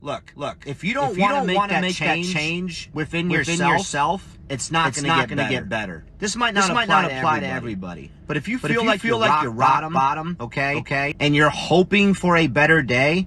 Look, 0.00 0.32
look. 0.36 0.58
If 0.64 0.84
you 0.84 0.94
don't 0.94 1.18
want 1.18 1.36
to 1.36 1.44
make, 1.44 1.56
that, 1.68 1.80
make 1.80 1.98
that 1.98 2.04
change 2.14 2.32
change 2.32 2.90
within, 2.94 3.28
within 3.28 3.54
yourself, 3.54 3.78
yourself, 3.78 4.38
it's 4.48 4.70
not 4.70 4.94
going 4.94 5.04
to 5.04 5.08
gonna 5.08 5.42
get 5.42 5.50
get 5.50 5.68
better. 5.68 6.04
This 6.20 6.36
might 6.36 6.54
not 6.54 6.60
This 6.62 6.70
apply, 6.70 6.86
might 6.86 6.88
not 6.88 7.08
to, 7.08 7.18
apply 7.18 7.38
everybody. 7.38 7.46
to 7.46 7.52
everybody. 7.52 8.10
But 8.28 8.36
if 8.36 8.46
you 8.46 8.58
But 8.60 8.70
feel 8.70 8.78
if 8.78 8.82
you 8.84 8.88
like 8.88 9.00
feel 9.00 9.10
you're 9.10 9.18
like 9.18 9.30
rock 9.30 9.42
you're 9.42 9.52
rock 9.52 9.72
bottom, 9.72 9.92
bottom, 9.92 10.36
okay, 10.40 10.76
okay, 10.76 11.14
and 11.18 11.34
you're 11.34 11.50
hoping 11.50 12.14
for 12.14 12.36
a 12.36 12.46
better 12.46 12.80
day, 12.80 13.26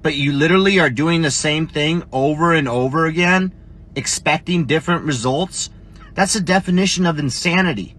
but 0.00 0.14
you 0.14 0.32
literally 0.32 0.80
are 0.80 0.88
doing 0.90 1.20
the 1.20 1.30
same 1.30 1.66
thing 1.66 2.02
over 2.12 2.54
and 2.54 2.66
over 2.66 3.04
again, 3.04 3.52
expecting 3.94 4.64
different 4.64 5.04
results, 5.04 5.68
that's 6.14 6.32
the 6.32 6.40
definition 6.40 7.04
of 7.04 7.18
insanity. 7.18 7.94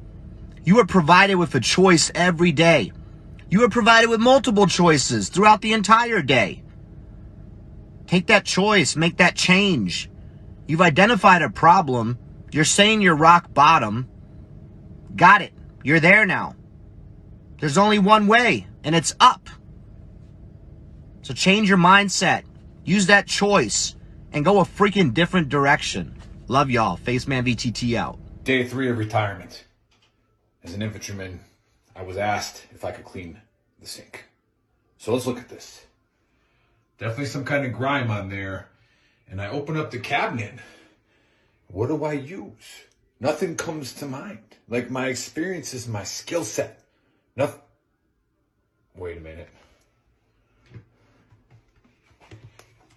You 0.63 0.79
are 0.79 0.85
provided 0.85 1.35
with 1.35 1.53
a 1.53 1.59
choice 1.59 2.11
every 2.15 2.51
day. 2.51 2.91
You 3.51 3.63
are 3.63 3.69
provided 3.69 4.09
with 4.09 4.19
multiple 4.19 4.65
choices 4.65 5.29
throughout 5.29 5.61
the 5.61 5.73
entire 5.73 6.23
day. 6.23 6.63
Take 8.07 8.27
that 8.27 8.45
choice, 8.45 8.95
make 8.95 9.17
that 9.17 9.35
change. 9.35 10.09
You've 10.67 10.81
identified 10.81 11.41
a 11.41 11.49
problem. 11.49 12.17
You're 12.51 12.63
saying 12.63 13.01
you're 13.01 13.15
rock 13.15 13.53
bottom. 13.53 14.07
Got 15.15 15.41
it. 15.41 15.53
You're 15.83 15.99
there 15.99 16.25
now. 16.25 16.55
There's 17.59 17.77
only 17.77 17.99
one 17.99 18.27
way, 18.27 18.67
and 18.83 18.95
it's 18.95 19.13
up. 19.19 19.49
So 21.21 21.33
change 21.33 21.69
your 21.69 21.77
mindset. 21.77 22.43
Use 22.83 23.07
that 23.07 23.27
choice 23.27 23.95
and 24.31 24.45
go 24.45 24.59
a 24.59 24.63
freaking 24.63 25.13
different 25.13 25.49
direction. 25.49 26.15
Love 26.47 26.69
y'all. 26.69 26.97
Faceman 26.97 27.47
VTT 27.47 27.95
out. 27.95 28.19
Day 28.43 28.67
three 28.67 28.89
of 28.89 28.97
retirement. 28.97 29.65
As 30.63 30.73
an 30.73 30.81
infantryman, 30.81 31.39
I 31.95 32.03
was 32.03 32.17
asked 32.17 32.65
if 32.71 32.83
I 32.85 32.91
could 32.91 33.05
clean 33.05 33.41
the 33.79 33.87
sink. 33.87 34.25
So 34.97 35.13
let's 35.13 35.25
look 35.25 35.39
at 35.39 35.49
this. 35.49 35.84
Definitely 36.97 37.25
some 37.25 37.45
kind 37.45 37.65
of 37.65 37.73
grime 37.73 38.09
on 38.09 38.29
there. 38.29 38.69
And 39.27 39.41
I 39.41 39.49
open 39.49 39.75
up 39.75 39.91
the 39.91 39.99
cabinet. 39.99 40.53
What 41.67 41.87
do 41.87 42.03
I 42.03 42.13
use? 42.13 42.85
Nothing 43.19 43.55
comes 43.55 43.93
to 43.93 44.05
mind. 44.05 44.57
Like 44.67 44.89
my 44.89 45.07
experiences, 45.07 45.87
my 45.87 46.03
skill 46.03 46.43
set. 46.43 46.83
Nothing. 47.35 47.61
Wait 48.95 49.17
a 49.17 49.21
minute. 49.21 49.49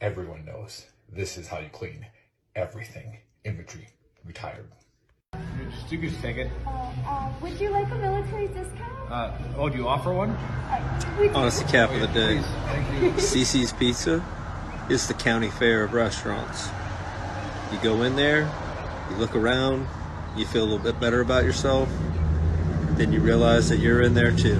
Everyone 0.00 0.44
knows 0.44 0.86
this 1.12 1.36
is 1.36 1.48
how 1.48 1.58
you 1.58 1.68
clean 1.70 2.06
everything. 2.54 3.18
Infantry 3.44 3.88
retired. 4.24 4.68
You 5.90 5.96
just 5.96 6.20
take 6.20 6.36
it. 6.36 6.50
Uh, 6.66 7.30
would 7.40 7.58
you 7.58 7.70
like 7.70 7.90
a 7.90 7.94
military 7.94 8.48
discount? 8.48 9.10
Uh, 9.10 9.32
oh, 9.56 9.70
do 9.70 9.78
you 9.78 9.88
offer 9.88 10.12
one? 10.12 10.36
We 11.18 11.30
Oh, 11.30 11.46
it's 11.46 11.62
the 11.62 11.68
cap 11.68 11.90
of 11.90 12.00
the 12.00 12.08
day. 12.08 12.36
Please, 12.36 12.46
thank 12.66 13.02
you. 13.02 13.10
Cici's 13.12 13.72
Pizza 13.72 14.22
is 14.90 15.08
the 15.08 15.14
county 15.14 15.48
fair 15.48 15.84
of 15.84 15.94
restaurants. 15.94 16.68
You 17.72 17.78
go 17.82 18.02
in 18.02 18.16
there, 18.16 18.52
you 19.10 19.16
look 19.16 19.34
around, 19.34 19.86
you 20.36 20.44
feel 20.44 20.62
a 20.62 20.66
little 20.66 20.78
bit 20.78 21.00
better 21.00 21.22
about 21.22 21.44
yourself, 21.44 21.88
then 22.96 23.10
you 23.10 23.20
realize 23.20 23.70
that 23.70 23.78
you're 23.78 24.02
in 24.02 24.12
there 24.12 24.32
too. 24.32 24.58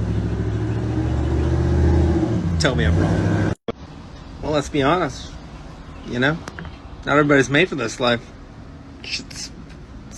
Tell 2.59 2.75
me 2.75 2.87
I'm 2.87 2.99
wrong. 2.99 3.55
Well, 4.43 4.53
let's 4.53 4.71
be 4.71 4.83
honest. 4.83 5.31
You 6.07 6.21
know, 6.21 6.39
not 7.05 7.19
everybody's 7.19 7.51
made 7.51 7.69
for 7.69 7.75
this 7.75 8.01
life. 8.01 8.27
It's 9.05 9.51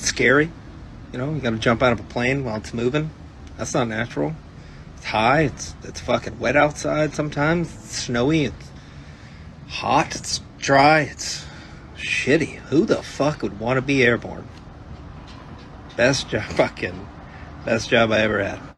scary. 0.06 0.50
You 1.12 1.18
know, 1.18 1.34
you 1.34 1.40
gotta 1.40 1.58
jump 1.58 1.82
out 1.82 1.92
of 1.92 2.00
a 2.00 2.04
plane 2.04 2.44
while 2.44 2.56
it's 2.56 2.72
moving. 2.72 3.10
That's 3.56 3.74
not 3.74 3.88
natural. 3.88 4.34
It's 4.96 5.06
high. 5.06 5.42
It's 5.42 5.74
it's 5.82 6.00
fucking 6.00 6.38
wet 6.38 6.56
outside 6.56 7.14
sometimes. 7.14 7.74
It's 7.74 7.96
snowy. 8.04 8.44
It's 8.44 8.70
hot. 9.68 10.14
It's 10.14 10.40
dry. 10.58 11.00
It's 11.00 11.44
shitty. 11.96 12.56
Who 12.70 12.84
the 12.84 13.02
fuck 13.02 13.42
would 13.42 13.60
want 13.60 13.76
to 13.76 13.82
be 13.82 14.02
airborne? 14.02 14.48
Best 15.96 16.28
job, 16.28 16.42
fucking 16.50 17.06
best 17.64 17.90
job 17.90 18.12
I 18.12 18.20
ever 18.20 18.42
had. 18.42 18.69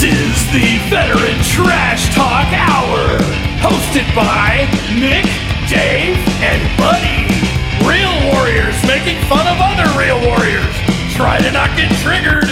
This 0.00 0.16
is 0.16 0.52
the 0.52 0.78
Veteran 0.88 1.36
Trash 1.42 2.14
Talk 2.14 2.48
Hour, 2.54 3.18
hosted 3.60 4.08
by 4.16 4.66
Nick, 4.98 5.26
Dave, 5.68 6.16
and 6.40 6.78
Buddy. 6.78 7.28
Real 7.84 8.32
warriors 8.32 8.80
making 8.86 9.20
fun 9.28 9.46
of 9.46 9.60
other 9.60 9.84
real 9.98 10.18
warriors. 10.26 10.74
Try 11.14 11.38
to 11.42 11.52
not 11.52 11.76
get 11.76 11.92
triggered. 12.00 12.48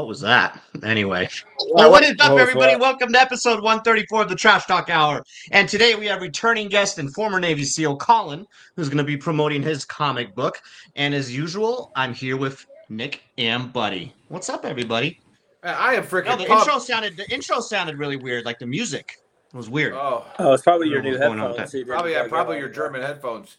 What 0.07 0.11
was 0.11 0.21
that? 0.21 0.61
Anyway. 0.83 1.27
Well, 1.73 1.91
what 1.91 2.01
is 2.01 2.15
up, 2.21 2.39
everybody? 2.39 2.77
Welcome 2.77 3.11
to 3.11 3.19
episode 3.19 3.55
134 3.55 4.21
of 4.21 4.29
the 4.29 4.37
Trash 4.37 4.65
Talk 4.65 4.89
Hour. 4.89 5.21
And 5.51 5.67
today 5.67 5.95
we 5.95 6.05
have 6.05 6.21
returning 6.21 6.69
guest 6.69 6.97
and 6.97 7.13
former 7.13 7.41
Navy 7.41 7.65
SEAL 7.65 7.97
Colin, 7.97 8.47
who's 8.77 8.87
going 8.87 8.99
to 8.99 9.03
be 9.03 9.17
promoting 9.17 9.61
his 9.61 9.83
comic 9.83 10.33
book. 10.33 10.61
And 10.95 11.13
as 11.13 11.35
usual, 11.35 11.91
I'm 11.97 12.13
here 12.13 12.37
with 12.37 12.65
Nick 12.87 13.21
and 13.37 13.73
Buddy. 13.73 14.13
What's 14.29 14.47
up, 14.47 14.63
everybody? 14.63 15.19
Uh, 15.61 15.75
I 15.77 15.95
am 15.95 16.03
freaking 16.03 16.27
No, 16.27 16.37
the 16.37 16.45
pumped. 16.45 16.67
intro 16.67 16.79
sounded 16.79 17.17
the 17.17 17.29
intro 17.29 17.59
sounded 17.59 17.99
really 17.99 18.15
weird. 18.15 18.45
Like 18.45 18.59
the 18.59 18.65
music 18.65 19.17
was 19.51 19.69
weird. 19.69 19.91
Oh, 19.91 20.25
Oh, 20.39 20.53
it's 20.53 20.63
probably 20.63 20.87
your 20.87 21.01
new 21.01 21.17
headphones. 21.17 21.85
probably 21.85 22.13
yeah, 22.13 22.29
probably 22.29 22.59
your 22.59 22.69
German 22.69 23.01
headphones. 23.01 23.57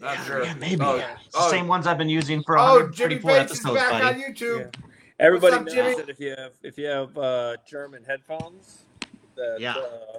Not 0.00 0.14
yeah, 0.16 0.24
sure. 0.24 0.44
yeah, 0.44 0.54
maybe. 0.54 0.84
Oh, 0.84 0.96
It's 0.96 1.36
the 1.36 1.38
oh, 1.38 1.50
same 1.52 1.68
ones 1.68 1.86
I've 1.86 1.98
been 1.98 2.08
using 2.08 2.42
for 2.42 2.58
oh, 2.58 2.90
Jimmy 2.90 3.14
134 3.14 3.30
Bates 3.30 3.52
is 3.52 3.58
episodes, 3.60 3.80
back 3.80 4.02
buddy. 4.02 4.24
on 4.24 4.32
YouTube. 4.32 4.74
Everybody 5.20 5.56
up, 5.56 5.64
knows 5.64 5.74
Jimmy? 5.74 5.94
that 5.96 6.08
if 6.08 6.18
you 6.18 6.30
have 6.36 6.52
if 6.62 6.76
you 6.78 6.86
have 6.86 7.16
uh, 7.16 7.56
German 7.68 8.02
headphones, 8.04 8.84
that 9.36 9.58
Yeah. 9.60 9.74
uh, 9.76 10.18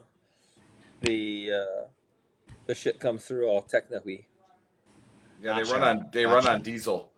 the 1.02 1.52
uh, 1.54 1.88
the 2.66 2.76
shit 2.76 3.00
comes 3.00 3.26
through 3.26 3.48
all 3.48 3.62
techno-y. 3.62 4.26
Yeah, 5.42 5.56
they 5.62 5.64
run 5.72 5.84
on 5.84 6.10
they 6.14 6.26
run 6.26 6.48
on 6.48 6.62
diesel. 6.62 7.12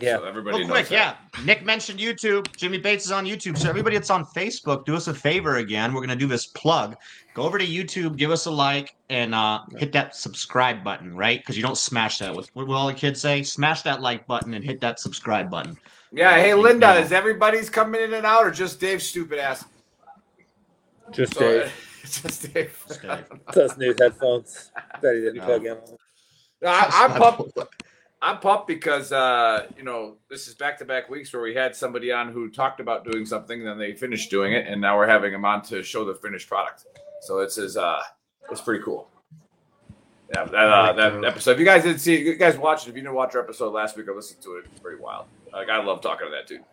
Yeah. 0.00 0.18
So 0.18 0.24
everybody 0.24 0.58
Real 0.58 0.68
knows 0.68 0.76
quick, 0.76 0.88
that. 0.88 1.16
yeah. 1.34 1.44
Nick 1.44 1.64
mentioned 1.64 1.98
YouTube. 1.98 2.54
Jimmy 2.54 2.76
Bates 2.78 3.06
is 3.06 3.12
on 3.12 3.24
YouTube. 3.24 3.56
So 3.56 3.68
everybody 3.68 3.96
that's 3.96 4.10
on 4.10 4.26
Facebook, 4.26 4.84
do 4.84 4.94
us 4.94 5.08
a 5.08 5.14
favor 5.14 5.56
again. 5.56 5.94
We're 5.94 6.02
gonna 6.02 6.14
do 6.14 6.26
this 6.26 6.46
plug. 6.46 6.96
Go 7.34 7.42
over 7.42 7.58
to 7.58 7.66
YouTube, 7.66 8.16
give 8.16 8.30
us 8.30 8.44
a 8.46 8.50
like, 8.50 8.94
and 9.08 9.34
uh, 9.34 9.60
hit 9.78 9.92
that 9.92 10.14
subscribe 10.14 10.84
button, 10.84 11.16
right? 11.16 11.40
Because 11.40 11.56
you 11.56 11.62
don't 11.62 11.78
smash 11.78 12.18
that. 12.18 12.34
With 12.34 12.54
what 12.54 12.66
will 12.66 12.76
all 12.76 12.86
the 12.86 12.94
kids 12.94 13.20
say? 13.20 13.42
Smash 13.42 13.82
that 13.82 14.00
like 14.00 14.26
button 14.26 14.54
and 14.54 14.64
hit 14.64 14.80
that 14.80 15.00
subscribe 15.00 15.50
button. 15.50 15.76
Yeah, 16.12 16.36
hey 16.36 16.48
Yeah. 16.50 16.54
Linda, 16.54 16.94
is 16.94 17.12
everybody's 17.12 17.68
coming 17.70 18.00
in 18.00 18.14
and 18.14 18.24
out 18.26 18.44
or 18.46 18.50
just 18.50 18.80
Dave's 18.80 19.04
stupid 19.06 19.38
ass? 19.38 19.64
Just 21.10 21.34
So, 21.34 21.40
Dave. 21.40 21.72
just 22.04 22.52
Dave. 22.54 22.84
Just 22.88 23.02
Dave. 23.02 23.24
Those 23.54 23.76
new 23.76 23.94
headphones 23.98 24.70
that 25.00 25.14
he 25.14 25.20
didn't 25.20 25.36
No. 25.36 25.44
plug 25.44 25.66
in. 25.66 25.76
No, 26.62 26.68
I, 26.68 26.88
I'm 26.92 27.20
pumped. 27.20 27.58
I'm 28.22 28.38
pumped 28.38 28.66
because 28.66 29.12
uh, 29.12 29.66
you 29.76 29.82
know 29.84 30.16
this 30.30 30.48
is 30.48 30.54
back 30.54 30.78
to 30.78 30.84
back 30.84 31.10
weeks 31.10 31.32
where 31.32 31.42
we 31.42 31.54
had 31.54 31.76
somebody 31.76 32.10
on 32.10 32.32
who 32.32 32.48
talked 32.48 32.80
about 32.80 33.04
doing 33.04 33.26
something, 33.26 33.62
then 33.62 33.78
they 33.78 33.92
finished 33.92 34.30
doing 34.30 34.52
it, 34.54 34.66
and 34.66 34.80
now 34.80 34.96
we're 34.96 35.06
having 35.06 35.32
them 35.32 35.44
on 35.44 35.62
to 35.64 35.82
show 35.82 36.04
the 36.04 36.14
finished 36.14 36.48
product. 36.48 36.86
So 37.22 37.40
it's 37.40 37.58
is 37.58 37.76
uh, 37.76 38.00
it's 38.50 38.60
pretty 38.62 38.82
cool. 38.82 39.08
Yeah, 40.34 40.44
that 40.44 40.54
uh, 40.54 40.92
that 40.92 41.24
episode. 41.24 41.52
If 41.52 41.58
you 41.60 41.64
guys 41.64 41.84
didn't 41.84 42.00
see 42.00 42.14
it, 42.14 42.20
you 42.22 42.34
guys 42.34 42.56
watched 42.58 42.86
it. 42.86 42.90
If 42.90 42.96
you 42.96 43.02
didn't 43.02 43.14
watch 43.14 43.34
our 43.36 43.42
episode 43.42 43.72
last 43.72 43.96
week 43.96 44.08
or 44.08 44.14
listened 44.14 44.42
to 44.42 44.56
it, 44.56 44.64
it's 44.70 44.80
pretty 44.80 45.00
wild. 45.00 45.26
Like 45.52 45.68
I 45.68 45.82
love 45.82 46.00
talking 46.00 46.26
to 46.26 46.30
that 46.32 46.46
dude. 46.48 46.64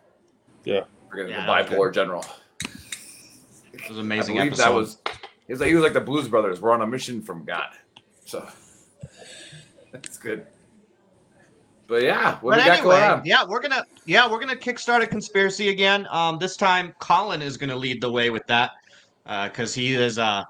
Yeah. 0.64 0.80
Forgetting 1.08 1.30
Yeah, 1.32 1.46
the 1.46 1.52
that 1.52 1.70
was 1.70 1.78
bipolar 1.78 1.94
general. 1.94 2.24
It 3.72 3.88
was 3.88 3.98
an 3.98 3.98
I 3.98 4.00
amazing 4.00 4.34
believe 4.36 4.52
episode. 4.52 4.64
that 4.64 4.74
was. 4.74 4.98
He 5.46 5.52
was 5.52 5.60
like 5.60 5.68
he 5.68 5.74
was 5.74 5.84
like 5.84 5.92
the 5.92 6.00
Blues 6.00 6.26
Brothers. 6.26 6.60
We're 6.60 6.72
on 6.72 6.82
a 6.82 6.86
mission 6.86 7.22
from 7.22 7.44
God. 7.44 7.70
So 8.24 8.48
that's 9.92 10.18
good. 10.18 10.46
But 11.86 12.02
yeah, 12.02 12.38
what 12.40 12.52
but 12.52 12.56
do 12.56 12.60
you 12.62 12.66
got 12.66 12.78
anyway, 12.78 12.94
going 12.96 13.10
on? 13.10 13.22
yeah, 13.26 13.44
we're 13.46 13.60
gonna 13.60 13.84
yeah 14.06 14.28
we're 14.28 14.40
gonna 14.40 14.56
kickstart 14.56 15.02
a 15.02 15.06
conspiracy 15.06 15.68
again. 15.68 16.08
Um, 16.10 16.38
this 16.38 16.56
time 16.56 16.94
Colin 16.98 17.42
is 17.42 17.56
gonna 17.56 17.76
lead 17.76 18.00
the 18.00 18.10
way 18.10 18.30
with 18.30 18.46
that 18.46 18.72
because 19.44 19.74
he 19.74 19.94
is 19.94 20.18
uh 20.18 20.44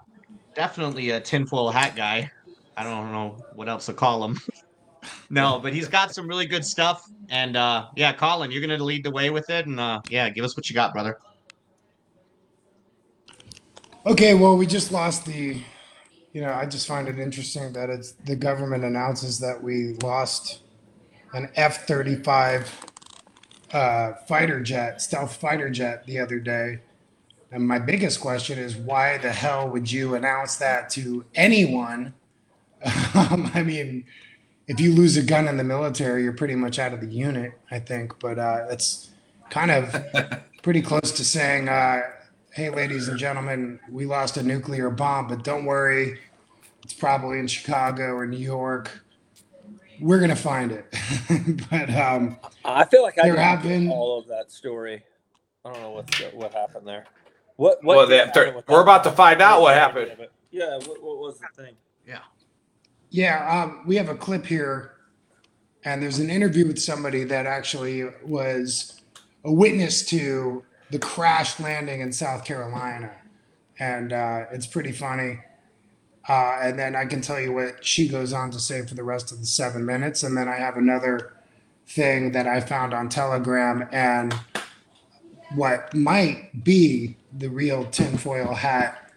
definitely 0.54 1.10
a 1.10 1.20
tinfoil 1.20 1.70
hat 1.70 1.96
guy. 1.96 2.30
I 2.76 2.82
don't 2.82 3.12
know 3.12 3.36
what 3.54 3.68
else 3.68 3.86
to 3.86 3.92
call 3.92 4.24
him. 4.24 4.40
no, 5.30 5.58
but 5.58 5.72
he's 5.72 5.88
got 5.88 6.14
some 6.14 6.26
really 6.26 6.46
good 6.46 6.64
stuff. 6.64 7.08
And 7.28 7.56
uh, 7.56 7.88
yeah, 7.96 8.12
Colin, 8.12 8.50
you're 8.50 8.60
gonna 8.60 8.82
lead 8.82 9.04
the 9.04 9.10
way 9.10 9.30
with 9.30 9.50
it, 9.50 9.66
and 9.66 9.78
uh, 9.78 10.00
yeah, 10.08 10.28
give 10.30 10.44
us 10.44 10.56
what 10.56 10.68
you 10.68 10.74
got, 10.74 10.92
brother. 10.92 11.18
Okay, 14.06 14.34
well, 14.34 14.56
we 14.56 14.66
just 14.66 14.92
lost 14.92 15.24
the. 15.26 15.60
You 16.32 16.40
know, 16.40 16.52
I 16.52 16.66
just 16.66 16.88
find 16.88 17.06
it 17.06 17.18
interesting 17.20 17.72
that 17.74 17.90
it's 17.90 18.12
the 18.12 18.34
government 18.34 18.82
announces 18.82 19.38
that 19.38 19.62
we 19.62 19.94
lost 20.02 20.62
an 21.32 21.48
F 21.54 21.86
35 21.86 22.80
uh, 23.72 24.12
fighter 24.26 24.60
jet, 24.60 25.00
stealth 25.00 25.36
fighter 25.36 25.70
jet, 25.70 26.04
the 26.06 26.18
other 26.18 26.40
day. 26.40 26.80
And 27.52 27.66
my 27.66 27.78
biggest 27.78 28.20
question 28.20 28.58
is, 28.58 28.76
why 28.76 29.18
the 29.18 29.30
hell 29.30 29.68
would 29.68 29.90
you 29.90 30.16
announce 30.16 30.56
that 30.56 30.90
to 30.90 31.24
anyone? 31.36 32.12
Um, 33.14 33.50
I 33.54 33.62
mean, 33.62 34.04
if 34.66 34.80
you 34.80 34.92
lose 34.92 35.16
a 35.16 35.22
gun 35.22 35.46
in 35.48 35.56
the 35.56 35.64
military, 35.64 36.22
you're 36.24 36.32
pretty 36.32 36.56
much 36.56 36.78
out 36.78 36.92
of 36.92 37.00
the 37.00 37.06
unit, 37.06 37.52
I 37.70 37.78
think. 37.78 38.18
But 38.18 38.38
uh, 38.38 38.66
it's 38.70 39.10
kind 39.50 39.70
of 39.70 39.94
pretty 40.62 40.82
close 40.82 41.12
to 41.12 41.24
saying, 41.24 41.68
uh, 41.68 42.00
hey, 42.52 42.70
ladies 42.70 43.08
and 43.08 43.18
gentlemen, 43.18 43.78
we 43.90 44.04
lost 44.06 44.36
a 44.36 44.42
nuclear 44.42 44.90
bomb, 44.90 45.28
but 45.28 45.44
don't 45.44 45.64
worry, 45.64 46.18
it's 46.82 46.92
probably 46.94 47.38
in 47.38 47.46
Chicago 47.46 48.14
or 48.14 48.26
New 48.26 48.36
York. 48.38 48.90
We're 50.00 50.18
going 50.18 50.30
to 50.30 50.36
find 50.36 50.72
it. 50.72 50.86
but 51.70 51.88
um, 51.94 52.36
I 52.64 52.84
feel 52.84 53.02
like 53.02 53.16
I 53.18 53.22
There 53.22 53.32
didn't 53.36 53.44
have 53.46 53.62
been- 53.62 53.90
all 53.90 54.18
of 54.18 54.26
that 54.28 54.50
story. 54.50 55.04
I 55.64 55.72
don't 55.72 55.82
know 55.82 55.90
what's 55.92 56.18
what 56.34 56.52
happened 56.52 56.86
there. 56.86 57.06
What? 57.56 57.82
what 57.84 57.96
Well, 57.96 58.06
did 58.08 58.34
they- 58.34 58.40
happen 58.42 58.62
we're 58.68 58.82
about 58.82 59.04
to 59.04 59.12
find 59.12 59.40
out 59.40 59.60
what 59.62 59.74
happened. 59.74 60.10
Yeah. 60.50 60.78
What, 60.78 61.02
what 61.02 61.18
was 61.18 61.38
the 61.38 61.46
thing? 61.62 61.74
Yeah, 62.06 62.18
um, 63.48 63.84
we 63.86 63.94
have 63.94 64.08
a 64.08 64.16
clip 64.16 64.44
here, 64.44 64.90
and 65.84 66.02
there's 66.02 66.18
an 66.18 66.30
interview 66.30 66.66
with 66.66 66.80
somebody 66.80 67.22
that 67.22 67.46
actually 67.46 68.02
was 68.24 69.00
a 69.44 69.52
witness 69.52 70.04
to 70.06 70.64
the 70.90 70.98
crash 70.98 71.60
landing 71.60 72.00
in 72.00 72.12
South 72.12 72.44
Carolina, 72.44 73.12
and 73.78 74.12
uh, 74.12 74.46
it's 74.50 74.66
pretty 74.66 74.90
funny. 74.90 75.38
Uh, 76.28 76.58
and 76.60 76.76
then 76.76 76.96
I 76.96 77.04
can 77.04 77.20
tell 77.20 77.40
you 77.40 77.52
what 77.52 77.86
she 77.86 78.08
goes 78.08 78.32
on 78.32 78.50
to 78.50 78.58
say 78.58 78.84
for 78.84 78.96
the 78.96 79.04
rest 79.04 79.30
of 79.30 79.38
the 79.38 79.46
seven 79.46 79.86
minutes, 79.86 80.24
and 80.24 80.36
then 80.36 80.48
I 80.48 80.56
have 80.56 80.76
another 80.76 81.34
thing 81.86 82.32
that 82.32 82.48
I 82.48 82.58
found 82.58 82.92
on 82.92 83.08
Telegram, 83.08 83.88
and 83.92 84.34
what 85.54 85.94
might 85.94 86.64
be 86.64 87.16
the 87.32 87.48
real 87.48 87.84
tinfoil 87.84 88.54
hat, 88.54 89.12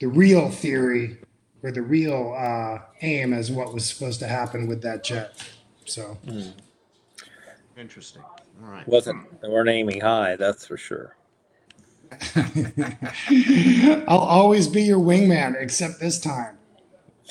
the 0.00 0.06
real 0.06 0.48
theory 0.50 1.18
or 1.64 1.72
the 1.72 1.80
real 1.82 2.36
uh, 2.38 2.78
aim 3.00 3.32
as 3.32 3.50
what 3.50 3.72
was 3.72 3.86
supposed 3.86 4.20
to 4.20 4.26
happen 4.28 4.68
with 4.68 4.82
that 4.82 5.02
jet. 5.02 5.32
So 5.86 6.18
Interesting. 7.76 8.22
All 8.62 8.70
right. 8.70 8.86
Wasn't 8.86 9.40
they 9.40 9.48
weren't 9.48 9.68
aiming 9.70 10.00
high? 10.00 10.36
That's 10.36 10.66
for 10.66 10.76
sure. 10.76 11.16
I'll 14.06 14.18
always 14.18 14.68
be 14.68 14.82
your 14.82 15.00
wingman, 15.00 15.56
except 15.60 15.98
this 15.98 16.20
time. 16.20 16.58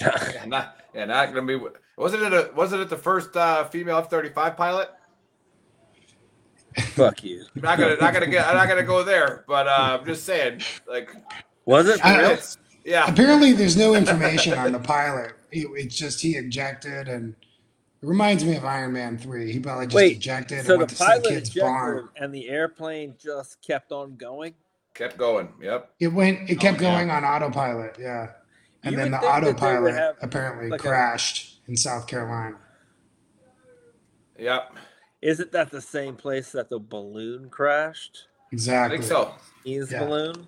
Yeah, 0.01 0.45
not, 0.47 0.77
yeah, 0.95 1.06
not 1.06 1.33
gonna 1.33 1.45
be. 1.45 1.59
Wasn't 1.97 2.24
it 2.24 2.33
a? 2.33 2.50
Wasn't 2.56 2.81
it 2.81 2.89
the 2.89 2.97
first 2.97 3.38
uh, 3.38 3.65
female 3.65 3.97
F 4.00 4.09
thirty 4.09 4.29
five 4.29 4.57
pilot? 4.57 4.89
Fuck 6.95 7.24
you. 7.24 7.45
Not 7.53 7.77
gonna, 7.77 7.95
not 7.97 8.12
gonna 8.12 8.25
get. 8.27 8.47
I'm 8.47 8.56
not 8.56 8.68
gonna 8.68 8.81
go 8.83 9.03
there. 9.03 9.45
But 9.47 9.68
uh, 9.68 10.00
I'm 10.00 10.06
just 10.06 10.24
saying, 10.25 10.62
like, 10.88 11.15
Was 11.65 11.88
it? 11.88 12.03
I- 12.03 12.33
it's, 12.33 12.57
yeah. 12.83 13.09
Apparently, 13.09 13.53
there's 13.53 13.77
no 13.77 13.95
information 13.95 14.53
on 14.53 14.71
the 14.71 14.80
pilot. 14.80 15.33
It- 15.51 15.68
it's 15.75 15.95
just 15.95 16.21
he 16.21 16.35
ejected, 16.35 17.07
and 17.07 17.35
it 18.01 18.06
reminds 18.07 18.44
me 18.44 18.56
of 18.56 18.65
Iron 18.65 18.94
Man 18.94 19.18
Three. 19.18 19.51
He 19.51 19.59
probably 19.59 19.85
just 19.88 19.95
Wait. 19.95 20.18
ejected 20.18 20.65
So 20.65 20.74
and 20.74 20.75
the 20.75 20.77
went 20.80 20.89
to 20.91 20.95
some 20.95 21.07
pilot 21.07 21.24
kid's 21.25 21.50
ejected, 21.50 21.62
barn. 21.62 22.09
and 22.18 22.33
the 22.33 22.50
airplane 22.50 23.15
just 23.19 23.62
kept 23.65 23.91
on 23.91 24.15
going. 24.15 24.53
Kept 24.94 25.18
going. 25.18 25.50
Yep. 25.62 25.91
It 26.00 26.07
went. 26.09 26.50
It 26.50 26.59
kept 26.59 26.80
Oh, 26.80 26.83
yeah. 26.83 26.91
going 26.97 27.09
on 27.09 27.24
autopilot. 27.24 27.97
Yeah, 28.00 28.27
and 28.83 28.91
You 28.94 28.97
then 28.97 29.12
the 29.12 29.18
think 29.19 29.31
that 29.31 29.41
they 29.41 29.47
would 29.47 29.56
autopilot 29.56 29.94
have, 29.95 30.15
apparently 30.21 30.69
like 30.69 30.79
a- 30.81 30.88
crashed 30.88 31.62
in 31.68 31.75
South 31.77 32.06
Carolina. 32.07 32.57
Yep. 34.38 34.74
Isn't 35.21 35.51
that 35.53 35.71
the 35.71 35.81
same 35.81 36.15
place 36.15 36.51
that 36.51 36.69
the 36.69 36.79
balloon 36.79 37.50
crashed? 37.50 38.25
Exactly. 38.51 38.97
I 38.97 39.00
think 39.01 39.09
so. 39.09 39.33
Ease 39.63 39.91
Yeah. 39.91 40.03
balloon. 40.06 40.47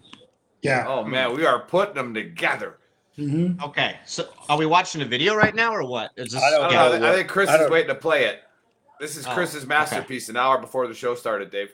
Yeah. 0.66 0.86
Oh 0.88 1.04
man, 1.04 1.36
we 1.36 1.46
are 1.46 1.60
putting 1.60 1.96
them 1.96 2.14
together. 2.14 2.78
hmm 3.16 3.54
Okay. 3.64 3.98
So 4.06 4.28
are 4.50 4.58
we 4.58 4.66
watching 4.66 5.02
a 5.02 5.06
video 5.06 5.36
right 5.36 5.56
now 5.56 5.74
or 5.74 5.84
what? 5.86 6.12
Is 6.18 6.32
this 6.34 6.42
I 6.44 6.50
don't 6.52 6.66
I, 6.66 6.70
know 6.70 6.74
know, 6.74 6.86
I 6.88 6.90
think- 6.92 7.04
I 7.04 7.08
what- 7.10 7.16
think 7.18 7.28
Chris 7.30 7.50
I 7.50 7.64
is 7.64 7.70
waiting 7.72 7.90
to 7.90 7.96
play 7.96 8.26
it. 8.26 8.42
This 9.00 9.18
is 9.18 9.26
Oh, 9.28 9.32
Chris's 9.34 9.64
okay. 9.64 9.68
masterpiece. 9.68 10.30
An 10.30 10.38
hour 10.38 10.58
before 10.60 10.88
the 10.88 10.94
show 10.94 11.16
started, 11.16 11.52
Dave. 11.52 11.74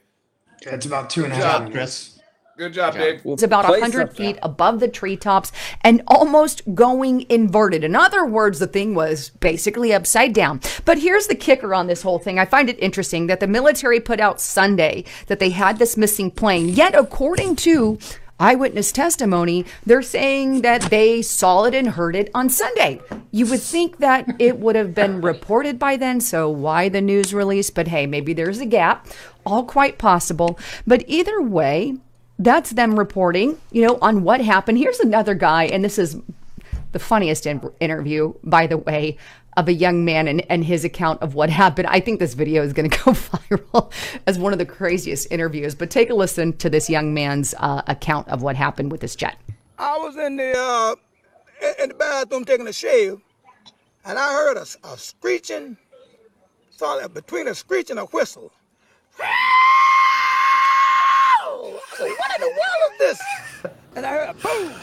It's 0.61 0.85
about 0.85 1.09
two 1.09 1.23
and 1.23 1.33
a 1.33 1.35
half. 1.35 1.43
and 1.61 1.67
a 1.67 1.69
Good 1.69 1.73
job, 1.73 1.73
minutes. 1.73 2.09
Chris? 2.09 2.17
Good 2.57 2.73
job, 2.73 2.93
Yeah. 2.95 3.01
Dave. 3.01 3.25
Well, 3.25 3.33
It's 3.35 3.43
about 3.43 3.65
play 3.65 3.79
100 3.79 4.09
something. 4.09 4.33
feet 4.33 4.39
above 4.43 4.79
the 4.79 4.87
treetops 4.87 5.51
and 5.83 6.03
almost 6.07 6.61
going 6.75 7.25
inverted. 7.29 7.83
In 7.83 7.95
other 7.95 8.25
words, 8.25 8.59
the 8.59 8.67
thing 8.67 8.93
was 8.93 9.29
basically 9.39 9.93
upside 9.93 10.33
down. 10.33 10.59
But 10.85 10.99
here's 10.99 11.27
the 11.27 11.33
kicker 11.35 11.73
on 11.73 11.87
this 11.87 12.01
whole 12.03 12.19
thing. 12.19 12.37
I 12.37 12.45
find 12.45 12.69
it 12.69 12.77
interesting 12.79 13.27
that 13.27 13.39
the 13.39 13.47
military 13.47 13.99
put 13.99 14.19
out 14.19 14.39
Sunday 14.41 15.05
that 15.27 15.39
they 15.39 15.49
had 15.51 15.79
this 15.79 15.95
missing 15.97 16.29
plane. 16.29 16.67
Yet, 16.69 16.93
according 16.93 17.55
to 17.57 17.97
eyewitness 18.41 18.91
testimony, 18.91 19.65
they're 19.85 20.01
saying 20.01 20.61
that 20.61 20.81
they 20.83 21.21
saw 21.21 21.65
it 21.65 21.75
and 21.75 21.89
heard 21.89 22.15
it 22.15 22.29
on 22.33 22.49
Sunday. 22.49 22.99
You 23.31 23.45
would 23.45 23.61
think 23.61 23.97
that 23.97 24.27
it 24.39 24.59
would 24.59 24.75
have 24.75 24.95
been 24.95 25.21
reported 25.21 25.77
by 25.77 25.95
then, 25.95 26.19
so 26.19 26.49
why 26.49 26.89
the 26.89 27.01
news 27.01 27.33
release? 27.33 27.69
But 27.69 27.87
hey, 27.87 28.07
maybe 28.07 28.33
there's 28.33 28.59
a 28.59 28.65
gap. 28.65 29.07
All 29.45 29.63
quite 29.63 29.97
possible. 29.97 30.59
But 30.87 31.03
either 31.07 31.41
way, 31.41 31.97
that's 32.39 32.71
them 32.71 32.97
reporting, 32.97 33.59
you 33.71 33.85
know, 33.85 33.99
on 34.01 34.23
what 34.23 34.41
happened. 34.41 34.79
Here's 34.79 34.99
another 34.99 35.35
guy, 35.35 35.65
and 35.65 35.85
this 35.85 35.99
is 35.99 36.17
the 36.91 36.99
funniest 36.99 37.45
in- 37.45 37.71
interview, 37.79 38.33
by 38.43 38.65
the 38.67 38.77
way, 38.77 39.17
of 39.57 39.67
a 39.67 39.73
young 39.73 40.05
man 40.05 40.27
and, 40.27 40.43
and 40.49 40.65
his 40.65 40.83
account 40.83 41.21
of 41.21 41.35
what 41.35 41.49
happened. 41.61 41.87
I 41.87 41.99
think 41.99 42.19
this 42.19 42.33
video 42.33 42.63
is 42.63 42.73
going 42.73 42.89
to 42.89 42.97
go 42.97 43.11
viral 43.11 43.91
as 44.27 44.39
one 44.39 44.53
of 44.53 44.59
the 44.59 44.65
craziest 44.65 45.31
interviews. 45.31 45.75
But 45.75 45.89
take 45.89 46.09
a 46.09 46.13
listen 46.13 46.53
to 46.57 46.69
this 46.69 46.89
young 46.89 47.13
man's 47.13 47.53
uh, 47.57 47.81
account 47.87 48.27
of 48.29 48.41
what 48.41 48.55
happened 48.55 48.91
with 48.91 49.01
this 49.01 49.15
jet. 49.15 49.37
I 49.77 49.97
was 49.97 50.15
in 50.15 50.37
the 50.37 50.53
uh, 50.57 50.95
in- 51.81 51.89
the 51.89 51.95
bathroom 51.95 52.45
taking 52.45 52.67
a 52.67 52.73
shave, 52.73 53.19
and 54.05 54.17
I 54.17 54.33
heard 54.33 54.57
a, 54.57 54.65
a 54.87 54.97
screeching, 54.97 55.77
that 56.79 57.13
between 57.13 57.47
a 57.47 57.55
screech 57.55 57.89
and 57.89 57.99
a 57.99 58.05
whistle. 58.05 58.51
I 59.19 59.25
said, 61.97 62.09
"What 62.09 62.35
in 62.35 62.41
the 62.41 62.47
world 62.47 62.91
is 62.93 62.99
this?" 62.99 63.21
And 63.95 64.05
I 64.05 64.09
heard 64.09 64.29
a 64.29 64.33
boom. 64.33 64.73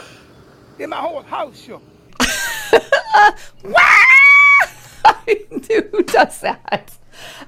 Then 0.76 0.90
my 0.90 0.96
whole 0.96 1.22
house 1.22 1.60
shook. 1.60 1.82
Who 5.92 6.02
does 6.02 6.40
that? 6.40 6.98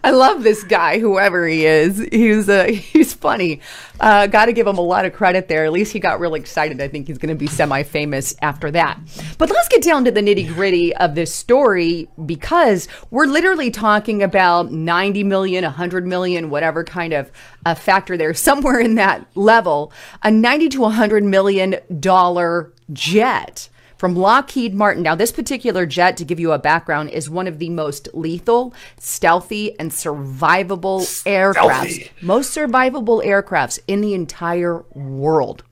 I 0.03 0.11
love 0.11 0.43
this 0.43 0.65
guy, 0.65 0.99
whoever 0.99 1.47
he 1.47 1.67
is. 1.67 1.99
He's 2.11 2.49
uh, 2.49 2.64
he's 2.71 3.12
funny. 3.12 3.61
Uh, 3.99 4.26
Got 4.26 4.47
to 4.47 4.52
give 4.52 4.66
him 4.66 4.78
a 4.78 4.83
lot 4.83 5.05
of 5.05 5.12
credit 5.12 5.49
there. 5.49 5.64
At 5.64 5.73
least 5.73 5.93
he 5.93 6.00
got 6.00 6.21
really 6.21 6.40
excited. 6.40 6.81
I 6.81 6.88
think 6.88 7.07
he's 7.07 7.19
going 7.19 7.28
to 7.31 7.38
be 7.38 7.47
semi-famous 7.47 8.35
after 8.40 8.71
that. 8.71 8.99
But 9.38 9.50
let's 9.50 9.69
get 9.69 9.83
down 9.83 10.05
to 10.07 10.11
the 10.11 10.21
nitty 10.21 10.52
gritty 10.55 10.95
of 10.97 11.14
this 11.14 11.35
story 11.35 12.09
because 12.25 12.88
we're 13.11 13.26
literally 13.26 13.71
talking 13.71 14.23
about 14.23 14.73
90 14.73 15.25
million, 15.25 15.64
100 15.64 16.07
million, 16.07 16.50
whatever 16.50 16.83
kind 16.83 17.12
of 17.12 17.31
uh, 17.66 17.75
factor 17.75 18.16
there, 18.16 18.35
somewhere 18.40 18.81
in 18.81 18.95
that 18.97 19.26
level, 19.35 19.93
a 20.23 20.31
90 20.31 20.71
to 20.71 20.81
100 20.81 21.25
million 21.25 21.76
dollar 22.00 22.73
jet 22.93 23.69
from 24.00 24.16
Lockheed 24.16 24.73
Martin. 24.73 25.02
Now, 25.02 25.14
this 25.14 25.30
particular 25.30 25.85
jet, 25.85 26.16
to 26.16 26.25
give 26.25 26.40
you 26.40 26.52
a 26.52 26.59
background, 26.59 27.11
is 27.11 27.28
one 27.28 27.47
of 27.47 27.59
the 27.59 27.69
most 27.69 28.09
lethal, 28.14 28.73
stealthy, 28.99 29.78
and 29.78 29.90
survivable 29.90 31.02
aircrafts. 31.26 32.09
Most 32.23 32.57
survivable 32.57 33.23
aircrafts 33.23 33.78
in 33.87 34.00
the 34.00 34.14
entire 34.14 34.83
world. 34.95 35.64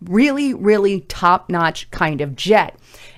Really, 0.00 0.54
really 0.54 1.02
top 1.02 1.50
notch 1.50 1.90
kind 1.90 2.22
of 2.22 2.34
jet. 2.34 2.74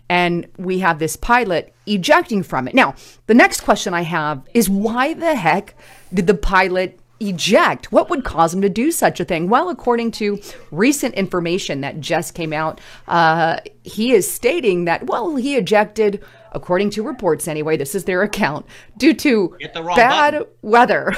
And 0.09 0.49
we 0.59 0.81
have 0.81 0.99
this 0.99 1.15
pilot 1.15 1.73
ejecting 1.87 2.43
from 2.43 2.67
it. 2.67 2.75
Now, 2.75 2.97
the 3.29 3.35
next 3.35 3.61
question 3.61 3.95
I 3.95 4.03
have 4.03 4.43
is 4.53 4.69
why 4.69 5.15
the 5.15 5.37
heck 5.37 5.77
did 6.13 6.27
the 6.27 6.35
pilot 6.35 6.99
eject? 7.21 7.93
What 7.93 8.11
would 8.11 8.25
cause 8.25 8.53
him 8.55 8.63
to 8.63 8.69
do 8.69 8.91
such 8.91 9.21
a 9.21 9.25
thing? 9.25 9.49
Well, 9.49 9.69
according 9.69 10.11
to 10.13 10.41
recent 10.71 11.15
information 11.15 11.83
that 11.83 12.01
just 12.01 12.35
came 12.35 12.53
out, 12.53 12.81
uh, 13.09 13.59
he 13.85 14.13
is 14.13 14.31
stating 14.31 14.87
that, 14.87 15.07
well, 15.07 15.37
he 15.37 15.57
ejected, 15.57 16.25
according 16.53 16.91
to 16.91 17.03
reports 17.03 17.47
anyway, 17.47 17.77
this 17.77 17.95
is 17.95 18.05
their 18.05 18.23
account, 18.23 18.67
due 18.97 19.15
to 19.15 19.57
Hit 19.61 19.75
the 19.75 19.83
wrong 19.83 19.97
bad 19.97 20.33
button. 20.33 20.49
weather. 20.63 21.13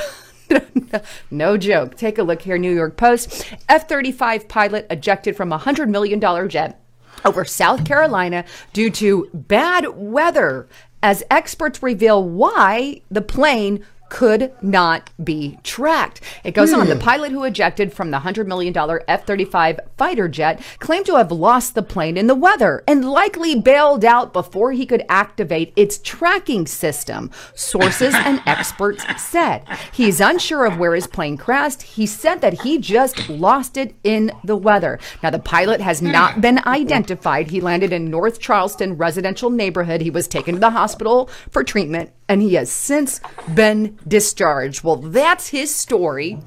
no 1.31 1.57
joke. 1.57 1.97
Take 1.97 2.19
a 2.19 2.23
look 2.23 2.43
here, 2.43 2.59
New 2.59 2.75
York 2.75 2.97
Post. 2.97 3.55
F 3.69 3.89
35 3.89 4.49
pilot 4.49 4.87
ejected 4.91 5.37
from 5.37 5.53
a 5.53 5.59
$100 5.59 5.89
million 5.89 6.21
jet 6.49 6.81
over 7.25 7.45
South 7.45 7.85
Carolina 7.85 8.45
due 8.73 8.91
to 8.91 9.29
bad 9.33 9.87
weather, 9.95 10.69
as 11.03 11.23
experts 11.31 11.83
reveal 11.83 12.23
why 12.23 13.01
the 13.11 13.23
plane 13.23 13.85
could 14.13 14.53
not 14.61 15.09
be 15.25 15.59
tracked. 15.63 16.21
It 16.45 16.53
goes 16.53 16.71
on. 16.71 16.87
The 16.87 16.97
hmm. 16.97 17.01
pilot 17.01 17.33
who 17.33 17.45
ejected 17.45 17.95
from 17.95 18.11
the 18.11 18.19
$100 18.19 18.47
million 18.47 18.77
F 19.09 19.25
35 19.25 19.81
fighter 19.97 20.29
jet 20.29 20.61
claimed 20.81 21.07
to 21.07 21.17
have 21.17 21.33
lost 21.33 21.75
the 21.75 21.83
plane 21.83 22.19
in 22.19 22.27
the 22.27 22.35
weather 22.35 22.85
and 22.87 23.09
likely 23.09 23.59
bailed 23.59 24.05
out 24.05 24.35
before 24.35 24.73
he 24.73 24.85
could 24.85 25.03
activate 25.09 25.73
its 25.77 25.97
tracking 25.97 26.67
system, 26.67 27.31
sources 27.55 28.15
and 28.15 28.43
experts 28.47 29.03
said. 29.17 29.65
He's 29.95 30.21
unsure 30.21 30.67
of 30.67 30.77
where 30.77 30.95
his 30.95 31.07
plane 31.07 31.39
crashed. 31.39 31.81
He 31.81 32.05
said 32.05 32.43
that 32.43 32.61
he 32.65 32.77
just 32.77 33.31
lost 33.31 33.79
it 33.79 33.95
in 34.05 34.31
the 34.45 34.57
weather. 34.57 35.01
Now, 35.23 35.31
the 35.31 35.39
pilot 35.39 35.81
has 35.81 36.01
hmm. 36.01 36.11
not 36.11 36.43
been 36.43 36.61
identified. 36.67 37.51
He 37.51 37.63
landed 37.63 37.95
in 37.95 38.11
North 38.11 38.41
Charleston 38.41 38.99
residential 38.99 39.49
neighborhood. 39.49 40.03
He 40.03 40.11
was 40.11 40.29
taken 40.29 40.57
to 40.57 40.61
the 40.61 40.71
hospital 40.71 41.31
for 41.49 41.65
treatment 41.65 42.13
and 42.33 42.41
he 42.41 42.55
has 42.55 42.73
since 42.73 43.21
been 43.55 43.99
discharged. 44.09 44.83
Well, 44.83 44.97
that's 44.97 45.49
his 45.49 45.73
story. 45.73 46.39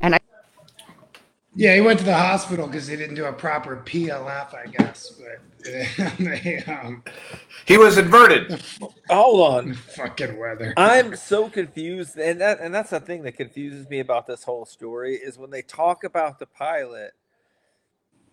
And 0.00 0.16
I 0.16 0.18
Yeah, 1.54 1.76
he 1.76 1.80
went 1.80 2.00
to 2.00 2.04
the 2.04 2.16
hospital 2.16 2.66
because 2.66 2.88
he 2.88 2.96
didn't 2.96 3.14
do 3.14 3.26
a 3.26 3.32
proper 3.32 3.76
PLF, 3.76 4.52
I 4.52 4.66
guess. 4.66 5.12
But 5.20 5.62
they, 6.18 6.64
um, 6.66 7.04
He 7.64 7.78
was 7.78 7.96
inverted. 7.96 8.60
Hold 9.08 9.40
on. 9.54 9.74
fucking 9.94 10.36
weather. 10.36 10.74
I'm 10.76 11.14
so 11.14 11.48
confused, 11.48 12.16
and 12.18 12.40
that 12.40 12.58
and 12.58 12.74
that's 12.74 12.90
the 12.90 12.98
thing 12.98 13.22
that 13.22 13.36
confuses 13.36 13.88
me 13.88 14.00
about 14.00 14.26
this 14.26 14.42
whole 14.42 14.64
story 14.64 15.14
is 15.14 15.38
when 15.38 15.50
they 15.50 15.62
talk 15.62 16.02
about 16.02 16.40
the 16.40 16.46
pilot. 16.46 17.12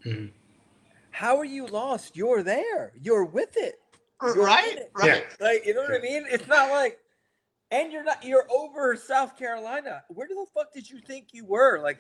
Mhm. 0.04 0.32
How 1.12 1.38
are 1.38 1.46
you 1.46 1.68
lost? 1.68 2.18
You're 2.18 2.42
there. 2.42 2.94
You're 3.00 3.26
with 3.26 3.56
it. 3.56 3.76
You're 4.24 4.36
Right? 4.46 4.72
in 4.72 4.78
it. 4.80 4.92
Right. 4.96 5.26
Like 5.40 5.66
you 5.66 5.74
know 5.74 5.82
what 5.82 5.92
I 5.94 6.00
mean? 6.00 6.26
It's 6.30 6.48
not 6.48 6.70
like, 6.72 7.00
and 7.72 7.92
you're 7.92 8.04
not. 8.04 8.24
You're 8.24 8.48
over 8.52 8.96
South 8.96 9.38
Carolina. 9.38 10.04
Where 10.10 10.28
the 10.28 10.46
fuck 10.54 10.74
did 10.74 10.90
you 10.90 11.00
think 11.00 11.28
you 11.34 11.46
were? 11.46 11.80
Like, 11.82 12.00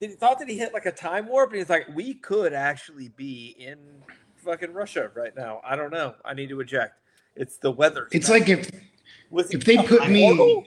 did 0.00 0.10
he 0.10 0.16
thought 0.16 0.38
that 0.38 0.48
he 0.48 0.56
hit 0.56 0.72
like 0.72 0.86
a 0.86 0.92
time 0.92 1.26
warp? 1.28 1.50
And 1.50 1.58
he's 1.58 1.68
like, 1.70 1.86
we 1.94 2.14
could 2.14 2.52
actually 2.52 3.08
be 3.16 3.56
in 3.58 3.78
fucking 4.36 4.72
Russia 4.72 5.10
right 5.14 5.34
now. 5.36 5.60
I 5.64 5.76
don't 5.76 5.92
know. 5.92 6.14
I 6.24 6.34
need 6.34 6.48
to 6.50 6.60
eject. 6.60 6.94
It's 7.36 7.56
the 7.58 7.70
weather. 7.70 8.08
It's 8.12 8.28
like 8.28 8.48
if 8.48 8.70
Was 9.30 9.50
if 9.52 9.64
they 9.64 9.78
put 9.78 10.08
me. 10.08 10.26
portal? 10.36 10.64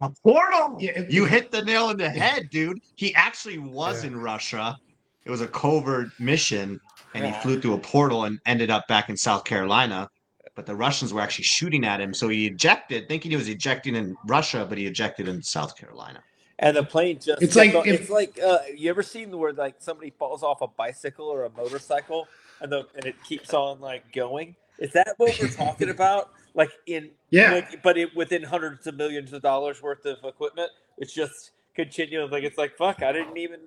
A 0.00 0.10
portal. 0.22 0.76
Yeah, 0.80 0.92
if- 0.96 1.12
You 1.12 1.24
hit 1.24 1.50
the 1.50 1.62
nail 1.62 1.90
in 1.90 1.96
the 1.96 2.10
head, 2.10 2.50
dude. 2.50 2.78
He 2.96 3.14
actually 3.14 3.58
was 3.58 4.02
Yeah. 4.02 4.10
in 4.10 4.16
Russia. 4.20 4.76
It 5.24 5.30
was 5.30 5.40
a 5.40 5.46
covert 5.46 6.08
mission, 6.18 6.80
and 7.14 7.24
he 7.24 7.32
flew 7.40 7.60
through 7.60 7.74
a 7.74 7.78
portal 7.78 8.24
and 8.24 8.38
ended 8.46 8.70
up 8.70 8.86
back 8.88 9.08
in 9.08 9.16
South 9.16 9.44
Carolina. 9.44 10.08
But 10.56 10.66
the 10.66 10.76
Russians 10.76 11.12
were 11.12 11.20
actually 11.20 11.44
shooting 11.44 11.84
at 11.84 12.00
him, 12.00 12.14
so 12.14 12.28
he 12.28 12.46
ejected, 12.46 13.08
thinking 13.08 13.32
he 13.32 13.36
was 13.36 13.48
ejecting 13.48 13.96
in 13.96 14.16
Russia, 14.26 14.64
but 14.68 14.78
he 14.78 14.86
ejected 14.86 15.26
in 15.26 15.42
South 15.42 15.76
Carolina. 15.76 16.20
And 16.60 16.76
the 16.76 16.84
plane 16.84 17.18
just 17.20 17.42
It's 17.42 17.56
like 17.56 17.74
on- 17.74 17.86
if- 17.88 18.02
it's 18.02 18.10
like 18.10 18.38
uh, 18.40 18.58
you 18.76 18.88
ever 18.88 19.02
seen 19.02 19.36
where 19.36 19.52
like 19.52 19.74
somebody 19.80 20.10
falls 20.10 20.44
off 20.44 20.60
a 20.62 20.68
bicycle 20.68 21.26
or 21.26 21.44
a 21.46 21.50
motorcycle 21.50 22.28
and 22.60 22.70
the 22.70 22.86
and 22.94 23.04
it 23.04 23.16
keeps 23.24 23.52
on 23.52 23.80
like 23.80 24.12
going. 24.12 24.54
Is 24.78 24.92
that 24.92 25.14
what 25.16 25.36
we're 25.40 25.48
talking 25.48 25.90
about? 25.98 26.30
Like 26.54 26.70
in 26.86 27.10
Yeah. 27.30 27.54
like, 27.54 27.82
but 27.82 27.98
it, 27.98 28.14
within 28.14 28.44
hundreds 28.44 28.86
of 28.86 28.94
millions 28.96 29.32
of 29.32 29.42
dollars 29.42 29.82
worth 29.82 30.06
of 30.06 30.18
equipment, 30.22 30.70
it's 30.98 31.12
just 31.12 31.50
continuing. 31.74 32.30
Like 32.30 32.44
it's 32.44 32.58
like 32.58 32.76
fuck, 32.76 33.02
I 33.02 33.10
didn't 33.12 33.36
even. 33.36 33.58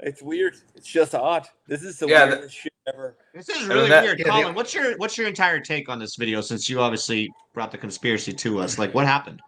It's 0.00 0.22
weird. 0.22 0.56
It's 0.76 0.86
just 0.86 1.14
odd. 1.14 1.46
This 1.66 1.82
is 1.82 1.98
the 1.98 2.06
Yeah, 2.06 2.26
the- 2.26 2.36
weirdest 2.36 2.54
shit 2.56 2.72
ever. 2.86 3.16
This 3.34 3.48
is 3.48 3.66
really 3.66 3.88
that- 3.88 4.04
weird, 4.04 4.18
Yeah, 4.20 4.26
Colin. 4.26 4.44
they- 4.46 4.52
What's 4.52 4.72
your 4.72 4.96
what's 4.98 5.18
your 5.18 5.26
entire 5.26 5.58
take 5.60 5.88
on 5.88 5.98
this 5.98 6.14
video? 6.16 6.40
Since 6.40 6.68
you 6.70 6.80
obviously 6.80 7.32
brought 7.52 7.72
the 7.72 7.78
conspiracy 7.78 8.32
to 8.32 8.60
us, 8.60 8.78
like 8.78 8.94
what 8.94 9.06
happened? 9.06 9.40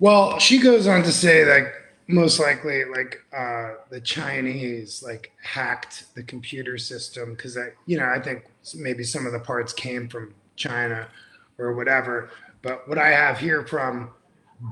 Well, 0.00 0.38
she 0.38 0.58
goes 0.58 0.86
on 0.86 1.02
to 1.02 1.12
say 1.12 1.44
that 1.44 1.72
most 2.06 2.38
likely, 2.40 2.84
like 2.84 3.20
uh, 3.36 3.74
the 3.90 4.00
Chinese, 4.00 5.02
like 5.02 5.32
hacked 5.42 6.14
the 6.14 6.22
computer 6.22 6.78
system 6.78 7.34
because 7.34 7.56
I, 7.58 7.68
you 7.86 7.98
know, 7.98 8.06
I 8.06 8.20
think 8.20 8.44
maybe 8.74 9.04
some 9.04 9.26
of 9.26 9.32
the 9.32 9.40
parts 9.40 9.72
came 9.72 10.08
from 10.08 10.34
China 10.56 11.08
or 11.58 11.74
whatever. 11.74 12.30
But 12.62 12.88
what 12.88 12.98
I 12.98 13.08
have 13.08 13.38
here 13.38 13.64
from 13.66 14.10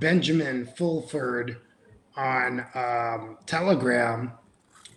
Benjamin 0.00 0.66
Fulford 0.76 1.58
on 2.16 2.64
um, 2.74 3.38
Telegram, 3.46 4.32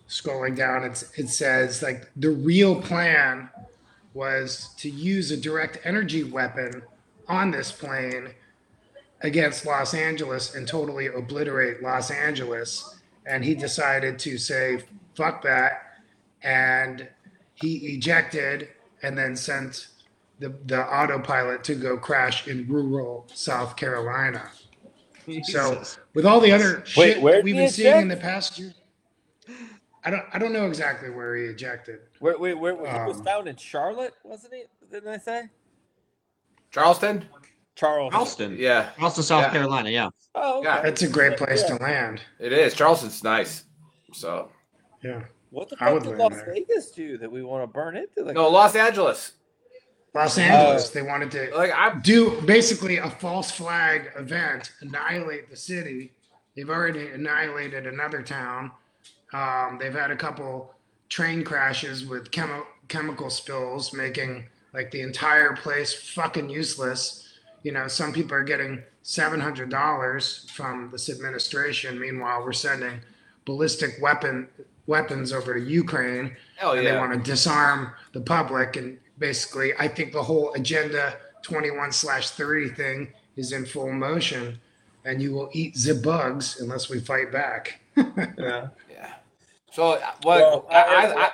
scrolling 0.07 0.55
down, 0.55 0.83
it 0.83 1.29
says 1.29 1.83
like 1.83 2.09
the 2.15 2.31
real 2.31 2.81
plan 2.81 3.49
was 4.13 4.73
to 4.77 4.89
use 4.89 5.31
a 5.31 5.37
direct 5.37 5.79
energy 5.83 6.23
weapon 6.23 6.81
on 7.27 7.51
this 7.51 7.71
plane 7.71 8.29
against 9.21 9.65
Los 9.65 9.93
Angeles 9.93 10.55
and 10.55 10.67
totally 10.67 11.07
obliterate 11.07 11.83
Los 11.83 12.09
Angeles. 12.09 12.99
And 13.25 13.43
he 13.43 13.53
decided 13.53 14.17
to 14.19 14.37
say, 14.37 14.83
fuck 15.15 15.43
that. 15.43 15.83
And 16.41 17.07
he 17.53 17.75
ejected 17.93 18.69
and 19.03 19.17
then 19.17 19.35
sent 19.35 19.89
the, 20.39 20.55
the 20.65 20.81
autopilot 20.81 21.63
to 21.65 21.75
go 21.75 21.97
crash 21.97 22.47
in 22.47 22.67
rural 22.67 23.27
South 23.33 23.75
Carolina. 23.75 24.49
So 25.43 25.81
with 26.13 26.25
all 26.25 26.39
the 26.39 26.51
other 26.51 26.77
Wait, 26.97 27.13
shit 27.13 27.21
where 27.21 27.41
we've 27.41 27.55
been 27.55 27.69
seeing 27.69 28.01
in 28.01 28.07
the 28.07 28.17
past 28.17 28.57
year, 28.59 28.73
I 30.03 30.09
don't 30.11 30.23
I 30.33 30.39
don't 30.39 30.53
know 30.53 30.65
exactly 30.67 31.09
where 31.09 31.35
he 31.35 31.43
ejected. 31.45 31.99
Where, 32.19 32.37
where, 32.37 32.55
where, 32.55 32.75
he 32.75 33.07
was 33.07 33.17
Um, 33.17 33.23
found 33.25 33.47
in 33.47 33.55
Charlotte, 33.57 34.13
wasn't 34.23 34.53
he? 34.53 34.63
Didn't 34.91 35.09
I 35.09 35.17
say 35.17 35.49
Charleston? 36.71 37.25
Charles? 37.75 38.11
Charleston, 38.11 38.57
Yeah, 38.59 38.89
Charleston, 38.97 39.23
South 39.23 39.43
Yeah. 39.43 39.51
Carolina. 39.51 39.89
Yeah. 39.89 40.09
Oh, 40.35 40.59
okay. 40.59 40.67
Yeah. 40.67 40.81
That's 40.81 41.01
a 41.01 41.07
great 41.07 41.37
place 41.37 41.61
Yeah. 41.67 41.77
to 41.77 41.83
land. 41.83 42.21
it 42.39 42.51
is. 42.51 42.73
Charleston's 42.73 43.23
nice. 43.23 43.63
So 44.13 44.51
Yeah. 45.01 45.21
What 45.51 45.69
the 45.69 45.77
I 45.77 45.85
fuck 45.85 45.93
would 45.93 46.03
did 46.03 46.09
land 46.09 46.19
Las 46.19 46.43
there. 46.43 46.53
Vegas 46.53 46.91
do 46.91 47.17
that 47.17 47.31
we 47.31 47.41
want 47.41 47.63
to 47.63 47.67
burn 47.67 47.95
into? 47.97 48.23
Like, 48.23 48.35
no, 48.35 48.49
Los 48.49 48.75
Angeles. 48.75 49.31
Los 50.13 50.37
Uh, 50.37 50.41
Angeles, 50.41 50.89
they 50.89 51.01
wanted 51.01 51.31
to 51.31 51.55
Like 51.55 51.71
I'm 51.75 52.01
do 52.01 52.41
basically 52.41 52.97
a 52.97 53.09
false 53.09 53.51
flag 53.51 54.11
event, 54.17 54.71
annihilate 54.81 55.49
the 55.49 55.55
city. 55.55 56.11
They've 56.55 56.69
already 56.69 57.07
annihilated 57.07 57.85
another 57.85 58.21
town. 58.21 58.71
Um, 59.33 59.77
they've 59.79 59.93
had 59.93 60.11
a 60.11 60.15
couple 60.15 60.73
train 61.09 61.43
crashes 61.43 62.05
with 62.05 62.31
chemi- 62.31 62.65
chemical 62.87 63.29
spills, 63.29 63.93
making 63.93 64.45
like 64.73 64.91
the 64.91 65.01
entire 65.01 65.55
place 65.55 65.93
fucking 65.93 66.49
useless. 66.49 67.29
You 67.63 67.71
know, 67.71 67.87
some 67.87 68.11
people 68.13 68.35
are 68.35 68.43
getting 68.43 68.81
seven 69.03 69.39
hundred 69.39 69.69
dollars 69.69 70.49
from 70.53 70.89
this 70.91 71.09
administration. 71.09 71.99
Meanwhile, 71.99 72.43
we're 72.43 72.53
sending 72.53 72.99
ballistic 73.45 73.95
weapon 74.01 74.47
weapons 74.87 75.31
over 75.31 75.53
to 75.53 75.59
Ukraine 75.63 76.35
hell 76.55 76.71
and 76.73 76.85
they 76.85 76.97
want 76.97 77.13
to 77.13 77.19
disarm 77.19 77.91
the 78.13 78.21
public 78.21 78.75
and 78.75 78.97
basically 79.19 79.73
i 79.79 79.87
think 79.87 80.11
the 80.13 80.21
whole 80.23 80.53
agenda 80.53 81.17
21 81.43 81.91
slash 81.91 82.31
30 82.31 82.69
thing 82.69 83.13
is 83.35 83.51
in 83.51 83.65
full 83.65 83.91
motion 83.91 84.59
and 85.05 85.21
you 85.21 85.31
will 85.33 85.49
eat 85.53 85.75
the 85.75 85.93
bugs 85.93 86.59
unless 86.61 86.89
we 86.89 86.99
fight 86.99 87.31
back 87.31 87.79
yeah. 87.97 88.67
Yeah. 88.89 89.13
So 89.71 89.91
uh, 89.93 89.99
what? 90.23 90.39
Well, 90.39 90.67
I, 90.71 90.75
I- 90.75 91.05
I, 91.05 91.25
I, 91.25 91.29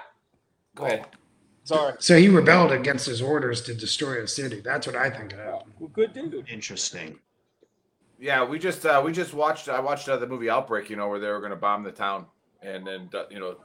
go 0.76 0.86
ahead. 0.86 1.06
Sorry. 1.64 1.94
so 2.00 2.18
he 2.18 2.28
rebelled 2.30 2.72
against 2.72 3.06
his 3.08 3.22
orders 3.22 3.62
to 3.64 3.74
destroy 3.74 4.22
a 4.22 4.28
city 4.28 4.60
that's 4.62 4.86
what 4.86 4.96
i 4.96 5.10
think 5.10 5.32
happened 5.34 5.72
Well, 5.80 5.90
good 5.94 6.14
dude. 6.14 6.46
Interesting. 6.50 7.18
Yeah, 8.20 8.46
we 8.46 8.60
just 8.60 8.86
uh, 8.86 9.02
we 9.04 9.12
just 9.12 9.34
watched. 9.34 9.68
I 9.68 9.80
watched 9.82 10.08
uh, 10.08 10.16
the 10.16 10.26
movie 10.26 10.50
Outbreak. 10.50 10.90
You 10.90 10.96
know 10.96 11.10
where 11.10 11.20
they 11.20 11.28
were 11.28 11.40
going 11.40 11.50
to 11.52 11.58
bomb 11.58 11.84
the 11.84 11.92
town, 11.92 12.28
and 12.62 12.88
then 12.88 13.10
uh, 13.14 13.24
you 13.30 13.40
know 13.40 13.58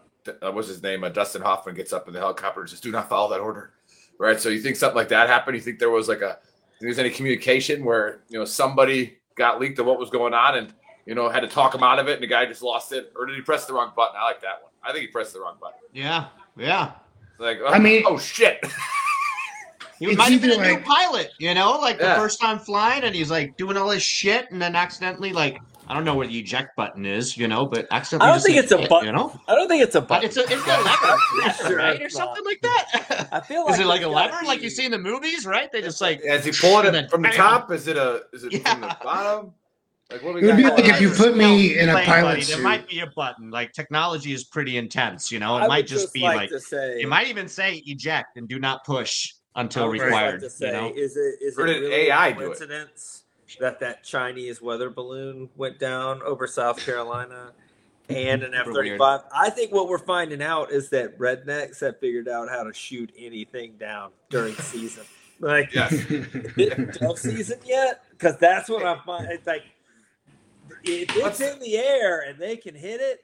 uh, 0.43 0.51
what's 0.51 0.67
his 0.67 0.83
name? 0.83 1.05
Uh, 1.05 1.09
Dustin 1.09 1.41
Hoffman 1.41 1.77
gets 1.77 1.93
up 1.93 2.09
in 2.09 2.15
the 2.15 2.19
helicopter 2.19 2.61
and 2.61 2.69
says, 2.69 2.81
"Do 2.81 2.91
not 2.91 3.09
follow 3.09 3.31
that 3.31 3.39
order." 3.39 3.71
Right. 4.21 4.39
So 4.39 4.51
you 4.51 4.61
think 4.61 4.77
something 4.77 4.97
like 4.97 5.09
that 5.09 5.29
happened? 5.31 5.57
You 5.57 5.63
think 5.63 5.79
there 5.79 5.89
was 5.91 6.07
like 6.07 6.21
a 6.21 6.35
think 6.79 6.81
there's 6.83 6.99
any 6.99 7.09
communication 7.09 7.85
where 7.85 8.21
you 8.29 8.39
know 8.39 8.45
somebody 8.45 9.17
got 9.35 9.59
leaked 9.59 9.79
of 9.79 9.87
what 9.87 9.99
was 9.99 10.11
going 10.11 10.35
on 10.35 10.59
and 10.59 10.75
you 11.07 11.15
know 11.15 11.31
had 11.31 11.41
to 11.41 11.49
talk 11.49 11.75
him 11.75 11.83
out 11.83 11.99
of 11.99 12.07
it, 12.07 12.15
and 12.15 12.23
the 12.23 12.27
guy 12.27 12.45
just 12.45 12.61
lost 12.63 12.93
it, 12.93 13.13
or 13.17 13.25
did 13.25 13.35
he 13.35 13.41
press 13.41 13.65
the 13.65 13.73
wrong 13.73 13.93
button? 13.97 14.17
I 14.21 14.25
like 14.25 14.43
that 14.43 14.61
one. 14.63 14.73
I 14.83 14.93
think 14.93 15.01
he 15.03 15.07
pressed 15.07 15.33
the 15.33 15.41
wrong 15.41 15.57
button. 15.59 15.79
Yeah. 15.95 16.27
Yeah. 16.59 16.93
Like, 17.39 17.61
I 17.67 17.79
mean- 17.79 18.03
oh 18.07 18.19
shit. 18.19 18.61
He 19.99 20.07
It's 20.07 20.17
might 20.17 20.33
have 20.33 20.41
been 20.41 20.53
a 20.53 20.55
either 20.55 20.79
new 20.79 20.83
pilot, 20.83 21.33
you 21.39 21.53
know, 21.53 21.73
like 21.79 22.01
Yeah. 22.01 22.15
the 22.15 22.21
first 22.21 22.41
time 22.41 22.59
flying, 22.59 23.03
and 23.05 23.15
he's 23.15 23.31
like 23.31 23.59
doing 23.59 23.77
all 23.77 23.91
this 23.91 24.03
shit, 24.03 24.51
and 24.51 24.61
then 24.61 24.75
accidentally, 24.75 25.31
like, 25.31 25.59
I 25.91 25.95
don't 25.95 26.05
know 26.05 26.15
where 26.15 26.29
the 26.29 26.39
eject 26.39 26.77
button 26.77 27.05
is, 27.05 27.37
you 27.37 27.49
know, 27.49 27.67
but 27.67 27.89
accidentally. 27.91 28.29
I 28.29 28.31
don't 28.31 28.37
just 28.37 28.47
think 28.47 28.59
it's 28.59 28.71
a 28.71 28.89
button. 28.89 29.07
You 29.07 29.13
know, 29.13 29.41
I 29.49 29.57
don't 29.57 29.67
think 29.67 29.83
it's 29.83 29.97
a 29.97 30.01
button. 30.01 30.25
it's 30.25 30.37
a 30.37 30.43
it's 30.43 30.53
a 30.53 30.71
I'm 30.71 30.85
lever, 30.85 31.17
lever, 31.43 31.53
sure 31.69 31.77
right, 31.79 32.01
or 32.01 32.09
something 32.09 32.45
like 32.45 32.61
that. 32.63 33.29
I 33.33 33.41
feel 33.41 33.65
like 33.65 33.73
is 33.75 33.79
like 33.81 33.85
it 33.85 33.89
like 33.89 34.01
a 34.03 34.05
there's 34.05 34.15
gotta 34.15 34.35
lever, 34.37 34.47
like 34.47 34.63
you 34.63 34.71
see 34.71 34.85
in 34.85 34.93
the 34.93 34.99
movies, 34.99 35.45
right? 35.47 35.71
They 35.73 35.83
just 35.83 36.01
like 36.01 36.21
as 36.23 36.47
you 36.47 36.53
pull 36.53 36.79
it 36.81 36.93
then 36.93 37.09
from 37.09 37.23
the 37.23 37.31
top? 37.31 37.73
Is 37.73 37.89
it 37.89 37.97
a? 37.97 38.23
Is 38.33 38.45
it 38.45 38.63
from 38.67 38.83
the 38.83 38.97
bottom? 39.03 39.53
Like 40.13 40.23
what 40.23 40.35
we 40.35 40.43
It 40.43 40.47
would 40.55 40.63
got 40.63 40.77
be 40.77 40.83
like 40.83 40.93
if 40.95 41.01
you 41.01 41.11
put 41.11 41.37
me 41.37 41.79
in 41.79 41.89
a 41.89 41.93
Plane, 41.93 42.07
pilot 42.07 42.23
buddy, 42.31 42.43
there 42.45 42.57
suit. 42.57 42.63
might 42.63 42.89
be 42.89 43.01
a 43.01 43.07
button. 43.17 43.51
Like 43.51 43.73
technology 43.73 44.33
is 44.33 44.45
pretty 44.45 44.77
intense, 44.77 45.31
you 45.33 45.39
know. 45.41 45.57
It 45.57 45.63
I 45.63 45.67
might 45.67 45.77
would 45.79 45.87
just, 45.89 46.13
be 46.13 46.21
like, 46.21 46.37
like 46.37 46.51
to 46.51 46.61
say. 46.61 47.01
it 47.01 47.09
might 47.09 47.27
even 47.27 47.49
say 47.49 47.83
eject 47.87 48.37
and 48.37 48.49
do 48.49 48.59
not 48.61 48.85
push 48.85 49.33
I 49.55 49.63
until 49.63 49.89
would 49.89 49.97
just 49.99 50.05
required. 50.05 50.33
like 50.35 50.41
to 50.43 50.51
say, 50.51 50.67
you 50.67 50.73
know? 50.73 50.93
is 50.95 51.17
it 51.17 51.35
is 51.43 51.59
it 51.59 51.61
Or 51.61 51.67
did 51.67 51.81
really 51.83 51.95
AI 52.11 52.29
a 52.29 52.35
do 52.35 52.41
it? 52.41 52.45
coincidence 52.47 53.20
that 53.61 53.79
that 53.81 54.03
Chinese 54.03 54.61
weather 54.61 54.91
balloon 54.91 55.49
went 55.57 55.79
down 55.79 56.21
over 56.23 56.47
South 56.47 56.79
Carolina 56.85 57.53
and 58.09 58.43
an 58.43 58.55
F 58.55 58.67
35. 58.67 59.21
I 59.35 59.51
think 59.51 59.73
what 59.73 59.89
we're 59.89 59.99
finding 59.99 60.43
out 60.43 60.73
is 60.73 60.89
that 60.91 61.19
rednecks 61.19 61.81
have 61.81 62.01
figured 62.01 62.29
out 62.29 62.49
how 62.49 62.65
to 62.65 62.73
shoot 62.75 63.13
anything 63.17 63.75
down 63.79 64.11
during 64.31 64.55
season. 64.57 65.05
Like, 65.39 65.73
Yes. 65.75 65.93
dove 66.99 67.19
season 67.19 67.59
yet? 67.65 68.03
Because 68.11 68.37
that's 68.39 68.69
what 68.69 68.85
I'm 68.85 69.01
finding. 69.07 69.31
It's 69.33 69.47
like 69.47 69.63
if 70.85 71.09
it's 71.11 71.23
What's- 71.23 71.41
in 71.41 71.59
the 71.61 71.77
air 71.79 72.21
and 72.23 72.39
they 72.39 72.57
can 72.57 72.75
hit 72.75 73.01
it, 73.01 73.21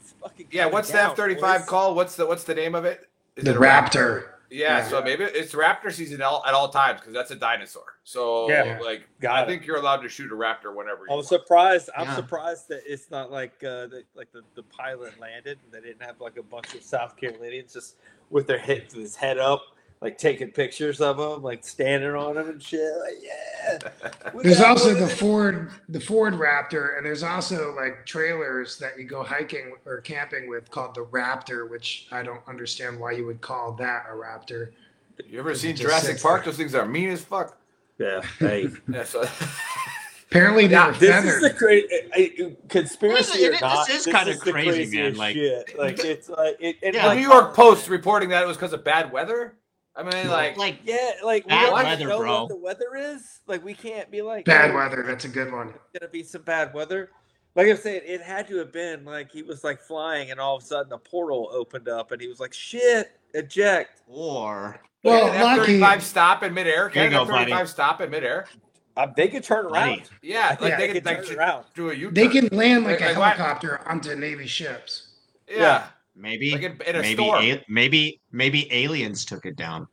it's 0.00 0.12
fucking 0.20 0.48
Yeah, 0.50 0.62
coming 0.64 0.72
what's 0.74 0.90
the 0.90 1.00
F 1.00 1.16
thirty 1.16 1.34
five 1.36 1.60
boys. 1.62 1.68
called? 1.68 1.96
What's 1.96 2.16
the 2.16 2.26
what's 2.26 2.44
the 2.44 2.54
name 2.54 2.74
of 2.74 2.84
it? 2.84 3.08
Is 3.36 3.44
The 3.44 3.50
it 3.52 3.56
a 3.56 3.60
Raptor. 3.60 4.24
Yeah, 4.50 4.78
Yeah. 4.78 4.88
so 4.88 5.02
maybe 5.02 5.24
it's 5.24 5.52
raptor 5.54 5.90
season 5.92 6.20
all, 6.22 6.44
at 6.46 6.54
all 6.54 6.68
times 6.68 7.00
because 7.00 7.14
that's 7.14 7.30
a 7.30 7.34
dinosaur. 7.36 7.84
So 8.04 8.48
Yeah. 8.50 8.78
like, 8.82 9.08
Got 9.20 9.34
I 9.36 9.42
it. 9.42 9.46
think 9.46 9.66
you're 9.66 9.78
allowed 9.78 10.02
to 10.02 10.08
shoot 10.08 10.30
a 10.30 10.34
raptor 10.34 10.74
whenever. 10.74 11.04
You 11.06 11.10
I'm 11.10 11.16
want. 11.16 11.26
surprised. 11.26 11.88
I'm 11.96 12.04
Yeah. 12.06 12.14
surprised 12.16 12.68
that 12.68 12.82
it's 12.86 13.10
not 13.10 13.32
like 13.32 13.52
uh, 13.64 13.86
the, 13.88 14.04
like 14.14 14.30
the, 14.30 14.42
the 14.54 14.62
pilot 14.64 15.18
landed 15.18 15.58
and 15.64 15.72
they 15.72 15.80
didn't 15.86 16.02
have 16.02 16.20
like 16.20 16.36
a 16.36 16.42
bunch 16.42 16.74
of 16.74 16.82
South 16.82 17.16
Carolinians 17.16 17.72
just 17.72 17.96
with 18.30 18.46
their 18.46 18.58
head 18.58 18.84
with 18.90 19.00
his 19.00 19.16
head 19.16 19.38
up, 19.38 19.62
like 20.02 20.18
taking 20.18 20.50
pictures 20.50 21.00
of 21.00 21.18
him, 21.18 21.42
like 21.42 21.64
standing 21.64 22.10
on 22.14 22.36
him 22.36 22.50
and 22.50 22.62
shit. 22.62 22.92
Like, 23.00 23.14
yeah. 23.22 23.78
there's 24.42 24.60
also 24.60 24.92
the 24.92 25.08
Ford, 25.08 25.70
the 25.88 26.00
Ford 26.00 26.34
Raptor, 26.34 26.98
and 26.98 27.06
there's 27.06 27.22
also 27.22 27.74
like 27.74 28.04
trailers 28.04 28.78
that 28.80 28.98
you 28.98 29.04
go 29.04 29.22
hiking 29.22 29.76
or 29.86 30.02
camping 30.02 30.46
with 30.46 30.70
called 30.70 30.94
the 30.94 31.06
Raptor, 31.06 31.70
which 31.70 32.06
I 32.12 32.22
don't 32.22 32.46
understand 32.46 33.00
why 33.00 33.12
you 33.12 33.24
would 33.24 33.40
call 33.40 33.72
that 33.72 34.04
a 34.10 34.12
Raptor. 34.14 34.72
You 35.26 35.38
ever 35.38 35.54
seen 35.54 35.74
Jurassic 35.74 36.20
Park? 36.20 36.42
there. 36.44 36.52
Those 36.52 36.58
things 36.58 36.74
are 36.74 36.84
mean 36.84 37.08
as 37.08 37.24
fuck. 37.24 37.56
Yeah. 37.98 38.22
Hey. 38.38 38.68
Apparently 40.30 40.66
they 40.66 40.74
Now, 40.74 40.88
were 40.88 40.94
this 40.94 41.10
feathered. 41.10 41.34
is 41.34 41.40
the 41.42 41.50
crazy 41.54 42.56
conspiracy 42.68 43.42
Well, 43.42 43.56
or 43.56 43.60
not. 43.60 43.86
this 43.86 44.06
is 44.06 44.12
kinda 44.12 44.34
the 44.34 44.52
crazy, 44.52 44.96
man, 44.96 45.14
like- 45.16 45.34
shit. 45.34 45.78
like 45.78 45.98
it's 46.04 46.28
like 46.28 46.56
it, 46.58 46.76
and 46.82 46.94
Yeah, 46.94 47.06
like, 47.06 47.18
the 47.18 47.22
New 47.22 47.28
York 47.30 47.54
Post 47.54 47.88
reporting 47.88 48.30
that 48.30 48.42
it 48.42 48.46
was 48.46 48.56
because 48.56 48.72
of 48.72 48.82
bad 48.84 49.12
weather. 49.12 49.54
I 49.96 50.02
mean, 50.02 50.28
like, 50.28 50.56
like 50.56 50.80
Yeah, 50.84 51.12
like 51.22 51.44
we 51.44 51.50
Bad 51.50 51.66
don't 51.66 51.74
weather, 51.84 52.08
know 52.08 52.18
bro. 52.18 52.40
what 52.42 52.48
the 52.48 52.56
weather 52.56 52.96
is. 52.96 53.40
Like 53.46 53.64
we 53.64 53.74
can't 53.74 54.10
be 54.10 54.22
like 54.22 54.44
Bad 54.44 54.72
oh, 54.72 54.74
weather. 54.74 55.04
That's 55.06 55.24
a 55.24 55.28
good 55.28 55.52
one. 55.52 55.68
It's 55.68 56.00
gonna 56.00 56.10
be 56.10 56.24
some 56.24 56.42
bad 56.42 56.74
weather. 56.74 57.10
Like 57.54 57.68
I'm 57.68 57.76
saying, 57.76 58.02
it 58.04 58.20
had 58.20 58.48
to 58.48 58.56
have 58.56 58.72
been 58.72 59.04
like 59.04 59.30
he 59.30 59.42
was 59.44 59.62
like 59.62 59.80
flying, 59.80 60.32
and 60.32 60.40
all 60.40 60.56
of 60.56 60.64
a 60.64 60.66
sudden 60.66 60.92
a 60.92 60.98
portal 60.98 61.48
opened 61.52 61.88
up, 61.88 62.10
and 62.10 62.20
he 62.20 62.26
was 62.26 62.40
like, 62.40 62.52
"Shit, 62.52 63.12
eject." 63.34 64.02
or 64.08 64.80
Well, 65.04 65.26
can 65.28 65.36
an 65.36 65.42
F 65.46 65.58
thirty 65.58 65.80
five 65.80 66.02
stop 66.02 66.42
in 66.42 66.54
midair? 66.54 66.74
There 66.74 66.90
Can 66.90 67.12
you 67.12 67.18
an 67.20 67.26
go, 67.26 67.34
F 67.34 67.38
thirty 67.40 67.50
five 67.52 67.60
buddy. 67.60 67.68
stop 67.70 68.00
in 68.00 68.10
midair? 68.10 68.46
Um, 68.96 69.12
they 69.16 69.28
could 69.28 69.42
turn 69.44 69.66
around. 69.66 69.72
Buddy. 69.98 70.02
Yeah, 70.22 70.56
like 70.60 70.70
Yeah, 70.70 70.76
they 70.78 70.86
they 70.86 70.92
could 70.94 71.04
could 71.04 71.04
like 71.04 71.26
turn 71.26 71.38
around. 71.38 71.64
do 71.74 71.90
a 71.90 71.94
U-turn. 71.94 72.14
They 72.14 72.28
can 72.28 72.48
land 72.56 72.84
like 72.84 73.00
a 73.00 73.06
Like, 73.06 73.16
why- 73.18 73.28
helicopter 73.30 73.80
onto 73.88 74.14
Navy 74.14 74.46
ships. 74.46 75.08
Yeah, 75.48 75.86
maybe 76.16 76.52
like 76.52 76.62
in, 76.62 76.80
in 76.86 76.96
a 76.96 77.00
maybe 77.02 77.14
storm. 77.24 77.42
a, 77.44 77.64
maybe 77.68 78.20
maybe 78.32 78.72
aliens 78.72 79.24
took 79.24 79.44
it 79.46 79.56
down. 79.56 79.88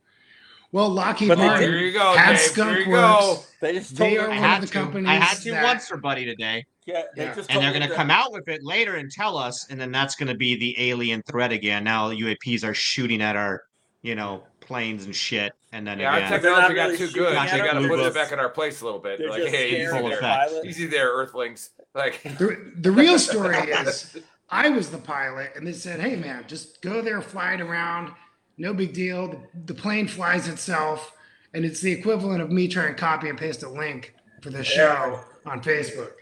Well, 0.70 0.88
Lockheed 0.88 1.28
But 1.28 1.34
they 1.36 1.42
Here 1.42 1.50
Martin 1.50 1.74
you 1.80 1.92
go, 1.92 2.14
had 2.16 2.30
Dave. 2.30 2.40
Skunk 2.40 2.70
Here 2.70 2.80
you 2.86 2.90
Works. 2.92 3.02
go. 3.26 3.38
They 3.60 3.72
just 3.74 3.94
They 3.94 4.14
told 4.14 4.18
are 4.18 4.22
them- 4.22 4.30
I 4.30 4.34
one 4.40 4.44
of 4.44 4.50
had 4.50 4.62
the 4.62 4.66
to. 4.68 4.72
companies 4.72 5.08
I 5.08 5.14
had 5.16 5.36
to 5.42 5.50
that- 5.50 5.64
once 5.64 5.86
for 5.86 5.98
Buddy 5.98 6.24
today, 6.24 6.64
Yeah, 6.86 7.02
they 7.14 7.24
Yeah. 7.24 7.34
just 7.34 7.50
and 7.50 7.60
they're 7.62 7.72
going 7.78 7.86
to 7.86 7.94
come 7.94 8.10
out 8.10 8.32
with 8.32 8.48
it 8.48 8.62
later 8.64 8.96
and 8.96 9.10
tell 9.10 9.36
us, 9.36 9.66
and 9.68 9.78
then 9.78 9.92
that's 9.92 10.14
going 10.14 10.28
to 10.28 10.34
be 10.34 10.56
the 10.56 10.74
alien 10.90 11.22
threat 11.24 11.52
again. 11.52 11.84
Now 11.84 12.10
UAPs 12.10 12.64
are 12.64 12.72
shooting 12.72 13.20
at 13.20 13.36
our, 13.36 13.64
you 14.00 14.14
know, 14.14 14.44
planes 14.62 15.04
and 15.04 15.14
shit, 15.14 15.52
and 15.72 15.86
then 15.86 15.98
Yeah, 15.98 16.12
our 16.12 16.16
again, 16.18 16.30
They're 16.30 16.38
technology 16.40 16.68
not 16.68 16.74
got 16.74 16.84
really 16.86 16.96
too 16.98 17.10
good. 17.12 17.34
at 17.36 17.50
They 17.50 17.58
got 17.58 17.72
to 17.74 17.88
put 17.88 17.96
They're 17.98 18.08
it 18.08 18.14
back 18.14 18.32
in 18.32 18.38
our 18.38 18.48
place 18.48 18.80
a 18.80 18.84
little 18.84 19.00
bit. 19.00 19.18
They're 19.18 19.28
Like, 19.30 19.44
hey, 19.44 19.68
easy 19.70 19.84
of 19.84 19.90
full 19.90 20.08
their 20.08 20.20
there, 20.20 20.64
easy 20.66 20.86
there, 20.86 21.08
Earthlings. 21.12 21.70
Like, 21.94 22.22
The, 22.38 22.72
the 22.76 22.90
real 22.92 23.18
story 23.18 23.56
is 23.70 24.16
I 24.48 24.68
was 24.70 24.90
the 24.90 24.98
pilot, 24.98 25.52
and 25.56 25.66
they 25.66 25.72
said, 25.72 26.00
hey, 26.00 26.16
man, 26.16 26.44
just 26.46 26.80
go 26.82 27.02
there, 27.02 27.20
fly 27.20 27.54
it 27.54 27.60
around. 27.60 28.12
No 28.58 28.72
big 28.74 28.92
deal. 28.92 29.28
The, 29.28 29.38
the 29.66 29.74
plane 29.74 30.06
flies 30.06 30.48
itself, 30.48 31.12
and 31.54 31.64
it's 31.64 31.80
the 31.80 31.92
equivalent 31.92 32.42
of 32.42 32.50
me 32.50 32.68
trying 32.68 32.94
to 32.94 33.00
copy 33.00 33.28
and 33.28 33.38
paste 33.38 33.62
a 33.62 33.68
link 33.68 34.14
for 34.42 34.50
the 34.50 34.62
show 34.64 35.20
on 35.46 35.62
Facebook. 35.62 36.12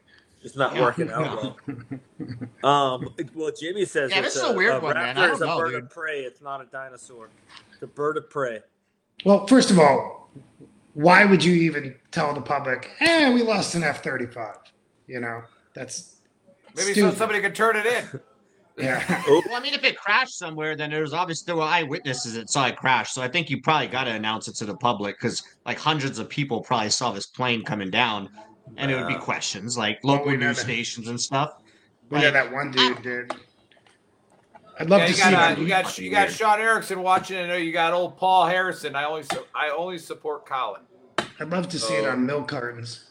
It's 0.43 0.57
not 0.57 0.75
working 0.75 1.11
out 1.11 1.37
well. 1.37 1.57
Um, 2.63 3.15
well, 3.35 3.51
Jimmy 3.59 3.85
says 3.87 4.11
Yeah, 4.11 4.19
it's 4.19 4.35
this 4.35 4.43
is 4.43 4.51
a 4.51 4.53
weird 4.53 4.83
one, 4.83 4.95
man. 4.95 5.17
I 5.17 5.27
don't 5.27 5.35
is 5.37 5.41
a 5.41 5.47
bird 5.47 5.71
dude. 5.73 5.85
of 5.85 5.91
prey. 5.91 6.21
It's 6.21 6.43
not 6.43 6.61
a 6.61 6.67
dinosaur. 6.67 7.31
It's 7.81 7.85
a 7.85 7.95
bird 7.95 8.19
of 8.19 8.29
prey. 8.29 8.61
Well, 9.25 9.47
first 9.47 9.71
of 9.71 9.79
all, 9.79 10.31
why 10.93 11.25
would 11.25 11.43
you 11.43 11.55
even 11.55 11.95
tell 12.11 12.35
the 12.35 12.43
public, 12.43 12.91
eh, 13.01 13.33
we 13.33 13.43
lost 13.43 13.75
an 13.75 13.83
F 13.83 14.05
35? 14.05 14.57
You 15.07 15.21
know, 15.21 15.43
that's 15.73 16.17
maybe 16.77 16.93
so 16.93 17.11
somebody 17.15 17.41
could 17.41 17.55
turn 17.55 17.77
it 17.77 17.87
in. 17.87 18.21
Yeah. 18.79 19.23
Well, 19.29 19.43
I 19.53 19.61
mean, 19.61 19.75
if 19.75 19.85
it 19.85 19.99
crashed 19.99 20.39
somewhere, 20.39 20.75
then 20.75 20.89
there's 20.91 21.13
obviously 21.13 21.45
there 21.47 21.57
were 21.57 21.65
eyewitnesses 21.65 22.33
that 22.35 22.49
saw 22.49 22.67
it 22.69 22.77
crash. 22.77 23.13
So 23.13 23.21
I 23.21 23.29
think 23.29 23.51
you 23.51 23.61
probably 23.61 23.89
got 23.89 24.05
to 24.05 24.13
announce 24.13 24.49
it 24.49 24.55
to 24.55 24.65
the 24.65 24.77
public 24.77 25.19
because 25.21 25.43
like 25.67 25.79
hundreds 25.79 26.19
of 26.19 26.31
people 26.31 26.63
probably 26.63 26.89
saw 26.89 27.13
this 27.13 27.27
plane 27.27 27.63
coming 27.63 27.91
down, 27.91 28.31
and 28.79 28.91
it 28.91 28.97
would 28.97 29.09
be 29.09 29.17
questions 29.17 29.77
like 29.77 29.99
local 30.03 30.31
news 30.35 30.57
that- 30.57 30.63
stations 30.63 31.09
and 31.09 31.21
stuff. 31.21 31.57
We 32.09 32.19
know 32.21 32.25
Like, 32.25 32.33
that 32.33 32.53
one 32.53 32.71
dude 32.71 33.03
did. 33.03 33.33
I'd 34.81 34.89
love 34.89 35.01
Yeah, 35.01 35.07
to 35.07 35.11
you 35.13 35.17
see 35.19 35.31
got, 35.31 35.59
uh, 35.59 35.61
you 35.61 35.69
got 35.69 35.99
you 35.99 36.11
got 36.11 36.31
Sean 36.33 36.59
Erickson 36.61 37.03
watching. 37.03 37.37
I 37.39 37.47
know 37.47 37.57
you 37.57 37.71
got 37.71 37.93
old 37.93 38.17
Paul 38.17 38.47
Harrison. 38.47 38.97
I 38.97 39.05
only 39.05 39.25
su- 39.25 39.45
I 39.55 39.69
only 39.77 39.99
support 39.99 40.47
Colin. 40.47 40.81
I'd 41.39 41.51
love 41.51 41.69
to 41.69 41.79
see 41.79 41.95
it 41.95 42.09
on 42.09 42.25
milk 42.25 42.49
cartons. 42.49 43.05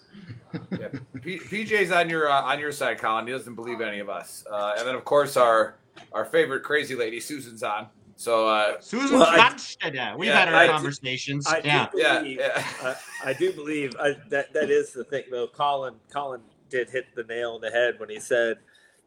Yeah. 0.72 0.88
P- 1.22 1.38
PJ's 1.40 1.92
on 1.92 2.10
your 2.10 2.28
uh, 2.28 2.42
on 2.42 2.60
your 2.60 2.72
side, 2.72 2.98
Colin. 2.98 3.28
He 3.28 3.32
doesn't 3.34 3.54
believe 3.54 3.82
any 3.82 4.00
of 4.00 4.10
us. 4.10 4.44
Uh, 4.52 4.74
and 4.80 4.88
then 4.88 4.96
of 4.96 5.06
course 5.06 5.38
our 5.38 5.76
our 6.12 6.26
favorite 6.26 6.64
crazy 6.64 6.96
lady 6.96 7.20
Susan's 7.20 7.62
on. 7.62 7.88
So 8.16 8.48
uh, 8.48 8.82
Susan 8.82 9.20
Well, 9.20 9.28
I- 9.30 9.38
Brandstede, 9.38 10.18
we've 10.18 10.28
Yeah, 10.30 10.40
had 10.40 10.48
our 10.50 10.56
I- 10.64 10.68
conversations. 10.68 11.46
I 11.46 11.62
yeah, 11.64 11.88
do 11.92 12.02
Yeah, 12.02 12.18
believe, 12.20 12.40
yeah. 12.40 12.64
I, 13.24 13.30
I 13.30 13.34
do 13.34 13.54
believe 13.54 13.96
I, 14.00 14.16
that 14.30 14.54
that 14.54 14.72
is 14.72 14.92
the 14.92 15.04
thing 15.04 15.26
though. 15.30 15.48
Colin 15.48 15.94
Colin 16.12 16.42
did 16.70 16.90
hit 16.90 17.14
the 17.16 17.24
nail 17.26 17.52
on 17.54 17.62
the 17.62 17.70
head 17.70 18.00
when 18.00 18.10
he 18.10 18.20
said, 18.20 18.58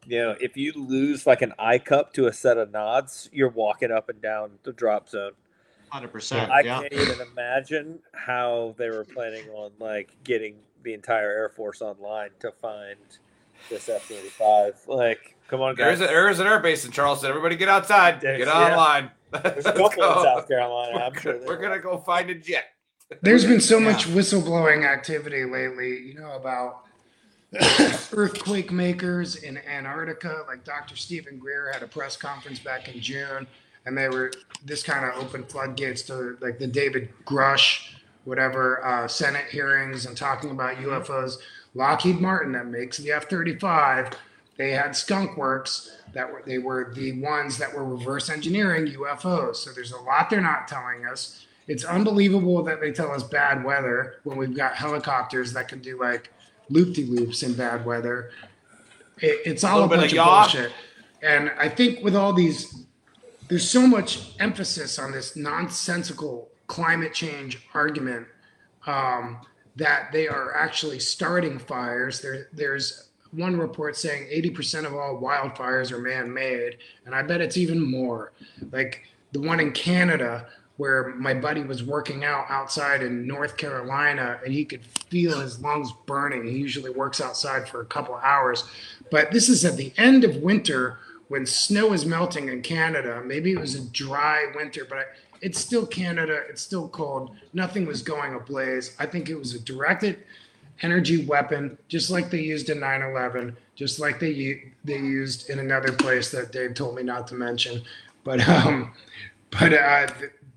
you 0.07 0.19
know, 0.19 0.37
if 0.41 0.57
you 0.57 0.73
lose 0.75 1.27
like 1.27 1.43
an 1.43 1.53
eye 1.59 1.79
cup 1.79 2.13
to 2.15 2.27
a 2.27 2.33
set 2.33 2.59
of 2.59 2.73
nods, 2.73 3.29
you're 3.33 3.49
walking 3.49 3.91
up 3.93 4.09
and 4.09 4.21
down 4.21 4.51
the 4.65 4.73
drop 4.73 5.09
zone. 5.09 5.33
hundred 5.91 6.09
percent. 6.13 6.51
I 6.51 6.61
Yeah, 6.63 6.81
can't 6.81 6.93
even 6.93 7.21
imagine 7.33 7.99
how 8.13 8.75
they 8.79 8.89
were 8.91 9.05
planning 9.05 9.49
on 9.51 9.71
like 9.79 10.11
getting 10.25 10.57
the 10.83 10.95
entire 10.95 11.31
Air 11.31 11.49
Force 11.49 11.81
online 11.83 12.31
to 12.41 12.51
find 12.61 12.97
this 13.71 13.89
F 13.89 14.03
thirty 14.07 14.29
five. 14.29 14.75
Like, 14.89 15.37
come 15.49 15.61
on, 15.61 15.77
guys. 15.77 15.99
is 16.01 16.01
a, 16.03 16.07
there 16.09 16.29
is 16.31 16.41
an 16.41 16.47
air 16.49 16.59
base 16.59 16.85
in 16.85 16.91
Charleston. 16.91 17.29
Everybody 17.31 17.55
get 17.57 17.69
outside. 17.69 18.21
There's- 18.21 18.39
Get 18.39 18.49
yeah. 18.49 18.71
online. 18.73 19.11
There's 19.31 19.65
a 19.67 19.69
Let's 19.75 19.95
couple 19.95 20.19
in. 20.19 20.25
South 20.25 20.49
Carolina. 20.49 21.11
We're, 21.15 21.21
sure 21.21 21.33
gonna, 21.35 21.47
we're 21.47 21.57
gonna 21.59 21.79
go 21.81 21.99
find 21.99 22.29
a 22.31 22.35
jet. 22.35 22.65
There's 23.21 23.45
been 23.45 23.61
so 23.61 23.79
Yeah. 23.79 23.93
much 23.93 24.07
whistleblowing 24.09 24.85
activity 24.87 25.45
lately, 25.45 25.99
you 26.01 26.15
know, 26.15 26.33
about 26.33 26.83
earthquake 28.13 28.73
makers 28.73 29.37
in 29.37 29.59
Antarctica. 29.59 30.45
Like 30.47 30.65
Dr. 30.65 30.97
Steven 30.97 31.39
Greer 31.39 31.71
had 31.73 31.83
a 31.83 31.87
press 31.87 32.17
conference 32.17 32.59
back 32.59 32.89
in 32.89 33.01
June, 33.01 33.47
and 33.87 33.97
they 33.97 34.09
were 34.09 34.33
this 34.65 34.83
kind 34.83 35.05
of 35.05 35.23
open 35.23 35.45
floodgates 35.45 36.03
to 36.03 36.37
like 36.41 36.59
the 36.59 36.67
David 36.67 37.11
Grusch, 37.27 37.95
whatever, 38.25 38.85
uh, 38.85 39.07
Senate 39.09 39.47
hearings 39.51 40.07
and 40.07 40.17
talking 40.17 40.51
about 40.51 40.77
UFOs. 40.77 41.39
Lockheed 41.75 42.21
Martin, 42.21 42.53
that 42.53 42.67
makes 42.67 42.99
the 42.99 43.13
F 43.13 43.31
35, 43.31 44.11
they 44.57 44.73
had 44.73 44.95
Skunk 44.95 45.37
Works 45.37 45.97
that 46.13 46.31
were 46.31 46.43
they 46.45 46.59
were 46.59 46.93
the 46.95 47.13
ones 47.21 47.57
that 47.59 47.75
were 47.75 47.85
reverse 47.85 48.29
engineering 48.29 48.87
UFOs. 48.87 49.57
So 49.57 49.73
there's 49.73 49.93
a 49.93 50.01
lot 50.01 50.31
they're 50.31 50.41
not 50.41 50.69
telling 50.69 51.07
us. 51.07 51.47
It's 51.69 51.85
unbelievable 51.85 52.63
that 52.65 52.81
they 52.81 52.93
tell 52.93 53.13
us 53.13 53.23
bad 53.23 53.65
weather 53.65 54.17
when 54.25 54.37
we've 54.37 54.55
got 54.55 54.75
helicopters 54.75 55.53
that 55.53 55.69
can 55.69 55.81
do 55.81 55.99
like 55.99 56.33
loop 56.73 56.95
de 56.95 57.05
loops 57.05 57.43
in 57.43 57.55
bad 57.55 57.85
weather. 57.85 58.31
It, 59.19 59.41
it's 59.45 59.65
all 59.65 59.81
a, 59.81 59.87
Little 59.87 59.89
bit 59.89 59.99
of 59.99 60.03
bunch 60.03 60.13
of, 60.15 60.53
bullshit. 60.53 60.73
And 61.23 61.53
I 61.59 61.69
think 61.69 62.03
with 62.03 62.17
all 62.17 62.33
these, 62.33 62.85
there's 63.49 63.69
so 63.69 63.87
much 63.87 64.33
emphasis 64.41 64.99
on 64.99 65.13
this 65.13 65.37
nonsensical 65.37 66.49
climate 66.67 67.15
change 67.15 67.67
argument 67.75 68.27
um, 68.87 69.39
that 69.77 70.11
they 70.13 70.27
are 70.27 70.55
actually 70.57 70.99
starting 70.99 71.59
fires. 71.59 72.21
There, 72.21 72.49
there's 72.53 73.11
one 73.31 73.57
report 73.57 73.97
saying 73.97 74.29
80% 74.29 74.85
of 74.85 74.95
all 74.95 75.21
wildfires 75.21 75.93
are 75.93 75.99
man-made, 75.99 76.79
and 77.07 77.15
I 77.15 77.23
bet 77.23 77.41
it's 77.41 77.57
even 77.57 77.81
more. 77.81 78.33
Like 78.71 79.03
the 79.33 79.41
one 79.41 79.61
in 79.61 79.73
Canada, 79.73 80.49
where 80.83 81.15
my 81.15 81.33
buddy 81.33 81.63
was 81.63 81.85
working 81.85 82.25
out 82.25 82.45
outside 82.49 83.05
in 83.05 83.25
North 83.25 83.57
Carolina, 83.57 84.41
and 84.45 84.53
he 84.53 84.65
could 84.65 84.85
feel 84.85 85.39
his 85.39 85.61
lungs 85.61 85.93
burning. 86.07 86.45
He 86.45 86.59
usually 86.59 86.91
works 86.91 87.21
outside 87.21 87.69
for 87.69 87.83
a 87.83 87.85
couple 87.85 88.17
hours, 88.17 88.65
but 89.09 89.31
this 89.31 89.49
is 89.49 89.65
at 89.65 89.77
the 89.77 89.93
end 89.97 90.25
of 90.25 90.39
winter 90.39 90.99
when 91.29 91.47
snow 91.47 91.93
is 91.93 92.05
melting 92.05 92.49
in 92.49 92.63
Canada. 92.63 93.23
Maybe 93.25 93.53
it 93.53 93.61
was 93.61 93.77
a 93.77 93.85
dry 93.91 94.51
winter, 94.57 94.85
but 94.85 95.15
it's 95.41 95.61
still 95.61 95.87
Canada. 95.87 96.41
It's 96.49 96.63
still 96.63 96.89
cold. 96.89 97.37
Nothing 97.53 97.87
was 97.87 98.03
going 98.03 98.35
ablaze. 98.35 98.97
I 98.99 99.07
think 99.07 99.31
it 99.31 99.37
was 99.37 99.55
a 99.55 99.61
directed 99.61 100.25
energy 100.81 101.25
weapon, 101.27 101.79
just 101.87 102.11
like 102.11 102.29
they 102.29 102.41
used 102.41 102.71
in 102.71 102.79
9/11, 102.79 103.55
just 103.77 104.01
like 104.01 104.19
they 104.19 104.73
they 104.83 104.99
used 104.99 105.49
in 105.49 105.61
another 105.61 105.93
place 105.93 106.33
that 106.33 106.51
Dave 106.51 106.75
told 106.75 106.97
me 106.97 107.05
not 107.05 107.29
to 107.29 107.37
mention. 107.37 107.83
But 108.25 108.49
um, 108.49 108.93
but 109.53 109.73
uh, 109.75 110.09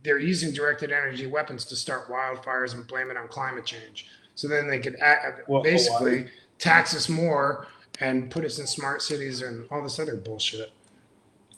they're 0.06 0.20
using 0.20 0.54
directed 0.54 0.92
energy 0.92 1.26
weapons 1.28 1.66
to 1.66 1.76
start 1.76 2.10
wildfires 2.10 2.74
and 2.74 2.88
blame 2.88 3.12
it 3.12 3.18
on 3.18 3.28
climate 3.28 3.66
change. 3.66 4.08
So 4.36 4.48
then 4.48 4.68
they 4.68 4.80
could 4.80 4.96
a- 4.96 5.38
Well, 5.48 5.64
basically 5.64 6.18
Hawaii. 6.18 6.30
tax 6.60 6.96
us 6.96 7.10
more 7.10 7.68
and 8.00 8.30
put 8.30 8.46
us 8.46 8.60
in 8.60 8.68
smart 8.68 9.02
cities 9.02 9.42
and 9.42 9.68
all 9.72 9.82
this 9.82 10.00
other 10.00 10.16
bullshit. 10.16 10.72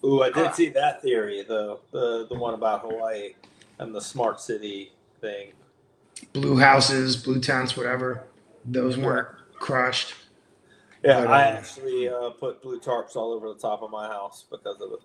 Ooh, 0.03 0.21
I 0.23 0.29
did 0.29 0.53
see 0.55 0.69
that 0.69 1.01
theory, 1.01 1.43
the 1.47 1.79
the 1.91 2.27
the 2.29 2.35
one 2.35 2.53
about 2.53 2.81
Hawaii 2.81 3.33
and 3.79 3.93
the 3.93 4.01
smart 4.01 4.39
city 4.39 4.93
thing. 5.21 5.51
Blue 6.33 6.57
houses, 6.57 7.15
blue 7.17 7.39
tents, 7.41 7.75
whatever. 7.75 8.23
Those 8.63 8.97
weren't 8.97 9.27
crushed. 9.55 10.13
Yeah, 11.03 11.21
But, 11.21 11.29
I 11.31 11.49
um, 11.51 11.57
actually 11.57 12.09
uh, 12.09 12.31
put 12.31 12.61
blue 12.61 12.79
tarps 12.79 13.15
all 13.15 13.31
over 13.31 13.47
the 13.49 13.59
top 13.59 13.81
of 13.81 13.89
my 13.91 14.07
house 14.07 14.45
because 14.49 14.81
of 14.81 14.91
it. 14.93 14.99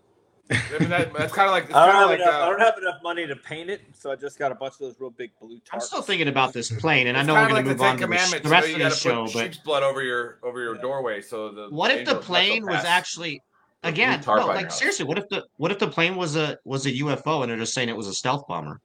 I 0.52 0.78
mean, 0.78 0.88
that, 0.90 1.12
that's 1.12 1.32
kind 1.32 1.48
of 1.48 1.52
like 1.52 1.64
it's 1.64 1.74
I 1.74 1.86
don't, 1.86 1.94
have 1.94 2.08
like 2.08 2.20
enough, 2.20 2.34
I 2.34 2.40
uh, 2.40 2.50
don't 2.50 2.60
have 2.60 2.78
enough 2.78 3.02
money 3.02 3.26
to 3.26 3.36
paint 3.36 3.70
it, 3.70 3.80
so 3.94 4.10
I 4.10 4.16
just 4.16 4.38
got 4.38 4.52
a 4.52 4.54
bunch 4.54 4.74
of 4.74 4.80
those 4.80 5.00
real 5.00 5.10
big 5.10 5.30
blue 5.40 5.56
tarps. 5.56 5.74
I'm 5.74 5.80
still 5.80 6.02
thinking 6.02 6.28
about 6.28 6.52
this 6.52 6.70
plane, 6.70 7.06
and 7.06 7.16
I 7.16 7.22
know 7.22 7.34
we're 7.34 7.48
going 7.48 7.54
like 7.54 7.64
to 7.64 7.70
move 7.70 7.80
on 7.82 7.98
to 7.98 8.06
the, 8.06 8.16
sh- 8.16 8.30
Commandments. 8.30 8.32
the 8.32 8.48
you 8.48 8.50
know, 8.50 8.50
rest 8.50 8.68
you 8.68 8.74
of 8.74 8.90
the 8.90 8.96
show. 8.96 9.38
But 9.38 9.44
sheep's 9.44 9.58
blood 9.58 9.82
over 9.82 10.02
your 10.02 10.38
over 10.42 10.62
your 10.62 10.76
doorway, 10.76 11.20
so 11.20 11.50
the 11.50 11.68
what 11.70 11.90
if 11.90 12.06
the 12.06 12.16
plane 12.16 12.64
was 12.66 12.84
actually 12.84 13.40
again? 13.82 14.22
No, 14.26 14.46
like 14.46 14.64
house. 14.64 14.78
seriously, 14.78 15.04
what 15.04 15.18
if 15.18 15.28
the 15.28 15.44
what 15.56 15.70
if 15.70 15.78
the 15.78 15.88
plane 15.88 16.16
was 16.16 16.36
a 16.36 16.58
was 16.64 16.86
a 16.86 16.92
UFO 16.92 17.42
and 17.42 17.50
they're 17.50 17.58
just 17.58 17.74
saying 17.74 17.88
it 17.88 17.96
was 17.96 18.08
a 18.08 18.14
stealth 18.14 18.46
bomber? 18.46 18.80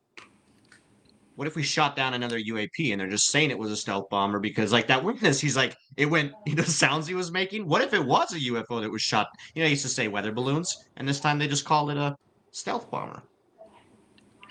What 1.38 1.47
if 1.47 1.56
we 1.56 1.62
shot 1.62 1.95
down 1.95 2.15
another 2.15 2.39
UAP 2.39 2.91
and 2.91 3.00
they're 3.00 3.08
just 3.08 3.30
saying 3.30 3.52
it 3.52 3.60
was 3.60 3.69
a 3.71 3.78
stealth 3.78 4.10
bomber 4.10 4.39
because 4.39 4.71
like 4.71 4.88
that 4.88 5.04
witness, 5.04 5.39
he's 5.39 5.56
like 5.56 5.76
it 5.95 6.08
went 6.08 6.32
you 6.47 6.56
the 6.56 6.63
sounds 6.65 7.06
he 7.06 7.13
was 7.13 7.32
making. 7.32 7.67
What 7.67 7.84
if 7.84 7.93
it 7.93 8.04
was 8.04 8.34
a 8.34 8.39
UFO 8.39 8.82
that 8.82 8.89
was 8.89 9.04
shot? 9.04 9.28
You 9.54 9.62
know, 9.62 9.67
he 9.67 9.73
used 9.73 9.84
to 9.84 9.89
say 9.89 10.08
weather 10.08 10.32
balloons, 10.32 10.76
and 10.95 11.08
this 11.08 11.19
time 11.19 11.38
they 11.38 11.47
just 11.47 11.63
called 11.63 11.91
it 11.91 11.97
a 11.97 12.15
stealth 12.50 12.89
bomber. 12.89 13.21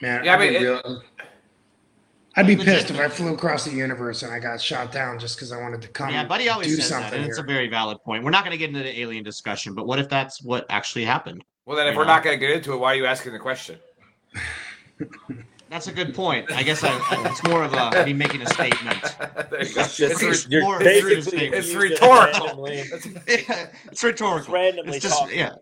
Man, 0.01 0.25
Yeah, 0.25 0.35
I 0.35 0.35
I'd, 0.37 0.41
mean, 0.41 0.49
be 0.51 0.57
it- 0.59 0.63
real, 0.63 1.03
I'd 2.37 2.47
be 2.47 2.55
pissed 2.55 2.91
if 2.91 3.01
I 3.01 3.09
flew 3.09 3.35
across 3.35 3.65
the 3.65 3.73
universe 3.73 4.23
and 4.23 4.33
I 4.33 4.39
got 4.39 4.61
shot 4.61 4.93
down 4.93 5.19
just 5.19 5.37
because 5.37 5.51
I 5.51 5.61
wanted 5.61 5.83
to 5.83 5.89
come 5.89 6.11
Yeah, 6.11 6.25
Buddy 6.25 6.49
always 6.49 6.69
do 6.69 6.77
says 6.77 6.91
that, 6.91 7.03
something 7.03 7.19
and 7.23 7.29
it's 7.29 7.39
a 7.39 7.43
very 7.43 7.67
valid 7.69 7.99
point. 8.05 8.23
We're 8.23 8.31
not 8.31 8.45
going 8.45 8.53
to 8.53 8.59
get 8.59 8.69
into 8.69 8.85
the 8.85 9.01
alien 9.01 9.25
discussion, 9.25 9.75
but 9.75 9.89
what 9.89 9.99
if 9.99 10.09
that's 10.09 10.41
what 10.41 10.67
actually 10.71 11.05
happened? 11.05 11.43
Well, 11.65 11.77
then 11.77 11.89
if 11.89 11.95
You 11.95 11.99
we're 11.99 12.05
know? 12.05 12.13
not 12.13 12.23
going 12.23 12.39
to 12.39 12.47
get 12.47 12.55
into 12.55 12.75
it, 12.75 12.77
why 12.77 12.93
are 12.93 12.95
you 12.95 13.07
asking 13.07 13.33
the 13.33 13.41
question? 13.41 13.81
That's 15.69 15.89
a 15.89 15.93
good 15.93 16.15
point. 16.15 16.51
I 16.53 16.63
guess 16.63 16.85
I, 16.85 16.97
it's 17.29 17.43
more 17.49 17.65
of 17.65 17.73
a 17.75 18.05
me 18.07 18.13
making 18.13 18.43
a 18.43 18.47
statement. 18.49 19.03
there 19.51 19.65
you. 19.65 19.73
It's 19.77 19.99
It's, 20.01 20.47
re- 20.49 20.61
more- 20.61 20.79
basically 20.79 21.47
it's 21.49 21.75
rhetorical. 21.75 22.47
randomly. 22.47 22.77
it's 23.27 24.05
rhetorical. 24.05 24.39
Just 24.39 24.49
randomly 24.49 24.97
It's 24.97 25.03
just 25.05 25.19
talking. 25.19 25.39
yeah, 25.39 25.55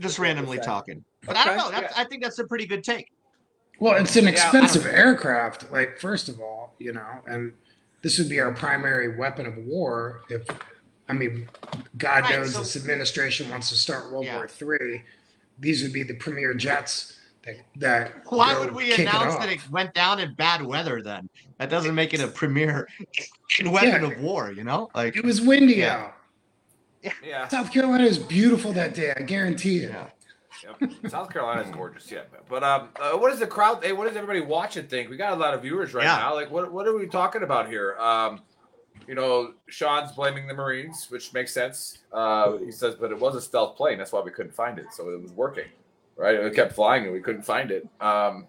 just 0.00 0.18
randomly 0.18 0.58
talking. 0.58 1.04
But 1.24 1.36
I 1.36 1.44
don't 1.44 1.56
know. 1.56 1.70
That's, 1.70 1.96
I 1.96 2.04
think 2.04 2.22
that's 2.24 2.38
a 2.40 2.44
pretty 2.46 2.66
good 2.66 2.82
take. 2.82 3.12
Well, 3.78 3.94
it's 4.02 4.16
an 4.16 4.26
expensive 4.26 4.82
don't- 4.84 4.94
aircraft. 4.94 5.70
Like, 5.70 5.98
first 6.00 6.28
of 6.28 6.40
all, 6.40 6.74
you 6.78 6.92
know, 6.92 7.06
and 7.26 7.52
this 8.02 8.18
would 8.18 8.28
be 8.28 8.40
our 8.40 8.52
primary 8.52 9.16
weapon 9.16 9.46
of 9.46 9.56
war. 9.58 10.22
If 10.30 10.46
I 11.08 11.12
mean, 11.12 11.48
God 11.96 12.24
Right, 12.24 12.38
knows 12.40 12.54
so- 12.54 12.58
this 12.58 12.74
administration 12.74 13.48
wants 13.50 13.68
to 13.68 13.76
start 13.76 14.10
World 14.10 14.24
Yeah. 14.24 14.36
War 14.36 14.48
Three. 14.48 15.04
These 15.60 15.82
would 15.84 15.92
be 15.92 16.02
the 16.02 16.14
premier 16.14 16.54
jets 16.54 17.17
that 17.56 17.80
that. 17.80 18.12
Why 18.32 18.58
would 18.58 18.72
we 18.74 18.86
kick 18.86 19.00
it 19.00 19.02
announce 19.02 19.36
that 19.36 19.48
it 19.48 19.60
went 19.70 19.94
down 19.94 20.20
in 20.20 20.34
bad 20.34 20.62
weather? 20.62 21.02
Then 21.02 21.28
that 21.58 21.70
doesn't 21.70 21.94
make 21.94 22.14
it 22.14 22.20
a 22.20 22.28
premier 22.28 22.88
weapon 23.64 24.02
Yeah. 24.02 24.10
of 24.12 24.20
war. 24.20 24.50
You 24.52 24.64
know, 24.64 24.90
like 24.94 25.16
It 25.16 25.24
was 25.24 25.40
windy 25.40 25.74
Yeah. 25.76 26.10
out. 27.04 27.12
Yeah. 27.24 27.48
South 27.48 27.72
Carolina 27.72 28.04
is 28.04 28.18
beautiful 28.18 28.72
that 28.72 28.94
day. 28.94 29.12
I 29.16 29.22
guarantee 29.22 29.78
it. 29.78 29.90
Yeah. 29.90 30.06
Yep. 30.80 30.90
South 31.10 31.32
Carolina's 31.32 31.70
gorgeous, 31.70 32.10
yeah. 32.10 32.22
But 32.48 32.64
um, 32.64 32.88
uh, 33.00 33.12
what 33.12 33.30
does 33.30 33.38
the 33.38 33.46
crowd? 33.46 33.84
Hey, 33.84 33.92
what 33.92 34.08
does 34.08 34.16
everybody 34.16 34.40
watching 34.40 34.88
think? 34.88 35.08
We 35.08 35.16
got 35.16 35.32
a 35.32 35.36
lot 35.36 35.54
of 35.54 35.62
viewers 35.62 35.94
right 35.94 36.02
Yeah. 36.04 36.16
now. 36.16 36.34
Like, 36.34 36.50
what 36.50 36.72
what 36.72 36.86
are 36.88 36.96
we 36.98 37.06
talking 37.06 37.44
about 37.44 37.68
here? 37.68 37.96
Um, 37.98 38.40
you 39.06 39.14
know, 39.14 39.54
Sean's 39.68 40.10
blaming 40.12 40.48
the 40.48 40.54
Marines, 40.54 41.06
which 41.10 41.32
makes 41.32 41.54
sense. 41.54 41.98
Uh, 42.12 42.56
he 42.58 42.72
says, 42.72 42.96
but 42.96 43.12
it 43.12 43.18
was 43.18 43.36
a 43.36 43.40
stealth 43.40 43.76
plane. 43.76 43.96
That's 43.98 44.10
why 44.12 44.20
we 44.20 44.32
couldn't 44.32 44.52
find 44.54 44.78
it. 44.80 44.86
So 44.92 45.08
it 45.10 45.22
was 45.22 45.30
working, 45.32 45.64
right? 46.18 46.34
It 46.34 46.54
kept 46.54 46.74
flying 46.74 47.04
and 47.04 47.12
we 47.12 47.20
couldn't 47.20 47.42
find 47.42 47.70
it. 47.70 47.88
Um, 48.00 48.46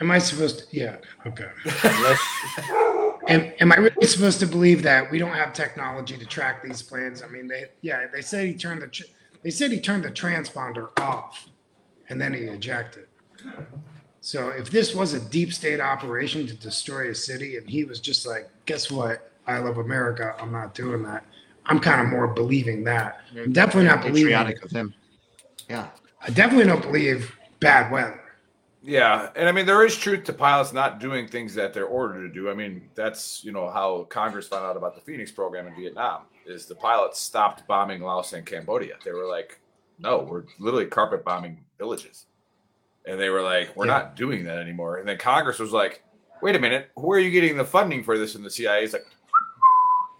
Am 0.00 0.10
I 0.10 0.18
supposed 0.18 0.70
to? 0.70 0.76
Yeah. 0.76 0.96
Okay. 1.26 1.48
Am, 3.28 3.52
am 3.60 3.70
I 3.70 3.76
really 3.76 4.06
supposed 4.08 4.40
to 4.40 4.46
believe 4.46 4.82
that 4.82 5.08
we 5.08 5.18
don't 5.18 5.32
have 5.32 5.52
technology 5.52 6.16
to 6.18 6.26
track 6.26 6.60
these 6.60 6.82
planes? 6.82 7.22
I 7.22 7.28
mean, 7.28 7.46
they 7.46 7.66
yeah, 7.80 8.06
they 8.12 8.20
said 8.20 8.48
he 8.48 8.54
turned 8.54 8.82
the 8.82 8.88
tr- 8.88 9.04
they 9.44 9.50
said 9.50 9.70
he 9.70 9.78
turned 9.78 10.02
the 10.02 10.10
transponder 10.10 10.88
off, 10.98 11.48
and 12.08 12.20
then 12.20 12.34
he 12.34 12.40
ejected. 12.40 13.06
So 14.20 14.48
if 14.48 14.72
this 14.72 14.92
was 14.92 15.14
a 15.14 15.20
deep 15.20 15.52
state 15.52 15.80
operation 15.80 16.48
to 16.48 16.54
destroy 16.54 17.10
a 17.10 17.14
city, 17.14 17.58
and 17.58 17.70
he 17.70 17.84
was 17.84 18.00
just 18.00 18.26
like, 18.26 18.50
guess 18.66 18.90
what? 18.90 19.30
I 19.46 19.58
love 19.58 19.78
America. 19.78 20.34
I'm 20.40 20.50
not 20.50 20.74
doing 20.74 21.04
that. 21.04 21.24
I'm 21.66 21.78
kind 21.78 22.00
of 22.00 22.08
more 22.08 22.26
believing 22.26 22.82
that. 22.84 23.20
I'm 23.36 23.52
definitely 23.52 23.88
not 23.88 24.00
believing. 24.00 24.32
patriotic 24.32 24.64
of 24.64 24.72
him. 24.72 24.94
Yeah. 25.70 25.90
I 26.24 26.30
definitely 26.30 26.66
don't 26.66 26.82
believe 26.82 27.34
bad 27.60 27.90
weather. 27.92 28.18
Yeah, 28.84 29.30
and 29.36 29.48
I 29.48 29.52
mean 29.52 29.66
there 29.66 29.84
is 29.86 29.96
truth 29.96 30.24
to 30.24 30.32
pilots 30.32 30.72
not 30.72 30.98
doing 30.98 31.28
things 31.28 31.54
that 31.54 31.72
they're 31.72 31.86
ordered 31.86 32.26
to 32.26 32.34
do. 32.34 32.50
I 32.50 32.54
mean 32.54 32.88
that's 32.94 33.44
you 33.44 33.52
know 33.52 33.70
how 33.70 34.04
Congress 34.04 34.48
found 34.48 34.64
out 34.64 34.76
about 34.76 34.94
the 34.94 35.00
Phoenix 35.00 35.30
program 35.30 35.66
in 35.68 35.74
Vietnam 35.76 36.22
is 36.46 36.66
the 36.66 36.74
pilots 36.74 37.20
stopped 37.20 37.66
bombing 37.68 38.02
Laos 38.02 38.32
and 38.32 38.44
Cambodia. 38.44 38.94
They 39.04 39.12
were 39.12 39.26
like, 39.28 39.60
no, 40.00 40.18
we're 40.28 40.44
literally 40.58 40.86
carpet 40.86 41.24
bombing 41.24 41.60
villages, 41.78 42.26
and 43.06 43.20
they 43.20 43.28
were 43.28 43.42
like, 43.42 43.76
we're 43.76 43.86
Yeah. 43.86 43.92
not 43.92 44.16
doing 44.16 44.42
that 44.44 44.58
anymore. 44.58 44.96
And 44.96 45.06
then 45.08 45.18
Congress 45.18 45.60
was 45.60 45.70
like, 45.72 46.02
wait 46.42 46.56
a 46.56 46.58
minute, 46.58 46.90
where 46.94 47.18
are 47.18 47.22
you 47.22 47.30
getting 47.30 47.56
the 47.56 47.64
funding 47.64 48.02
for 48.02 48.18
this? 48.18 48.34
And 48.34 48.44
the 48.44 48.50
CIA 48.50 48.84
is 48.84 48.92
like. 48.92 49.06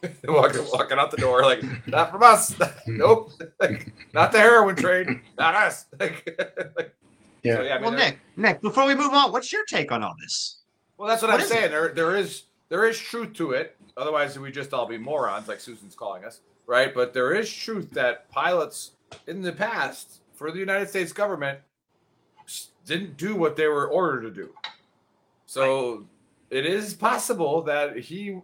walking, 0.25 0.65
walking 0.73 0.99
out 0.99 1.11
the 1.11 1.17
door, 1.17 1.43
like 1.43 1.63
not 1.87 2.11
from 2.11 2.23
us. 2.23 2.55
nope, 2.87 3.31
like, 3.61 3.93
not 4.13 4.33
the 4.33 4.39
heroin 4.39 4.75
trade, 4.77 5.09
not 5.39 5.55
us. 5.55 5.87
Like, 6.01 6.95
Yeah. 7.43 7.57
so, 7.57 7.63
yeah, 7.63 7.71
I 7.71 7.75
mean, 7.75 7.83
Well, 7.83 7.91
there- 7.93 8.11
Nick, 8.11 8.19
Nick, 8.37 8.61
before 8.63 8.87
we 8.87 8.95
move 8.95 9.13
on, 9.13 9.33
what's 9.33 9.53
your 9.53 9.65
take 9.65 9.91
on 9.93 10.03
all 10.03 10.15
this? 10.21 10.61
Well, 10.97 11.09
that's 11.09 11.23
what, 11.23 11.31
What 11.31 11.41
I'm 11.41 11.45
is 11.45 11.49
saying. 11.49 11.71
There, 11.71 11.89
there 11.89 12.17
is 12.17 12.45
there 12.69 12.87
is 12.89 12.99
truth 12.99 13.33
to 13.35 13.51
it. 13.53 13.77
Otherwise, 13.97 14.39
we 14.39 14.51
just 14.51 14.73
all 14.73 14.87
be 14.87 14.97
morons, 14.97 15.47
like 15.49 15.61
Susan's 15.61 15.95
calling 15.95 16.25
us, 16.25 16.41
right? 16.67 16.95
But 16.95 17.13
there 17.13 17.35
is 17.35 17.53
truth 17.53 17.91
that 17.91 18.31
pilots 18.31 18.93
in 19.27 19.43
the 19.43 19.53
past 19.53 20.21
for 20.35 20.51
the 20.51 20.59
United 20.59 20.89
States 20.89 21.13
government 21.13 21.59
didn't 22.87 23.17
do 23.17 23.37
what 23.37 23.57
they 23.57 23.67
were 23.67 23.87
ordered 23.89 24.23
to 24.23 24.31
do. 24.31 24.51
So 25.47 26.07
it 26.51 26.65
is 26.65 26.95
possible 26.95 27.63
that 27.63 27.99
he, 27.99 28.41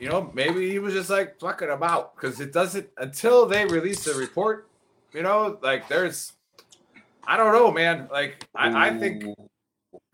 you 0.00 0.08
know, 0.08 0.30
maybe 0.34 0.68
he 0.70 0.78
was 0.78 0.94
just 0.94 1.10
like 1.10 1.38
fucking 1.38 1.68
about 1.68 2.16
because 2.16 2.40
it 2.40 2.52
doesn't 2.52 2.88
until 2.96 3.46
they 3.46 3.66
release 3.66 4.02
the 4.04 4.14
report. 4.14 4.68
You 5.12 5.22
know, 5.22 5.58
like 5.62 5.88
there's, 5.88 6.32
I 7.26 7.36
don't 7.36 7.52
know, 7.52 7.70
man. 7.70 8.08
Like 8.10 8.44
I, 8.54 8.88
I 8.88 8.98
think. 8.98 9.24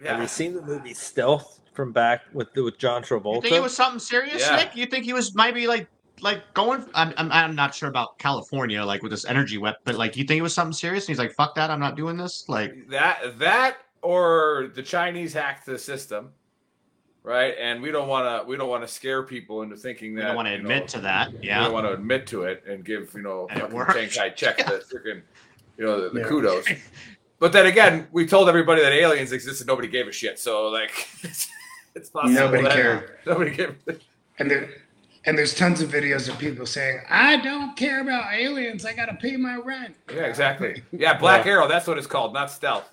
Have 0.05 0.21
you 0.21 0.29
seen 0.29 0.55
the 0.55 0.63
movie 0.63 0.93
Stealth 0.93 1.61
from 1.73 1.93
back 1.93 2.23
with 2.33 2.49
with 2.57 2.79
John 2.79 3.03
Travolta? 3.03 3.37
You 3.37 3.43
think 3.43 3.55
it 3.55 3.63
was 3.63 3.77
something 3.77 4.01
serious, 4.01 4.41
Yeah. 4.41 4.57
Nick? 4.57 4.77
You 4.77 4.87
think 4.87 5.05
he 5.05 5.13
was 5.13 5.35
maybe 5.35 5.67
like 5.67 5.87
like 6.21 6.43
going? 6.55 6.85
I'm, 6.95 7.15
I'm 7.17 7.31
I'm 7.31 7.55
not 7.55 7.75
sure 7.75 7.89
about 7.89 8.19
California, 8.19 8.85
like 8.85 9.03
with 9.03 9.13
this 9.13 9.25
energy 9.25 9.59
weapon, 9.59 9.81
but 9.85 9.95
like 9.95 10.17
you 10.17 10.25
think 10.25 10.39
it 10.39 10.43
was 10.43 10.55
something 10.55 10.73
serious? 10.73 11.05
And 11.05 11.09
he's 11.11 11.19
like, 11.19 11.33
"Fuck 11.33 11.55
that, 11.55 11.71
I'm 11.71 11.81
not 11.81 11.97
doing 11.97 12.17
this." 12.17 12.45
Like, 12.49 12.89
that 12.89 13.39
that 13.39 13.79
or 14.03 14.71
the 14.75 14.83
Chinese 14.83 15.33
hacked 15.33 15.67
the 15.67 15.79
system, 15.79 16.31
right? 17.27 17.55
And 17.61 17.83
we 17.83 17.91
don't 17.91 18.09
want 18.09 18.25
to 18.45 18.49
we 18.49 18.57
don't 18.57 18.69
want 18.71 18.83
to 18.83 18.89
scare 18.89 19.23
people 19.25 19.63
into 19.63 19.77
thinking 19.77 20.15
that. 20.15 20.17
we 20.17 20.23
that 20.23 20.27
don't 20.29 20.37
want 20.37 20.49
to 20.49 20.55
admit 20.55 20.83
know, 20.83 20.87
to 20.87 21.01
that. 21.01 21.45
Yeah. 21.45 21.59
We 21.59 21.65
don't 21.65 21.73
want 21.75 21.87
to 21.87 21.93
admit 21.93 22.27
to 22.29 22.45
it 22.45 22.63
and 22.67 22.85
give 22.85 23.13
you 23.15 23.23
know 23.23 23.49
And 23.51 23.61
it 23.63 23.71
fucking. 23.73 24.09
Chiang 24.09 24.31
Kai 24.31 24.31
check 24.31 24.59
the 24.59 24.83
freaking 24.91 25.23
you 25.77 25.85
know 25.85 26.01
the, 26.01 26.09
the 26.11 26.21
Yeah. 26.21 26.29
kudos. 26.29 26.67
But 27.39 27.53
then 27.53 27.67
again, 27.67 28.07
we 28.13 28.27
told 28.27 28.49
everybody 28.49 28.81
that 28.81 28.93
aliens 28.95 29.31
existed. 29.31 29.67
Nobody 29.67 29.89
gave 29.89 30.09
a 30.09 30.13
shit. 30.13 30.39
So 30.39 30.69
like, 30.69 31.07
it's, 31.23 31.49
it's 31.95 32.09
possible. 32.09 32.33
Nobody 32.33 32.63
that- 32.63 32.73
cared. 32.73 33.19
Nobody 33.27 33.51
gave. 33.55 33.75
And 34.39 34.51
there, 34.51 34.71
and 35.27 35.37
there's 35.37 35.55
tons 35.55 35.83
of 35.83 35.91
videos 35.91 36.31
of 36.31 36.39
people 36.39 36.65
saying, 36.65 37.01
"I 37.11 37.37
don't 37.37 37.77
care 37.77 38.01
about 38.01 38.33
aliens. 38.33 38.87
I 38.87 38.95
gotta 38.95 39.15
pay 39.21 39.37
my 39.37 39.57
rent." 39.57 39.95
Yeah, 40.15 40.23
exactly. 40.23 40.83
Yeah, 40.93 41.19
Black 41.19 41.45
Arrow. 41.45 41.69
That's 41.69 41.87
what 41.87 41.99
it's 41.99 42.07
called, 42.07 42.33
not 42.33 42.51
stealth. 42.51 42.89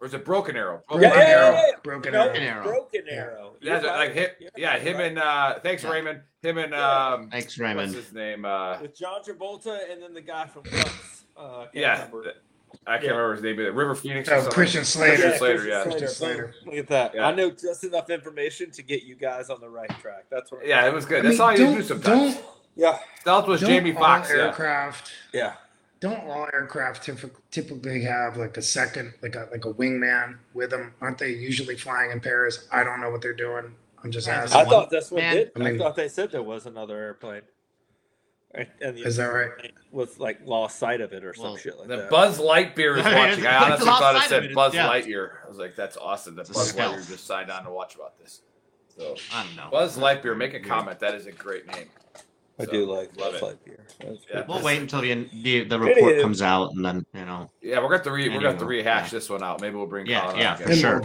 Or 0.00 0.06
is 0.06 0.14
it 0.14 0.24
Broken 0.24 0.56
Arrow? 0.56 0.82
Broken 0.88 1.08
Yeah, 1.10 1.16
yeah, 1.16 1.24
arrow. 1.24 1.52
yeah, 1.54 1.62
yeah. 1.66 1.72
Broken 1.82 2.12
No, 2.12 2.28
arrow. 2.28 2.34
Arrow. 2.36 2.62
Broken 2.64 3.02
Arrow. 3.10 3.52
Yeah, 3.60 3.80
You're 3.80 3.90
like 3.90 3.98
right. 3.98 4.12
him, 4.14 4.28
yeah, 4.56 4.78
him 4.78 4.96
right. 4.96 5.06
and 5.06 5.18
uh 5.18 5.58
thanks 5.60 5.82
Yeah. 5.82 5.90
Raymond. 5.90 6.20
Him 6.42 6.58
and 6.58 6.72
Yeah. 6.72 7.06
um 7.14 7.30
thanks, 7.30 7.46
what's 7.46 7.58
Raymond. 7.58 7.94
his 7.94 8.12
name? 8.12 8.44
Uh 8.44 8.80
with 8.80 8.96
John 8.96 9.22
Travolta 9.22 9.90
and 9.90 10.00
then 10.02 10.14
the 10.14 10.20
guy 10.20 10.46
from 10.46 10.62
Guts. 10.62 11.24
Uh, 11.36 11.66
yeah. 11.72 11.96
remember. 12.06 12.32
I 12.86 12.98
can't 12.98 13.12
remember 13.12 13.34
his 13.34 13.42
name 13.42 13.58
either. 13.60 13.72
River 13.72 13.94
Phoenix. 13.94 14.28
or 14.28 14.34
Oh, 14.34 14.36
something. 14.38 14.52
Christian 14.52 14.84
Slater. 14.84 15.12
Christian 15.16 15.30
Yeah, 15.30 15.38
Slater. 15.38 15.66
Yeah. 15.68 15.82
Slater. 15.84 15.98
Boom. 15.98 16.08
Slater. 16.08 16.54
Look 16.66 16.74
at 16.74 16.86
that. 16.88 17.14
Yeah. 17.14 17.26
I 17.28 17.34
know 17.34 17.50
just 17.50 17.82
enough 17.84 18.10
information 18.10 18.70
to 18.72 18.82
get 18.82 19.04
you 19.04 19.14
guys 19.16 19.48
on 19.50 19.60
the 19.60 19.68
right 19.68 19.88
track. 20.00 20.26
That's 20.30 20.52
what. 20.52 20.66
Yeah, 20.66 20.86
it 20.86 20.92
was 20.92 21.06
good. 21.06 21.20
I 21.20 21.22
That's 21.22 21.38
mean, 21.38 21.40
all 21.40 21.52
you 21.52 21.58
don't- 21.58 21.82
sometimes. 21.84 22.34
don't- 22.34 22.44
Yeah. 22.76 22.98
Stealth 23.20 23.46
was 23.48 23.60
Don't 23.62 23.70
Jamie 23.70 23.92
all 23.94 24.00
Foxx. 24.02 24.30
Yeah. 24.30 24.36
aircraft. 24.46 25.10
Yeah. 25.32 25.52
Don't 26.00 26.20
all 26.28 26.46
aircraft 26.52 27.08
typically 27.50 28.02
have 28.02 28.36
like 28.36 28.56
a 28.56 28.62
second, 28.62 29.14
like 29.20 29.34
a 29.34 29.48
like 29.50 29.64
a 29.64 29.72
wingman 29.72 30.38
with 30.54 30.70
them? 30.70 30.94
Aren't 31.00 31.18
they 31.18 31.30
usually 31.30 31.76
flying 31.76 32.12
in 32.12 32.20
pairs? 32.20 32.68
I 32.70 32.84
don't 32.84 33.00
know 33.00 33.10
what 33.10 33.20
they're 33.20 33.32
doing. 33.34 33.74
I'm 34.04 34.12
just 34.12 34.28
asking. 34.28 34.60
I 34.60 34.64
thought 34.64 34.90
that's 34.90 35.10
what 35.10 35.22
Man. 35.22 35.34
did. 35.34 35.52
I 35.56 35.58
mean- 35.58 35.74
I 35.74 35.78
thought 35.78 35.96
they 35.96 36.08
said 36.08 36.30
there 36.30 36.42
was 36.42 36.66
another 36.66 36.96
airplane. 36.96 37.42
Right, 38.54 38.68
And 38.80 38.96
the 38.96 39.02
Is 39.02 39.16
that 39.16 39.26
right? 39.26 39.50
Was 39.90 40.18
like 40.20 40.38
lost 40.46 40.78
sight 40.78 41.00
of 41.00 41.12
it 41.12 41.24
or 41.24 41.34
some 41.34 41.44
Well, 41.44 41.56
shit 41.56 41.76
like 41.78 41.88
the 41.88 41.96
that. 41.96 42.10
Buzz 42.10 42.38
Lightyear 42.38 42.96
is 42.98 43.04
watching. 43.14 43.46
I 43.46 43.56
honestly 43.64 43.86
thought 43.86 44.16
it 44.16 44.28
said 44.28 44.44
it, 44.44 44.54
Buzz 44.54 44.72
yeah. 44.74 44.88
Lightyear. 44.88 45.44
I 45.44 45.48
was 45.48 45.58
like, 45.58 45.74
that's 45.76 45.96
awesome 45.98 46.36
that 46.36 46.42
It's 46.42 46.50
a 46.50 46.54
Buzz 46.54 46.68
stealth. 46.70 46.96
Lightyear 46.96 47.08
just 47.08 47.26
signed 47.26 47.50
on 47.50 47.64
to 47.64 47.70
watch 47.70 47.94
about 47.96 48.18
this. 48.18 48.40
So 48.96 49.16
I 49.34 49.44
don't 49.44 49.56
know. 49.56 49.68
Buzz 49.70 49.98
Lightyear, 49.98 50.36
make 50.36 50.54
a 50.54 50.60
comment. 50.60 50.98
That 51.00 51.14
is 51.14 51.26
a 51.26 51.32
great 51.32 51.66
name. 51.66 51.88
I 52.60 52.64
So, 52.64 52.70
do 52.70 52.86
like 52.86 53.16
love 53.16 53.32
Buzz 53.40 53.42
it. 53.52 53.64
Lightyear. 53.64 53.78
That's 54.00 54.18
Yeah. 54.32 54.44
We'll 54.48 54.62
wait 54.62 54.80
until 54.80 55.00
the 55.00 55.28
the, 55.42 55.64
the 55.64 55.78
report 55.78 56.20
comes 56.20 56.42
out, 56.42 56.72
and 56.72 56.84
then 56.84 57.06
you 57.14 57.24
know. 57.24 57.50
Yeah, 57.62 57.80
we're 57.80 57.88
going 57.88 58.02
to 58.02 58.10
re- 58.10 58.28
we're 58.28 58.40
going 58.40 58.42
to 58.42 58.48
have 58.48 58.58
to 58.58 58.64
Anyway, 58.64 58.78
rehash 58.78 59.10
this 59.10 59.30
one 59.30 59.42
out. 59.42 59.60
Maybe 59.60 59.76
we'll 59.76 59.86
bring 59.86 60.06
Yeah, 60.06 60.20
Colin 60.22 60.34
on 60.36 60.40
yeah, 60.40 60.54
again. 60.56 60.66
for 60.68 60.74
sure. 60.74 61.00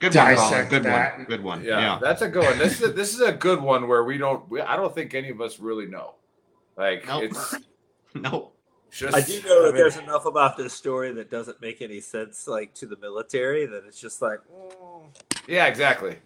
Good 0.00 0.14
one, 0.14 0.34
Colin. 0.36 0.68
Good 0.68 0.82
that. 0.84 1.16
one. 1.16 1.26
Good 1.26 1.42
one. 1.42 1.64
Yeah, 1.64 1.80
Yeah. 1.80 1.98
that's 2.00 2.22
a 2.22 2.28
good 2.28 2.44
one. 2.44 2.58
This 2.58 2.80
is 2.80 2.88
a, 2.88 2.92
this 2.92 3.14
is 3.14 3.20
a 3.20 3.32
good 3.32 3.60
one 3.62 3.86
where 3.88 4.04
we 4.04 4.18
don't. 4.18 4.48
We, 4.50 4.60
I 4.60 4.76
don't 4.76 4.94
think 4.94 5.14
any 5.14 5.30
of 5.30 5.40
us 5.40 5.58
really 5.60 5.86
know. 5.86 6.14
Like 6.76 7.06
Nope. 7.06 7.22
it's 7.24 7.54
no. 8.14 8.50
Just 8.90 9.16
I 9.16 9.20
do 9.22 9.42
know 9.42 9.58
I 9.62 9.66
that 9.66 9.72
mean- 9.72 9.74
there's 9.76 9.96
enough 9.96 10.24
about 10.24 10.56
this 10.56 10.72
story 10.72 11.12
that 11.12 11.30
doesn't 11.30 11.60
make 11.60 11.82
any 11.82 12.00
sense, 12.00 12.46
like 12.46 12.74
to 12.74 12.86
the 12.86 12.96
military, 12.96 13.66
that 13.66 13.84
it's 13.86 14.00
just 14.00 14.22
like, 14.22 14.38
mm. 14.54 15.04
Yeah, 15.48 15.66
exactly. 15.66 16.16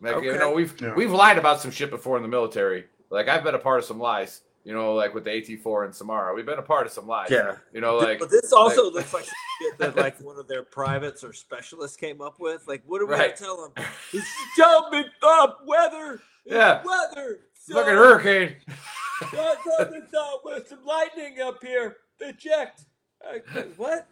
Like 0.00 0.22
you 0.24 0.36
know, 0.36 0.52
we've 0.52 0.74
Yeah. 0.80 0.94
we've 0.94 1.12
lied 1.12 1.38
about 1.38 1.60
some 1.60 1.70
shit 1.70 1.90
before 1.90 2.16
in 2.16 2.22
the 2.22 2.28
military. 2.28 2.86
Like 3.12 3.28
I've 3.28 3.44
been 3.44 3.54
a 3.54 3.58
part 3.58 3.78
of 3.78 3.84
some 3.84 3.98
lies. 4.00 4.42
You 4.64 4.72
know, 4.72 4.94
like 4.94 5.12
with 5.12 5.24
the 5.24 5.30
AT4 5.30 5.86
and 5.86 5.92
Samarra, 5.92 6.34
we've 6.36 6.46
been 6.46 6.58
a 6.60 6.62
part 6.62 6.86
of 6.86 6.92
some 6.92 7.08
lies. 7.08 7.30
Yeah. 7.32 7.56
You 7.72 7.80
know, 7.80 7.96
like. 7.96 8.20
but 8.20 8.30
this 8.30 8.52
also 8.52 8.84
like- 8.86 8.94
looks 8.94 9.12
like 9.12 9.24
shit 9.60 9.78
that 9.78 9.96
like 9.96 10.20
one 10.20 10.38
of 10.38 10.46
their 10.46 10.62
privates 10.62 11.24
or 11.24 11.32
specialists 11.32 11.96
came 11.96 12.20
up 12.20 12.38
with. 12.38 12.66
Like, 12.68 12.82
what 12.86 13.00
do 13.00 13.06
we 13.08 13.14
Right. 13.14 13.34
tell 13.36 13.56
them? 13.76 13.84
It's 14.12 14.26
jumping 14.56 15.06
up 15.22 15.60
weather. 15.66 16.20
Yeah. 16.46 16.80
weather. 16.84 17.40
Fucking 17.70 17.92
hurricane. 17.92 18.56
Something 19.32 20.02
up 20.16 20.42
with 20.44 20.68
some 20.68 20.84
lightning 20.84 21.40
up 21.40 21.62
here. 21.62 21.96
Eject. 22.20 22.84
Uh, 23.24 23.38
what? 23.76 24.06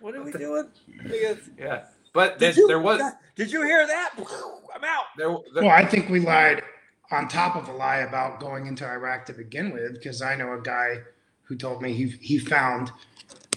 What 0.00 0.14
are 0.14 0.22
we 0.22 0.32
doing? 0.32 0.68
Yeah, 1.58 1.84
but 2.12 2.38
Did 2.38 2.54
there, 2.54 2.60
you- 2.62 2.68
there 2.68 2.80
was 2.80 3.00
Did 3.36 3.50
you 3.52 3.62
hear 3.62 3.86
that? 3.86 4.10
I'm 4.16 4.84
out. 4.84 5.04
there. 5.16 5.28
there 5.54 5.62
Well, 5.64 5.70
I 5.72 5.84
think 5.84 6.08
we 6.08 6.20
lied 6.20 6.62
on 7.10 7.28
top 7.28 7.56
of 7.56 7.68
a 7.68 7.72
lie 7.72 7.98
about 7.98 8.40
going 8.40 8.66
into 8.66 8.86
Iraq 8.86 9.26
to 9.26 9.32
begin 9.32 9.70
with, 9.72 9.94
because 9.94 10.22
I 10.22 10.34
know 10.36 10.52
a 10.54 10.60
guy 10.60 10.98
who 11.42 11.56
told 11.56 11.82
me 11.82 11.92
he 11.92 12.08
he 12.20 12.38
found 12.38 12.90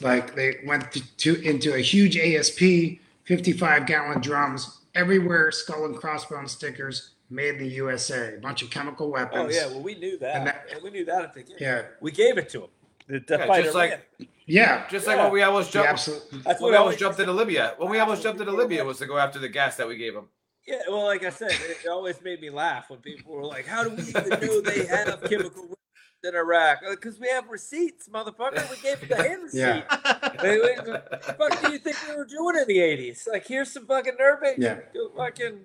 like 0.01 0.35
they 0.35 0.57
went 0.65 0.91
to, 0.93 1.17
to 1.17 1.41
into 1.41 1.73
a 1.75 1.79
huge 1.79 2.15
ASP, 2.17 2.99
55 3.25 3.85
gallon 3.85 4.21
drums 4.21 4.81
everywhere, 4.95 5.51
skull 5.51 5.85
and 5.85 5.95
crossbone 5.95 6.47
stickers 6.47 7.12
made 7.29 7.55
in 7.55 7.59
the 7.59 7.67
USA, 7.75 8.35
a 8.35 8.39
bunch 8.39 8.62
of 8.63 8.69
chemical 8.69 9.12
weapons. 9.12 9.55
Oh 9.55 9.59
yeah, 9.59 9.67
well 9.67 9.81
we 9.83 9.95
knew 9.95 10.17
that. 10.19 10.35
And 10.35 10.47
that- 10.47 10.65
Yeah, 10.69 10.77
we 10.83 10.89
knew 10.89 11.05
that 11.05 11.23
at 11.23 11.33
the 11.33 11.41
beginning. 11.41 11.62
Yeah. 11.62 11.81
we 12.01 12.12
gave 12.12 12.38
it 12.38 12.49
to 12.49 12.62
him. 12.63 12.69
The, 13.07 13.19
the 13.19 13.38
Yeah, 13.38 13.47
fighter 13.47 13.63
just 13.63 13.75
like- 13.75 13.91
ran. 13.91 14.27
Yeah. 14.47 14.89
just 14.89 15.05
like 15.05 15.17
when 15.17 15.31
we 15.31 15.43
almost 15.43 15.71
jumped. 15.71 15.89
absolutely. 15.89 16.39
That's 16.39 16.59
when 16.59 16.67
what 16.67 16.71
we 16.71 16.75
almost 16.77 16.85
always- 16.85 16.99
jumped 16.99 17.19
into 17.19 17.33
Libya. 17.33 17.75
When 17.77 17.89
we 17.91 17.99
almost 17.99 18.23
jumped 18.23 18.39
into 18.41 18.53
Libya 18.53 18.83
was 18.83 18.97
to 18.97 19.05
go 19.05 19.17
after 19.19 19.38
the 19.38 19.49
gas 19.49 19.75
that 19.77 19.88
we 19.88 19.95
gave 19.97 20.15
them. 20.15 20.29
Yeah, 20.67 20.82
well, 20.88 21.06
like 21.06 21.24
I 21.24 21.30
said, 21.32 21.52
it 21.52 21.88
always 21.89 22.22
made 22.22 22.41
me 22.41 22.50
laugh 22.50 22.89
when 22.89 23.00
people 23.00 23.34
were 23.34 23.45
like, 23.45 23.65
"How 23.65 23.84
do 23.84 23.89
we 23.89 24.04
even 24.04 24.30
know 24.30 24.62
they 24.62 24.86
have 24.86 25.22
chemical 25.24 25.63
weapons 25.63 25.78
in 26.24 26.36
Iraq?" 26.36 26.80
Because 26.88 27.19
we 27.19 27.28
have 27.30 27.48
receipts, 27.50 28.08
motherfucker. 28.08 28.69
We 28.69 28.78
gave 28.82 29.00
them 29.00 29.10
the 29.10 29.15
hand 29.28 29.43
receipt. 29.43 29.60
Yeah. 29.60 30.30
Hey, 30.39 30.60
wait, 30.62 30.78
what 30.88 31.10
the 31.12 31.34
fuck 31.34 31.62
do 31.63 31.72
you 31.72 31.80
think 31.80 31.95
we 32.08 32.15
were 32.15 32.26
doing 32.26 32.56
in 32.58 32.67
the 32.67 32.78
'80s? 32.78 33.28
Like, 33.28 33.48
here's 33.48 33.72
some 33.72 33.88
fucking 33.88 34.13
nerve 34.19 34.43
agent. 34.43 34.62
Yeah. 34.62 34.80
Go 34.93 35.10
fucking 35.17 35.60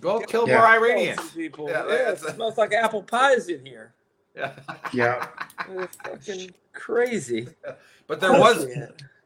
Go 0.00 0.20
kill 0.20 0.48
Yeah. 0.48 0.58
more 0.58 0.66
kill 0.66 0.84
Iranians. 0.90 1.30
people. 1.32 1.68
Yeah, 1.68 1.82
Yeah, 1.88 1.96
that's- 1.96 2.22
it 2.22 2.34
smells 2.36 2.56
like 2.56 2.72
apple 2.72 3.02
pies 3.02 3.48
in 3.48 3.66
here. 3.66 3.92
Yeah. 4.36 4.52
Yeah. 4.94 5.26
It's 5.70 5.96
fucking 5.96 6.54
crazy. 6.72 7.48
But 8.06 8.20
there 8.20 8.32
was 8.32 8.64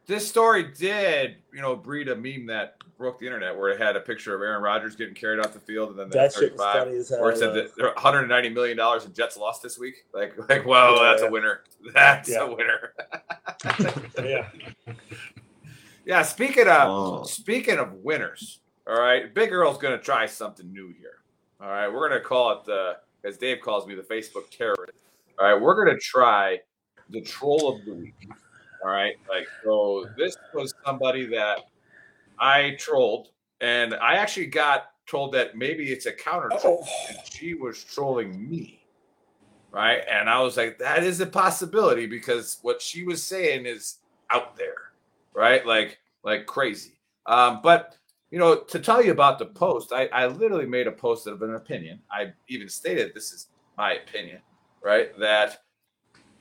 this 0.06 0.28
story 0.28 0.70
did, 0.76 1.36
you 1.52 1.60
know, 1.62 1.74
breed 1.76 2.08
a 2.08 2.14
meme 2.16 2.46
that 2.46 2.76
broke 2.98 3.18
the 3.18 3.26
internet 3.26 3.56
where 3.56 3.70
it 3.70 3.80
had 3.80 3.96
a 3.96 4.00
picture 4.00 4.34
of 4.34 4.40
Aaron 4.42 4.62
Rodgers 4.62 4.94
getting 4.96 5.14
carried 5.14 5.40
off 5.40 5.52
the 5.52 5.60
field 5.60 5.90
and 5.90 5.98
then 5.98 6.08
the 6.10 6.14
That 6.18 6.32
shit 6.32 6.52
was 6.52 6.60
funny 6.60 6.96
as 6.96 7.08
hell, 7.08 7.20
where 7.22 7.30
it 7.32 7.38
said 7.38 7.50
though. 7.50 7.62
that 7.62 7.76
there 7.76 7.86
are 7.88 7.94
190 7.94 8.48
million 8.50 8.76
dollars 8.76 9.04
in 9.04 9.12
Jets 9.12 9.36
lost 9.36 9.62
this 9.62 9.78
week. 9.78 10.04
Like 10.12 10.34
like 10.48 10.64
whoa, 10.64 10.96
Yeah, 10.96 11.10
that's 11.10 11.22
yeah. 11.22 11.28
a 11.28 11.30
winner. 11.30 11.60
That's 11.94 12.28
Yeah. 12.30 12.44
a 12.44 12.54
winner. 12.54 12.92
yeah. 14.22 14.48
Yeah, 16.06 16.22
speaking 16.22 16.68
of 16.68 16.88
Oh. 16.88 17.22
speaking 17.24 17.78
of 17.78 17.92
winners, 17.94 18.60
all 18.86 18.98
right, 19.00 19.32
Big 19.34 19.52
Earl's 19.52 19.78
gonna 19.78 19.98
try 19.98 20.26
something 20.26 20.70
new 20.72 20.88
here. 20.98 21.18
All 21.60 21.68
right, 21.68 21.88
we're 21.88 22.08
gonna 22.08 22.20
call 22.20 22.52
it 22.52 22.64
the 22.64 22.98
as 23.26 23.38
Dave 23.38 23.60
calls 23.62 23.86
me 23.86 23.94
the 23.94 24.02
Facebook 24.02 24.50
terrorist. 24.50 24.92
All 25.38 25.46
right, 25.52 25.60
we're 25.60 25.82
gonna 25.82 25.98
try 25.98 26.60
the 27.10 27.20
troll 27.22 27.74
of 27.74 27.84
the 27.84 27.94
week. 27.94 28.14
All 28.84 28.90
right, 28.90 29.14
like 29.28 29.46
so 29.64 30.06
this 30.16 30.36
was 30.52 30.74
somebody 30.84 31.26
that 31.26 31.60
I 32.38 32.76
trolled, 32.78 33.28
and 33.60 33.94
I 33.94 34.14
actually 34.14 34.46
got 34.46 34.90
told 35.06 35.32
that 35.32 35.56
maybe 35.56 35.90
it's 35.90 36.06
a 36.06 36.12
counter 36.12 36.50
troll, 36.60 36.86
and 37.08 37.18
she 37.30 37.54
was 37.54 37.82
trolling 37.82 38.48
me. 38.48 38.80
Right, 39.72 40.02
and 40.08 40.30
I 40.30 40.40
was 40.40 40.56
like, 40.56 40.78
that 40.78 41.02
is 41.02 41.20
a 41.20 41.26
possibility 41.26 42.06
because 42.06 42.58
what 42.62 42.80
she 42.80 43.04
was 43.04 43.22
saying 43.22 43.66
is 43.66 43.98
out 44.30 44.56
there 44.56 44.84
right? 45.34 45.66
Like 45.66 45.98
like 46.22 46.46
crazy. 46.46 46.98
Um, 47.26 47.60
but 47.62 47.96
you 48.30 48.38
know, 48.38 48.56
to 48.56 48.78
tell 48.78 49.04
you 49.04 49.12
about 49.12 49.38
the 49.38 49.46
post, 49.46 49.92
I, 49.92 50.06
I 50.06 50.26
literally 50.26 50.66
made 50.66 50.86
a 50.86 50.92
post 50.92 51.26
of 51.26 51.42
an 51.42 51.54
opinion. 51.54 52.00
I 52.10 52.32
even 52.48 52.68
stated 52.68 53.12
this 53.14 53.32
is 53.32 53.48
my 53.76 53.94
opinion, 53.94 54.38
right? 54.82 55.16
That 55.18 55.58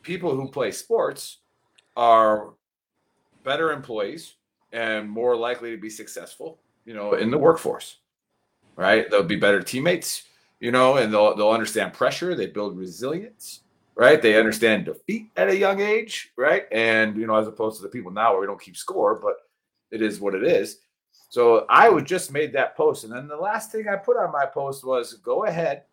people 0.01 0.35
who 0.35 0.49
play 0.49 0.71
sports 0.71 1.39
are 1.95 2.53
better 3.43 3.71
employees 3.71 4.35
and 4.71 5.09
more 5.09 5.35
likely 5.35 5.71
to 5.71 5.77
be 5.77 5.89
successful, 5.89 6.59
you 6.85 6.93
know, 6.93 7.13
in 7.13 7.31
the 7.31 7.37
workforce. 7.37 7.97
Right? 8.75 9.09
They'll 9.09 9.23
be 9.23 9.35
better 9.35 9.61
teammates, 9.61 10.23
you 10.59 10.71
know, 10.71 10.97
and 10.97 11.13
they'll 11.13 11.35
they'll 11.35 11.51
understand 11.51 11.93
pressure, 11.93 12.33
they 12.33 12.47
build 12.47 12.77
resilience, 12.77 13.61
right? 13.95 14.21
They 14.21 14.37
understand 14.37 14.85
defeat 14.85 15.29
at 15.35 15.49
a 15.49 15.55
young 15.55 15.79
age, 15.79 16.31
right? 16.37 16.65
And 16.71 17.15
you 17.17 17.27
know, 17.27 17.35
as 17.35 17.47
opposed 17.47 17.77
to 17.77 17.83
the 17.83 17.89
people 17.89 18.11
now 18.11 18.31
where 18.31 18.41
we 18.41 18.47
don't 18.47 18.61
keep 18.61 18.77
score, 18.77 19.19
but 19.19 19.35
it 19.91 20.01
is 20.01 20.19
what 20.19 20.33
it 20.33 20.43
is. 20.43 20.79
So 21.29 21.65
I 21.69 21.89
would 21.89 22.05
just 22.05 22.31
made 22.31 22.53
that 22.53 22.75
post, 22.75 23.03
and 23.03 23.13
then 23.13 23.27
the 23.27 23.35
last 23.35 23.71
thing 23.71 23.87
I 23.87 23.95
put 23.95 24.17
on 24.17 24.31
my 24.31 24.45
post 24.45 24.83
was 24.83 25.13
go 25.15 25.45
ahead 25.45 25.83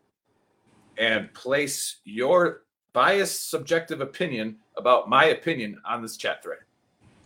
and 0.96 1.32
place 1.34 1.96
your 2.04 2.62
biased, 2.92 3.50
subjective 3.50 4.00
opinion 4.00 4.57
about 4.76 5.09
my 5.09 5.26
opinion 5.26 5.81
on 5.87 6.03
this 6.03 6.16
chat 6.16 6.42
thread. 6.42 6.61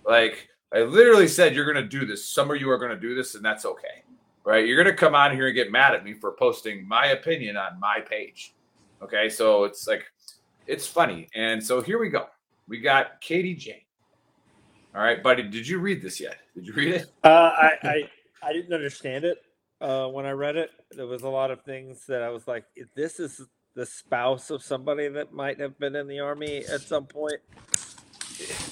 Like 0.07 0.49
I 0.75 0.81
literally 0.81 1.29
said, 1.29 1.55
you're 1.55 1.71
going 1.71 1.83
to 1.83 1.89
do 1.89 2.05
this. 2.05 2.29
Some 2.29 2.51
of 2.51 2.61
you 2.61 2.71
are 2.71 2.79
going 2.79 2.91
to 2.91 3.01
do 3.01 3.15
this, 3.15 3.35
and 3.35 3.45
that's 3.45 3.65
okay, 3.65 4.03
right? 4.45 4.67
You're 4.67 4.83
going 4.83 4.95
to 4.95 4.99
come 4.99 5.15
on 5.15 5.33
here 5.33 5.47
and 5.47 5.55
get 5.55 5.71
mad 5.71 5.95
at 5.95 6.05
me 6.05 6.15
for 6.15 6.33
posting 6.33 6.87
my 6.87 7.07
opinion 7.07 7.57
on 7.57 7.79
my 7.79 8.01
page. 8.01 8.55
Okay, 9.03 9.29
so 9.29 9.65
it's 9.65 9.87
like 9.87 10.05
it's 10.67 10.87
funny. 10.87 11.29
And 11.35 11.63
so 11.63 11.81
here 11.81 11.99
we 11.99 12.09
go. 12.09 12.27
We 12.69 12.81
got 12.81 13.21
Katie 13.21 13.55
Jane. 13.55 13.81
All 14.95 15.03
right, 15.03 15.23
buddy, 15.23 15.43
did 15.43 15.67
you 15.67 15.79
read 15.79 16.03
this 16.03 16.21
yet? 16.21 16.39
Did 16.55 16.67
you 16.67 16.73
read 16.73 16.95
it? 16.95 17.13
Uh, 17.25 17.29
I, 17.29 17.71
I 17.83 18.11
I 18.43 18.53
didn't 18.53 18.73
understand 18.73 19.25
it 19.25 19.39
uh, 19.81 20.07
when 20.09 20.27
I 20.27 20.31
read 20.31 20.57
it. 20.57 20.71
There 20.91 21.07
was 21.07 21.23
a 21.23 21.29
lot 21.29 21.51
of 21.51 21.63
things 21.63 22.07
that 22.07 22.23
I 22.23 22.29
was 22.29 22.47
like, 22.47 22.65
"This 22.95 23.19
is 23.19 23.41
the 23.75 23.87
spouse 23.87 24.51
of 24.51 24.63
somebody 24.63 25.09
that 25.09 25.33
might 25.33 25.59
have 25.61 25.79
been 25.79 25.97
in 25.97 26.07
the 26.07 26.21
army 26.21 26.59
at 26.67 26.81
some 26.81 27.07
point." 27.07 27.41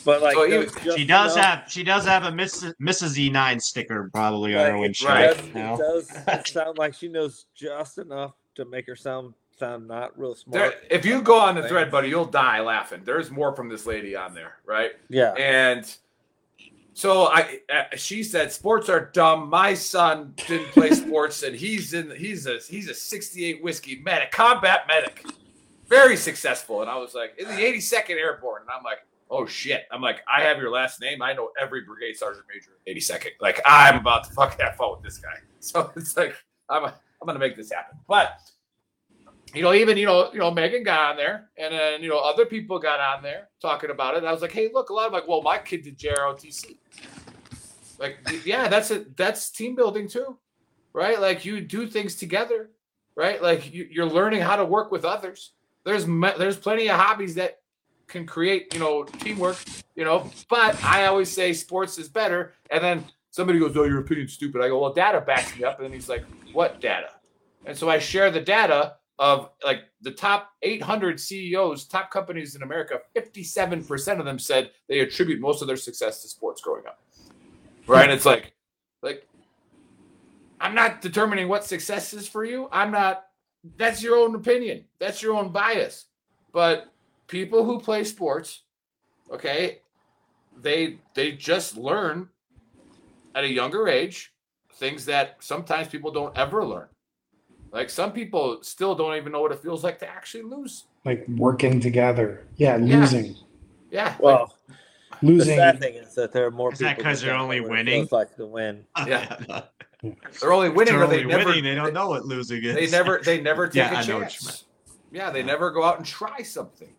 But 0.04 0.20
like, 0.22 0.34
So 0.34 0.40
there 0.40 0.48
you- 0.50 0.58
was 0.66 0.74
just 0.84 0.98
She 0.98 1.04
does 1.06 1.34
enough- 1.36 1.44
have 1.46 1.70
she 1.70 1.84
does 1.84 2.04
have 2.04 2.24
a 2.24 2.30
Mrs. 2.30 2.74
Mrs. 2.82 3.16
E9 3.30 3.60
sticker 3.62 4.10
probably 4.12 4.54
on 4.54 4.60
like, 4.62 4.70
her 4.70 4.76
it 4.76 4.80
windshield. 4.80 5.12
does- 5.14 5.38
you? 5.54 6.12
It 6.22 6.26
does 6.26 6.50
sound 6.52 6.78
like 6.78 6.94
she 6.94 7.08
knows 7.08 7.46
just 7.54 7.98
enough 7.98 8.32
to 8.56 8.64
make 8.64 8.86
her 8.86 8.96
sound 8.96 9.34
sound 9.58 9.86
not 9.86 10.18
real 10.18 10.34
There, 10.48 10.70
smart. 10.72 10.84
if 10.90 11.04
you 11.04 11.22
go 11.22 11.38
on 11.38 11.54
the 11.54 11.68
thread, 11.68 11.90
buddy, 11.90 12.08
you'll 12.08 12.24
die 12.24 12.60
laughing. 12.60 13.02
There's 13.04 13.30
more 13.30 13.54
from 13.54 13.68
this 13.68 13.86
lady 13.86 14.16
on 14.16 14.34
there, 14.34 14.54
right? 14.66 14.92
Yeah. 15.08 15.32
And 15.34 15.94
so 16.94 17.26
I, 17.26 17.60
uh, 17.72 17.96
she 17.96 18.22
said, 18.22 18.52
"Sports 18.52 18.88
are 18.88 19.10
dumb. 19.12 19.48
My 19.48 19.74
son 19.74 20.34
didn't 20.46 20.68
play 20.72 20.90
sports, 20.94 21.42
and 21.42 21.54
he's 21.56 21.94
in. 21.94 22.10
He's 22.10 22.46
a 22.46 22.58
he's 22.58 22.88
a 22.88 22.94
68 22.94 23.62
whiskey 23.62 24.02
medic, 24.04 24.30
combat 24.30 24.86
medic, 24.86 25.24
very 25.88 26.16
successful." 26.16 26.82
And 26.82 26.90
I 26.90 26.96
was 26.96 27.14
like, 27.14 27.34
"In 27.38 27.48
the 27.48 27.54
82nd 27.54 28.16
Airborne," 28.16 28.62
and 28.62 28.70
I'm 28.70 28.84
like, 28.84 28.98
oh 29.32 29.46
shit. 29.46 29.86
I'm 29.90 30.02
like, 30.02 30.22
I 30.32 30.42
have 30.42 30.58
your 30.58 30.70
last 30.70 31.00
name. 31.00 31.22
I 31.22 31.32
know 31.32 31.50
every 31.60 31.80
brigade 31.80 32.16
sergeant 32.16 32.44
major, 32.52 32.72
82nd. 32.86 33.30
Like, 33.40 33.60
I'm 33.64 33.96
about 33.96 34.24
to 34.24 34.32
fucking 34.34 34.64
have 34.64 34.76
fun 34.76 34.92
with 34.92 35.02
this 35.02 35.18
guy. 35.18 35.30
So 35.64 35.92
it's 35.94 36.16
like, 36.16 36.34
I'm, 36.68 36.86
I'm 36.86 36.92
gonna 37.24 37.38
make 37.38 37.54
this 37.54 37.70
happen. 37.70 37.96
But 38.08 38.40
you 39.54 39.62
know, 39.62 39.74
even 39.74 39.96
you 39.96 40.06
know, 40.06 40.32
you 40.32 40.38
know, 40.38 40.50
Megan 40.50 40.82
got 40.82 41.10
on 41.10 41.16
there, 41.16 41.50
and 41.58 41.74
then 41.74 42.02
you 42.02 42.08
know, 42.08 42.18
other 42.18 42.46
people 42.46 42.78
got 42.78 43.00
on 43.00 43.22
there 43.22 43.48
talking 43.60 43.90
about 43.90 44.14
it. 44.14 44.18
And 44.18 44.28
I 44.28 44.32
was 44.32 44.40
like, 44.40 44.52
hey, 44.52 44.70
look, 44.72 44.90
a 44.90 44.94
lot 44.94 45.06
of 45.06 45.12
like, 45.12 45.28
well, 45.28 45.42
my 45.42 45.58
kid 45.58 45.82
did 45.82 45.98
JROTC. 45.98 46.78
Like, 47.98 48.18
yeah, 48.44 48.68
that's 48.68 48.90
it. 48.90 49.16
That's 49.16 49.50
team 49.50 49.76
building 49.76 50.08
too, 50.08 50.38
right? 50.92 51.20
Like, 51.20 51.44
you 51.44 51.60
do 51.60 51.86
things 51.86 52.16
together, 52.16 52.70
right? 53.14 53.40
Like, 53.42 53.72
you, 53.72 53.86
you're 53.90 54.06
learning 54.06 54.40
how 54.40 54.56
to 54.56 54.64
work 54.64 54.90
with 54.90 55.04
others. 55.04 55.52
There's 55.84 56.06
there's 56.06 56.56
plenty 56.56 56.88
of 56.88 56.98
hobbies 56.98 57.34
that 57.34 57.58
can 58.06 58.26
create, 58.26 58.72
you 58.72 58.80
know, 58.80 59.04
teamwork, 59.04 59.58
you 59.94 60.04
know. 60.04 60.30
But 60.48 60.82
I 60.82 61.06
always 61.06 61.30
say 61.30 61.52
sports 61.52 61.98
is 61.98 62.08
better. 62.08 62.54
And 62.70 62.82
then 62.82 63.04
somebody 63.30 63.58
goes, 63.58 63.76
"Oh, 63.76 63.84
your 63.84 64.00
opinion's 64.00 64.32
stupid." 64.32 64.62
I 64.62 64.68
go, 64.68 64.80
"Well, 64.80 64.92
data 64.92 65.20
backs 65.20 65.56
me 65.56 65.64
up." 65.64 65.78
And 65.78 65.84
then 65.84 65.92
he's 65.92 66.08
like, 66.08 66.24
"What 66.52 66.80
data?" 66.80 67.10
And 67.66 67.76
so 67.76 67.88
I 67.88 67.98
share 67.98 68.30
the 68.30 68.40
data 68.40 68.96
of 69.22 69.50
like 69.64 69.82
the 70.00 70.10
top 70.10 70.50
800 70.62 71.20
CEOs, 71.20 71.84
top 71.84 72.10
companies 72.10 72.56
in 72.56 72.64
America. 72.64 72.98
57% 73.16 74.18
of 74.18 74.24
them 74.24 74.36
said 74.36 74.72
they 74.88 74.98
attribute 74.98 75.40
most 75.40 75.62
of 75.62 75.68
their 75.68 75.76
success 75.76 76.22
to 76.22 76.28
sports 76.28 76.60
growing 76.60 76.84
up. 76.88 76.98
Right? 77.86 78.10
It's 78.10 78.26
like, 78.26 78.52
like 79.00 79.28
I'm 80.60 80.74
not 80.74 81.02
determining 81.02 81.46
what 81.46 81.64
success 81.64 82.12
is 82.12 82.26
for 82.26 82.44
you. 82.44 82.68
I'm 82.72 82.90
not. 82.90 83.26
That's 83.76 84.02
your 84.02 84.16
own 84.16 84.34
opinion. 84.34 84.86
That's 84.98 85.22
your 85.22 85.36
own 85.36 85.52
bias. 85.52 86.06
But 86.52 86.92
people 87.28 87.64
who 87.64 87.78
play 87.78 88.02
sports, 88.02 88.62
okay, 89.30 89.82
they 90.60 90.98
they 91.14 91.30
just 91.30 91.76
learn 91.76 92.28
at 93.36 93.44
a 93.44 93.48
younger 93.48 93.86
age 93.86 94.32
things 94.74 95.04
that 95.04 95.36
sometimes 95.38 95.86
people 95.86 96.10
don't 96.10 96.36
ever 96.36 96.66
learn. 96.66 96.88
Like 97.72 97.88
some 97.90 98.12
people 98.12 98.58
still 98.62 98.94
don't 98.94 99.16
even 99.16 99.32
know 99.32 99.40
what 99.40 99.50
it 99.52 99.60
feels 99.60 99.82
like 99.82 99.98
to 100.00 100.08
actually 100.08 100.42
lose. 100.44 100.84
Like 101.04 101.26
working 101.28 101.80
together. 101.80 102.46
Yeah, 102.56 102.76
Yeah. 102.76 103.00
losing. 103.00 103.34
Yeah. 103.90 104.14
Well, 104.20 104.54
Losing. 105.24 105.54
The 105.54 105.54
sad 105.54 105.78
thing 105.80 105.94
is 105.94 106.14
that 106.16 106.32
there 106.32 106.46
are 106.46 106.50
more 106.50 106.72
Is 106.72 106.80
that 106.80 106.96
people 106.96 107.04
'cause 107.04 107.20
that 107.20 107.26
they're 107.28 107.36
only 107.36 107.60
know 107.60 107.68
what 107.68 107.78
it 107.78 107.86
winning? 107.86 108.00
feels 108.00 108.12
like 108.12 108.34
to 108.36 108.46
win. 108.46 108.84
Yeah. 109.06 109.62
They're 110.40 110.52
only 110.52 110.68
winning, 110.68 110.94
They're 110.94 111.04
or 111.04 111.06
they 111.06 111.20
only 111.20 111.24
never 111.26 111.44
winning, 111.50 111.62
they 111.64 111.74
don't 111.76 111.94
know 111.94 112.08
what 112.08 112.24
losing 112.26 112.64
is. 112.64 112.74
They 112.74 112.88
never 112.88 113.20
they 113.24 113.40
never 113.40 113.68
take 113.68 113.76
Yeah, 113.76 113.92
a 113.92 114.02
I 114.02 114.06
know 114.06 114.18
what 114.18 114.42
you 114.42 114.48
chance. 114.48 114.64
Yeah, 115.12 115.30
they 115.30 115.44
never 115.44 115.70
go 115.70 115.84
out 115.84 115.98
and 115.98 116.04
try 116.06 116.42
something, 116.42 116.92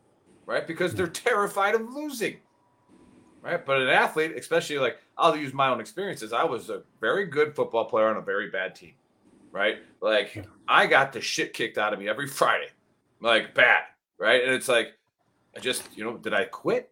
right? 0.45 0.65
Because 0.65 0.95
they're 0.95 1.07
terrified 1.07 1.75
of 1.75 1.81
losing. 1.93 2.37
Right? 3.41 3.65
But 3.65 3.81
an 3.81 3.89
athlete, 3.89 4.31
especially 4.37 4.77
like 4.77 4.99
I'll 5.17 5.35
use 5.35 5.53
my 5.53 5.67
own 5.67 5.81
experiences. 5.81 6.31
I 6.31 6.45
was 6.45 6.69
a 6.69 6.83
very 7.01 7.25
good 7.25 7.53
football 7.55 7.85
player 7.85 8.07
on 8.07 8.15
a 8.15 8.21
very 8.21 8.49
bad 8.49 8.73
team. 8.75 8.93
Right? 9.53 9.77
Like 10.01 10.45
I 10.67 10.87
got 10.87 11.13
the 11.13 11.21
shit 11.21 11.53
kicked 11.53 11.77
out 11.77 11.93
of 11.93 11.99
me 11.99 12.09
every 12.09 12.27
Friday. 12.27 12.69
Like 13.21 13.53
bad. 13.53 13.83
Right? 14.19 14.43
And 14.43 14.51
it's 14.51 14.67
like 14.67 14.93
I 15.55 15.59
just, 15.59 15.83
you 15.95 16.03
know, 16.03 16.17
did 16.17 16.33
I 16.33 16.45
quit? 16.45 16.91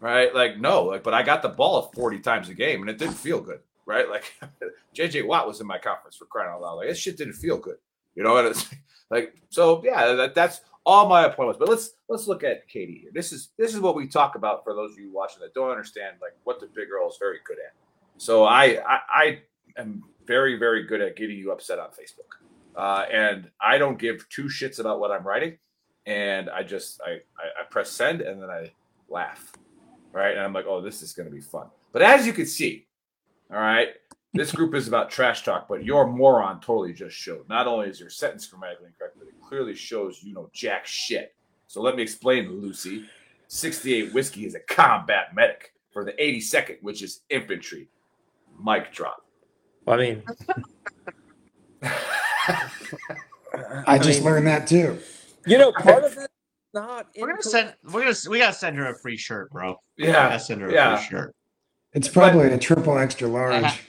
Right? 0.00 0.32
Like, 0.32 0.58
no, 0.58 0.84
like, 0.84 1.02
but 1.02 1.14
I 1.14 1.22
got 1.22 1.42
the 1.42 1.48
ball 1.48 1.90
40 1.94 2.20
times 2.20 2.48
a 2.50 2.54
game 2.54 2.82
and 2.82 2.90
it 2.90 2.98
didn't 2.98 3.14
feel 3.14 3.40
good. 3.40 3.60
Right? 3.86 4.06
Like 4.10 4.24
JJ 4.94 5.26
Watt 5.26 5.46
was 5.46 5.60
in 5.60 5.66
my 5.66 5.78
conference 5.78 6.16
for 6.16 6.26
crying 6.26 6.50
out 6.50 6.60
loud. 6.60 6.74
Like 6.74 6.88
that 6.88 6.98
shit 6.98 7.16
didn't 7.16 7.34
feel 7.34 7.56
good. 7.56 7.76
You 8.14 8.22
know, 8.22 8.36
and 8.36 8.48
it's 8.48 8.68
like 9.10 9.34
so 9.48 9.80
yeah, 9.84 10.12
that, 10.12 10.34
that's 10.34 10.60
all 10.84 11.08
my 11.08 11.24
appointments. 11.24 11.58
But 11.58 11.68
let's 11.68 11.90
let's 12.08 12.26
look 12.26 12.42
at 12.42 12.68
Katie 12.68 12.98
here. 13.02 13.10
This 13.14 13.32
is 13.32 13.50
this 13.56 13.74
is 13.74 13.80
what 13.80 13.94
we 13.94 14.08
talk 14.08 14.34
about 14.34 14.64
for 14.64 14.74
those 14.74 14.92
of 14.92 14.98
you 14.98 15.12
watching 15.12 15.40
that 15.40 15.54
don't 15.54 15.70
understand 15.70 16.16
like 16.20 16.32
what 16.44 16.60
the 16.60 16.66
Big 16.66 16.88
Earl 16.90 17.08
is 17.08 17.16
very 17.18 17.38
good 17.46 17.58
at. 17.58 17.74
So 18.16 18.44
I 18.44 18.80
I, 18.86 19.00
I 19.08 19.38
am 19.76 20.02
very 20.28 20.56
very 20.56 20.84
good 20.84 21.00
at 21.00 21.16
getting 21.16 21.36
you 21.36 21.50
upset 21.50 21.80
on 21.80 21.88
Facebook, 21.88 22.38
uh, 22.76 23.06
and 23.10 23.50
I 23.60 23.78
don't 23.78 23.98
give 23.98 24.28
two 24.28 24.44
shits 24.44 24.78
about 24.78 25.00
what 25.00 25.10
I'm 25.10 25.26
writing, 25.26 25.58
and 26.06 26.48
I 26.50 26.62
just 26.62 27.00
I, 27.04 27.10
I 27.10 27.62
I 27.62 27.64
press 27.68 27.90
send 27.90 28.20
and 28.20 28.40
then 28.40 28.50
I 28.50 28.70
laugh, 29.08 29.52
right? 30.12 30.36
And 30.36 30.40
I'm 30.40 30.52
like, 30.52 30.66
oh, 30.68 30.80
this 30.80 31.02
is 31.02 31.12
going 31.12 31.28
to 31.28 31.34
be 31.34 31.40
fun. 31.40 31.66
But 31.92 32.02
as 32.02 32.26
you 32.26 32.32
can 32.32 32.46
see, 32.46 32.86
all 33.50 33.58
right. 33.58 33.88
This 34.34 34.52
group 34.52 34.74
is 34.74 34.86
about 34.86 35.10
trash 35.10 35.42
talk, 35.42 35.68
but 35.68 35.82
your 35.82 36.06
moron 36.06 36.60
totally 36.60 36.92
just 36.92 37.16
showed. 37.16 37.48
Not 37.48 37.66
only 37.66 37.88
is 37.88 37.98
your 37.98 38.10
sentence 38.10 38.46
grammatically 38.46 38.88
incorrect, 38.88 39.16
but 39.18 39.26
it 39.26 39.34
clearly 39.40 39.74
shows 39.74 40.22
you 40.22 40.34
know 40.34 40.50
jack 40.52 40.86
shit. 40.86 41.34
So 41.66 41.80
let 41.80 41.96
me 41.96 42.02
explain, 42.02 42.60
Lucy. 42.60 43.06
68 43.48 44.12
Whiskey 44.12 44.44
is 44.44 44.54
a 44.54 44.60
combat 44.60 45.34
medic 45.34 45.72
for 45.90 46.04
the 46.04 46.12
82nd, 46.12 46.82
which 46.82 47.02
is 47.02 47.22
infantry. 47.30 47.88
Mic 48.62 48.92
drop. 48.92 49.24
I 49.90 49.96
mean, 49.96 50.22
I 53.86 53.98
just 53.98 54.22
learned 54.22 54.46
that 54.46 54.66
too. 54.66 54.98
You 55.46 55.58
know, 55.58 55.72
part 55.72 56.04
of 56.04 56.16
it 56.16 56.30
not. 56.74 57.06
We're 57.18 57.28
gonna 57.28 57.42
send. 57.42 57.74
We're 57.92 58.02
gonna. 58.02 58.16
We 58.28 58.38
gotta 58.38 58.52
send 58.54 58.76
her 58.76 58.90
a 58.90 58.94
free 58.98 59.16
shirt, 59.16 59.50
bro. 59.50 59.76
We 59.96 60.06
Yeah, 60.06 60.12
gotta 60.28 60.40
send 60.40 60.60
her 60.60 60.68
a 60.68 60.72
yeah. 60.72 60.96
free 60.96 61.06
shirt. 61.06 61.34
It's 61.94 62.08
probably 62.08 62.48
a 62.48 62.58
triple 62.58 62.98
extra 62.98 63.28
large. 63.28 63.82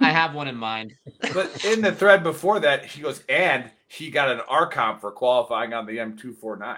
I 0.00 0.10
have 0.10 0.34
one 0.34 0.48
in 0.48 0.56
mind. 0.56 0.94
But 1.34 1.64
in 1.64 1.80
the 1.82 1.92
thread 1.92 2.22
before 2.22 2.60
that, 2.60 2.90
she 2.90 3.00
goes, 3.00 3.22
and 3.28 3.70
he 3.88 4.10
got 4.10 4.30
an 4.30 4.40
RCOM 4.50 5.00
for 5.00 5.10
qualifying 5.10 5.72
on 5.72 5.86
the 5.86 5.96
M249. 5.98 6.76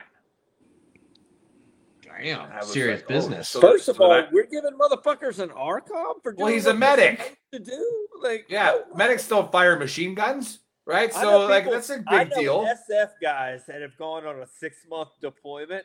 Damn, 2.21 2.51
I 2.53 2.59
was 2.59 2.73
serious 2.73 3.01
like, 3.03 3.11
oh, 3.11 3.14
business. 3.14 3.49
so- 3.49 3.61
First 3.61 3.88
of 3.88 4.01
all, 4.01 4.11
that- 4.11 4.33
we're 4.33 4.47
giving 4.47 4.73
motherfuckers 4.79 5.38
an 5.38 5.51
RCOM 5.51 6.23
for 6.23 6.33
doing 6.33 6.44
Well, 6.44 6.53
he's 6.53 6.66
a 6.66 6.75
medic. 6.75 7.38
To 7.53 7.59
do 7.59 8.09
like 8.23 8.47
Yeah, 8.49 8.73
oh, 8.75 8.97
medics 8.97 9.27
don't 9.29 9.51
fire 9.51 9.79
machine 9.79 10.14
guns, 10.14 10.61
right? 10.87 11.14
I 11.14 11.21
So 11.23 11.31
know 11.31 11.47
like 11.47 11.64
people- 11.64 11.73
that's 11.75 11.90
a 11.90 11.99
big 12.09 12.31
know 12.31 12.37
deal. 12.40 12.64
SF 12.66 13.11
guys 13.23 13.64
that 13.66 13.81
have 13.83 13.97
gone 13.97 14.27
on 14.27 14.40
a 14.40 14.47
six 14.47 14.79
month 14.88 15.11
deployment 15.21 15.85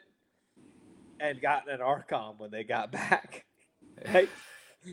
and 1.20 1.42
gotten 1.42 1.74
an 1.74 1.80
RCOM 1.80 2.38
when 2.40 2.52
they 2.52 2.64
got 2.64 2.92
back. 2.92 3.46
Hey, 4.06 4.28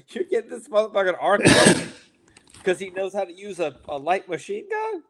you're 0.09 0.25
getting 0.25 0.51
this 0.51 0.69
motherfucking 0.69 1.19
RCOM 1.19 1.93
because 2.55 2.79
he 2.79 2.90
knows 2.90 3.12
how 3.14 3.25
to 3.25 3.33
use 3.33 3.59
a, 3.59 3.75
a 3.88 3.97
light 3.99 4.29
machine 4.29 4.69
gun. 4.69 5.03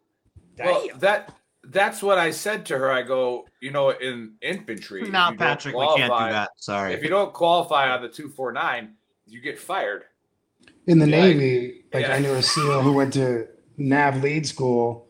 Damn. 0.56 0.66
Well, 0.66 0.86
that 1.00 1.34
that's 1.64 2.02
what 2.02 2.18
I 2.18 2.30
said 2.30 2.64
to 2.66 2.78
her. 2.78 2.90
I 2.90 3.02
go, 3.02 3.46
you 3.60 3.70
know, 3.70 3.90
in 3.90 4.34
infantry. 4.42 5.02
No, 5.02 5.06
you 5.06 5.12
don't 5.12 5.38
Patrick, 5.38 5.76
we 5.76 5.86
can't 5.96 6.12
do 6.12 6.32
that. 6.32 6.50
Sorry. 6.56 6.94
If 6.94 7.02
you 7.02 7.08
don't 7.08 7.32
qualify 7.32 7.90
on 7.90 8.02
the 8.02 8.08
two 8.08 8.28
four 8.28 8.52
nine, 8.52 8.94
you 9.26 9.40
get 9.40 9.58
fired. 9.58 10.04
In 10.86 10.98
the 10.98 11.08
Yeah. 11.08 11.20
Navy, 11.22 11.84
like 11.92 12.06
Yeah. 12.06 12.14
I 12.14 12.18
knew 12.18 12.32
a 12.32 12.42
SEAL 12.42 12.82
who 12.82 12.92
went 12.92 13.12
to 13.14 13.46
Nav 13.76 14.22
lead 14.22 14.46
school, 14.46 15.06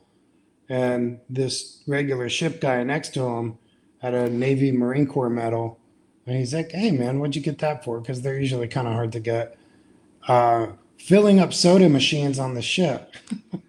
and 0.68 1.20
this 1.28 1.82
regular 1.86 2.28
ship 2.28 2.60
guy 2.60 2.82
next 2.82 3.14
to 3.14 3.26
him 3.26 3.58
had 3.98 4.14
a 4.14 4.28
Navy 4.28 4.72
Marine 4.72 5.06
Corps 5.06 5.30
medal. 5.30 5.78
And 6.26 6.36
he's 6.36 6.54
like, 6.54 6.70
hey, 6.72 6.90
man, 6.90 7.18
what'd 7.18 7.34
you 7.34 7.42
get 7.42 7.58
that 7.58 7.84
for? 7.84 8.00
Because 8.00 8.22
they're 8.22 8.38
usually 8.38 8.68
kind 8.68 8.86
of 8.86 8.94
hard 8.94 9.12
to 9.12 9.20
get. 9.20 9.56
Uh, 10.28 10.68
filling 10.98 11.40
up 11.40 11.52
soda 11.52 11.88
machines 11.88 12.38
on 12.38 12.54
the 12.54 12.62
ship. 12.62 13.14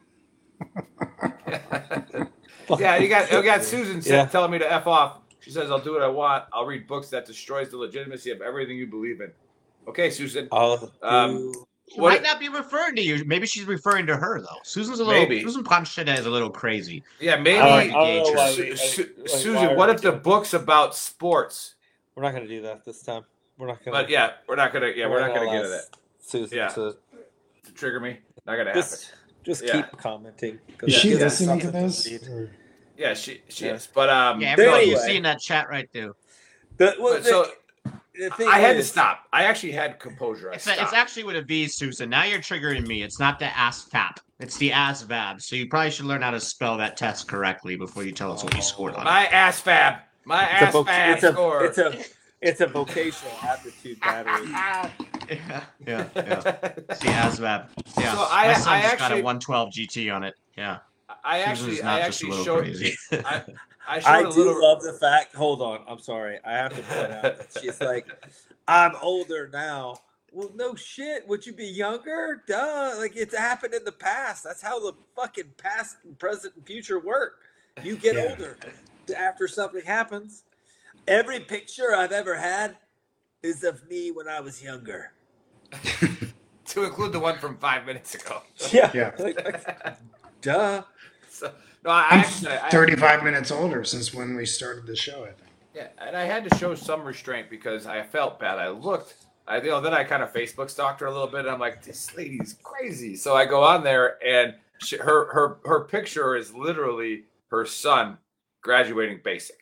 yeah, 2.79 2.97
you 2.97 3.07
got 3.07 3.31
you 3.31 3.41
got 3.43 3.63
Susan 3.63 4.01
Yeah. 4.03 4.25
telling 4.25 4.51
me 4.51 4.59
to 4.59 4.71
f 4.71 4.87
off. 4.87 5.17
She 5.39 5.49
says, 5.51 5.71
"I'll 5.71 5.79
do 5.79 5.93
what 5.93 6.01
I 6.03 6.07
want. 6.07 6.45
I'll 6.53 6.65
read 6.65 6.87
books 6.87 7.09
that 7.09 7.25
destroys 7.25 7.69
the 7.69 7.77
legitimacy 7.77 8.31
of 8.31 8.41
everything 8.41 8.77
you 8.77 8.87
believe 8.87 9.21
in." 9.21 9.31
Okay, 9.87 10.09
Susan. 10.09 10.47
I'll 10.51 10.91
Um, 11.01 11.51
She 11.91 11.99
what- 11.99 12.11
might 12.13 12.23
not 12.23 12.39
be 12.39 12.47
referring 12.47 12.95
to 12.95 13.01
you. 13.01 13.25
Maybe 13.25 13.45
she's 13.47 13.65
referring 13.65 14.05
to 14.07 14.15
her 14.15 14.39
though. 14.39 14.59
Susan's 14.63 14.99
a 14.99 15.03
little. 15.03 15.21
Maybe. 15.23 15.41
Susan 15.41 15.63
Ponchetta 15.63 16.17
is 16.17 16.25
a 16.25 16.29
little 16.29 16.49
crazy. 16.49 17.03
Yeah, 17.19 17.35
maybe. 17.37 17.57
I 17.59 17.65
don't- 17.87 17.95
I 17.95 18.15
don't 18.19 18.33
know 18.33 18.39
why 18.39 18.51
Su- 18.51 18.61
we- 18.63 18.75
Su- 18.77 19.13
like, 19.17 19.29
Susan, 19.29 19.75
what 19.75 19.89
if 19.89 19.97
the 20.01 20.11
doing- 20.11 20.21
book's 20.21 20.53
about 20.53 20.95
sports? 20.95 21.75
We're 22.15 22.23
not 22.23 22.31
going 22.31 22.43
to 22.43 22.49
do 22.49 22.61
that 22.61 22.85
this 22.85 23.01
time. 23.01 23.25
We're 23.57 23.67
not 23.67 23.83
going. 23.83 23.93
But 23.93 24.09
yeah, 24.09 24.33
we're 24.47 24.55
not 24.55 24.71
gonna. 24.73 24.87
Yeah, 24.95 25.07
we're 25.07 25.19
not 25.19 25.33
gonna 25.35 25.47
get 25.47 25.55
into 25.57 25.69
that. 25.69 25.85
Susan 26.21 26.57
Yeah. 26.57 26.67
to 26.69 26.95
To 27.65 27.71
trigger 27.73 27.99
me, 27.99 28.19
not 28.45 28.55
gonna 28.55 28.65
happen. 28.69 28.81
just 28.81 29.11
just 29.43 29.63
Yeah. 29.63 29.81
keep 29.83 29.97
commenting. 29.99 30.59
Is 30.69 30.77
that 30.79 30.91
she 30.91 31.15
listening 31.15 31.59
to 31.59 31.71
this? 31.71 32.07
Or- 32.27 32.49
Yeah, 33.01 33.15
she 33.15 33.41
she 33.49 33.65
Yeah. 33.65 33.73
is. 33.73 33.87
But 33.91 34.09
um, 34.09 34.39
Yeah, 34.39 34.53
no, 34.55 34.63
everybody 34.63 34.85
you 34.85 34.91
anyway. 34.97 35.07
see 35.07 35.17
in 35.17 35.23
that 35.23 35.39
chat 35.41 35.67
right 35.69 35.89
there. 35.91 36.11
The, 36.77 36.95
well, 36.99 37.15
but 37.15 37.25
so 37.25 37.47
the, 37.83 37.91
the 38.15 38.29
thing 38.35 38.47
I 38.47 38.59
had 38.59 38.75
to 38.77 38.83
stop. 38.83 39.25
I 39.33 39.45
actually 39.45 39.71
had 39.71 39.99
composure. 39.99 40.51
I 40.51 40.55
It's, 40.55 40.67
a, 40.67 40.79
it's 40.79 40.93
actually 40.93 41.23
with 41.23 41.35
a 41.35 41.41
V, 41.41 41.67
Susan. 41.67 42.09
Now 42.11 42.25
you're 42.25 42.39
triggering 42.39 42.85
me. 42.85 43.01
It's 43.01 43.19
not 43.19 43.39
the 43.39 43.45
ASVAB. 43.45 44.17
It's 44.39 44.57
the 44.57 44.69
ASVAB. 44.69 45.41
So 45.41 45.55
you 45.55 45.67
probably 45.67 45.89
should 45.89 46.05
learn 46.05 46.21
how 46.21 46.29
to 46.31 46.39
spell 46.39 46.77
that 46.77 46.95
test 46.95 47.27
correctly 47.27 47.75
before 47.75 48.03
you 48.03 48.11
tell 48.11 48.31
us 48.31 48.43
what 48.43 48.55
you 48.55 48.61
scored 48.61 48.93
on 48.95 49.05
my 49.05 49.25
ass 49.27 49.59
fab. 49.59 50.01
My 50.25 50.43
It's 50.43 50.61
a, 50.61 50.65
ass 50.67 50.73
voc- 50.75 50.85
fab 50.85 51.15
it's, 51.15 51.23
a, 51.23 51.31
score. 51.33 51.65
it's 51.65 51.77
a 51.79 52.03
it's 52.41 52.61
a 52.61 52.67
vocational 52.67 53.33
aptitude 53.43 53.99
battery. 53.99 54.47
yeah, 54.51 54.89
yeah, 55.29 55.63
yeah. 55.87 56.05
It's 56.89 56.99
the 56.99 57.07
ASVAB. 57.07 57.67
Yeah. 57.99 58.13
So 58.13 58.27
I- 58.29 58.47
My 58.49 58.53
son 58.53 58.73
I 58.73 58.81
just 58.83 58.97
got 58.99 59.11
a 59.11 59.15
112 59.15 59.69
GT 59.73 60.15
on 60.15 60.23
it. 60.23 60.35
Yeah. 60.55 60.77
I 61.23 61.39
actually, 61.39 61.81
I 61.81 61.99
actually 62.01 62.29
little 62.31 62.45
showed. 62.45 62.59
crazy. 62.63 62.97
I, 63.11 63.43
I 63.87 63.99
showed 63.99 64.09
I 64.09 64.19
a 64.19 64.23
do 64.23 64.29
little- 64.29 64.61
love 64.61 64.81
the 64.83 64.93
fact. 64.93 65.35
Hold 65.35 65.61
on, 65.61 65.81
I'm 65.87 65.99
sorry. 65.99 66.39
I 66.45 66.53
have 66.53 66.75
to 66.75 66.81
point 66.83 67.11
out 67.11 67.21
that 67.37 67.57
she's 67.61 67.79
like, 67.81 68.07
I'm 68.67 68.93
older 69.01 69.49
now. 69.51 69.97
Well, 70.33 70.51
no 70.55 70.75
shit. 70.75 71.27
Would 71.27 71.45
you 71.45 71.51
be 71.53 71.65
younger? 71.65 72.43
Duh. 72.47 72.93
Like 72.97 73.15
it's 73.17 73.35
happened 73.37 73.73
in 73.73 73.83
the 73.83 73.91
past. 73.91 74.43
That's 74.45 74.61
how 74.61 74.79
the 74.79 74.93
fucking 75.15 75.51
past, 75.57 75.97
and 76.05 76.17
present, 76.17 76.55
and 76.55 76.65
future 76.65 76.99
work. 76.99 77.39
You 77.83 77.95
get 77.97 78.15
Yeah. 78.15 78.27
older 78.29 78.57
after 79.17 79.47
something 79.47 79.83
happens. 79.85 80.43
Every 81.07 81.39
picture 81.41 81.93
I've 81.95 82.11
ever 82.13 82.35
had 82.37 82.77
is 83.43 83.63
of 83.63 83.89
me 83.89 84.11
when 84.11 84.27
I 84.29 84.39
was 84.39 84.61
younger. 84.63 85.11
to 86.65 86.83
include 86.83 87.11
the 87.11 87.19
one 87.19 87.37
from 87.39 87.57
five 87.57 87.85
minutes 87.85 88.15
ago. 88.15 88.41
Yeah. 88.71 88.91
Yeah. 88.93 89.11
Like, 89.19 89.43
like, 89.43 89.97
duh. 90.41 90.83
So, 91.41 91.51
no, 91.83 91.89
I 91.89 92.07
I'm 92.09 92.19
actually, 92.19 92.51
I, 92.51 92.69
35 92.69 93.23
minutes 93.23 93.49
older 93.49 93.83
since 93.83 94.13
when 94.13 94.35
we 94.35 94.45
started 94.45 94.85
the 94.85 94.95
show, 94.95 95.23
I 95.23 95.31
think. 95.31 95.49
Yeah, 95.73 95.87
and 95.97 96.15
I 96.15 96.25
had 96.25 96.47
to 96.47 96.55
show 96.55 96.75
some 96.75 97.03
restraint 97.03 97.49
because 97.49 97.87
I 97.87 98.03
felt 98.03 98.39
bad. 98.39 98.59
I 98.59 98.69
looked, 98.69 99.15
I 99.47 99.57
you 99.57 99.71
know, 99.71 99.81
then 99.81 99.91
I 99.91 100.03
kind 100.03 100.21
of 100.21 100.31
Facebook 100.31 100.69
stalked 100.69 100.99
her 100.99 101.07
a 101.07 101.11
little 101.11 101.25
bit. 101.25 101.39
And 101.39 101.49
I'm 101.49 101.59
like, 101.59 101.83
this 101.83 102.15
lady's 102.15 102.57
crazy. 102.61 103.15
So 103.15 103.35
I 103.35 103.47
go 103.47 103.63
on 103.63 103.83
there, 103.83 104.23
and 104.23 104.53
she, 104.83 104.97
her 104.97 105.33
her 105.33 105.57
her 105.65 105.85
picture 105.85 106.35
is 106.35 106.53
literally 106.53 107.23
her 107.47 107.65
son 107.65 108.19
graduating 108.61 109.21
basic. 109.23 109.57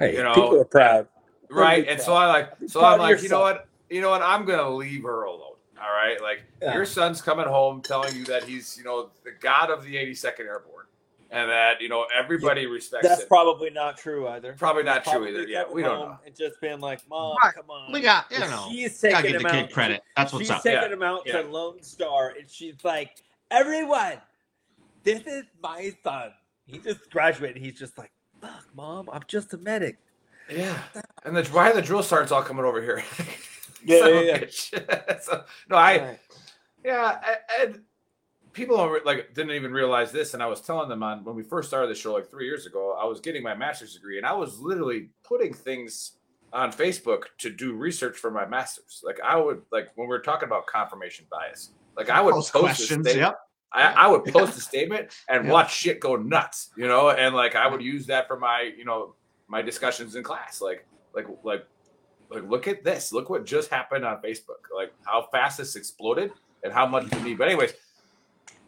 Hey, 0.00 0.16
You 0.16 0.24
know, 0.24 0.34
people 0.34 0.60
are 0.62 0.64
proud. 0.64 1.06
They'll 1.48 1.58
be 1.58 1.62
right? 1.62 1.86
And 1.86 2.00
so 2.00 2.06
proud. 2.06 2.16
I 2.16 2.26
like, 2.26 2.58
Be 2.58 2.66
so 2.66 2.80
proud 2.80 2.94
I'm 2.94 3.00
of 3.02 3.08
your 3.08 3.16
like, 3.18 3.22
you 3.22 3.28
know 3.28 3.40
what? 3.40 3.68
You 3.88 4.00
know 4.00 4.10
what? 4.10 4.22
I'm 4.22 4.44
gonna 4.46 4.70
leave 4.70 5.04
her 5.04 5.22
alone. 5.22 5.51
All 5.82 5.90
right, 5.92 6.20
like 6.22 6.42
Yeah. 6.60 6.74
your 6.74 6.84
son's 6.86 7.20
coming 7.20 7.46
home 7.46 7.82
telling 7.82 8.14
you 8.14 8.24
that 8.26 8.44
he's, 8.44 8.76
you 8.78 8.84
know, 8.84 9.10
the 9.24 9.32
god 9.32 9.68
of 9.70 9.82
the 9.84 9.96
82nd 9.96 10.46
Airborne, 10.46 10.86
and 11.30 11.50
that 11.50 11.80
you 11.80 11.88
know 11.88 12.06
everybody 12.16 12.66
respects 12.66 13.08
That's 13.08 13.22
him. 13.22 13.28
probably 13.28 13.70
not 13.70 13.96
true 13.98 14.28
either. 14.28 14.52
Probably 14.58 14.84
not 14.84 15.02
He's 15.04 15.12
true 15.12 15.26
either. 15.26 15.42
Yeah, 15.42 15.64
we 15.70 15.82
don't 15.82 15.98
know. 16.08 16.18
And 16.24 16.36
just 16.36 16.60
being 16.60 16.78
like, 16.80 17.00
Mom, 17.08 17.36
Right. 17.42 17.52
come 17.54 17.68
on. 17.70 17.90
We 17.92 18.00
got, 18.00 18.30
you 18.30 18.38
know, 18.38 18.68
she's 18.70 19.00
gotta 19.02 19.16
taking 19.22 19.32
give 19.32 19.42
the 19.42 19.48
him 19.48 19.54
kid 19.54 19.64
out. 19.64 19.70
credit. 19.72 20.02
That's 20.16 20.32
what's 20.32 20.42
she's 20.44 20.50
up. 20.52 20.62
taking 20.62 20.82
Yeah. 20.82 20.92
him 20.92 21.02
out 21.02 21.22
Yeah. 21.26 21.42
to 21.42 21.48
Lone 21.48 21.82
Star, 21.82 22.34
and 22.38 22.48
she's 22.48 22.76
like, 22.84 23.16
"Everyone, 23.50 24.20
this 25.02 25.26
is 25.26 25.44
my 25.62 25.92
son. 26.04 26.32
He 26.66 26.78
just 26.78 27.10
graduated. 27.10 27.60
He's 27.60 27.76
just 27.78 27.98
like, 27.98 28.12
fuck, 28.40 28.64
Mom, 28.74 29.10
I'm 29.12 29.22
just 29.26 29.52
a 29.52 29.58
medic." 29.58 29.98
Yeah, 30.48 30.78
and 31.24 31.36
the 31.36 31.42
why 31.44 31.72
the 31.72 31.82
drill 31.82 32.02
sergeants 32.04 32.30
all 32.30 32.42
coming 32.42 32.64
over 32.64 32.80
here? 32.82 33.02
Yeah, 33.86 33.98
Son 34.00 34.26
yeah, 34.26 34.44
yeah. 34.72 35.18
So, 35.20 35.44
no, 35.68 35.76
I 35.76 35.98
Right. 35.98 36.18
yeah, 36.84 37.20
I- 37.22 37.62
and 37.62 37.80
people 38.52 38.76
don't 38.76 39.04
like 39.06 39.34
didn't 39.34 39.52
even 39.52 39.72
realize 39.72 40.12
this. 40.12 40.34
And 40.34 40.42
I 40.42 40.46
was 40.46 40.60
telling 40.60 40.88
them 40.88 41.02
on 41.02 41.24
when 41.24 41.34
we 41.34 41.42
first 41.42 41.68
started 41.68 41.88
the 41.88 41.94
show 41.98 42.12
like 42.12 42.30
three 42.30 42.46
years 42.46 42.66
ago, 42.66 42.96
I 43.00 43.04
was 43.06 43.20
getting 43.20 43.42
my 43.42 43.54
master's 43.54 43.94
degree, 43.94 44.18
and 44.18 44.26
I 44.26 44.32
was 44.32 44.58
literally 44.60 45.10
putting 45.24 45.52
things 45.54 46.18
on 46.52 46.70
Facebook 46.70 47.22
to 47.38 47.48
do 47.50 47.72
research 47.72 48.16
for 48.16 48.30
my 48.30 48.44
master's. 48.46 49.02
Like 49.04 49.20
I 49.24 49.36
would 49.36 49.62
like 49.72 49.88
when 49.94 50.06
we 50.06 50.10
were 50.10 50.20
talking 50.20 50.46
about 50.46 50.66
confirmation 50.66 51.24
bias, 51.30 51.70
like 51.96 52.10
I 52.10 52.20
would 52.20 52.32
Post 52.34 52.52
post 52.52 52.64
questions, 52.64 53.06
a 53.06 53.10
statement. 53.10 53.16
yep. 53.32 53.38
I, 53.74 54.04
I 54.04 54.06
would 54.08 54.26
post 54.26 54.58
a 54.58 54.60
statement 54.60 55.08
and 55.30 55.44
Yep. 55.44 55.52
watch 55.52 55.74
shit 55.74 55.98
go 55.98 56.14
nuts, 56.16 56.68
you 56.76 56.86
know, 56.86 57.08
and 57.08 57.34
like 57.34 57.56
I 57.56 57.66
would 57.66 57.80
use 57.80 58.04
that 58.08 58.28
for 58.28 58.38
my, 58.38 58.70
you 58.76 58.84
know, 58.84 59.14
my 59.48 59.62
discussions 59.62 60.14
in 60.14 60.22
class. 60.22 60.60
Like, 60.60 60.86
like, 61.14 61.24
like, 61.42 61.64
like, 62.32 62.48
look 62.48 62.68
at 62.68 62.84
this. 62.84 63.12
Look 63.12 63.30
what 63.30 63.44
just 63.44 63.70
happened 63.70 64.04
on 64.04 64.20
Facebook. 64.22 64.70
Like 64.74 64.92
how 65.04 65.28
fast 65.32 65.58
this 65.58 65.76
exploded 65.76 66.32
and 66.62 66.72
how 66.72 66.86
much 66.86 67.10
to 67.10 67.20
me. 67.20 67.34
But 67.34 67.48
anyways, 67.48 67.74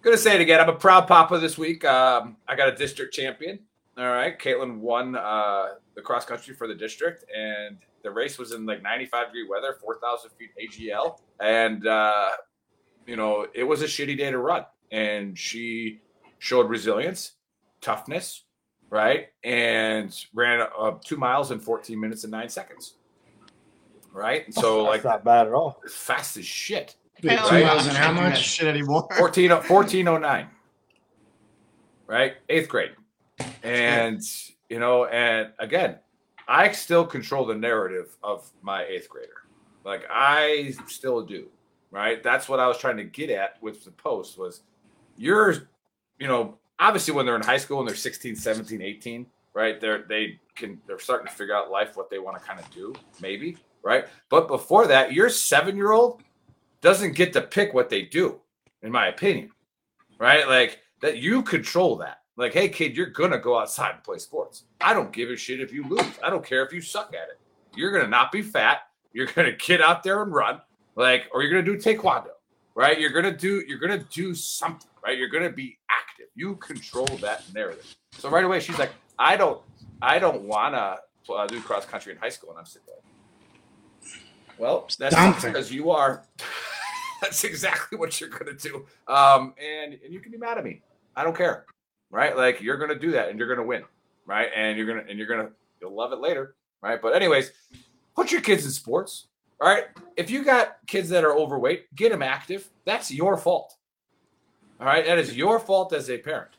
gonna 0.02 0.16
say 0.16 0.34
it 0.34 0.40
again. 0.40 0.60
I'm 0.60 0.68
a 0.68 0.74
proud 0.74 1.08
papa 1.08 1.38
this 1.38 1.56
week. 1.56 1.84
Um, 1.84 2.36
I 2.46 2.54
got 2.54 2.68
a 2.68 2.76
district 2.76 3.14
champion. 3.14 3.58
All 3.96 4.08
right, 4.08 4.38
Caitlin 4.38 4.78
won 4.78 5.14
uh, 5.14 5.74
the 5.94 6.02
cross 6.02 6.24
country 6.24 6.52
for 6.54 6.66
the 6.66 6.74
district, 6.74 7.24
and 7.34 7.78
the 8.02 8.10
race 8.10 8.38
was 8.38 8.50
in 8.52 8.66
like 8.66 8.82
95 8.82 9.28
degree 9.28 9.46
weather, 9.48 9.76
4,000 9.80 10.30
feet 10.30 10.50
AGL, 10.60 11.18
and 11.40 11.86
uh, 11.86 12.30
you 13.06 13.16
know 13.16 13.46
it 13.54 13.62
was 13.64 13.82
a 13.82 13.86
shitty 13.86 14.18
day 14.18 14.30
to 14.30 14.38
run. 14.38 14.64
And 14.90 15.38
she 15.38 16.00
showed 16.38 16.68
resilience, 16.68 17.32
toughness, 17.80 18.44
right, 18.90 19.28
and 19.42 20.14
ran 20.34 20.66
uh, 20.78 20.92
two 21.04 21.16
miles 21.16 21.50
in 21.50 21.60
14 21.60 21.98
minutes 21.98 22.24
and 22.24 22.30
nine 22.30 22.48
seconds. 22.48 22.94
Right, 24.14 24.46
And 24.46 24.54
so 24.64 24.84
like 24.84 25.04
not 25.04 25.24
bad 25.24 25.48
at 25.48 25.52
all. 25.52 25.82
fast 25.88 26.36
as 26.36 26.46
shit. 26.46 26.94
Wait, 27.22 27.36
Hell 27.38 27.48
two 27.48 27.64
miles 27.64 27.86
I 27.86 27.88
and 27.88 27.96
how 27.98 28.12
much? 28.12 28.38
shit 28.40 28.66
anymore. 28.68 29.08
14, 29.18 29.50
1409 29.50 30.48
right? 32.06 32.34
Eighth 32.48 32.68
grade. 32.68 32.92
And 33.62 34.20
you 34.68 34.78
know 34.78 35.04
and 35.06 35.50
again 35.58 35.98
i 36.48 36.70
still 36.72 37.04
control 37.06 37.44
the 37.46 37.54
narrative 37.54 38.16
of 38.22 38.48
my 38.62 38.84
eighth 38.84 39.08
grader. 39.08 39.42
Like 39.84 40.04
i 40.10 40.74
still 40.88 41.22
do 41.22 41.46
right? 41.90 42.22
That's 42.22 42.48
what 42.48 42.60
i 42.60 42.66
was 42.68 42.78
trying 42.78 42.96
to 42.98 43.04
get 43.04 43.30
at 43.30 43.60
with 43.62 43.84
the 43.84 43.90
post 43.92 44.38
was 44.38 44.62
you're 45.16 45.68
you 46.18 46.26
know 46.28 46.56
obviously 46.78 47.14
when 47.14 47.24
they're 47.26 47.36
in 47.36 47.42
high 47.42 47.56
school 47.56 47.80
and 47.80 47.88
they're 47.88 47.96
16 47.96 48.36
17 48.36 48.80
18 48.82 49.26
right? 49.54 49.80
They're 49.80 50.02
they 50.08 50.38
can 50.54 50.80
they're 50.86 50.98
starting 50.98 51.26
to 51.26 51.32
figure 51.32 51.54
out 51.56 51.70
life 51.70 51.96
what 51.96 52.10
they 52.10 52.18
want 52.18 52.38
to 52.40 52.46
kind 52.46 52.60
of 52.60 52.68
do 52.70 52.92
maybe 53.20 53.56
right? 53.84 54.06
But 54.28 54.48
before 54.48 54.86
that 54.88 55.12
your 55.12 55.28
seven 55.28 55.76
year 55.76 55.92
old 55.92 56.22
doesn't 56.80 57.14
get 57.14 57.32
to 57.34 57.42
pick 57.42 57.74
what 57.74 57.88
they 57.88 58.02
do 58.02 58.40
in 58.82 58.90
my 58.90 59.06
opinion 59.08 59.50
right? 60.18 60.46
Like 60.48 60.80
that 61.00 61.18
you 61.18 61.42
control 61.42 61.96
that. 61.96 62.18
Like 62.36 62.52
hey 62.52 62.68
kid 62.68 62.96
you're 62.96 63.06
gonna 63.06 63.38
go 63.38 63.58
outside 63.58 63.94
and 63.94 64.02
play 64.02 64.18
sports. 64.18 64.64
I 64.80 64.94
don't 64.94 65.12
give 65.12 65.30
a 65.30 65.36
shit 65.36 65.60
if 65.60 65.72
you 65.72 65.86
lose. 65.88 66.18
I 66.22 66.30
don't 66.30 66.44
care 66.44 66.64
if 66.64 66.72
you 66.72 66.80
suck 66.80 67.08
at 67.14 67.28
it. 67.28 67.38
You're 67.76 67.92
gonna 67.92 68.08
not 68.08 68.32
be 68.32 68.42
fat. 68.42 68.82
You're 69.12 69.26
gonna 69.26 69.52
get 69.58 69.80
out 69.80 70.02
there 70.02 70.22
and 70.22 70.32
run 70.32 70.60
like 70.96 71.28
or 71.32 71.42
you're 71.42 71.50
gonna 71.50 71.62
do 71.62 71.76
taekwondo 71.76 72.28
right? 72.74 72.98
You're 72.98 73.10
gonna 73.10 73.36
do 73.36 73.62
you're 73.68 73.78
gonna 73.78 74.04
do 74.10 74.34
something 74.34 74.90
right? 75.04 75.16
You're 75.18 75.28
gonna 75.28 75.50
be 75.52 75.78
active. 75.90 76.26
You 76.34 76.56
control 76.56 77.06
that 77.20 77.44
narrative. 77.54 77.94
So 78.18 78.28
right 78.30 78.44
away 78.44 78.60
she's 78.60 78.78
like 78.78 78.92
i 79.18 79.36
don't 79.36 79.60
i 80.02 80.18
don't 80.18 80.42
wanna 80.42 80.96
uh, 81.32 81.46
do 81.46 81.60
cross 81.60 81.84
country 81.84 82.12
in 82.12 82.18
high 82.18 82.28
school 82.28 82.50
and 82.50 82.58
i'm 82.58 82.66
sitting 82.66 82.86
there 82.86 82.96
well 84.58 84.88
that's 84.98 85.14
Something. 85.14 85.52
because 85.52 85.72
you 85.72 85.90
are. 85.90 86.24
That's 87.22 87.42
exactly 87.44 87.96
what 87.96 88.20
you're 88.20 88.28
gonna 88.28 88.52
do. 88.52 88.84
Um 89.08 89.54
and 89.58 89.94
and 90.04 90.12
you 90.12 90.20
can 90.20 90.30
be 90.30 90.36
mad 90.36 90.58
at 90.58 90.64
me. 90.64 90.82
I 91.16 91.24
don't 91.24 91.34
care 91.36 91.64
right? 92.10 92.36
Like 92.36 92.60
you're 92.60 92.76
gonna 92.76 92.98
do 92.98 93.12
that 93.12 93.30
and 93.30 93.38
you're 93.38 93.48
gonna 93.48 93.66
win 93.66 93.82
right? 94.26 94.50
And 94.54 94.76
you're 94.76 94.86
gonna 94.86 95.04
and 95.08 95.18
you're 95.18 95.26
gonna 95.28 95.48
you'll 95.80 95.94
love 95.94 96.12
it 96.12 96.18
later 96.18 96.54
right? 96.82 97.00
But 97.00 97.14
anyways 97.14 97.50
put 98.14 98.30
your 98.30 98.42
kids 98.42 98.66
in 98.66 98.70
sports 98.72 99.28
all 99.60 99.68
right? 99.68 99.84
If 100.18 100.30
you 100.30 100.44
got 100.44 100.76
kids 100.86 101.08
that 101.10 101.24
are 101.24 101.34
overweight 101.34 101.94
get 101.94 102.10
them 102.12 102.20
active. 102.22 102.68
That's 102.84 103.10
your 103.10 103.38
fault 103.38 103.74
all 104.78 104.86
right? 104.86 105.06
That 105.06 105.18
is 105.18 105.34
your 105.34 105.58
fault 105.60 105.94
as 105.94 106.10
a 106.10 106.18
parent. 106.18 106.50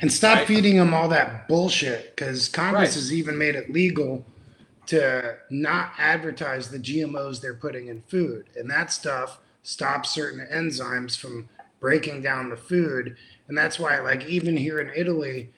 And 0.00 0.10
stop 0.12 0.38
Right. 0.38 0.46
feeding 0.48 0.76
them 0.76 0.92
all 0.92 1.08
that 1.10 1.46
bullshit 1.46 2.16
because 2.16 2.48
Congress 2.48 2.80
Right. 2.90 2.94
has 2.94 3.12
even 3.12 3.38
made 3.38 3.54
it 3.54 3.70
legal 3.70 4.24
to 4.90 5.36
not 5.50 5.92
advertise 5.98 6.68
the 6.68 6.78
GMOs 6.78 7.40
they're 7.40 7.54
putting 7.54 7.86
in 7.86 8.02
food. 8.08 8.46
And 8.56 8.68
that 8.70 8.92
stuff 8.92 9.38
stops 9.62 10.10
certain 10.10 10.44
enzymes 10.52 11.16
from 11.16 11.48
breaking 11.78 12.22
down 12.22 12.50
the 12.50 12.56
food. 12.56 13.16
And 13.46 13.56
that's 13.56 13.78
why, 13.78 14.00
like, 14.00 14.26
even 14.26 14.56
here 14.56 14.80
in 14.80 14.90
Italy, 14.96 15.52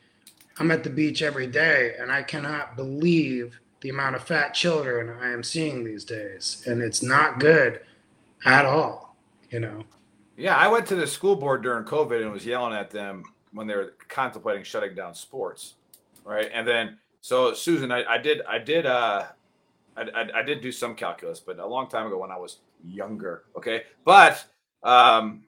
I'm 0.58 0.70
at 0.70 0.84
the 0.84 0.90
beach 0.90 1.22
every 1.22 1.46
day 1.46 1.94
and 1.98 2.12
I 2.12 2.22
cannot 2.22 2.76
believe 2.76 3.58
the 3.80 3.88
amount 3.88 4.16
of 4.16 4.22
fat 4.22 4.52
children 4.52 5.08
I 5.18 5.30
am 5.32 5.42
seeing 5.42 5.82
these 5.82 6.04
days. 6.04 6.62
And 6.66 6.82
it's 6.82 7.02
not 7.02 7.40
good 7.40 7.80
at 8.44 8.66
all, 8.66 9.16
you 9.48 9.60
know. 9.60 9.84
Yeah, 10.36 10.56
I 10.56 10.68
went 10.68 10.86
to 10.88 10.94
the 10.94 11.06
school 11.06 11.36
board 11.36 11.62
during 11.62 11.84
COVID 11.84 12.20
and 12.20 12.30
was 12.30 12.44
yelling 12.44 12.74
at 12.74 12.90
them 12.90 13.24
when 13.54 13.66
they 13.66 13.76
were 13.76 13.94
contemplating 14.10 14.62
shutting 14.62 14.94
down 14.94 15.14
sports, 15.14 15.76
right? 16.22 16.50
And 16.52 16.68
then, 16.68 16.98
so 17.22 17.54
Susan, 17.54 17.90
I, 17.90 18.04
I 18.04 18.18
did, 18.18 18.42
I 18.46 18.58
did, 18.58 18.84
uh, 18.84 19.24
I, 19.96 20.02
I, 20.02 20.40
I 20.40 20.42
did 20.42 20.60
do 20.60 20.70
some 20.72 20.94
calculus, 20.94 21.40
but 21.40 21.58
a 21.58 21.66
long 21.66 21.88
time 21.88 22.06
ago 22.06 22.18
when 22.18 22.30
I 22.30 22.36
was 22.36 22.58
younger. 22.84 23.44
Okay, 23.56 23.84
but 24.04 24.44
um, 24.82 25.44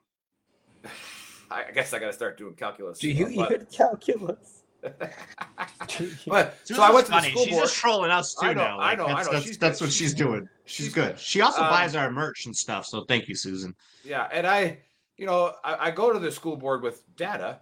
I 1.50 1.64
guess 1.74 1.92
I 1.92 1.98
got 1.98 2.06
to 2.06 2.12
start 2.12 2.38
doing 2.38 2.54
calculus. 2.54 3.00
Do 3.00 3.10
you 3.10 3.26
but, 3.36 3.52
even 3.52 3.66
calculus? 3.66 4.62
but 6.26 6.56
so 6.64 6.82
I 6.82 6.90
went 6.90 7.06
to 7.06 7.12
the 7.12 7.22
school 7.22 7.44
She's 7.44 7.52
board. 7.54 7.64
just 7.64 7.74
trolling 7.76 8.10
us 8.10 8.34
too 8.34 8.46
I 8.46 8.52
know, 8.54 8.62
now. 8.64 8.78
I 8.78 8.88
Like, 8.90 8.98
know, 8.98 9.06
I 9.06 9.14
that's, 9.14 9.26
know. 9.26 9.32
That's, 9.32 9.46
She's 9.46 9.58
that's 9.58 9.80
what 9.80 9.90
she's 9.90 9.98
She's 10.10 10.14
doing. 10.14 10.48
She's 10.66 10.88
good. 10.92 11.18
She 11.18 11.40
also 11.40 11.62
Um, 11.62 11.70
buys 11.70 11.96
our 11.96 12.10
merch 12.10 12.46
and 12.46 12.56
stuff. 12.56 12.86
So 12.86 13.04
thank 13.04 13.28
you, 13.28 13.34
Susan. 13.34 13.74
Yeah, 14.04 14.28
and 14.30 14.46
I, 14.46 14.78
you 15.16 15.26
know, 15.26 15.54
I, 15.64 15.86
I 15.86 15.90
go 15.90 16.12
to 16.12 16.18
the 16.18 16.30
school 16.30 16.56
board 16.56 16.82
with 16.82 17.02
data, 17.16 17.60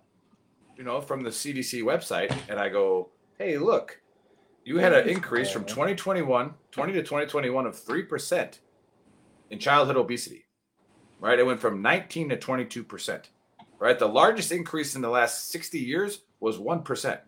you 0.77 0.85
know, 0.85 1.01
from 1.01 1.23
the 1.23 1.31
CDC 1.31 1.83
website, 1.83 2.37
and 2.49 2.59
I 2.59 2.69
go, 2.69 3.11
hey, 3.39 3.57
look, 3.57 4.01
you 4.65 4.79
had 4.79 4.93
an 4.93 5.09
increase 5.09 5.51
from 5.51 5.65
2021, 5.65 6.55
20 6.71 6.93
to 6.93 7.03
2021 7.03 7.67
of 7.67 7.75
3% 7.77 8.59
in 9.51 9.59
childhood 9.59 9.97
obesity, 9.97 10.45
right? 11.21 11.39
It 11.39 11.47
went 11.47 11.61
from 11.61 11.83
19 11.83 12.29
to 12.31 12.37
22%, 12.37 13.25
right? 13.79 13.99
The 13.99 14.09
largest 14.09 14.53
increase 14.53 14.95
in 14.95 15.03
the 15.03 15.11
last 15.11 15.51
60 15.51 15.79
years 15.79 16.23
was 16.41 16.59
1%. 16.59 17.21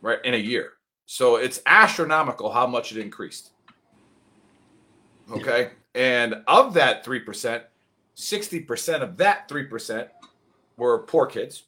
right, 0.00 0.24
in 0.24 0.34
a 0.34 0.38
year. 0.38 0.72
So 1.06 1.36
it's 1.36 1.60
astronomical 1.66 2.50
how 2.50 2.66
much 2.66 2.92
it 2.92 2.98
increased. 2.98 3.50
Okay. 5.30 5.70
And 5.94 6.42
of 6.46 6.74
that 6.74 7.04
3%, 7.04 7.62
60% 8.16 9.02
of 9.02 9.16
that 9.16 9.48
3% 9.48 10.08
were 10.76 10.98
poor 11.00 11.26
kids, 11.26 11.64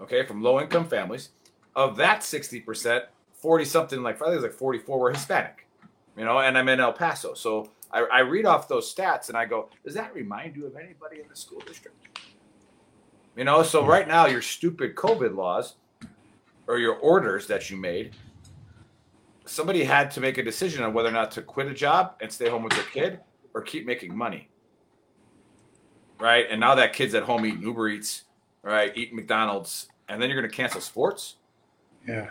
okay, 0.00 0.24
from 0.24 0.42
low 0.42 0.60
income 0.60 0.88
families. 0.88 1.30
Of 1.76 1.96
that 1.96 2.20
60%, 2.20 3.02
40 3.40 3.64
something, 3.64 4.02
like 4.02 4.16
I 4.16 4.26
think 4.26 4.32
it 4.32 4.36
was 4.36 4.44
like 4.44 4.52
44 4.52 4.98
were 4.98 5.12
Hispanic, 5.12 5.66
you 6.16 6.24
know, 6.24 6.38
and 6.38 6.58
I'm 6.58 6.68
in 6.68 6.80
El 6.80 6.92
Paso. 6.92 7.34
So 7.34 7.70
I, 7.90 8.00
I 8.00 8.18
read 8.20 8.46
off 8.46 8.68
those 8.68 8.92
stats 8.92 9.28
and 9.28 9.36
I 9.36 9.46
go, 9.46 9.68
does 9.84 9.94
that 9.94 10.14
remind 10.14 10.56
you 10.56 10.66
of 10.66 10.76
anybody 10.76 11.20
in 11.20 11.28
the 11.28 11.36
school 11.36 11.60
district? 11.66 11.96
You 13.36 13.44
know, 13.44 13.62
so 13.62 13.86
right 13.86 14.08
now, 14.08 14.26
your 14.26 14.42
stupid 14.42 14.96
COVID 14.96 15.36
laws 15.36 15.76
or 16.66 16.78
your 16.78 16.96
orders 16.96 17.46
that 17.46 17.70
you 17.70 17.76
made, 17.76 18.16
somebody 19.46 19.84
had 19.84 20.10
to 20.10 20.20
make 20.20 20.38
a 20.38 20.42
decision 20.42 20.82
on 20.82 20.92
whether 20.92 21.08
or 21.08 21.12
not 21.12 21.30
to 21.32 21.42
quit 21.42 21.68
a 21.68 21.74
job 21.74 22.16
and 22.20 22.32
stay 22.32 22.48
home 22.48 22.64
with 22.64 22.72
their 22.72 22.82
kid 22.82 23.20
or 23.54 23.62
keep 23.62 23.86
making 23.86 24.16
money. 24.16 24.48
Right. 26.18 26.46
And 26.50 26.58
now 26.58 26.74
that 26.74 26.92
kid's 26.92 27.14
at 27.14 27.22
home 27.22 27.46
eating 27.46 27.62
Uber 27.62 27.88
Eats, 27.90 28.24
right? 28.62 28.92
Eating 28.96 29.14
McDonald's, 29.14 29.88
and 30.08 30.20
then 30.20 30.28
you're 30.28 30.40
going 30.40 30.50
to 30.50 30.56
cancel 30.56 30.80
sports. 30.80 31.36
Yeah. 32.06 32.30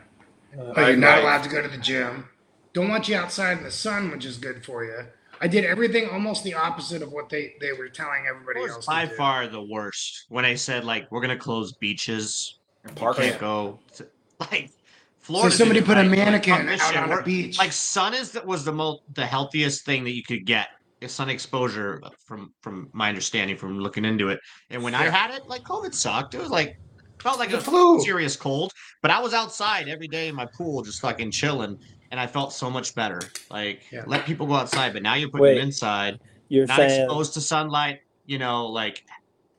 Oh, 0.57 0.87
you're 0.87 0.97
not 0.97 1.19
allowed 1.19 1.43
to 1.43 1.49
go 1.49 1.61
to 1.61 1.67
the 1.67 1.77
gym. 1.77 2.27
Don't 2.73 2.89
want 2.89 3.07
you 3.07 3.15
outside 3.15 3.57
in 3.57 3.63
the 3.63 3.71
sun, 3.71 4.11
which 4.11 4.25
is 4.25 4.37
good 4.37 4.65
for 4.65 4.83
you. 4.83 4.99
I 5.39 5.47
did 5.47 5.65
everything 5.65 6.09
almost 6.09 6.43
the 6.43 6.55
opposite 6.55 7.01
of 7.03 7.11
what 7.11 7.29
they, 7.29 7.53
they 7.61 7.71
were 7.73 7.89
telling 7.89 8.25
everybody 8.27 8.59
It 8.59 8.63
was 8.63 8.71
else. 8.73 8.85
by 8.87 9.03
to 9.05 9.09
do. 9.09 9.15
far 9.15 9.47
the 9.47 9.61
worst 9.61 10.25
when 10.29 10.45
I 10.45 10.55
said 10.55 10.83
like 10.83 11.11
we're 11.11 11.21
gonna 11.21 11.37
close 11.37 11.73
beaches. 11.73 12.57
You 12.87 12.93
parks. 12.93 13.19
can't 13.19 13.39
go. 13.39 13.79
To, 13.97 14.07
like 14.51 14.71
Florida. 15.19 15.49
did 15.51 15.57
somebody 15.57 15.81
put 15.81 15.97
a 15.97 16.01
right. 16.01 16.09
Like, 16.09 16.17
mannequin 16.17 16.53
on 16.53 16.69
out 16.69 16.95
on 16.97 17.03
a 17.09 17.13
we're- 17.13 17.23
beach. 17.23 17.59
Like 17.59 17.71
sun 17.71 18.13
is 18.15 18.31
that 18.31 18.45
was 18.45 18.65
the 18.65 18.71
most 18.71 19.01
the 19.13 19.25
healthiest 19.27 19.85
thing 19.85 20.03
that 20.05 20.15
you 20.15 20.23
could 20.23 20.45
get. 20.45 20.69
Is 21.01 21.11
sun 21.11 21.29
exposure 21.29 21.99
uh, 22.01 22.09
from 22.25 22.51
from 22.61 22.89
my 22.93 23.07
understanding 23.09 23.57
from 23.57 23.79
looking 23.79 24.05
into 24.05 24.29
it. 24.29 24.39
And 24.71 24.81
when 24.81 24.95
I 24.95 25.03
had 25.09 25.29
it, 25.35 25.45
like 25.47 25.61
COVID 25.63 25.93
sucked. 25.93 26.33
It 26.33 26.41
was 26.41 26.49
like 26.49 26.79
felt 27.19 27.39
like 27.39 27.49
The 27.51 27.57
a 27.57 27.61
flu. 27.61 27.99
serious 28.01 28.35
cold. 28.35 28.73
But 29.01 29.11
I 29.11 29.19
was 29.19 29.33
outside 29.33 29.87
every 29.87 30.07
day 30.07 30.27
in 30.27 30.35
my 30.35 30.45
pool, 30.45 30.81
just 30.83 31.01
fucking 31.01 31.31
chilling, 31.31 31.79
and 32.11 32.19
I 32.19 32.27
felt 32.27 32.53
so 32.53 32.69
much 32.69 32.95
better. 32.95 33.21
Like 33.49 33.81
Yeah. 33.91 34.03
let 34.05 34.25
people 34.25 34.47
go 34.47 34.53
outside, 34.53 34.93
but 34.93 35.03
now 35.03 35.13
you're 35.15 35.29
putting 35.29 35.43
Wait, 35.43 35.53
them 35.55 35.67
inside 35.67 36.19
You're 36.49 36.65
not 36.67 36.77
saying 36.77 37.03
exposed 37.03 37.33
to 37.35 37.41
sunlight, 37.41 37.99
you 38.25 38.37
know, 38.39 38.67
like 38.67 39.03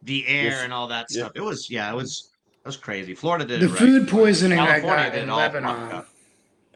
the 0.02 0.26
air 0.28 0.44
Yes. 0.50 0.64
and 0.64 0.72
all 0.72 0.88
that 0.88 1.06
Yeah. 1.10 1.24
stuff. 1.24 1.32
It 1.34 1.40
was 1.42 1.68
yeah, 1.70 1.90
it 1.92 1.96
was 1.96 2.30
it 2.64 2.66
was 2.66 2.76
crazy. 2.76 3.14
Florida 3.14 3.44
did 3.44 3.60
The 3.60 3.66
it 3.66 3.68
right. 3.70 3.78
food 3.78 4.08
poisoning 4.08 4.58
I 4.58 4.80
got 4.80 5.12
did 5.12 5.22
in 5.22 5.28
it 5.28 5.32
all 5.32 5.38
fucked 5.38 5.54
Lebanon. 5.54 6.04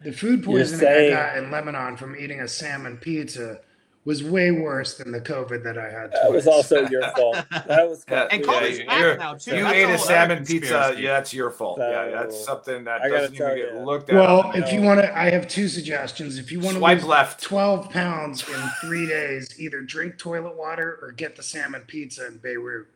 The 0.03 0.13
food 0.13 0.43
poisoning 0.45 0.81
saying- 0.81 1.13
I 1.13 1.17
got 1.17 1.39
in 1.39 1.51
Lebanon 1.51 1.97
from 1.97 2.17
eating 2.17 2.41
a 2.41 2.49
salmon 2.49 2.97
pizza 2.97 3.61
was 4.05 4.25
way 4.25 4.51
worse 4.51 4.95
than 4.99 5.13
the 5.13 5.21
COVID 5.21 5.63
that 5.63 5.79
I 5.79 5.89
had. 5.89 6.11
that 6.13 6.33
was 6.33 6.47
also 6.49 6.89
your 6.89 7.03
fault. 7.17 7.37
That 7.51 7.89
was 7.89 8.05
Yeah, 8.11 8.27
And 8.33 8.45
yeah, 8.45 8.53
COVID's 8.53 8.79
you- 8.81 8.87
back 8.87 9.19
now, 9.19 9.35
too. 9.35 9.57
You 9.57 9.63
That's 9.63 9.77
ate 9.77 9.89
a 9.91 9.95
a 9.95 9.99
salmon 9.99 10.45
pizza. 10.45 10.95
Yeah, 10.99 11.13
that's 11.13 11.33
your 11.33 11.51
fault. 11.53 11.79
yeah, 11.81 12.11
that's 12.11 12.45
something 12.45 12.83
that 12.85 13.03
I 13.03 13.09
doesn't 13.09 13.35
even 13.35 13.47
tell 13.47 13.57
get 13.57 13.77
looked 13.85 14.11
at. 14.11 14.17
Well, 14.17 14.41
on 14.43 14.59
the- 14.59 14.67
if 14.67 14.73
you 14.73 14.81
want 14.83 15.01
to, 15.01 15.17
I 15.17 15.31
have 15.31 15.47
two 15.47 15.69
suggestions. 15.69 16.37
If 16.37 16.51
you 16.51 16.59
want 16.59 16.73
to 16.75 16.79
Swipe 16.81 16.99
lose 16.99 17.07
left. 17.07 17.43
12 17.43 17.91
pounds 17.91 18.49
in 18.49 18.61
three 18.81 19.07
days, 19.07 19.55
either 19.61 19.81
drink 19.83 20.19
toilet 20.19 20.57
water 20.57 20.99
or 21.01 21.13
get 21.13 21.37
the 21.37 21.43
salmon 21.45 21.83
pizza 21.87 22.27
in 22.27 22.39
Beirut. 22.39 22.89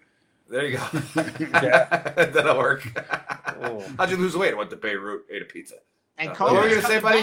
There 0.48 0.66
you 0.66 0.76
go. 0.78 0.84
That'll 1.14 2.58
work. 2.58 2.82
Oh. 3.62 3.84
How'd 3.98 4.10
you 4.10 4.16
lose 4.16 4.36
weight? 4.36 4.54
I 4.54 4.56
went 4.56 4.70
to 4.70 4.76
Beirut, 4.76 5.24
ate 5.30 5.42
a 5.42 5.44
pizza. 5.44 5.76
And 6.18 6.30
Uh, 6.30 6.34
what 6.36 6.52
were 6.54 6.68
you 6.68 6.76
gonna 6.76 6.86
say, 6.86 6.98
buddy? 7.00 7.22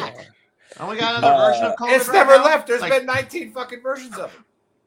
Oh, 0.79 0.89
we 0.89 0.97
got 0.97 1.15
another 1.17 1.51
version 1.51 1.65
of 1.65 1.71
Uh, 1.73 1.85
It's 1.95 2.07
right 2.07 2.13
never 2.15 2.37
now? 2.37 2.43
left. 2.45 2.67
There's 2.67 2.81
Like, 2.81 2.91
been 2.93 3.05
19 3.05 3.51
fucking 3.53 3.81
versions 3.81 4.17
of 4.17 4.33
it. 4.33 4.39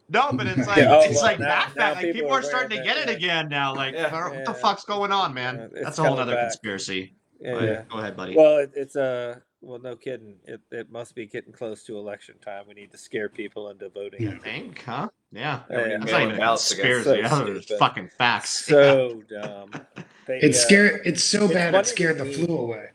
no, 0.09 0.31
but 0.33 0.47
it's 0.47 0.67
like 0.69 0.77
Yeah, 0.79 0.95
oh, 0.97 1.01
it's 1.01 1.15
well, 1.17 1.23
like 1.25 1.39
now- 1.39 1.47
that. 1.47 1.73
now 1.77 1.91
Like 1.93 1.99
people, 2.01 2.13
people 2.15 2.31
are 2.33 2.39
are 2.41 2.43
starting 2.43 2.79
to 2.79 2.85
get 2.85 2.97
that, 2.97 3.09
it 3.11 3.17
again 3.17 3.49
now. 3.49 3.75
Like 3.75 3.95
Yeah. 3.95 4.13
what 4.29 4.35
Yeah. 4.35 4.45
the 4.45 4.55
fuck's 4.55 4.85
going 4.85 5.13
on, 5.13 5.33
man? 5.35 5.71
Yeah, 5.75 5.83
That's 5.85 5.99
a 5.99 6.05
whole 6.05 6.19
other 6.19 6.35
back. 6.35 6.49
conspiracy. 6.51 7.15
Yeah, 7.41 7.53
Go 7.53 7.59
yeah. 7.61 7.65
ahead, 7.71 7.89
go 7.91 7.99
ahead, 7.99 8.17
buddy. 8.17 8.37
Well, 8.37 8.59
it, 8.59 8.73
it's 8.75 8.97
uh, 8.97 9.37
well, 9.61 9.79
no 9.79 9.95
kidding. 9.97 10.37
It 10.45 10.61
it 10.71 10.91
must 10.91 11.15
be 11.15 11.27
getting 11.27 11.53
close 11.53 11.83
to 11.85 11.99
election 11.99 12.37
time. 12.45 12.65
We 12.67 12.75
need 12.75 12.91
to 12.93 12.99
scare 12.99 13.29
people 13.29 13.69
into 13.71 13.89
voting. 13.91 14.29
I 14.29 14.39
think, 14.39 14.83
huh? 14.85 15.09
Yeah. 15.33 15.61
Yeah, 15.71 15.87
yeah. 15.87 15.99
That's 15.99 16.13
not 16.13 16.23
even 16.23 16.35
a 16.37 16.39
Ballots 16.39 16.71
again. 16.71 16.87
conspiracy. 16.87 17.29
So 17.29 17.39
Those 17.45 17.59
are 17.59 17.63
stupid. 17.63 17.79
fucking 17.79 18.11
facts. 18.19 18.51
So 18.67 19.23
dumb. 19.29 19.71
They, 20.27 20.39
It's 20.41 20.59
uh, 20.59 20.67
scared. 20.67 21.03
It's 21.05 21.23
so 21.23 21.45
it's 21.45 21.53
bad 21.55 21.73
it 21.77 21.87
scared 21.87 22.19
the 22.19 22.25
me- 22.25 22.33
flu 22.33 22.57
away. 22.59 22.89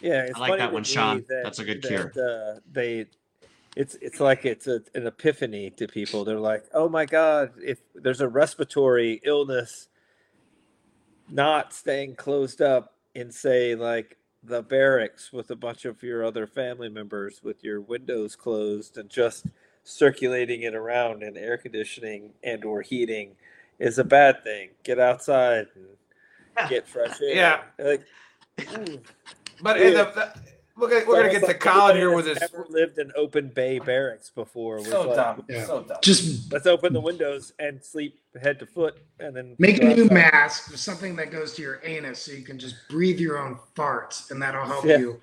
Yeah, 0.00 0.22
it's 0.24 0.36
I 0.36 0.40
like 0.48 0.58
that 0.58 0.72
one, 0.72 0.84
Sean. 0.84 1.24
that- 1.28 1.42
That's 1.44 1.58
a 1.58 1.64
good 1.64 1.82
that, 1.82 1.88
cure. 1.88 2.12
Uh, 2.16 2.60
they, 2.70 3.06
it's 3.76 3.94
it's 4.00 4.20
like 4.20 4.44
it's 4.44 4.66
a, 4.66 4.80
an 4.94 5.06
epiphany 5.06 5.70
to 5.70 5.86
people. 5.86 6.24
They're 6.24 6.40
like, 6.40 6.64
oh 6.72 6.88
my 6.88 7.04
god, 7.06 7.52
if 7.62 7.78
there's 7.94 8.20
a 8.20 8.28
respiratory 8.28 9.20
illness, 9.24 9.88
not 11.30 11.72
staying 11.72 12.16
closed 12.16 12.62
up 12.62 12.94
in 13.14 13.30
say 13.30 13.74
like 13.74 14.16
the 14.42 14.62
barracks 14.62 15.32
with 15.32 15.50
a 15.50 15.56
bunch 15.56 15.84
of 15.84 16.02
your 16.02 16.24
other 16.24 16.46
family 16.46 16.88
members 16.88 17.40
with 17.42 17.64
your 17.64 17.80
windows 17.80 18.36
closed 18.36 18.96
and 18.96 19.10
just 19.10 19.46
circulating 19.82 20.62
it 20.62 20.74
around 20.74 21.22
and 21.22 21.36
air 21.36 21.56
conditioning 21.56 22.30
and 22.44 22.64
or 22.64 22.82
heating 22.82 23.32
is 23.78 23.98
a 23.98 24.04
bad 24.04 24.42
thing. 24.44 24.70
Get 24.84 24.98
outside 24.98 25.66
and 25.74 26.68
get 26.68 26.86
fresh 26.88 27.20
air. 27.22 27.34
Yeah. 27.34 27.60
Like, 27.78 28.04
mm. 28.58 29.00
But 29.62 29.78
Yeah. 29.80 29.86
in 29.86 29.94
the, 29.94 30.04
the, 30.04 30.32
we're 30.76 30.90
gonna, 30.90 31.04
we're 31.06 31.16
gonna 31.22 31.40
get 31.40 31.46
to 31.46 31.54
Colin 31.54 31.96
here 31.96 32.14
with 32.14 32.26
Anybody 32.26 32.40
this. 32.40 32.52
Never 32.52 32.66
lived 32.68 32.98
in 32.98 33.10
open 33.16 33.48
bay 33.48 33.78
barracks 33.78 34.28
before. 34.30 34.84
So 34.84 35.08
like, 35.08 35.16
dumb. 35.16 35.44
Yeah. 35.48 35.64
So 35.64 35.82
dumb. 35.82 35.96
Just 36.02 36.52
Let's 36.52 36.66
open 36.66 36.92
the 36.92 37.00
windows 37.00 37.52
and 37.58 37.82
sleep 37.82 38.20
head 38.42 38.58
to 38.58 38.66
foot, 38.66 38.98
and 39.18 39.34
then 39.34 39.56
make 39.58 39.80
a 39.80 39.84
new 39.84 40.04
outside." 40.04 40.12
mask 40.12 40.70
with 40.70 40.80
something 40.80 41.16
that 41.16 41.30
goes 41.30 41.54
to 41.54 41.62
your 41.62 41.80
anus 41.84 42.20
so 42.22 42.32
you 42.32 42.42
can 42.42 42.58
just 42.58 42.74
breathe 42.90 43.18
your 43.18 43.38
own 43.38 43.58
farts, 43.74 44.30
and 44.30 44.40
that'll 44.42 44.66
help 44.66 44.84
Yeah. 44.84 44.98
you, 44.98 45.20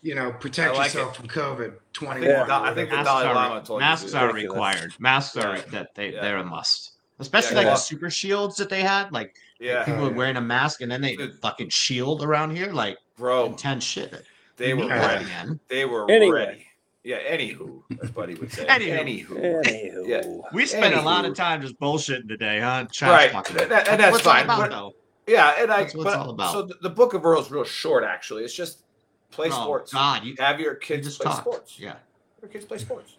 you 0.00 0.14
know, 0.14 0.32
protect 0.32 0.74
like 0.76 0.94
yourself 0.94 1.16
from 1.16 1.28
COVID. 1.28 1.72
I 1.72 1.76
Twenty. 1.92 2.20
think, 2.22 2.48
Yeah. 2.48 2.60
I 2.62 2.72
think 2.72 2.88
the 2.88 2.96
Masks 2.96 3.10
Dalai 3.10 3.24
are, 3.26 3.34
Lama 3.34 3.62
told 3.62 3.80
masks 3.80 4.12
you. 4.14 4.18
are 4.18 4.32
required. 4.32 4.94
Masks 4.98 5.36
are 5.36 5.56
Yeah. 5.56 5.62
that 5.72 5.94
they 5.94 6.14
Yeah. 6.14 6.22
they're 6.22 6.36
a 6.38 6.44
must. 6.44 6.92
Especially 7.18 7.50
Yeah, 7.50 7.56
like 7.58 7.66
yeah. 7.66 7.70
the 7.74 7.76
super 7.80 8.08
shields 8.08 8.56
that 8.56 8.70
they 8.70 8.80
had. 8.82 9.12
Like 9.12 9.34
Yeah, 9.60 9.84
people 9.84 10.04
were 10.04 10.10
yeah. 10.10 10.16
wearing 10.16 10.36
a 10.36 10.40
mask 10.40 10.80
and 10.80 10.90
then 10.90 11.02
they 11.02 11.16
Dude. 11.16 11.38
fucking 11.42 11.68
shield 11.70 12.22
around 12.22 12.56
here. 12.56 12.72
Like 12.72 12.96
bro. 13.18 13.46
intense 13.46 13.84
shit. 13.84 14.24
They 14.56 14.74
were 14.74 14.84
Yeah. 14.84 15.06
ready. 15.06 15.24
man. 15.26 15.60
They 15.68 15.84
were 15.84 16.10
Anyway. 16.10 16.38
ready. 16.46 16.66
Yeah. 17.04 17.18
Anywho, 17.20 17.82
as 18.02 18.10
Buddy 18.10 18.34
would 18.34 18.52
say. 18.52 18.66
Anywho. 18.66 18.98
Anywho. 19.26 19.64
Anywho. 19.64 20.06
Yeah. 20.08 20.48
We 20.52 20.66
spent 20.66 20.94
a 20.94 21.00
lot 21.02 21.24
of 21.24 21.34
time 21.34 21.62
just 21.62 21.78
bullshitting 21.80 22.28
today, 22.28 22.60
huh? 22.60 22.86
Trash 22.92 23.10
Right. 23.10 23.30
talking. 23.32 23.56
That- 23.56 23.68
that- 23.68 23.88
and 23.88 24.00
that's 24.00 24.12
what 24.12 24.18
it's 24.20 24.26
all 24.26 24.34
fine, 24.34 24.44
about, 24.44 24.70
but- 24.70 24.94
Yeah, 25.32 25.54
and 25.58 25.70
I. 25.70 25.82
That's 25.82 25.94
what 25.94 26.06
it's 26.06 26.14
but- 26.16 26.20
all 26.20 26.30
about. 26.30 26.52
So 26.52 26.62
the, 26.62 26.74
the 26.82 26.90
book 26.90 27.14
of 27.14 27.24
Earl's 27.24 27.50
real 27.50 27.64
short. 27.64 28.02
Actually, 28.04 28.44
it's 28.44 28.54
just 28.54 28.82
play 29.30 29.48
Oh, 29.48 29.62
sports. 29.62 29.92
God, 29.92 30.24
you, 30.24 30.34
Have 30.38 30.58
your 30.58 30.72
you 30.74 30.78
kids 30.80 31.06
just 31.06 31.20
play 31.20 31.30
talked. 31.30 31.42
sports. 31.46 31.78
Yeah. 31.78 31.94
Your 32.42 32.50
kids 32.50 32.64
play 32.64 32.78
sports. 32.78 33.16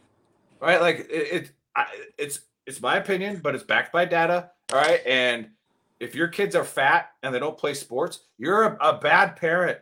Right? 0.60 0.82
Like 0.82 1.00
it. 1.10 1.12
it 1.34 1.52
I, 1.76 1.86
it's 2.18 2.41
it's 2.66 2.82
my 2.82 2.97
opinion, 2.97 3.39
but 3.43 3.56
it's 3.56 3.64
backed 3.64 3.93
by 3.93 4.06
data. 4.06 4.52
All 4.74 4.80
right, 4.80 5.02
and 5.06 5.50
if 6.00 6.14
your 6.16 6.28
kids 6.28 6.56
are 6.56 6.64
fat 6.64 7.12
and 7.24 7.34
they 7.34 7.39
don't 7.39 7.58
play 7.58 7.74
sports, 7.74 8.20
you're 8.38 8.64
a, 8.64 8.89
a 8.89 8.97
bad 9.00 9.36
parent. 9.36 9.80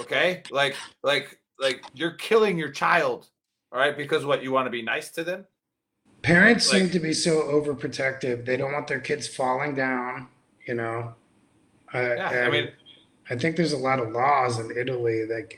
Okay, 0.00 0.42
like 0.50 0.76
like 1.02 1.38
like 1.58 1.84
you're 1.94 2.12
killing 2.12 2.58
your 2.58 2.70
child. 2.70 3.28
All 3.72 3.78
right, 3.78 3.96
because 3.96 4.24
what 4.24 4.42
you 4.42 4.52
want 4.52 4.66
to 4.66 4.70
be 4.70 4.82
nice 4.82 5.10
to 5.12 5.24
them. 5.24 5.46
Parents 6.22 6.72
Like- 6.72 6.82
seem 6.82 6.90
to 6.90 7.00
be 7.00 7.12
so 7.12 7.42
overprotective. 7.42 8.44
They 8.44 8.56
don't 8.56 8.72
want 8.72 8.86
their 8.86 9.00
kids 9.00 9.26
falling 9.28 9.74
down. 9.74 10.28
You 10.66 10.74
know. 10.74 11.14
Uh, 11.92 11.98
Yeah, 12.16 12.44
I 12.46 12.50
mean, 12.50 12.70
I 13.30 13.36
think 13.36 13.56
there's 13.56 13.72
a 13.72 13.78
lot 13.78 14.00
of 14.00 14.10
laws 14.10 14.58
in 14.58 14.70
Italy 14.76 15.24
that. 15.26 15.52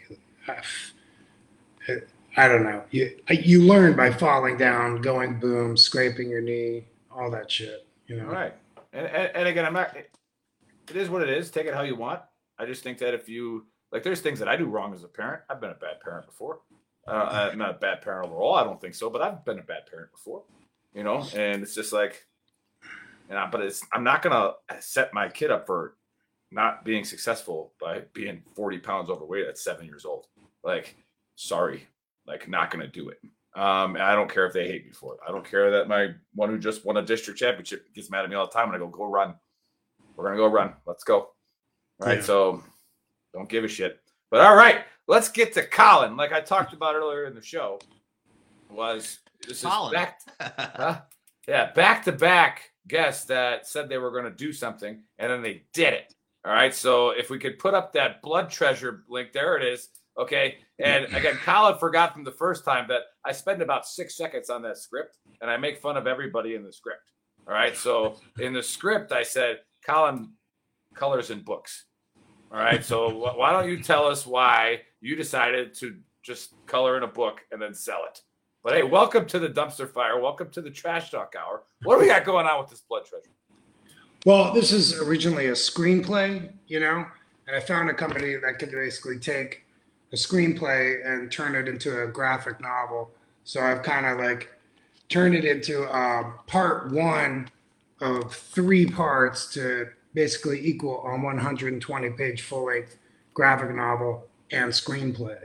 uh, 1.88 1.94
I 2.36 2.48
don't 2.48 2.64
know. 2.64 2.84
You 2.90 3.16
you 3.30 3.62
learn 3.62 3.96
by 3.96 4.10
falling 4.10 4.58
down, 4.58 5.00
going 5.00 5.40
boom, 5.40 5.76
scraping 5.76 6.28
your 6.28 6.42
knee, 6.42 6.84
all 7.10 7.30
that 7.30 7.50
shit. 7.50 7.86
You 8.06 8.16
know. 8.16 8.26
All 8.26 8.34
right. 8.34 8.54
And, 8.92 9.06
and, 9.06 9.36
and 9.36 9.48
again, 9.48 9.64
I'm 9.64 9.72
not, 9.72 9.96
it 9.96 10.96
is 10.96 11.08
what 11.08 11.22
it 11.22 11.28
is. 11.28 11.50
Take 11.50 11.66
it 11.66 11.74
how 11.74 11.82
you 11.82 11.96
want. 11.96 12.20
I 12.58 12.66
just 12.66 12.82
think 12.82 12.98
that 12.98 13.14
if 13.14 13.28
you, 13.28 13.66
like, 13.96 14.02
there's 14.02 14.20
things 14.20 14.38
that 14.40 14.48
I 14.48 14.56
do 14.56 14.66
wrong 14.66 14.92
as 14.92 15.04
a 15.04 15.08
parent. 15.08 15.42
I've 15.48 15.58
been 15.58 15.70
a 15.70 15.74
bad 15.74 16.02
parent 16.02 16.26
before. 16.26 16.60
Uh, 17.08 17.48
I'm 17.50 17.56
not 17.56 17.70
a 17.70 17.78
bad 17.78 18.02
parent 18.02 18.26
overall. 18.26 18.54
I 18.54 18.62
don't 18.62 18.78
think 18.78 18.94
so, 18.94 19.08
but 19.08 19.22
I've 19.22 19.42
been 19.42 19.58
a 19.58 19.62
bad 19.62 19.86
parent 19.90 20.12
before, 20.12 20.42
you 20.92 21.02
know? 21.02 21.26
And 21.34 21.62
it's 21.62 21.74
just 21.74 21.94
like, 21.94 22.26
you 22.82 23.34
know, 23.34 23.48
but 23.50 23.62
it's, 23.62 23.82
I'm 23.94 24.04
not 24.04 24.20
going 24.20 24.34
to 24.34 24.82
set 24.82 25.14
my 25.14 25.30
kid 25.30 25.50
up 25.50 25.64
for 25.64 25.94
not 26.52 26.84
being 26.84 27.04
successful 27.04 27.72
by 27.80 28.02
being 28.12 28.42
40 28.54 28.80
pounds 28.80 29.08
overweight 29.08 29.46
at 29.46 29.56
seven 29.56 29.86
years 29.86 30.04
old. 30.04 30.26
Like, 30.62 30.94
sorry, 31.36 31.88
like, 32.26 32.50
not 32.50 32.70
going 32.70 32.84
to 32.84 32.92
do 32.92 33.08
it. 33.08 33.18
Um, 33.54 33.94
and 33.94 34.04
I 34.04 34.14
don't 34.14 34.30
care 34.30 34.44
if 34.44 34.52
they 34.52 34.68
hate 34.68 34.84
me 34.84 34.92
for 34.92 35.14
it. 35.14 35.20
I 35.26 35.32
don't 35.32 35.48
care 35.48 35.70
that 35.70 35.88
my 35.88 36.08
one 36.34 36.50
who 36.50 36.58
just 36.58 36.84
won 36.84 36.98
a 36.98 37.02
district 37.02 37.40
championship 37.40 37.94
gets 37.94 38.10
mad 38.10 38.24
at 38.24 38.28
me 38.28 38.36
all 38.36 38.46
the 38.46 38.52
time. 38.52 38.66
And 38.66 38.76
I 38.76 38.78
go, 38.78 38.88
go 38.88 39.06
run. 39.06 39.36
We're 40.16 40.24
gonna 40.24 40.36
go 40.36 40.48
run. 40.48 40.74
Let's 40.84 41.04
go. 41.04 41.30
Right. 41.98 42.18
Yeah. 42.18 42.24
So 42.24 42.62
don't 43.36 43.48
give 43.48 43.64
a 43.64 43.68
shit. 43.68 44.00
But 44.30 44.40
all 44.40 44.56
right, 44.56 44.84
let's 45.06 45.28
get 45.28 45.52
to 45.54 45.62
Colin. 45.62 46.16
Like 46.16 46.32
I 46.32 46.40
talked 46.40 46.72
about 46.72 46.94
earlier 46.94 47.26
in 47.26 47.34
the 47.34 47.42
show, 47.42 47.78
was 48.70 49.18
this 49.46 49.58
is 49.58 49.64
Colin. 49.64 49.92
back, 49.92 50.20
huh? 50.40 51.00
yeah, 51.46 51.72
back 51.72 52.04
to 52.06 52.12
back 52.12 52.70
guests 52.88 53.26
that 53.26 53.66
said 53.66 53.88
they 53.88 53.98
were 53.98 54.10
going 54.10 54.24
to 54.24 54.30
do 54.30 54.52
something 54.52 55.02
and 55.18 55.30
then 55.30 55.42
they 55.42 55.64
did 55.72 55.92
it. 55.92 56.14
All 56.44 56.52
right, 56.52 56.74
so 56.74 57.10
if 57.10 57.28
we 57.28 57.38
could 57.38 57.58
put 57.58 57.74
up 57.74 57.92
that 57.92 58.22
blood 58.22 58.50
treasure 58.50 59.04
link, 59.08 59.32
there 59.32 59.56
it 59.56 59.64
is. 59.64 59.88
Okay, 60.18 60.56
and 60.78 61.04
again, 61.06 61.34
Colin 61.44 61.76
forgot 61.78 62.14
from 62.14 62.24
the 62.24 62.32
first 62.32 62.64
time 62.64 62.86
that 62.88 63.02
I 63.24 63.32
spend 63.32 63.60
about 63.60 63.86
six 63.86 64.16
seconds 64.16 64.48
on 64.48 64.62
that 64.62 64.78
script, 64.78 65.18
and 65.42 65.50
I 65.50 65.58
make 65.58 65.78
fun 65.78 65.96
of 65.96 66.06
everybody 66.06 66.54
in 66.54 66.62
the 66.62 66.72
script. 66.72 67.12
All 67.46 67.52
right, 67.52 67.76
so 67.76 68.18
in 68.38 68.54
the 68.54 68.62
script, 68.62 69.12
I 69.12 69.24
said 69.24 69.58
Colin 69.84 70.32
colors 70.94 71.30
in 71.30 71.40
books. 71.42 71.84
All 72.52 72.58
right, 72.58 72.84
so 72.84 73.10
wh- 73.10 73.36
why 73.36 73.52
don't 73.52 73.68
you 73.68 73.82
tell 73.82 74.06
us 74.06 74.24
why 74.24 74.82
you 75.00 75.16
decided 75.16 75.74
to 75.74 75.96
just 76.22 76.54
color 76.66 76.96
in 76.96 77.02
a 77.02 77.08
book 77.08 77.40
and 77.50 77.60
then 77.60 77.74
sell 77.74 78.04
it? 78.06 78.20
But 78.62 78.74
hey, 78.74 78.82
welcome 78.82 79.26
to 79.26 79.38
the 79.38 79.48
dumpster 79.48 79.88
fire. 79.88 80.20
Welcome 80.20 80.50
to 80.50 80.60
the 80.60 80.70
trash 80.70 81.10
talk 81.10 81.34
hour. 81.38 81.64
What 81.82 81.96
do 81.96 82.02
we 82.02 82.06
got 82.06 82.24
going 82.24 82.46
on 82.46 82.60
with 82.60 82.70
this 82.70 82.80
blood 82.80 83.04
treasure? 83.04 83.30
Well, 84.24 84.52
this 84.52 84.72
is 84.72 85.00
originally 85.00 85.46
a 85.46 85.52
screenplay, 85.52 86.52
you 86.66 86.80
know, 86.80 87.04
and 87.46 87.56
I 87.56 87.60
found 87.60 87.90
a 87.90 87.94
company 87.94 88.36
that 88.36 88.58
could 88.58 88.70
basically 88.70 89.18
take 89.18 89.64
a 90.12 90.16
screenplay 90.16 91.04
and 91.04 91.30
turn 91.30 91.54
it 91.54 91.68
into 91.68 92.02
a 92.02 92.06
graphic 92.06 92.60
novel. 92.60 93.10
So 93.44 93.60
I've 93.60 93.82
kind 93.82 94.06
of 94.06 94.18
like 94.18 94.52
turned 95.08 95.34
it 95.34 95.44
into 95.44 95.84
uh, 95.84 96.30
part 96.46 96.92
one 96.92 97.48
of 98.00 98.34
three 98.34 98.86
parts 98.86 99.52
to 99.54 99.88
basically 100.16 100.66
equal 100.66 100.96
on 101.00 101.22
120 101.22 102.10
page 102.10 102.40
full 102.40 102.64
length 102.64 102.96
graphic 103.34 103.72
novel 103.76 104.26
and 104.50 104.72
screenplay. 104.72 105.38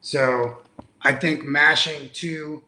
So 0.00 0.58
I 1.02 1.12
think 1.12 1.44
mashing 1.44 2.10
two 2.12 2.64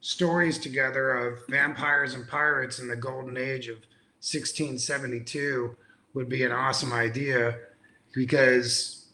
stories 0.00 0.56
together 0.58 1.10
of 1.10 1.46
vampires 1.48 2.14
and 2.14 2.26
pirates 2.26 2.78
in 2.78 2.88
the 2.88 2.96
golden 2.96 3.36
age 3.36 3.68
of 3.68 3.76
1672 4.22 5.76
would 6.14 6.30
be 6.30 6.44
an 6.44 6.52
awesome 6.52 6.94
idea 6.94 7.58
because 8.14 9.08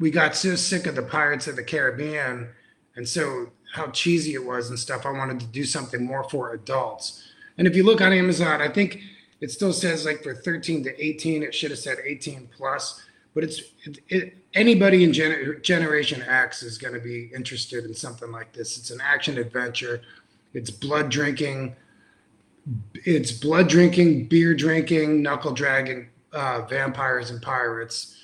we 0.00 0.10
got 0.10 0.34
so 0.34 0.56
sick 0.56 0.86
of 0.86 0.96
the 0.96 1.02
Pirates 1.02 1.46
of 1.46 1.54
the 1.54 1.62
Caribbean 1.62 2.48
and 2.96 3.08
so 3.08 3.50
how 3.74 3.88
cheesy 3.88 4.34
it 4.34 4.44
was 4.44 4.70
and 4.70 4.78
stuff. 4.78 5.06
I 5.06 5.12
wanted 5.12 5.38
to 5.40 5.46
do 5.46 5.64
something 5.64 6.04
more 6.04 6.24
for 6.24 6.52
adults. 6.52 7.22
And 7.58 7.66
if 7.66 7.76
you 7.76 7.84
look 7.84 8.00
on 8.00 8.12
Amazon, 8.12 8.60
I 8.60 8.68
think 8.68 9.02
it 9.40 9.50
still 9.50 9.72
says 9.72 10.04
like 10.04 10.22
for 10.22 10.34
13 10.34 10.84
to 10.84 11.04
18. 11.04 11.42
It 11.42 11.54
should 11.54 11.70
have 11.70 11.78
said 11.78 11.98
18 12.04 12.48
plus, 12.56 13.02
but 13.34 13.44
it's 13.44 13.60
it, 13.84 13.98
it, 14.08 14.36
anybody 14.54 15.04
in 15.04 15.10
gener- 15.10 15.62
Generation 15.62 16.22
X 16.22 16.62
is 16.62 16.78
going 16.78 16.94
to 16.94 17.00
be 17.00 17.30
interested 17.34 17.84
in 17.84 17.94
something 17.94 18.32
like 18.32 18.52
this. 18.52 18.78
It's 18.78 18.90
an 18.90 19.00
action 19.02 19.38
adventure. 19.38 20.02
It's 20.54 20.70
blood 20.70 21.10
drinking. 21.10 21.76
It's 22.94 23.32
blood 23.32 23.68
drinking, 23.68 24.26
beer 24.26 24.54
drinking, 24.54 25.22
knuckle 25.22 25.52
dragging 25.52 26.08
uh, 26.32 26.62
vampires 26.62 27.30
and 27.30 27.40
pirates 27.40 28.16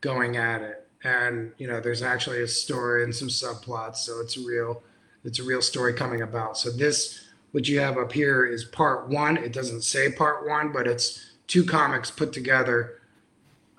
going 0.00 0.36
at 0.36 0.62
it. 0.62 0.88
And 1.04 1.52
you 1.58 1.66
know, 1.66 1.80
there's 1.80 2.02
actually 2.02 2.42
a 2.42 2.48
story 2.48 3.04
and 3.04 3.14
some 3.14 3.28
subplots, 3.28 3.96
so 3.96 4.20
it's 4.20 4.36
real, 4.36 4.82
it's 5.24 5.40
a 5.40 5.42
real 5.42 5.62
story 5.62 5.92
coming 5.94 6.22
about. 6.22 6.56
So 6.56 6.70
this, 6.70 7.28
what 7.52 7.68
you 7.68 7.78
have 7.80 7.98
up 7.98 8.12
here, 8.12 8.44
is 8.44 8.64
part 8.64 9.08
one. 9.08 9.36
It 9.36 9.52
doesn't 9.52 9.82
say 9.82 10.10
part 10.10 10.46
one, 10.46 10.72
but 10.72 10.86
it's 10.86 11.34
two 11.46 11.64
comics 11.64 12.10
put 12.10 12.32
together. 12.32 13.00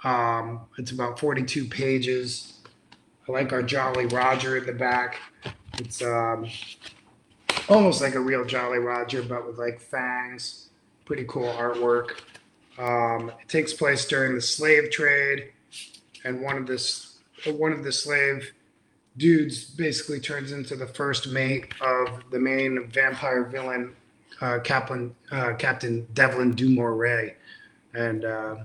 Um, 0.04 0.62
it's 0.78 0.92
about 0.92 1.20
42 1.20 1.66
pages. 1.66 2.60
I 3.28 3.32
like 3.32 3.52
our 3.54 3.64
Jolly 3.64 4.06
Roger 4.06 4.58
in 4.58 4.66
the 4.66 4.74
back. 4.74 5.20
It's 5.80 6.02
um, 6.02 6.48
almost 7.70 8.02
like 8.02 8.16
a 8.16 8.20
real 8.20 8.46
Jolly 8.46 8.80
Roger, 8.80 9.24
but 9.24 9.48
with 9.48 9.58
like 9.58 9.80
fangs. 9.80 10.70
Pretty 11.06 11.26
cool 11.28 11.48
artwork. 11.54 12.12
Um, 12.78 13.30
it 13.42 13.48
takes 13.48 13.74
place 13.74 14.06
during 14.06 14.36
the 14.36 14.42
slave 14.42 14.90
trade, 14.92 15.52
and 16.24 16.42
one 16.42 16.58
of 16.58 16.66
this 16.66 17.18
one 17.46 17.74
of 17.74 17.84
the 17.84 17.92
slave 17.92 18.54
dudes 19.18 19.64
basically 19.64 20.20
turns 20.20 20.52
into 20.52 20.76
the 20.76 20.88
first 20.88 21.30
mate 21.30 21.74
of 21.82 22.24
the 22.32 22.40
main 22.40 22.88
vampire 22.88 23.44
villain, 23.44 23.96
uh, 24.42 24.60
Captain 24.64 25.16
uh, 25.32 25.54
Captain 25.54 26.08
Devlin 26.14 26.54
Du 26.54 26.70
Maurier, 26.70 27.36
and 27.94 28.26
uh, 28.26 28.56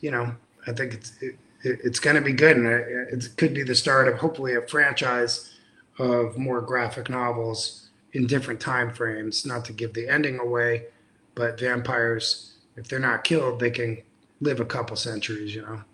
you 0.00 0.10
know 0.10 0.34
I 0.66 0.72
think 0.72 0.94
it's 0.94 1.12
it, 1.20 1.36
it's 1.62 1.98
going 1.98 2.16
to 2.16 2.22
be 2.22 2.32
good, 2.32 2.56
and 2.56 2.66
it, 2.66 3.08
it 3.12 3.36
could 3.36 3.54
be 3.54 3.62
the 3.62 3.74
start 3.74 4.08
of 4.08 4.18
hopefully 4.18 4.54
a 4.54 4.62
franchise 4.62 5.58
of 5.98 6.38
more 6.38 6.60
graphic 6.60 7.10
novels 7.10 7.90
in 8.12 8.26
different 8.26 8.60
time 8.60 8.92
frames. 8.94 9.44
Not 9.44 9.64
to 9.66 9.72
give 9.72 9.92
the 9.92 10.08
ending 10.08 10.38
away, 10.38 10.86
but 11.34 11.60
vampires, 11.60 12.54
if 12.76 12.88
they're 12.88 12.98
not 12.98 13.24
killed, 13.24 13.60
they 13.60 13.70
can 13.70 14.02
live 14.40 14.60
a 14.60 14.64
couple 14.64 14.96
centuries. 14.96 15.54
You 15.54 15.62
know. 15.62 15.84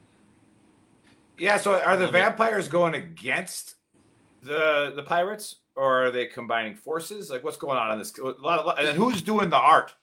Yeah, 1.38 1.58
so 1.58 1.78
are 1.80 1.96
the 1.96 2.08
vampires 2.08 2.68
going 2.68 2.94
against 2.94 3.74
the 4.42 4.92
the 4.94 5.02
pirates, 5.02 5.56
or 5.74 6.06
are 6.06 6.10
they 6.10 6.26
combining 6.26 6.74
forces? 6.76 7.30
Like, 7.30 7.44
what's 7.44 7.56
going 7.56 7.78
on 7.78 7.92
in 7.92 7.98
this? 7.98 8.16
A 8.18 8.24
lot, 8.24 8.36
a 8.40 8.66
lot- 8.66 8.78
and 8.78 8.88
then 8.88 8.96
who's 8.96 9.22
doing 9.22 9.50
the 9.50 9.56
art? 9.56 9.94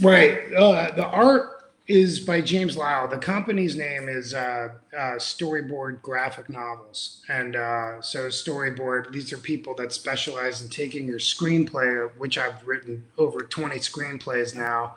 Right. 0.00 0.52
Uh, 0.54 0.92
the 0.92 1.06
art 1.06 1.60
is 1.88 2.20
by 2.20 2.40
James 2.40 2.76
Lyle. 2.76 3.08
The 3.08 3.18
company's 3.18 3.74
name 3.74 4.08
is 4.08 4.32
uh, 4.32 4.68
uh, 4.96 4.98
Storyboard 5.16 6.00
Graphic 6.02 6.48
Novels. 6.48 7.22
And 7.28 7.56
uh, 7.56 8.00
so, 8.00 8.28
Storyboard, 8.28 9.10
these 9.12 9.32
are 9.32 9.38
people 9.38 9.74
that 9.74 9.92
specialize 9.92 10.62
in 10.62 10.68
taking 10.68 11.06
your 11.06 11.18
screenplay, 11.18 12.08
which 12.16 12.38
I've 12.38 12.64
written 12.64 13.04
over 13.18 13.40
20 13.40 13.76
screenplays 13.80 14.54
now, 14.54 14.94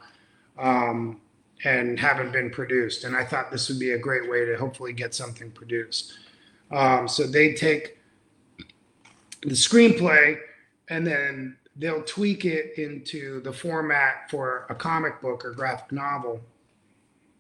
um, 0.60 1.20
and 1.64 2.00
haven't 2.00 2.32
been 2.32 2.50
produced. 2.50 3.04
And 3.04 3.16
I 3.16 3.24
thought 3.24 3.52
this 3.52 3.70
would 3.70 3.80
be 3.80 3.92
a 3.92 3.98
great 3.98 4.30
way 4.30 4.46
to 4.46 4.56
hopefully 4.58 4.94
get 4.94 5.14
something 5.14 5.52
produced. 5.52 6.14
Um, 6.72 7.08
so, 7.08 7.28
they 7.28 7.54
take 7.54 8.00
the 9.42 9.50
screenplay 9.50 10.40
and 10.90 11.06
then 11.06 11.58
they'll 11.76 12.04
tweak 12.04 12.46
it 12.46 12.78
into 12.78 13.42
the 13.42 13.52
format 13.52 14.30
for 14.30 14.66
a 14.70 14.76
comic 14.76 15.22
book 15.22 15.44
or 15.44 15.52
graphic 15.52 15.92
novel 15.92 16.40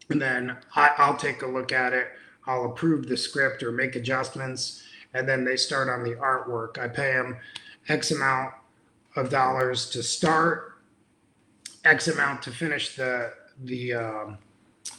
and 0.09 0.21
then 0.21 0.57
I, 0.76 0.91
i'll 0.97 1.15
take 1.15 1.41
a 1.43 1.47
look 1.47 1.71
at 1.71 1.93
it 1.93 2.07
i'll 2.47 2.65
approve 2.65 3.07
the 3.07 3.17
script 3.17 3.63
or 3.63 3.71
make 3.71 3.95
adjustments 3.95 4.84
and 5.13 5.28
then 5.28 5.43
they 5.43 5.55
start 5.55 5.88
on 5.88 6.03
the 6.03 6.15
artwork 6.15 6.78
i 6.78 6.88
pay 6.88 7.13
them 7.13 7.38
x 7.88 8.11
amount 8.11 8.53
of 9.15 9.30
dollars 9.30 9.89
to 9.91 10.01
start 10.01 10.74
x 11.86 12.07
amount 12.07 12.41
to 12.41 12.51
finish 12.51 12.95
the 12.95 13.34
the 13.64 13.93
um, 13.93 14.38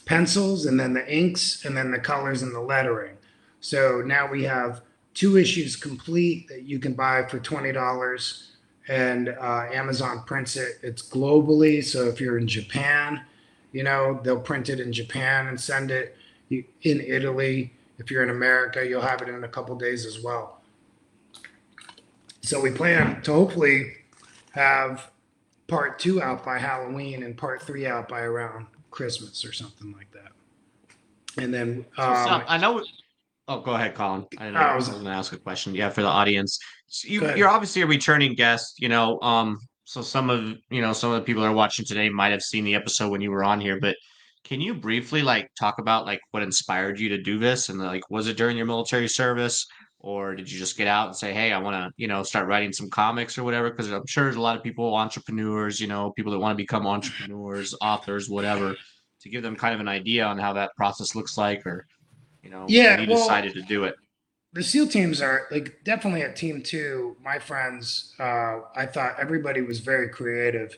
pencils 0.04 0.66
and 0.66 0.78
then 0.78 0.92
the 0.92 1.12
inks 1.12 1.64
and 1.64 1.76
then 1.76 1.90
the 1.90 1.98
colors 1.98 2.42
and 2.42 2.54
the 2.54 2.60
lettering 2.60 3.16
so 3.60 4.02
now 4.04 4.26
we 4.26 4.44
have 4.44 4.82
two 5.14 5.38
issues 5.38 5.76
complete 5.76 6.48
that 6.48 6.64
you 6.64 6.78
can 6.78 6.92
buy 6.92 7.26
for 7.26 7.38
$20 7.38 8.50
and 8.88 9.28
uh, 9.28 9.66
Amazon 9.72 10.22
prints 10.26 10.56
it. 10.56 10.78
It's 10.82 11.02
globally, 11.02 11.82
so 11.82 12.06
if 12.08 12.20
you're 12.20 12.38
in 12.38 12.46
Japan, 12.46 13.24
you 13.72 13.82
know 13.82 14.20
they'll 14.22 14.40
print 14.40 14.68
it 14.68 14.80
in 14.80 14.92
Japan 14.92 15.46
and 15.48 15.58
send 15.58 15.90
it. 15.90 16.16
In 16.50 17.00
Italy, 17.00 17.72
if 17.98 18.10
you're 18.10 18.22
in 18.22 18.30
America, 18.30 18.86
you'll 18.86 19.00
have 19.00 19.22
it 19.22 19.28
in 19.28 19.42
a 19.44 19.48
couple 19.48 19.74
days 19.76 20.04
as 20.04 20.22
well. 20.22 20.60
So 22.42 22.60
we 22.60 22.70
plan 22.70 23.22
to 23.22 23.32
hopefully 23.32 23.94
have 24.52 25.10
part 25.66 25.98
two 25.98 26.22
out 26.22 26.44
by 26.44 26.58
Halloween 26.58 27.22
and 27.22 27.36
part 27.36 27.62
three 27.62 27.86
out 27.86 28.08
by 28.08 28.20
around 28.20 28.66
Christmas 28.90 29.44
or 29.44 29.52
something 29.52 29.92
like 29.92 30.10
that. 30.12 30.32
And 31.42 31.52
then 31.52 31.84
um. 31.96 32.44
I 32.46 32.58
know. 32.58 32.84
Oh, 33.46 33.60
go 33.60 33.72
ahead, 33.72 33.94
Colin. 33.94 34.26
I, 34.38 34.50
know, 34.50 34.58
I 34.58 34.62
I 34.72 34.76
was- 34.76 34.88
was 34.88 34.94
going 34.94 35.04
to 35.04 35.10
ask 35.10 35.32
a 35.32 35.38
question. 35.38 35.74
Yeah, 35.74 35.90
for 35.90 36.00
the 36.02 36.08
audience. 36.08 36.58
So 36.86 37.08
you 37.08 37.34
you're 37.34 37.48
obviously 37.48 37.82
a 37.82 37.86
returning 37.86 38.34
guest. 38.34 38.80
You 38.80 38.88
know, 38.88 39.20
um, 39.20 39.58
so 39.84 40.00
some 40.00 40.30
of 40.30 40.54
you 40.70 40.80
know 40.80 40.92
some 40.92 41.10
of 41.10 41.16
the 41.16 41.22
people 41.24 41.42
that 41.42 41.48
are 41.48 41.54
watching 41.54 41.84
today 41.84 42.08
might 42.08 42.32
have 42.32 42.42
seen 42.42 42.64
the 42.64 42.74
episode 42.74 43.10
when 43.10 43.20
you 43.20 43.30
were 43.30 43.44
on 43.44 43.60
here, 43.60 43.78
but 43.80 43.96
can 44.44 44.60
you 44.60 44.74
briefly 44.74 45.22
like 45.22 45.50
talk 45.58 45.78
about 45.78 46.06
like 46.06 46.20
what 46.30 46.42
inspired 46.42 47.00
you 47.00 47.08
to 47.08 47.18
do 47.18 47.38
this 47.38 47.70
and 47.70 47.78
like 47.78 48.08
was 48.10 48.28
it 48.28 48.36
during 48.36 48.56
your 48.56 48.66
military 48.66 49.08
service 49.08 49.66
or 50.06 50.34
did 50.34 50.50
you 50.52 50.58
just 50.58 50.76
get 50.76 50.86
out 50.86 51.06
and 51.06 51.16
say, 51.16 51.32
hey, 51.32 51.50
I 51.52 51.58
want 51.58 51.76
to 51.76 51.92
you 51.96 52.08
know 52.08 52.22
start 52.22 52.46
writing 52.46 52.72
some 52.72 52.90
comics 52.90 53.38
or 53.38 53.42
whatever? 53.44 53.70
Because 53.70 53.90
I'm 53.90 54.06
sure 54.06 54.24
there's 54.24 54.36
a 54.36 54.40
lot 54.40 54.56
of 54.56 54.62
people, 54.62 54.94
entrepreneurs, 54.94 55.80
you 55.80 55.86
know, 55.86 56.10
people 56.12 56.30
that 56.32 56.38
want 56.38 56.52
to 56.56 56.62
become 56.62 56.86
entrepreneurs, 56.86 57.74
authors, 57.80 58.28
whatever, 58.28 58.76
to 59.22 59.28
give 59.30 59.42
them 59.42 59.56
kind 59.56 59.74
of 59.74 59.80
an 59.80 59.88
idea 59.88 60.24
on 60.26 60.38
how 60.38 60.52
that 60.52 60.76
process 60.76 61.14
looks 61.14 61.38
like 61.38 61.66
or 61.66 61.86
you 62.42 62.50
know, 62.50 62.66
Yeah, 62.68 63.00
you 63.00 63.08
well- 63.08 63.16
decided 63.18 63.54
to 63.54 63.62
do 63.62 63.84
it. 63.84 63.94
the 64.52 64.62
SEAL 64.62 64.88
teams 64.88 65.22
are 65.22 65.46
like 65.50 65.82
definitely 65.84 66.20
at 66.22 66.36
team 66.36 66.62
two. 66.62 67.16
My 67.24 67.38
friends, 67.38 68.14
uh, 68.20 68.60
I 68.76 68.84
thought 68.86 69.16
everybody 69.18 69.62
was 69.62 69.80
very 69.80 70.10
creative, 70.10 70.76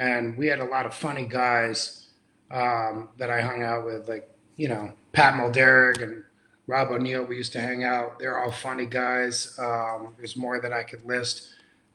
and 0.00 0.36
we 0.36 0.46
had 0.48 0.58
a 0.58 0.64
lot 0.64 0.84
of 0.84 0.92
funny 0.94 1.26
guys 1.26 2.08
um, 2.50 3.10
that 3.18 3.30
I 3.30 3.40
hung 3.40 3.62
out 3.62 3.84
with, 3.86 4.08
like 4.08 4.28
you 4.56 4.68
know 4.68 4.92
Pat 5.12 5.34
Mulderrick 5.34 6.02
and 6.02 6.24
Rob 6.68 6.90
O'Neill. 6.90 7.24
We 7.24 7.36
used 7.36 7.52
to 7.54 7.60
hang 7.60 7.82
out. 7.82 8.18
They're 8.18 8.38
all 8.38 8.52
funny 8.52 8.86
guys. 8.86 9.58
Um, 9.58 10.14
there's 10.18 10.36
more 10.36 10.60
that 10.60 10.72
I 10.72 10.84
could 10.84 11.04
list. 11.04 11.48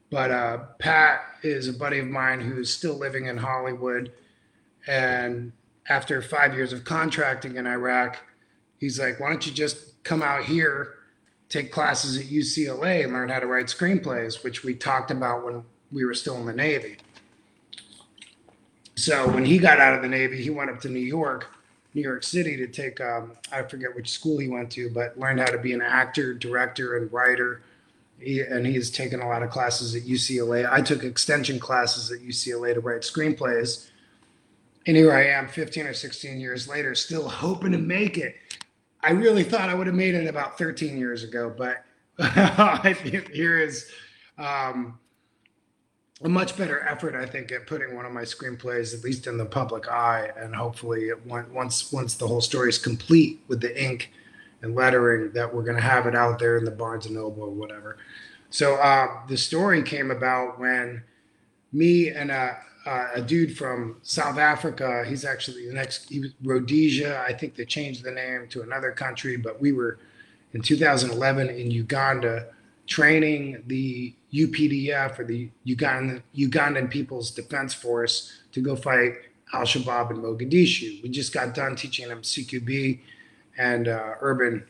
But 0.10 0.32
uh, 0.32 0.58
Pat 0.80 1.22
is 1.44 1.68
a 1.70 1.74
buddy 1.74 2.00
of 2.00 2.08
mine 2.08 2.42
who's 2.42 2.74
still 2.74 2.96
living 2.96 3.28
in 3.28 3.38
Hollywood. 3.38 4.12
And 4.88 5.54
after 5.88 6.22
five 6.22 6.56
years 6.56 6.74
of 6.74 6.84
contracting 6.84 7.56
in 7.56 7.68
Iraq, 7.68 8.18
he's 8.80 9.00
like, 9.00 9.20
why 9.20 9.30
don't 9.30 9.46
you 9.46 9.54
just 9.54 10.04
come 10.04 10.24
out 10.24 10.44
here, 10.44 10.96
take 11.50 11.72
classes 11.72 12.18
at 12.18 12.26
UCLA, 12.26 13.04
and 13.04 13.14
learn 13.14 13.30
how 13.30 13.40
to 13.40 13.48
write 13.48 13.68
screenplays, 13.68 14.44
which 14.44 14.64
we 14.64 14.74
talked 14.74 15.12
about 15.12 15.46
when 15.46 15.64
we 15.92 16.04
were 16.04 16.16
still 16.16 16.38
in 16.38 16.46
the 16.48 16.54
Navy. 16.54 16.98
So 18.96 19.28
when 19.30 19.46
he 19.46 19.60
got 19.60 19.80
out 19.80 19.96
of 19.96 20.02
the 20.02 20.08
Navy, 20.10 20.42
he 20.42 20.50
went 20.50 20.72
up 20.72 20.82
to 20.82 20.90
New 20.90 21.00
York, 21.00 21.48
New 21.94 22.02
York 22.02 22.24
City 22.24 22.58
to 22.58 22.68
take, 22.68 23.00
um, 23.00 23.34
I 23.52 23.64
forget 23.64 23.96
which 23.96 24.10
school 24.10 24.40
he 24.40 24.48
went 24.48 24.72
to, 24.72 24.90
but 24.90 25.18
learned 25.18 25.40
how 25.40 25.48
to 25.48 25.58
be 25.58 25.74
an 25.74 25.82
actor, 25.82 26.34
director, 26.34 26.98
and 26.98 27.12
writer. 27.12 27.62
He, 28.20 28.42
and 28.42 28.66
he's 28.66 28.90
taken 28.90 29.22
a 29.22 29.28
lot 29.28 29.44
of 29.44 29.50
classes 29.50 29.96
at 29.96 30.04
UCLA. 30.04 30.70
I 30.72 30.82
took 30.82 31.04
extension 31.04 31.60
classes 31.60 32.12
at 32.12 32.20
UCLA 32.20 32.74
to 32.74 32.80
write 32.80 33.02
screenplays. 33.02 33.90
And 34.86 34.98
here 34.98 35.14
I 35.14 35.28
am 35.28 35.48
15 35.48 35.88
or 35.88 35.94
16 35.94 36.40
years 36.40 36.68
later, 36.68 36.96
still 36.96 37.28
hoping 37.28 37.72
to 37.72 37.78
make 37.78 38.18
it. 38.18 38.36
I 39.02 39.12
really 39.12 39.44
thought 39.44 39.70
I 39.70 39.74
would 39.74 39.88
have 39.88 39.96
made 39.96 40.16
it 40.16 40.28
about 40.28 40.58
13 40.58 40.98
years 40.98 41.24
ago, 41.24 41.54
but 41.56 41.84
here 43.34 43.60
is 43.60 43.90
um, 44.38 44.98
a 46.24 46.30
much 46.30 46.56
better 46.58 46.88
effort, 46.88 47.16
I 47.16 47.26
think, 47.26 47.52
at 47.52 47.68
putting 47.68 47.96
one 47.96 48.06
of 48.06 48.14
my 48.14 48.22
screenplays 48.22 48.94
at 48.94 49.04
least 49.04 49.28
in 49.28 49.38
the 49.38 49.46
public 49.46 49.90
eye, 49.90 50.32
and 50.38 50.56
hopefully, 50.56 51.10
it, 51.10 51.26
once 51.26 51.92
once 51.92 52.16
the 52.16 52.28
whole 52.28 52.42
story 52.42 52.70
is 52.70 52.78
complete 52.78 53.42
with 53.48 53.60
the 53.60 53.84
ink 53.84 54.12
and 54.62 54.74
lettering, 54.74 55.32
that 55.34 55.54
we're 55.54 55.64
going 55.64 55.76
to 55.76 55.84
have 55.84 56.08
it 56.08 56.16
out 56.16 56.40
there 56.40 56.58
in 56.58 56.64
the 56.64 56.72
Barnes 56.72 57.06
and 57.06 57.16
Noble 57.16 57.44
or 57.44 57.50
whatever. 57.50 57.98
So 58.50 58.76
uh, 58.76 59.08
the 59.28 59.36
story 59.36 59.84
came 59.84 60.12
about 60.12 60.60
when 60.60 61.04
me 61.74 62.10
and 62.10 62.32
a, 62.32 62.58
a 62.86 63.22
dude 63.22 63.58
from 63.58 63.98
South 64.04 64.38
Africa, 64.38 65.04
he's 65.06 65.26
actually 65.26 65.68
the 65.68 65.74
next, 65.74 66.10
he 66.10 66.20
was 66.22 66.32
Rhodesia. 66.44 67.22
I 67.28 67.34
think 67.34 67.56
they 67.56 67.66
changed 67.66 68.04
the 68.04 68.12
name 68.12 68.48
to 68.50 68.62
another 68.62 68.92
country, 68.92 69.36
but 69.36 69.60
we 69.60 69.74
were 69.74 69.98
in 70.54 70.62
2011 70.62 71.50
in 71.50 71.72
Uganda 71.72 72.48
training 72.88 73.64
the 73.68 74.14
UPDF 74.34 75.20
or 75.20 75.26
the 75.26 75.50
Ugandan, 75.66 76.22
Ugandan 76.36 76.90
People's 76.90 77.32
Defense 77.32 77.74
Force 77.74 78.42
to 78.52 78.62
go 78.62 78.76
fight 78.76 79.14
Al 79.54 79.62
Shabaab 79.62 80.12
in 80.12 80.18
Mogadishu. 80.18 81.02
We 81.04 81.10
just 81.10 81.34
got 81.34 81.54
done 81.54 81.76
teaching 81.76 82.08
them 82.08 82.22
CQB 82.22 83.00
and 83.58 83.88
uh, 83.88 84.16
urban 84.22 84.66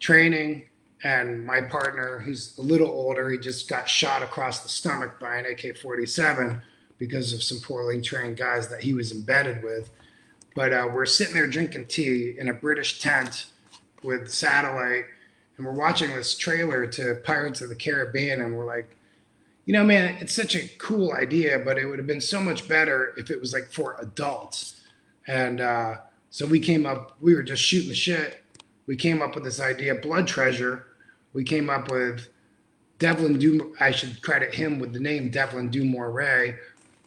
training. 0.00 0.64
And 1.04 1.44
my 1.44 1.60
partner, 1.60 2.20
who's 2.20 2.56
a 2.58 2.62
little 2.62 2.88
older, 2.88 3.28
he 3.30 3.38
just 3.38 3.68
got 3.68 3.88
shot 3.88 4.22
across 4.22 4.62
the 4.62 4.68
stomach 4.68 5.18
by 5.18 5.36
an 5.36 5.46
AK 5.46 5.76
47 5.76 6.62
because 6.98 7.32
of 7.32 7.42
some 7.42 7.58
poorly 7.58 8.00
trained 8.00 8.36
guys 8.36 8.68
that 8.68 8.82
he 8.82 8.94
was 8.94 9.12
embedded 9.12 9.62
with. 9.62 9.90
But 10.54 10.72
uh, 10.72 10.88
we're 10.92 11.06
sitting 11.06 11.34
there 11.34 11.46
drinking 11.46 11.86
tea 11.86 12.36
in 12.38 12.48
a 12.48 12.54
British 12.54 13.00
tent 13.00 13.46
with 14.02 14.30
satellite, 14.30 15.06
and 15.62 15.68
we're 15.68 15.80
watching 15.80 16.10
this 16.10 16.36
trailer 16.36 16.88
to 16.88 17.20
Pirates 17.22 17.60
of 17.60 17.68
the 17.68 17.76
Caribbean, 17.76 18.40
and 18.40 18.56
we're 18.56 18.66
like, 18.66 18.96
you 19.64 19.72
know, 19.72 19.84
man, 19.84 20.16
it's 20.20 20.34
such 20.34 20.56
a 20.56 20.66
cool 20.78 21.12
idea, 21.12 21.60
but 21.64 21.78
it 21.78 21.86
would 21.86 22.00
have 22.00 22.06
been 22.06 22.20
so 22.20 22.40
much 22.40 22.66
better 22.66 23.14
if 23.16 23.30
it 23.30 23.40
was 23.40 23.52
like 23.52 23.70
for 23.70 23.96
adults. 24.00 24.80
And 25.28 25.60
uh, 25.60 25.98
so 26.30 26.46
we 26.46 26.58
came 26.58 26.84
up, 26.84 27.16
we 27.20 27.36
were 27.36 27.44
just 27.44 27.62
shooting 27.62 27.90
the 27.90 27.94
shit. 27.94 28.42
We 28.88 28.96
came 28.96 29.22
up 29.22 29.36
with 29.36 29.44
this 29.44 29.60
idea, 29.60 29.94
Blood 29.94 30.26
Treasure. 30.26 30.86
We 31.32 31.44
came 31.44 31.70
up 31.70 31.92
with 31.92 32.26
Devlin 32.98 33.38
Du. 33.38 33.76
I 33.78 33.92
should 33.92 34.20
credit 34.20 34.52
him 34.52 34.80
with 34.80 34.92
the 34.92 34.98
name 34.98 35.30
Devlin 35.30 35.70
Du 35.70 35.84
Maurier, 35.84 36.58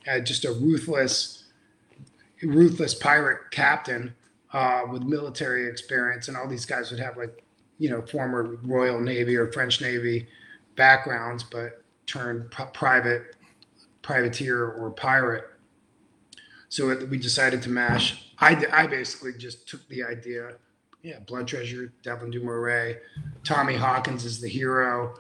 uh, 0.09 0.21
just 0.21 0.45
a 0.45 0.53
ruthless, 0.53 1.43
ruthless 2.41 2.93
pirate 2.93 3.51
captain 3.51 4.15
uh, 4.53 4.83
with 4.89 5.03
military 5.03 5.67
experience, 5.67 6.29
and 6.29 6.37
all 6.37 6.47
these 6.47 6.65
guys 6.65 6.89
would 6.89 7.01
have 7.01 7.17
like, 7.17 7.44
you 7.77 7.89
know, 7.89 8.01
former 8.01 8.57
Royal 8.63 8.99
Navy 8.99 9.35
or 9.35 9.51
French 9.51 9.81
Navy 9.81 10.27
backgrounds, 10.75 11.43
but 11.43 11.83
turned 12.05 12.51
private, 12.51 13.35
privateer 14.01 14.71
or 14.71 14.91
pirate. 14.91 15.45
So 16.69 16.89
it, 16.89 17.09
we 17.09 17.17
decided 17.17 17.61
to 17.63 17.69
mash. 17.69 18.33
I, 18.39 18.65
I 18.71 18.87
basically 18.87 19.33
just 19.37 19.67
took 19.67 19.87
the 19.87 20.03
idea. 20.03 20.53
Yeah, 21.03 21.19
Blood 21.19 21.47
Treasure, 21.47 21.93
Devlin 22.03 22.31
Du 22.31 22.43
Maurier. 22.43 23.01
Tommy 23.43 23.75
Hawkins 23.75 24.25
is 24.25 24.41
the 24.41 24.49
hero. 24.49 25.15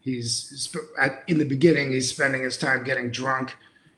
He's 0.00 0.74
at, 0.98 1.22
in 1.26 1.38
the 1.38 1.44
beginning. 1.44 1.92
He's 1.92 2.10
spending 2.10 2.42
his 2.42 2.56
time 2.56 2.84
getting 2.84 3.10
drunk 3.10 3.56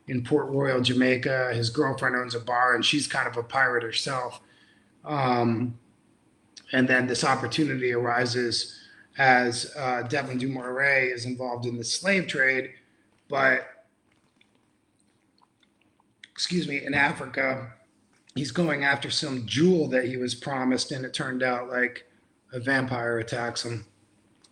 in 0.08 0.24
Port 0.24 0.48
Royal, 0.48 0.80
Jamaica. 0.80 1.52
His 1.54 1.70
girlfriend 1.70 2.16
owns 2.16 2.34
a 2.34 2.40
bar, 2.40 2.74
and 2.74 2.84
she's 2.84 3.06
kind 3.06 3.28
of 3.28 3.36
a 3.36 3.42
pirate 3.42 3.82
herself. 3.82 4.40
Um, 5.04 5.78
and 6.72 6.88
then 6.88 7.06
this 7.06 7.24
opportunity 7.24 7.92
arises 7.92 8.78
as 9.18 9.72
uh, 9.76 10.02
Devlin 10.02 10.38
Du 10.38 10.48
Maurier 10.48 11.12
is 11.12 11.24
involved 11.24 11.66
in 11.66 11.76
the 11.76 11.84
slave 11.84 12.26
trade, 12.26 12.70
but 13.28 13.66
excuse 16.32 16.68
me, 16.68 16.84
in 16.84 16.94
Africa, 16.94 17.72
he's 18.36 18.52
going 18.52 18.84
after 18.84 19.10
some 19.10 19.44
jewel 19.44 19.88
that 19.88 20.04
he 20.04 20.16
was 20.16 20.34
promised, 20.34 20.92
and 20.92 21.04
it 21.04 21.12
turned 21.12 21.42
out 21.42 21.68
like 21.68 22.08
a 22.52 22.60
vampire 22.60 23.18
attacks 23.18 23.64
him, 23.64 23.84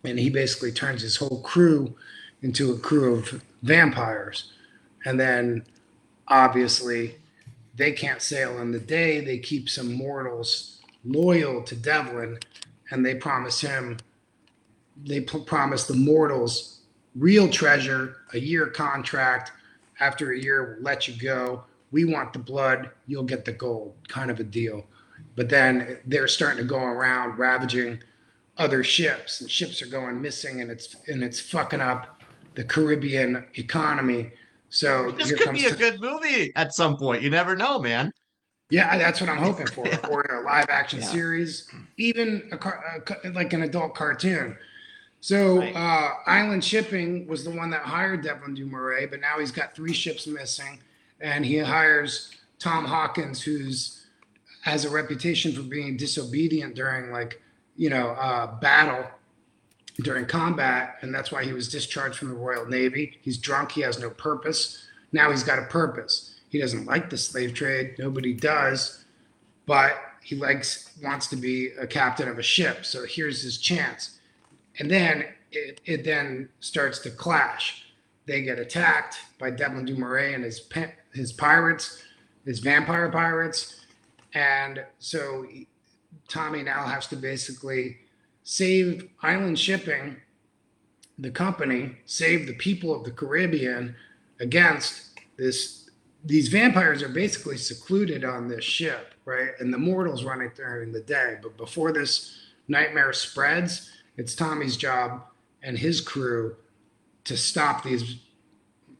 and 0.03 0.19
he 0.19 0.29
basically 0.29 0.71
turns 0.71 1.01
his 1.01 1.15
whole 1.15 1.41
crew 1.41 1.95
into 2.41 2.73
a 2.73 2.77
crew 2.77 3.15
of 3.15 3.41
vampires, 3.63 4.51
and 5.05 5.19
then 5.19 5.65
obviously 6.27 7.15
they 7.75 7.91
can't 7.93 8.21
sail 8.21 8.59
in 8.59 8.71
the 8.71 8.79
day. 8.79 9.21
They 9.21 9.37
keep 9.37 9.69
some 9.69 9.93
mortals 9.93 10.76
loyal 11.07 11.63
to 11.63 11.75
Devlin, 11.75 12.37
and 12.91 13.05
they 13.05 13.15
promise 13.15 13.59
him 13.61 13.97
they 15.05 15.21
p- 15.21 15.43
promised 15.45 15.87
the 15.87 15.93
mortals 15.93 16.79
real 17.15 17.47
treasure, 17.47 18.17
a 18.33 18.39
year 18.39 18.67
contract. 18.67 19.51
After 19.99 20.31
a 20.31 20.39
year, 20.39 20.75
we'll 20.75 20.83
let 20.83 21.07
you 21.07 21.19
go. 21.19 21.63
We 21.91 22.05
want 22.05 22.33
the 22.33 22.39
blood, 22.39 22.91
you'll 23.07 23.23
get 23.23 23.45
the 23.45 23.51
gold, 23.51 23.95
kind 24.07 24.29
of 24.29 24.39
a 24.39 24.43
deal. 24.43 24.85
But 25.35 25.49
then 25.49 25.99
they're 26.05 26.27
starting 26.27 26.59
to 26.59 26.63
go 26.63 26.79
around 26.79 27.37
ravaging 27.37 28.01
other 28.57 28.83
ships, 28.83 29.41
and 29.41 29.49
ships 29.49 29.81
are 29.81 29.87
going 29.87 30.21
missing, 30.21 30.61
and 30.61 30.71
it's 30.71 30.95
and 31.07 31.23
it's 31.23 31.39
fucking 31.39 31.81
up 31.81 32.21
the 32.55 32.63
Caribbean 32.63 33.45
economy. 33.55 34.31
So 34.69 35.11
This 35.11 35.31
could 35.31 35.53
be 35.53 35.65
a 35.65 35.75
good 35.75 36.01
movie 36.01 36.51
at 36.55 36.73
some 36.73 36.97
point. 36.97 37.21
You 37.21 37.29
never 37.29 37.55
know, 37.55 37.79
man. 37.79 38.11
Yeah, 38.69 38.97
that's 38.97 39.21
what 39.21 39.29
I'm 39.29 39.37
hoping 39.37 39.67
for, 39.67 39.87
or 40.09 40.21
a 40.23 40.41
live 40.41 40.69
action 40.69 40.99
Yeah. 40.99 41.07
series, 41.07 41.69
even 41.97 42.49
a, 42.51 42.57
car, 42.57 43.03
a 43.23 43.29
like 43.29 43.53
an 43.53 43.63
adult 43.63 43.95
cartoon. 43.95 44.57
So 45.19 45.61
uh, 45.63 46.13
Island 46.25 46.63
Shipping 46.63 47.27
was 47.27 47.43
the 47.43 47.49
one 47.49 47.69
that 47.71 47.81
hired 47.81 48.23
Devlin 48.23 48.53
Du 48.53 48.69
but 49.09 49.19
now 49.19 49.39
he's 49.39 49.51
got 49.51 49.75
three 49.75 49.93
ships 49.93 50.27
missing, 50.27 50.79
and 51.19 51.45
he 51.45 51.57
hires 51.57 52.31
Tom 52.59 52.85
Hawkins, 52.85 53.41
who's 53.41 54.05
has 54.61 54.83
a 54.85 54.89
reputation 54.89 55.53
for 55.53 55.61
being 55.61 55.95
disobedient 55.95 56.75
during 56.75 57.11
like 57.11 57.41
you 57.77 57.89
know 57.89 58.09
uh, 58.09 58.59
battle 58.59 59.05
during 60.03 60.25
combat, 60.25 60.97
and 61.01 61.13
that's 61.13 61.31
why 61.31 61.43
he 61.43 61.53
was 61.53 61.69
discharged 61.69 62.17
from 62.17 62.29
the 62.29 62.35
Royal 62.35 62.65
Navy. 62.65 63.17
He's 63.21 63.37
drunk. 63.37 63.71
He 63.71 63.81
has 63.81 63.99
no 63.99 64.09
purpose. 64.11 64.85
Now 65.11 65.31
he's 65.31 65.43
got 65.43 65.57
a 65.57 65.63
purpose. 65.63 66.36
He 66.49 66.59
doesn't 66.59 66.85
like 66.85 67.09
the 67.09 67.17
slave 67.17 67.53
trade. 67.53 67.95
Nobody 67.99 68.33
does, 68.33 69.05
but 69.65 69.97
he 70.21 70.35
likes 70.35 70.89
wants 71.01 71.27
to 71.27 71.35
be 71.35 71.69
a 71.79 71.87
captain 71.87 72.27
of 72.27 72.37
a 72.37 72.43
ship. 72.43 72.85
So 72.85 73.05
here's 73.05 73.41
his 73.41 73.57
chance, 73.57 74.19
and 74.79 74.89
then 74.89 75.25
it, 75.51 75.81
it 75.85 76.03
then 76.03 76.49
starts 76.59 76.99
to 76.99 77.09
clash. 77.09 77.85
They 78.25 78.41
get 78.41 78.59
attacked 78.59 79.17
by 79.39 79.51
Devlin 79.51 79.85
Du 79.85 79.95
Maurier 79.95 80.35
and 80.35 80.43
his 80.43 80.67
his 81.13 81.31
pirates, 81.31 82.03
his 82.45 82.59
vampire 82.59 83.09
pirates, 83.09 83.85
and 84.33 84.85
so 84.99 85.45
Tommy 86.27 86.63
now 86.63 86.85
has 86.85 87.07
to 87.07 87.15
basically 87.15 87.97
save 88.43 89.09
island 89.21 89.59
shipping, 89.59 90.17
the 91.17 91.31
company, 91.31 91.97
save 92.05 92.47
the 92.47 92.53
people 92.53 92.93
of 92.95 93.03
the 93.03 93.11
Caribbean 93.11 93.95
against 94.39 95.19
this. 95.37 95.76
These 96.27 96.49
vampires 96.49 97.01
are 97.01 97.09
basically 97.09 97.57
secluded 97.57 98.25
on 98.25 98.47
this 98.47 98.63
ship, 98.63 99.13
right? 99.25 99.51
And 99.59 99.73
the 99.73 99.77
mortals 99.77 100.23
run 100.23 100.41
it 100.41 100.55
during 100.55 100.91
the 100.91 100.99
day. 101.01 101.37
But 101.41 101.57
before 101.57 101.91
this 101.93 102.37
nightmare 102.67 103.13
spreads, 103.13 103.89
it's 104.17 104.35
Tommy's 104.35 104.75
job 104.75 105.23
and 105.63 105.77
his 105.77 106.01
crew 106.01 106.55
to 107.23 107.37
stop 107.37 107.83
these 107.83 108.17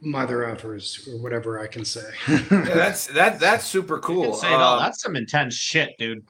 mother 0.00 0.38
effers 0.38 1.06
or 1.08 1.20
whatever 1.20 1.60
I 1.60 1.66
can 1.66 1.84
say. 1.84 2.08
Yeah, 2.28 2.40
that's 2.62 3.06
that 3.08 3.38
that's 3.40 3.66
super 3.66 3.98
cool. 3.98 4.34
say 4.34 4.48
it 4.48 4.54
all. 4.54 4.78
Uh, 4.78 4.82
That's 4.84 5.02
some 5.02 5.16
intense 5.16 5.54
shit, 5.54 5.96
dude. 5.98 6.24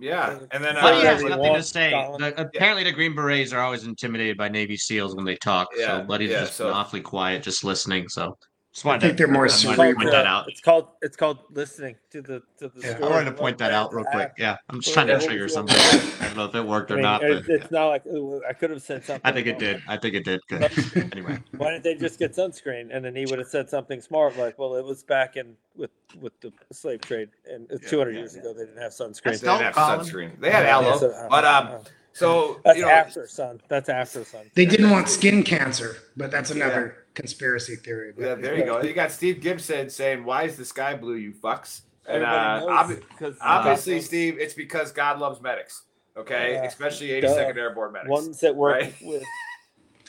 Yeah, 0.00 0.38
and 0.52 0.62
then 0.62 0.76
Buddy 0.76 1.04
uh, 1.06 1.12
has 1.12 1.24
nothing 1.24 1.54
to 1.54 1.62
say. 1.62 1.90
The- 1.90 2.34
apparently, 2.38 2.84
the 2.84 2.92
Green 2.92 3.14
Berets 3.16 3.52
are 3.52 3.60
always 3.60 3.84
intimidated 3.84 4.36
by 4.38 4.48
Navy 4.48 4.76
SEAls 4.76 5.16
when 5.16 5.24
they 5.24 5.34
talk. 5.34 5.68
Yeah, 5.76 5.98
so 5.98 6.04
Buddy's 6.04 6.30
yeah, 6.30 6.40
just 6.40 6.54
so- 6.54 6.66
been 6.66 6.74
awfully 6.74 7.00
quiet, 7.00 7.42
just 7.42 7.64
listening. 7.64 8.08
So 8.08 8.38
just 8.82 8.86
I 8.86 8.98
think 8.98 9.16
to, 9.16 9.24
they're 9.24 9.32
more 9.32 9.42
I 9.44 9.48
wanted 9.48 9.52
to 9.52 9.58
cerebral. 9.58 9.94
point 9.94 10.10
that 10.12 10.26
out. 10.26 10.48
It's 10.48 10.60
called 10.60 10.88
it's 11.02 11.16
called 11.16 11.38
listening 11.50 11.96
to 12.10 12.22
the 12.22 12.42
to 12.58 12.68
the 12.68 12.80
Yeah. 12.82 12.94
story. 12.96 13.02
I 13.04 13.10
wanted 13.10 13.24
to 13.30 13.36
point 13.36 13.58
that 13.58 13.72
out 13.72 13.92
real 13.94 14.04
quick. 14.04 14.32
Yeah, 14.38 14.56
I'm 14.68 14.80
just 14.80 14.94
trying 14.94 15.06
to 15.08 15.20
trigger 15.20 15.48
something. 15.48 15.76
I 15.76 16.26
don't 16.26 16.36
know 16.36 16.44
if 16.44 16.54
it 16.54 16.64
worked 16.64 16.90
I 16.90 16.94
or 16.94 17.00
not, 17.00 17.22
it- 17.22 17.44
but 17.46 17.54
it's 17.54 17.70
not 17.70 17.88
like 17.88 18.06
ooh, 18.06 18.42
I 18.48 18.52
could 18.52 18.70
have 18.70 18.82
said 18.82 19.04
something. 19.04 19.22
I 19.24 19.32
think 19.32 19.46
it 19.46 19.58
did. 19.58 19.82
I 19.88 19.96
think 19.96 20.14
it 20.14 20.24
did. 20.24 20.40
Good. 20.48 20.70
anyway, 21.12 21.38
Why 21.56 21.70
didn't 21.70 21.84
they 21.84 21.94
just 21.94 22.18
get 22.18 22.32
sunscreen? 22.34 22.88
And 22.94 23.04
then 23.04 23.14
he 23.16 23.26
would 23.26 23.38
have 23.38 23.48
said 23.48 23.68
something 23.68 24.00
smart 24.00 24.36
like, 24.36 24.58
"Well, 24.58 24.76
it 24.76 24.84
was 24.84 25.02
back 25.02 25.36
in 25.36 25.56
with 25.76 25.90
with 26.20 26.38
the 26.40 26.52
slave 26.72 27.00
trade, 27.02 27.30
and 27.50 27.66
it's 27.70 27.90
200 27.90 28.12
years 28.12 28.34
ago 28.34 28.52
they 28.54 28.64
didn't 28.64 28.80
have 28.82 28.92
sunscreen. 28.92 29.24
they 29.24 29.30
didn't 29.32 29.60
have 29.60 29.74
sunscreen. 29.74 30.40
They 30.40 30.50
had 30.50 30.64
Yeah, 30.64 30.76
aloe, 30.76 30.98
so, 30.98 31.26
but 31.30 31.44
um, 31.44 31.66
uh, 31.68 31.78
so 32.12 32.60
That's 32.64 32.78
you 32.78 32.84
know, 32.84 32.90
after 32.90 33.26
sun. 33.28 33.60
That's 33.68 33.88
after 33.88 34.24
sun. 34.24 34.50
They 34.54 34.66
didn't 34.66 34.90
want 34.90 35.08
skin 35.08 35.42
cancer, 35.44 35.98
but 36.16 36.30
that's 36.30 36.50
another 36.50 37.04
conspiracy 37.18 37.76
theory. 37.76 38.12
But 38.16 38.22
Yeah, 38.24 38.34
there 38.36 38.56
you 38.56 38.64
go. 38.64 38.80
You 38.82 38.92
got 38.94 39.10
Steve 39.10 39.40
Gibson 39.40 39.90
saying, 39.90 40.24
"Why 40.24 40.44
is 40.44 40.56
the 40.56 40.64
sky 40.64 40.94
blue, 40.94 41.14
you 41.16 41.32
fucks?" 41.32 41.82
And 42.06 42.22
uh, 42.24 42.60
knows 42.60 42.68
obvi- 42.70 43.36
obviously, 43.40 43.96
God- 43.96 44.04
Steve, 44.04 44.38
it's 44.38 44.54
because 44.54 44.92
God 44.92 45.18
loves 45.18 45.40
medics. 45.42 45.82
Okay, 46.16 46.52
Yeah. 46.54 46.64
especially 46.64 47.20
Duh. 47.20 47.28
82nd 47.28 47.56
Airborne 47.56 47.92
medics. 47.92 48.10
Ones 48.10 48.40
that 48.40 48.54
work 48.56 48.80
right? 48.80 48.94
with 49.02 49.22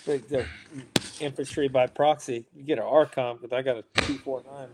with 0.08 0.30
the 0.30 0.46
infantry 1.20 1.68
by 1.68 1.88
proxy. 1.88 2.46
You 2.56 2.64
get 2.64 2.78
an 2.80 2.86
RCOM 2.86 3.40
but 3.42 3.52
I 3.54 3.62
got 3.64 3.78
a 3.78 4.02
two 4.02 4.18
four 4.20 4.44
nine. 4.50 4.70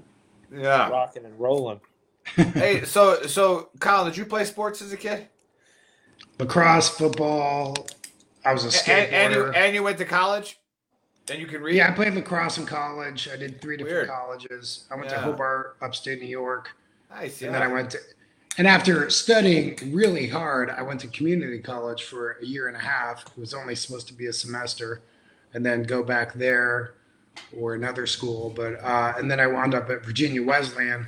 Yeah. 0.62 0.90
rocking 0.90 1.26
and 1.26 1.40
rolling. 1.40 1.80
hey, 2.36 2.84
so 2.86 3.24
so 3.24 3.70
Colin, 3.80 4.08
did 4.08 4.18
you 4.18 4.26
play 4.26 4.44
sports 4.46 4.82
as 4.82 4.92
a 4.92 4.98
kid? 4.98 5.28
lacrosse, 6.40 6.90
football. 6.90 7.88
I 8.44 8.54
was 8.54 8.64
a 8.66 8.92
A- 8.92 8.94
And, 8.94 9.14
and 9.14 9.34
you 9.34 9.40
skateboarder. 9.40 9.56
and 9.56 9.76
you 9.76 9.84
went 9.84 9.98
to 10.00 10.06
college, 10.06 10.60
and 11.30 11.40
you 11.40 11.48
can 11.48 11.62
read. 11.62 11.76
Yeah, 11.76 11.90
I 11.90 11.92
played 11.92 12.14
lacrosse 12.14 12.58
in 12.58 12.66
college. 12.66 13.28
I 13.32 13.38
did 13.38 13.62
three 13.62 13.78
different 13.78 13.96
Weird. 13.98 14.10
colleges. 14.10 14.86
I 14.92 14.96
went 14.96 15.10
to 15.10 15.18
Hobart, 15.20 15.78
upstate 15.82 16.22
New 16.22 16.28
York. 16.28 16.76
Nice. 17.10 17.42
And 17.42 17.54
then 17.54 17.62
I 17.62 17.68
went 17.68 17.92
to, 17.92 18.00
and 18.58 18.68
after 18.68 19.10
studying 19.10 19.78
really 19.94 20.28
hard, 20.28 20.70
I 20.70 20.82
went 20.82 21.00
to 21.02 21.08
community 21.08 21.60
college 21.60 22.04
for 22.04 22.38
a 22.42 22.46
year 22.46 22.68
and 22.68 22.78
a 22.78 22.80
half. 22.80 23.26
It 23.26 23.38
was 23.38 23.54
only 23.54 23.76
supposed 23.76 24.08
to 24.08 24.14
be 24.14 24.28
a 24.28 24.34
semester, 24.34 25.02
and 25.54 25.66
then 25.66 25.84
go 25.84 26.04
back 26.04 26.34
there 26.34 26.96
or 27.58 27.74
another 27.74 28.06
school. 28.06 28.52
But 28.56 28.84
uh, 28.84 29.14
and 29.18 29.30
then 29.30 29.40
I 29.40 29.48
wound 29.48 29.74
up 29.74 29.90
at 29.90 30.06
Virginia 30.06 30.44
Wesleyan. 30.44 31.08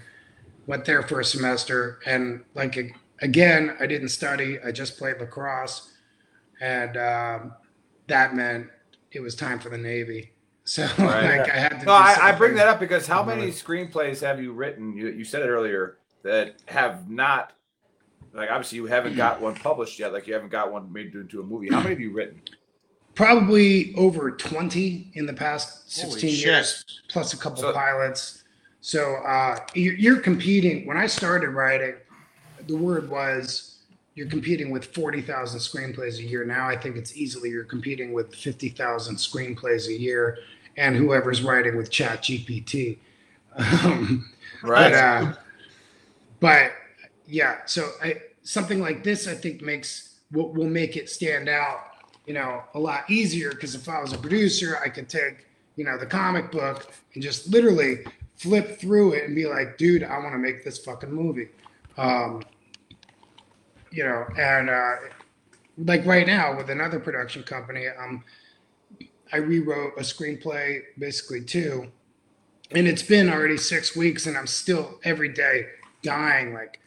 Went 0.65 0.83
there 0.83 1.01
for 1.03 1.21
a 1.21 1.25
semester, 1.25 1.99
and 2.05 2.43
like 2.53 2.77
again, 3.21 3.77
I 3.79 3.87
didn't 3.87 4.09
study. 4.09 4.59
I 4.65 4.71
just 4.71 4.97
played 4.97 5.19
lacrosse, 5.19 5.93
and 6.59 6.97
um, 6.97 7.53
that 8.07 8.35
meant 8.35 8.67
it 9.17 9.21
was 9.21 9.33
time 9.35 9.57
for 9.59 9.69
the 9.69 9.77
Navy. 9.77 10.31
So 10.63 10.83
Right. 10.99 11.39
like 11.39 11.49
I 11.49 11.57
had 11.57 11.79
to. 11.79 11.85
No, 11.85 11.91
I, 11.93 12.17
I 12.21 12.31
bring 12.33 12.53
that 12.55 12.67
up 12.67 12.79
because 12.79 13.07
how 13.07 13.23
many 13.23 13.47
screenplays 13.47 14.21
have 14.21 14.39
you 14.41 14.53
written? 14.53 14.95
You, 14.95 15.09
you 15.09 15.25
said 15.25 15.41
it 15.41 15.47
earlier 15.47 15.97
that 16.23 16.55
have 16.67 17.09
not, 17.09 17.53
like 18.33 18.51
obviously 18.51 18.75
you 18.77 18.85
haven't 18.85 19.15
got 19.15 19.41
one 19.41 19.55
published 19.55 19.97
yet. 19.97 20.13
Like 20.13 20.27
you 20.27 20.33
haven't 20.35 20.49
got 20.51 20.71
one 20.71 20.93
made 20.93 21.15
into 21.15 21.41
a 21.41 21.43
movie. 21.43 21.67
How 21.69 21.77
many 21.77 21.89
have 21.89 21.99
you 21.99 22.13
written? 22.13 22.41
probably 23.15 23.95
over 23.95 24.29
20 24.29 25.09
in 25.15 25.25
the 25.25 25.33
past 25.33 25.91
16 25.91 26.29
shit. 26.35 26.45
years 26.45 26.85
plus 27.09 27.33
a 27.33 27.37
couple 27.37 27.57
So- 27.63 27.73
pilots 27.73 28.43
so 28.79 29.15
uh, 29.25 29.57
you're, 29.73 29.95
you're 29.95 30.19
competing 30.19 30.85
when 30.85 30.97
i 30.97 31.07
started 31.07 31.49
writing 31.49 31.95
the 32.67 32.77
word 32.77 33.09
was 33.09 33.76
you're 34.17 34.27
competing 34.27 34.71
with 34.71 34.85
40,000 34.95 35.59
screenplays 35.59 36.17
a 36.17 36.23
year 36.23 36.43
now. 36.43 36.67
I 36.67 36.75
think 36.75 36.95
it's 36.97 37.15
easily 37.15 37.51
you're 37.51 37.63
competing 37.63 38.13
with 38.13 38.33
50,000 38.33 39.15
screenplays 39.15 39.89
a 39.89 39.93
year 39.93 40.39
and 40.75 40.95
whoever's 40.95 41.43
writing 41.43 41.77
with 41.77 41.89
chat 41.91 42.23
gpt 42.23 42.97
um, 43.55 44.27
Right. 44.63 44.91
but, 44.91 44.93
uh, 44.93 45.33
but 46.39 46.71
yeah 47.27 47.57
so 47.65 47.89
I, 48.03 48.21
something 48.43 48.79
like 48.79 49.03
this 49.03 49.27
i 49.27 49.33
think 49.33 49.61
makes 49.61 50.15
will, 50.31 50.53
will 50.53 50.69
make 50.69 50.97
it 50.97 51.09
stand 51.09 51.49
out 51.49 51.79
you 52.25 52.33
know 52.33 52.63
a 52.75 52.79
lot 52.79 53.09
easier 53.09 53.51
because 53.51 53.75
if 53.75 53.89
i 53.89 53.99
was 53.99 54.13
a 54.13 54.17
producer 54.17 54.77
i 54.83 54.89
could 54.89 55.09
take 55.09 55.47
you 55.75 55.83
know 55.83 55.97
the 55.97 56.05
comic 56.05 56.51
book 56.51 56.91
and 57.13 57.23
just 57.23 57.49
literally 57.49 58.05
flip 58.35 58.79
through 58.79 59.13
it 59.13 59.25
and 59.25 59.35
be 59.35 59.45
like 59.45 59.77
dude 59.77 60.03
i 60.03 60.17
want 60.19 60.31
to 60.31 60.39
make 60.39 60.63
this 60.63 60.77
fucking 60.77 61.11
movie. 61.11 61.49
Um, 61.97 62.43
you 63.91 64.03
know 64.03 64.25
and 64.37 64.69
uh, 64.69 64.95
like 65.77 66.05
right 66.05 66.27
now 66.27 66.55
with 66.55 66.69
another 66.69 66.99
production 66.99 67.43
company 67.43 67.87
um, 67.87 68.23
i 69.33 69.37
rewrote 69.37 69.93
a 69.97 70.01
screenplay 70.01 70.79
basically 70.97 71.41
too 71.41 71.87
and 72.71 72.87
it's 72.87 73.03
been 73.03 73.29
already 73.29 73.57
six 73.57 73.95
weeks 73.95 74.25
and 74.27 74.37
i'm 74.37 74.47
still 74.47 74.99
every 75.03 75.29
day 75.29 75.65
dying 76.03 76.53
like 76.53 76.79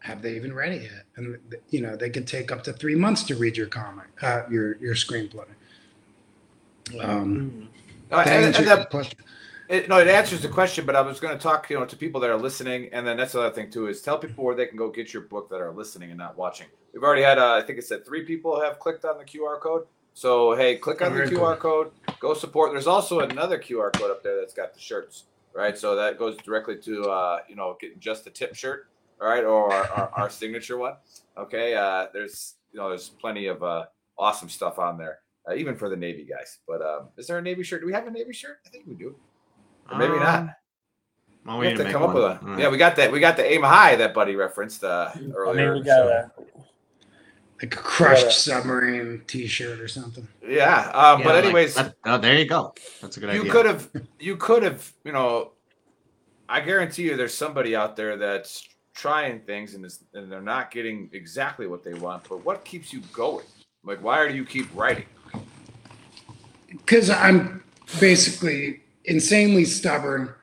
have 0.00 0.20
they 0.20 0.36
even 0.36 0.52
read 0.52 0.72
it 0.72 0.82
yet? 0.82 1.04
And 1.16 1.38
you 1.70 1.80
know 1.80 1.96
they 1.96 2.10
can 2.10 2.26
take 2.26 2.52
up 2.52 2.62
to 2.64 2.74
three 2.74 2.94
months 2.94 3.22
to 3.22 3.36
read 3.36 3.56
your 3.56 3.68
comic 3.68 4.04
uh, 4.20 4.42
your 4.50 4.76
your 4.76 4.94
screenplay. 4.94 5.46
Um 7.00 7.68
Uh, 8.10 8.22
that 8.22 8.54
and- 8.56 8.68
and 8.68 8.88
question. 8.90 9.18
It, 9.68 9.88
no, 9.88 9.98
it 9.98 10.08
answers 10.08 10.42
the 10.42 10.48
question, 10.48 10.84
but 10.84 10.94
I 10.94 11.00
was 11.00 11.20
going 11.20 11.36
to 11.36 11.42
talk, 11.42 11.70
you 11.70 11.78
know, 11.78 11.86
to 11.86 11.96
people 11.96 12.20
that 12.20 12.30
are 12.30 12.36
listening, 12.36 12.90
and 12.92 13.06
then 13.06 13.16
that's 13.16 13.32
the 13.32 13.40
other 13.40 13.54
thing 13.54 13.70
too 13.70 13.86
is 13.86 14.02
tell 14.02 14.18
people 14.18 14.44
where 14.44 14.54
they 14.54 14.66
can 14.66 14.76
go 14.76 14.90
get 14.90 15.12
your 15.12 15.22
book 15.22 15.48
that 15.50 15.60
are 15.60 15.72
listening 15.72 16.10
and 16.10 16.18
not 16.18 16.36
watching. 16.36 16.66
We've 16.92 17.02
already 17.02 17.22
had, 17.22 17.38
uh, 17.38 17.54
I 17.54 17.62
think 17.62 17.78
it 17.78 17.84
said 17.84 18.04
three 18.04 18.24
people 18.24 18.60
have 18.60 18.78
clicked 18.78 19.04
on 19.04 19.16
the 19.18 19.24
QR 19.24 19.58
code. 19.60 19.86
So 20.12 20.54
hey, 20.54 20.76
click 20.76 21.02
on 21.02 21.14
the 21.14 21.22
QR 21.22 21.58
code, 21.58 21.90
go 22.20 22.34
support. 22.34 22.72
There's 22.72 22.86
also 22.86 23.20
another 23.20 23.58
QR 23.58 23.92
code 23.92 24.10
up 24.10 24.22
there 24.22 24.36
that's 24.38 24.54
got 24.54 24.72
the 24.72 24.80
shirts, 24.80 25.24
right? 25.54 25.76
So 25.76 25.96
that 25.96 26.18
goes 26.18 26.36
directly 26.36 26.76
to, 26.82 27.04
uh, 27.04 27.38
you 27.48 27.56
know, 27.56 27.76
getting 27.80 27.98
just 27.98 28.24
the 28.24 28.30
tip 28.30 28.54
shirt, 28.54 28.88
all 29.20 29.28
right, 29.28 29.42
or 29.42 29.72
our, 29.72 29.90
our, 29.90 30.10
our 30.16 30.30
signature 30.30 30.78
one. 30.78 30.94
Okay, 31.36 31.74
uh, 31.74 32.06
there's, 32.12 32.54
you 32.72 32.78
know, 32.78 32.90
there's 32.90 33.08
plenty 33.08 33.46
of 33.46 33.62
uh, 33.64 33.86
awesome 34.16 34.48
stuff 34.48 34.78
on 34.78 34.98
there, 34.98 35.18
uh, 35.48 35.54
even 35.54 35.74
for 35.74 35.88
the 35.88 35.96
Navy 35.96 36.24
guys. 36.24 36.58
But 36.68 36.80
um, 36.80 37.08
is 37.16 37.26
there 37.26 37.38
a 37.38 37.42
Navy 37.42 37.64
shirt? 37.64 37.80
Do 37.80 37.86
we 37.86 37.92
have 37.92 38.06
a 38.06 38.10
Navy 38.10 38.32
shirt? 38.32 38.58
I 38.66 38.68
think 38.68 38.86
we 38.86 38.94
do. 38.94 39.16
Or 39.90 39.98
maybe 39.98 40.14
Um, 40.14 40.20
not. 40.20 40.48
Well, 41.46 41.58
We 41.58 41.66
we 41.66 41.66
have 41.68 41.76
to 41.76 41.78
to 41.78 41.84
make 41.84 41.92
come 41.92 42.02
up 42.02 42.08
one. 42.08 42.16
with 42.16 42.24
a. 42.24 42.40
All 42.40 42.48
right. 42.48 42.58
Yeah, 42.60 42.68
we 42.70 42.78
got 42.78 42.96
that. 42.96 43.12
We 43.12 43.20
got 43.20 43.36
the 43.36 43.44
aim 43.44 43.62
high 43.62 43.96
that 43.96 44.14
Buddy 44.14 44.34
referenced 44.34 44.82
uh, 44.82 45.10
I 45.14 45.20
earlier. 45.34 45.72
mean, 45.72 45.80
we 45.80 45.84
got 45.84 45.96
so- 45.96 46.08
a 46.08 46.32
like 47.62 47.74
a 47.74 47.78
crushed 47.78 48.24
Yeah. 48.24 48.56
submarine 48.56 49.22
t-shirt 49.28 49.78
or 49.80 49.86
something 49.88 50.26
yeah. 50.42 50.90
Um, 50.92 51.20
Yeah, 51.20 51.24
but 51.24 51.34
like, 51.36 51.44
anyways, 51.44 51.74
that- 51.76 51.94
oh, 52.04 52.18
there 52.18 52.34
you 52.36 52.46
go. 52.46 52.74
That's 53.00 53.16
a 53.16 53.20
good 53.20 53.32
you 53.34 53.40
idea. 53.42 53.52
could 53.52 53.66
have. 53.66 53.90
You 54.18 54.36
could 54.36 54.62
have. 54.64 54.92
You 55.04 55.12
know, 55.12 55.52
I 56.48 56.60
guarantee 56.60 57.04
you, 57.04 57.16
there's 57.16 57.34
somebody 57.34 57.76
out 57.76 57.94
there 57.94 58.16
that's 58.16 58.66
trying 58.94 59.40
things 59.40 59.74
and 59.74 59.84
is, 59.84 60.02
and 60.14 60.30
they're 60.32 60.40
not 60.42 60.70
getting 60.70 61.10
exactly 61.12 61.66
what 61.66 61.84
they 61.84 61.94
want. 61.94 62.26
But 62.28 62.44
what 62.44 62.64
keeps 62.64 62.92
you 62.92 63.00
going? 63.12 63.44
Like, 63.84 64.02
why 64.02 64.26
do 64.28 64.34
you 64.34 64.44
keep 64.46 64.66
writing? 64.74 65.06
because 66.68 67.08
i'm 67.08 67.62
basically 68.00 68.80
insanely 69.04 69.64
stubborn 69.64 70.34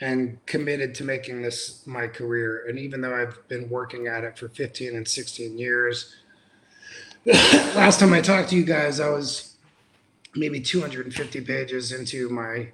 and 0.00 0.44
committed 0.46 0.94
to 0.94 1.04
making 1.04 1.42
this 1.42 1.86
my 1.86 2.06
career. 2.06 2.64
And 2.68 2.78
even 2.78 3.00
though 3.00 3.14
i've 3.14 3.46
been 3.48 3.68
working 3.68 4.06
at 4.06 4.24
it 4.24 4.38
for 4.38 4.48
15 4.48 4.94
and 4.96 5.06
16 5.06 5.58
years 5.58 6.14
last 7.26 7.98
time 8.00 8.12
i 8.12 8.20
talked 8.20 8.50
to 8.50 8.56
you 8.56 8.64
guys 8.64 9.00
i 9.00 9.08
was 9.08 9.56
maybe 10.36 10.60
250 10.60 11.40
pages 11.40 11.92
into 11.92 12.28
my 12.28 12.68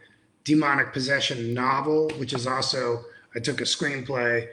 demonic 0.45 0.93
possession 0.93 1.55
novel 1.55 2.11
which 2.19 2.33
is 2.33 2.47
also 2.47 3.05
i 3.35 3.39
took 3.39 3.61
a 3.61 3.65
screenplay 3.65 4.49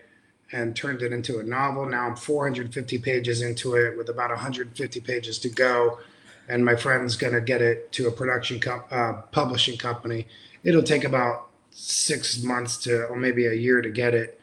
and 0.52 0.76
turned 0.76 1.02
it 1.02 1.12
into 1.12 1.40
a 1.40 1.44
novel. 1.44 1.86
Now 1.86 2.08
i'm 2.08 2.16
450 2.16 2.98
pages 3.00 3.42
into 3.42 3.76
it 3.76 3.98
with 3.98 4.10
about 4.10 4.30
150 4.30 5.00
pages 5.02 5.40
to 5.40 5.50
go. 5.50 6.00
And 6.48 6.66
my 6.66 6.76
friend's 6.76 7.16
going 7.16 7.34
to 7.34 7.42
get 7.42 7.62
it 7.62 7.92
to 7.94 8.08
a 8.08 8.12
production 8.12 8.60
com- 8.60 8.84
uh, 8.90 9.14
publishing 9.32 9.78
company 9.78 10.28
it'll 10.64 10.84
take 10.84 11.04
about 11.04 11.50
six 11.72 12.42
months 12.44 12.78
to 12.78 13.06
or 13.06 13.16
maybe 13.16 13.46
a 13.46 13.54
year 13.54 13.82
to 13.82 13.90
get 13.90 14.14
it 14.14 14.40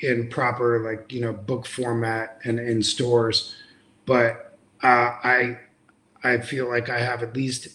in 0.00 0.28
proper 0.28 0.80
like 0.82 1.12
you 1.12 1.20
know 1.20 1.32
book 1.32 1.66
format 1.66 2.38
and 2.44 2.58
in 2.58 2.82
stores. 2.82 3.54
But 4.06 4.56
uh, 4.82 5.16
i 5.22 5.58
i 6.24 6.38
feel 6.38 6.68
like 6.68 6.88
i 6.88 6.98
have 6.98 7.22
at 7.22 7.36
least 7.36 7.68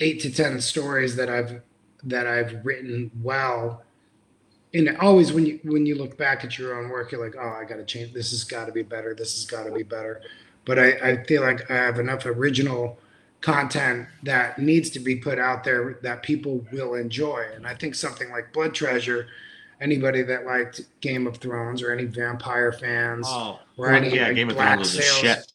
eight 0.00 0.20
to 0.20 0.32
ten 0.32 0.60
stories 0.60 1.16
that 1.16 1.28
i've 1.28 1.60
that 2.04 2.26
i've 2.26 2.64
written 2.64 3.10
well. 3.22 3.84
And 4.74 4.96
always 4.98 5.32
when 5.32 5.46
you 5.46 5.60
when 5.64 5.86
you 5.86 5.94
look 5.94 6.18
back 6.18 6.44
at 6.44 6.58
your 6.58 6.78
own 6.78 6.90
work 6.90 7.12
you're 7.12 7.24
like 7.24 7.36
oh 7.38 7.56
i 7.60 7.64
gotta 7.64 7.84
change 7.84 8.12
this 8.12 8.30
has 8.30 8.44
got 8.44 8.66
to 8.66 8.72
be 8.72 8.82
better 8.82 9.14
this 9.14 9.34
has 9.34 9.44
got 9.44 9.64
to 9.64 9.72
be 9.72 9.82
better. 9.82 10.20
But 10.64 10.78
I, 10.78 10.88
I 11.02 11.24
feel 11.24 11.42
like 11.42 11.70
i 11.70 11.74
have 11.74 11.98
enough 11.98 12.26
original 12.26 12.98
content 13.40 14.06
that 14.24 14.58
needs 14.58 14.90
to 14.90 14.98
be 15.00 15.14
put 15.16 15.38
out 15.38 15.62
there 15.64 15.98
that 16.02 16.22
people 16.24 16.64
will 16.72 16.94
enjoy 16.94 17.44
and 17.54 17.66
i 17.68 17.74
think 17.74 17.94
something 17.94 18.28
like 18.30 18.52
blood 18.52 18.74
treasure 18.74 19.28
anybody 19.80 20.22
that 20.22 20.44
liked 20.44 20.80
Game 21.00 21.24
of 21.28 21.36
Thrones 21.36 21.82
or 21.82 21.92
any 21.92 22.04
vampire 22.04 22.72
fans 22.72 23.24
Oh, 23.28 23.60
or 23.76 23.92
any 23.92 24.12
yeah, 24.12 24.26
like, 24.26 24.34
Game 24.34 24.48
of 24.50 24.56
Black 24.56 24.78
Thrones 24.78 24.96
was 24.96 25.06
a 25.06 25.12
shit. 25.12 25.52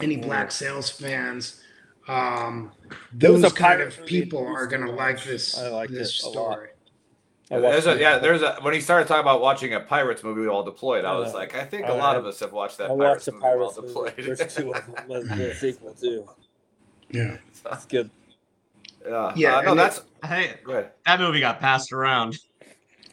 any 0.00 0.16
Black 0.16 0.50
Sails 0.50 0.88
fans. 0.88 1.60
Um, 2.08 2.72
those 3.12 3.52
kind 3.52 3.82
of 3.82 4.06
people 4.06 4.46
are 4.46 4.66
gonna 4.66 4.90
like 4.90 5.22
this 5.24 5.58
I 5.58 5.68
like 5.68 5.90
this 5.90 6.20
it 6.20 6.24
a 6.24 6.28
lot. 6.30 6.52
story. 6.54 6.68
There's 7.50 7.86
a, 7.86 7.98
yeah, 8.00 8.16
there's 8.16 8.40
a 8.40 8.54
when 8.62 8.72
he 8.72 8.80
started 8.80 9.06
talking 9.08 9.20
about 9.20 9.42
watching 9.42 9.74
a 9.74 9.80
Pirates 9.80 10.24
movie 10.24 10.40
we 10.40 10.48
all 10.48 10.62
deployed, 10.64 11.04
I 11.04 11.14
was 11.18 11.28
Yeah. 11.32 11.38
like, 11.40 11.54
I 11.54 11.64
think 11.66 11.84
I 11.84 11.88
a 11.90 11.94
lot 11.96 12.14
have- 12.14 12.24
of 12.24 12.28
us 12.30 12.40
have 12.40 12.52
watched 12.54 12.78
that 12.78 12.84
I 12.90 12.96
Pirates 12.96 13.02
watched 13.02 13.24
the 13.26 13.32
movie 13.32 13.44
while 13.44 13.56
Pirates 13.58 13.76
movie. 13.76 13.88
deployed. 13.88 14.14
There's 14.38 14.54
two 14.54 14.74
of 14.74 14.86
them. 14.86 15.04
There's 15.06 15.28
the 15.28 15.54
sequel 15.74 15.92
too. 15.92 16.28
Yeah, 17.10 17.36
that's 17.64 17.84
good. 17.86 18.10
Yeah, 19.06 19.32
Yeah, 19.36 19.56
Uh, 19.58 19.62
no, 19.62 19.74
that's 19.74 20.02
Hey, 20.24 20.54
go 20.64 20.86
that 21.06 21.18
movie 21.20 21.40
got 21.40 21.60
passed 21.60 21.92
around. 21.92 22.38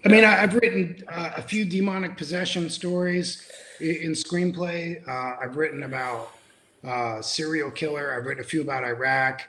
I 0.05 0.09
mean, 0.09 0.23
I- 0.25 0.43
I've 0.43 0.53
written 0.53 1.03
uh, 1.09 1.31
a 1.37 1.41
few 1.41 1.65
demonic 1.65 2.17
possession 2.17 2.69
stories 2.69 3.47
i- 3.81 3.83
in 3.85 4.11
screenplay. 4.11 5.05
Uh, 5.07 5.37
I've 5.41 5.55
written 5.57 5.83
about 5.83 6.33
uh, 6.85 7.21
serial 7.21 7.71
killer. 7.71 8.13
I've 8.13 8.25
written 8.25 8.43
a 8.43 8.47
few 8.47 8.61
about 8.61 8.83
Iraq. 8.83 9.43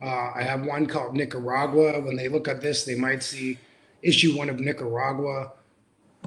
Uh, 0.00 0.30
I 0.34 0.42
have 0.42 0.64
one 0.64 0.86
called 0.86 1.14
Nicaragua. 1.14 2.00
When 2.00 2.16
they 2.16 2.28
look 2.28 2.48
at 2.48 2.60
this, 2.60 2.84
they 2.84 2.94
might 2.94 3.22
see 3.22 3.58
issue 4.02 4.36
one 4.36 4.48
of 4.48 4.58
Nicaragua 4.58 5.52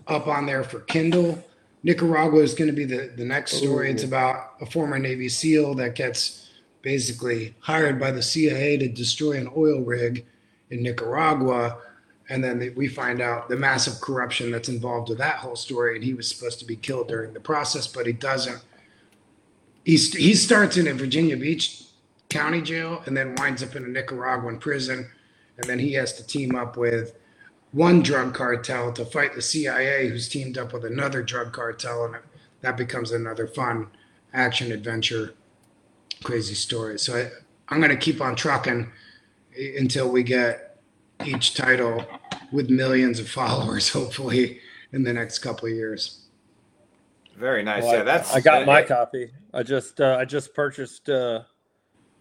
up 0.07 0.27
on 0.27 0.45
there 0.45 0.63
for 0.63 0.81
Kindle. 0.81 1.43
Nicaragua 1.83 2.41
is 2.41 2.53
going 2.53 2.69
to 2.69 2.75
be 2.75 2.85
the, 2.85 3.11
the 3.15 3.25
next 3.25 3.53
story. 3.53 3.91
It's 3.91 4.03
about 4.03 4.53
a 4.61 4.65
former 4.65 4.97
Navy 4.99 5.27
SEAL 5.29 5.75
that 5.75 5.95
gets 5.95 6.44
basically 6.85 7.55
hired 7.61 7.99
by 7.99 8.11
the 8.11 8.21
CIA 8.21 8.77
to 8.77 8.87
destroy 8.87 9.33
an 9.33 9.49
oil 9.57 9.81
rig 9.81 10.23
in 10.69 10.83
Nicaragua. 10.83 11.79
And 12.29 12.43
then 12.43 12.73
we 12.77 12.87
find 12.87 13.21
out 13.21 13.49
the 13.49 13.57
massive 13.57 13.99
corruption 13.99 14.51
that's 14.51 14.69
involved 14.69 15.09
with 15.09 15.17
that 15.17 15.37
whole 15.37 15.55
story. 15.55 15.95
And 15.95 16.03
he 16.03 16.13
was 16.13 16.29
supposed 16.29 16.59
to 16.59 16.65
be 16.65 16.75
killed 16.75 17.07
during 17.07 17.33
the 17.33 17.39
process, 17.39 17.87
but 17.87 18.05
he 18.05 18.13
doesn't. 18.13 18.63
He, 19.83 19.97
st- 19.97 20.23
he 20.23 20.35
starts 20.35 20.77
in 20.77 20.87
a 20.87 20.93
Virginia 20.93 21.35
Beach 21.35 21.83
county 22.29 22.61
jail 22.61 23.01
and 23.07 23.17
then 23.17 23.35
winds 23.35 23.63
up 23.63 23.75
in 23.75 23.83
a 23.83 23.87
Nicaraguan 23.87 24.59
prison. 24.59 25.09
And 25.57 25.67
then 25.67 25.79
he 25.79 25.93
has 25.93 26.13
to 26.13 26.25
team 26.25 26.55
up 26.55 26.77
with 26.77 27.17
one 27.71 28.03
drug 28.03 28.35
cartel 28.35 28.93
to 28.93 29.05
fight 29.05 29.33
the 29.33 29.41
CIA, 29.41 30.07
who's 30.07 30.29
teamed 30.29 30.59
up 30.59 30.71
with 30.71 30.85
another 30.85 31.23
drug 31.23 31.51
cartel. 31.51 32.05
And 32.05 32.15
that 32.61 32.77
becomes 32.77 33.11
another 33.11 33.47
fun 33.47 33.87
action 34.33 34.71
adventure, 34.71 35.33
crazy 36.23 36.55
story. 36.55 36.99
So 36.99 37.15
I, 37.17 37.29
I'm 37.69 37.79
going 37.79 37.91
to 37.91 37.97
keep 37.97 38.21
on 38.21 38.35
trucking 38.35 38.91
until 39.77 40.09
we 40.09 40.23
get 40.23 40.77
each 41.23 41.55
title 41.55 42.05
with 42.51 42.69
millions 42.69 43.19
of 43.19 43.29
followers, 43.29 43.89
hopefully, 43.93 44.59
in 44.91 45.03
the 45.03 45.13
next 45.13 45.39
couple 45.39 45.67
of 45.67 45.73
years. 45.75 46.21
Very 47.37 47.63
nice. 47.63 47.83
Well, 47.83 47.95
yeah, 47.95 48.01
I- 48.01 48.03
that's 48.03 48.33
I 48.33 48.39
got 48.41 48.63
uh, 48.63 48.65
my 48.65 48.79
it- 48.81 48.87
copy. 48.87 49.31
I 49.53 49.63
just 49.63 50.01
uh, 50.01 50.17
I 50.19 50.25
just 50.25 50.53
purchased 50.53 51.09
uh, 51.09 51.43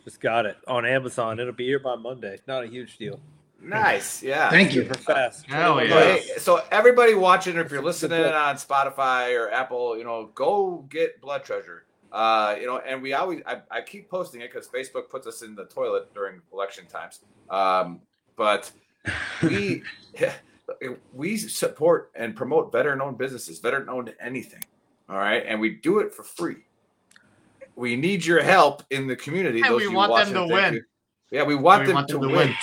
just 0.05 0.21
got 0.21 0.47
it 0.47 0.57
on 0.69 0.85
Amazon. 0.87 1.41
It'll 1.41 1.53
be 1.53 1.67
here 1.67 1.79
by 1.81 1.97
Monday. 1.97 2.39
Not 2.47 2.65
a 2.65 2.67
huge 2.67 2.97
deal. 2.99 3.19
Nice. 3.61 4.23
Yeah. 4.23 4.51
Thank 4.51 4.75
you. 4.75 4.83
Super 4.83 4.95
fast. 4.99 5.47
Hell 5.47 5.83
yeah. 5.83 6.17
hey, 6.17 6.23
so 6.37 6.63
everybody 6.71 7.15
watching, 7.15 7.57
if 7.57 7.71
you're 7.71 7.83
listening 7.83 8.23
on 8.23 8.57
Spotify 8.57 9.39
or 9.41 9.51
Apple, 9.51 9.97
you 9.97 10.05
know, 10.05 10.31
go 10.35 10.85
get 10.91 11.21
Blood 11.21 11.45
Treasure. 11.45 11.85
Uh, 12.15 12.55
you 12.61 12.67
know, 12.67 12.79
and 12.79 13.03
we 13.03 13.13
always 13.13 13.43
I, 13.45 13.61
I 13.73 13.81
keep 13.81 14.09
posting 14.09 14.41
it 14.41 14.53
because 14.53 14.69
Facebook 14.69 15.11
puts 15.11 15.27
us 15.27 15.43
in 15.43 15.57
the 15.57 15.65
toilet 15.65 16.15
during 16.15 16.41
election 16.53 16.87
times. 16.87 17.19
Um, 17.51 18.01
but 18.37 18.71
we 19.43 19.83
we 21.13 21.37
support 21.37 22.13
and 22.15 22.37
promote 22.37 22.71
veteran-owned 22.71 23.19
businesses, 23.19 23.59
veteran-owned 23.59 24.15
anything. 24.21 24.65
All 25.09 25.19
right, 25.19 25.45
and 25.47 25.61
we 25.61 25.71
do 25.71 25.99
it 25.99 26.15
for 26.15 26.23
free. 26.23 26.59
We 27.77 27.97
need 27.97 28.25
your 28.25 28.43
help 28.43 28.85
in 28.91 29.09
the 29.09 29.17
community. 29.17 29.61
And 29.61 29.71
those 29.73 29.81
we 29.81 29.89
want 29.89 30.13
them 30.25 30.35
to 30.49 30.55
win. 30.55 30.75
you. 30.75 30.83
Yeah, 31.33 31.43
we 31.43 31.57
want, 31.57 31.81
We 31.83 31.87
them, 31.89 31.95
want 31.97 32.09
to, 32.09 32.15
them 32.15 32.23
to 32.23 32.29
win. 32.29 32.37
win. 32.49 32.55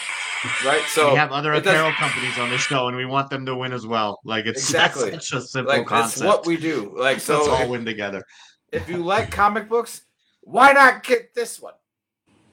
Right. 0.65 0.81
So 0.87 1.11
we 1.11 1.17
have 1.17 1.31
other 1.31 1.53
apparel 1.53 1.91
companies 1.91 2.39
on 2.39 2.49
the 2.49 2.57
show, 2.57 2.87
and 2.87 2.95
we 2.97 3.05
want 3.05 3.29
them 3.29 3.45
to 3.45 3.55
win 3.55 3.73
as 3.73 3.85
well. 3.85 4.19
Like 4.23 4.45
it's 4.45 4.61
Exactly. 4.61 5.11
that's 5.11 5.27
such 5.27 5.39
a 5.39 5.41
simple 5.45 5.75
like 5.75 5.85
concept. 5.85 6.21
that's 6.21 6.37
what 6.37 6.45
we 6.47 6.57
do. 6.57 6.95
Like 6.97 7.19
so, 7.19 7.37
Let's 7.39 7.49
all 7.49 7.69
win 7.69 7.85
together. 7.85 8.23
If 8.71 8.87
you 8.89 8.97
like 8.97 9.31
comic 9.31 9.67
books, 9.69 10.01
why 10.41 10.71
not 10.73 11.03
get 11.03 11.33
this 11.33 11.61
one? 11.61 11.73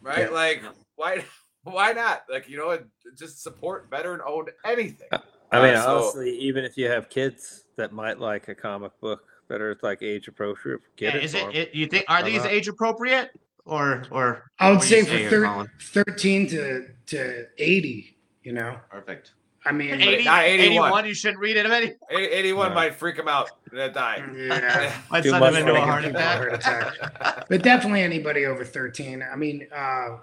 Right? 0.02 0.20
Yeah. 0.20 0.28
Like 0.30 0.62
why 0.96 1.24
why 1.64 1.92
not? 1.92 2.22
Like 2.30 2.48
you 2.48 2.56
know, 2.58 2.78
just 3.16 3.42
support 3.42 3.88
veteran 3.90 4.20
owned 4.26 4.50
anything. 4.64 5.08
I 5.50 5.62
mean, 5.62 5.74
Uh, 5.74 5.82
so- 5.82 5.98
honestly, 5.98 6.38
even 6.38 6.64
if 6.64 6.76
you 6.76 6.88
have 6.88 7.08
kids 7.08 7.64
that 7.76 7.92
might 7.92 8.18
like 8.18 8.48
a 8.48 8.54
comic 8.54 8.92
book 9.00 9.22
that 9.48 9.60
are 9.60 9.78
like 9.82 10.02
age 10.02 10.28
appropriate, 10.28 10.80
get 10.96 11.14
Yeah, 11.14 11.20
it. 11.20 11.24
is 11.24 11.32
for 11.32 11.38
it, 11.38 11.44
'em. 11.44 11.50
it? 11.52 11.74
You 11.74 11.86
think 11.86 12.04
are 12.08 12.22
these 12.22 12.44
age 12.44 12.68
appropriate 12.68 13.30
or 13.64 14.04
or? 14.10 14.50
I 14.58 14.70
would 14.70 14.78
what 14.80 14.86
say 14.88 15.04
for 15.04 15.30
thir- 15.30 15.66
13 15.80 16.48
to, 16.48 16.88
to 17.06 17.46
80, 17.56 18.16
you 18.42 18.52
know? 18.52 18.78
Perfect. 18.90 19.32
I 19.66 19.72
mean, 19.72 20.00
80, 20.00 20.24
not 20.24 20.44
81. 20.44 20.72
81, 20.88 21.06
you 21.06 21.14
shouldn't 21.14 21.40
read 21.40 21.56
it 21.56 21.66
any. 21.66 21.94
81 22.10 22.68
Yeah. 22.68 22.74
might 22.74 22.94
freak 22.94 23.16
him 23.16 23.28
out 23.28 23.50
and 23.72 23.92
die. 23.92 24.22
yeah. 24.36 24.92
Might 25.10 25.22
Too 25.24 25.30
send 25.30 25.40
much 25.40 25.54
him 25.54 25.60
into 25.68 25.74
a 25.74 25.80
heart 25.80 26.04
attack. 26.04 26.38
heart 26.38 26.54
attack. 26.54 27.46
But 27.48 27.62
definitely 27.62 28.02
anybody 28.02 28.46
over 28.46 28.64
13. 28.64 29.22
I 29.30 29.36
mean, 29.36 29.66
uh, 29.74 30.18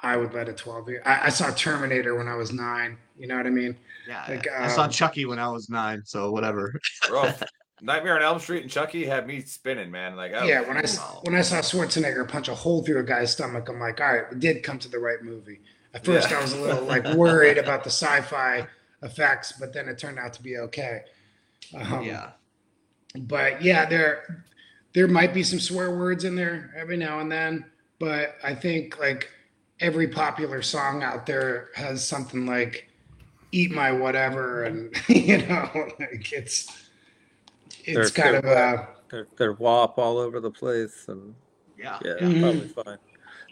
I 0.00 0.16
would 0.16 0.32
let 0.34 0.48
a 0.48 0.52
12 0.52 0.88
year. 0.90 1.02
I, 1.04 1.26
I 1.26 1.28
saw 1.30 1.50
Terminator 1.50 2.14
when 2.14 2.28
I 2.28 2.36
was 2.36 2.52
nine. 2.52 2.98
You 3.18 3.26
know 3.26 3.36
what 3.36 3.46
I 3.46 3.50
mean? 3.50 3.76
Yeah, 4.06 4.24
Like, 4.28 4.46
I 4.48 4.68
saw 4.68 4.84
um, 4.84 4.90
Chucky 4.90 5.24
when 5.26 5.38
I 5.38 5.48
was 5.48 5.68
nine, 5.68 6.02
so 6.04 6.30
whatever. 6.30 6.72
Bro, 7.08 7.32
Nightmare 7.82 8.16
on 8.16 8.22
Elm 8.22 8.38
Street 8.38 8.62
and 8.62 8.70
Chucky 8.70 9.04
had 9.06 9.26
me 9.26 9.40
spinning, 9.40 9.90
man. 9.90 10.14
Like 10.16 10.34
I 10.34 10.46
Yeah, 10.46 10.60
when 10.60 10.76
I 10.76 10.82
s- 10.82 11.00
when 11.22 11.34
I 11.34 11.40
saw 11.42 11.56
Schwarzenegger 11.56 12.26
punch 12.28 12.48
a 12.48 12.54
hole 12.54 12.82
through 12.82 13.00
a 13.00 13.02
guy's 13.02 13.32
stomach, 13.32 13.68
I'm 13.68 13.80
like, 13.80 14.00
all 14.00 14.12
right, 14.14 14.24
we 14.32 14.38
did 14.38 14.62
come 14.62 14.78
to 14.80 14.88
the 14.88 14.98
right 14.98 15.22
movie. 15.22 15.60
At 15.94 16.04
first, 16.04 16.30
Yeah. 16.30 16.38
I 16.38 16.42
was 16.42 16.52
a 16.52 16.60
little 16.60 16.84
like 16.84 17.04
worried 17.14 17.58
about 17.58 17.82
the 17.84 17.90
sci-fi 17.90 18.66
effects, 19.02 19.52
but 19.58 19.72
then 19.72 19.88
it 19.88 19.98
turned 19.98 20.18
out 20.18 20.32
to 20.34 20.42
be 20.42 20.58
okay. 20.58 21.02
Um, 21.74 22.02
yeah, 22.02 22.30
but 23.20 23.62
yeah, 23.62 23.84
there 23.86 24.44
there 24.94 25.08
might 25.08 25.34
be 25.34 25.42
some 25.42 25.60
swear 25.60 25.90
words 25.96 26.24
in 26.24 26.34
there 26.34 26.72
every 26.76 26.96
now 26.96 27.20
and 27.20 27.30
then, 27.30 27.64
but 27.98 28.36
I 28.42 28.54
think 28.54 28.98
like 28.98 29.30
every 29.80 30.08
popular 30.08 30.62
song 30.62 31.02
out 31.02 31.26
there 31.26 31.68
has 31.74 32.06
something 32.06 32.46
like 32.46 32.88
"Eat 33.52 33.70
My 33.70 33.92
Whatever," 33.92 34.64
and 34.64 34.94
you 35.08 35.38
know, 35.46 35.70
like 35.98 36.32
it's 36.32 36.68
it's 37.84 38.10
They're- 38.10 38.24
kind 38.24 38.36
of 38.36 38.42
they're- 38.44 38.52
a 38.74 38.88
They're, 39.10 39.26
they're 39.36 39.52
WAP 39.54 39.98
all 39.98 40.18
over 40.18 40.38
the 40.40 40.50
place, 40.50 41.06
and 41.08 41.34
yeah, 41.78 41.98
yeah, 42.04 42.14
Mhm. 42.20 42.40
probably 42.40 42.68
fine. 42.68 42.98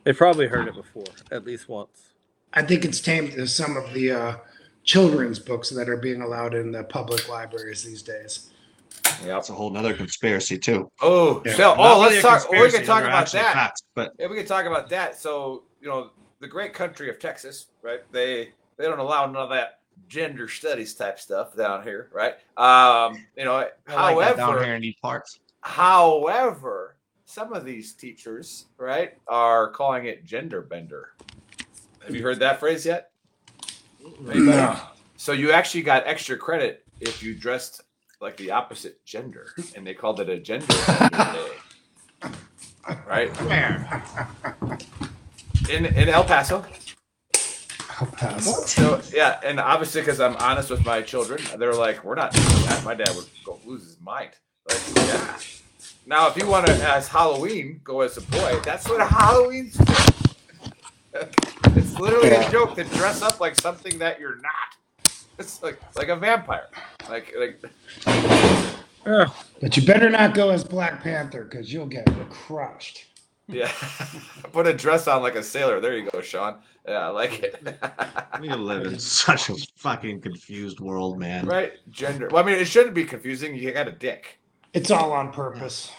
They 0.05 0.13
probably 0.13 0.47
heard 0.47 0.69
it 0.69 0.75
before 0.75 1.05
at 1.33 1.45
least 1.45 1.69
once. 1.69 2.11
I 2.57 2.63
think 2.63 2.87
it's 2.87 3.01
tamed 3.01 3.33
to 3.33 3.47
some 3.47 3.77
of 3.77 3.93
the 3.93 4.11
uh, 4.11 4.37
children's 4.83 5.39
books 5.39 5.69
that 5.71 5.91
are 5.91 5.99
being 5.99 6.23
allowed 6.23 6.55
in 6.55 6.73
the 6.73 6.85
public 6.85 7.29
libraries 7.29 7.85
these 7.85 8.03
days. 8.03 8.51
Yeah, 9.21 9.35
That's 9.35 9.51
a 9.51 9.53
whole 9.53 9.71
nother 9.71 9.93
conspiracy 9.95 10.59
too. 10.59 10.91
Oh, 11.03 11.43
Yeah. 11.45 11.55
so, 11.55 11.75
oh, 11.79 12.01
let's 12.01 12.17
a 12.17 12.23
talk. 12.23 12.51
We 12.51 12.71
can 12.71 12.85
talk 12.85 13.05
about 13.05 13.31
that. 13.33 13.53
facts, 13.53 13.83
but 13.95 14.13
Yeah, 14.19 14.29
we 14.29 14.37
can 14.37 14.47
talk 14.47 14.65
about 14.65 14.89
that. 14.89 15.21
So, 15.21 15.65
you 15.83 15.89
know, 15.89 16.11
the 16.41 16.49
great 16.49 16.73
country 16.73 17.11
of 17.11 17.19
Texas, 17.19 17.67
right? 17.83 18.01
They 18.11 18.53
they 18.79 18.85
don't 18.85 18.99
allow 18.99 19.27
none 19.27 19.37
of 19.37 19.51
that 19.51 19.81
gender 20.09 20.49
studies 20.49 20.95
type 20.95 21.19
stuff 21.19 21.55
down 21.57 21.83
here, 21.83 22.11
right? 22.13 22.35
Um, 22.57 23.25
you 23.37 23.45
know, 23.45 23.67
I 23.87 24.15
like 24.15 24.37
down 24.37 24.49
however, 24.49 24.65
here 24.65 24.75
in 24.75 24.83
these 24.83 24.97
parts. 25.03 25.41
however, 25.61 26.97
some 27.27 27.53
of 27.53 27.65
these 27.65 27.93
teachers, 27.95 28.67
right, 28.79 29.15
are 29.29 29.71
calling 29.71 30.07
it 30.07 30.25
gender 30.25 30.63
bender. 30.63 31.13
Have 32.07 32.15
you 32.15 32.23
heard 32.23 32.39
that 32.41 32.61
phrase 32.61 32.87
yet? 32.87 33.11
No. 34.23 34.79
So 35.17 35.33
you 35.33 35.51
actually 35.51 35.83
got 35.83 36.07
extra 36.07 36.37
credit 36.37 36.85
if 37.01 37.23
you 37.23 37.35
dressed 37.35 37.83
like 38.21 38.37
the 38.37 38.53
opposite 38.53 39.05
gender, 39.05 39.49
and 39.75 39.85
they 39.87 39.95
called 39.95 40.21
it 40.21 40.29
a 40.29 40.39
gender 40.39 40.67
day. 41.11 41.51
Right? 43.07 43.29
Where? 43.43 44.03
In 45.71 45.87
in 45.87 46.09
El 46.09 46.25
Paso. 46.25 46.65
I'll 47.99 48.07
pass. 48.07 48.71
So 48.73 49.01
yeah, 49.13 49.41
and 49.43 49.59
obviously 49.59 50.03
because 50.03 50.21
I'm 50.21 50.37
honest 50.37 50.71
with 50.71 50.85
my 50.85 51.03
children, 51.03 51.41
they're 51.59 51.75
like, 51.75 52.05
"We're 52.05 52.15
not 52.15 52.33
doing 52.33 52.47
that." 52.67 52.85
My 52.85 52.95
dad 52.95 53.11
would 53.17 53.27
go 53.45 53.59
lose 53.65 53.83
his 53.85 54.01
mind. 54.01 54.31
Like, 54.69 54.81
yeah. 54.97 55.39
Now, 56.07 56.29
if 56.29 56.37
you 56.37 56.47
want 56.47 56.67
to, 56.67 56.73
as 56.89 57.09
Halloween, 57.09 57.81
go 57.83 58.03
as 58.03 58.17
a 58.17 58.21
boy, 58.21 58.61
that's 58.63 58.89
what 58.89 59.01
Halloween's 59.09 59.77
for. 59.77 61.29
it's 61.77 61.99
literally 61.99 62.31
a 62.31 62.51
joke 62.51 62.75
to 62.77 62.85
dress 62.85 63.23
up 63.23 63.41
like 63.41 63.59
something 63.61 63.99
that 63.99 64.19
you're 64.21 64.37
not. 64.37 65.13
It's 65.39 65.63
like 65.63 65.79
like 65.97 66.09
a 66.09 66.17
vampire. 66.17 66.69
Like 67.09 67.35
like 67.39 67.63
But 69.61 69.77
you 69.77 69.87
better 69.87 70.11
not 70.11 70.35
go 70.35 70.51
as 70.51 70.65
Black 70.65 71.03
Panther 71.03 71.45
because 71.45 71.73
you'll 71.73 71.87
get 71.87 72.09
crushed. 72.31 73.05
Yeah. 73.49 73.71
Put 74.53 74.67
a 74.67 74.75
dress 74.75 75.07
on 75.07 75.23
like 75.23 75.37
a 75.37 75.43
sailor. 75.43 75.81
There 75.81 75.97
you 75.97 76.09
go, 76.11 76.21
Sean. 76.21 76.59
Yeah, 76.87 77.07
I 77.07 77.09
like 77.09 77.43
it. 77.43 77.79
We 78.41 78.51
live 78.51 78.87
in 78.87 78.99
such 78.99 79.49
a 79.49 79.55
fucking 79.77 80.21
confused 80.21 80.79
world, 80.81 81.19
man. 81.19 81.47
right? 81.47 81.73
Gender. 81.91 82.29
Well, 82.31 82.43
I 82.43 82.47
mean, 82.47 82.57
it 82.57 82.67
shouldn't 82.67 82.95
be 82.95 83.05
confusing. 83.05 83.55
You 83.55 83.73
got 83.73 83.89
a 83.89 83.93
dick. 83.93 84.39
It's 84.75 84.91
all 84.91 85.13
on 85.13 85.33
purpose. 85.33 85.91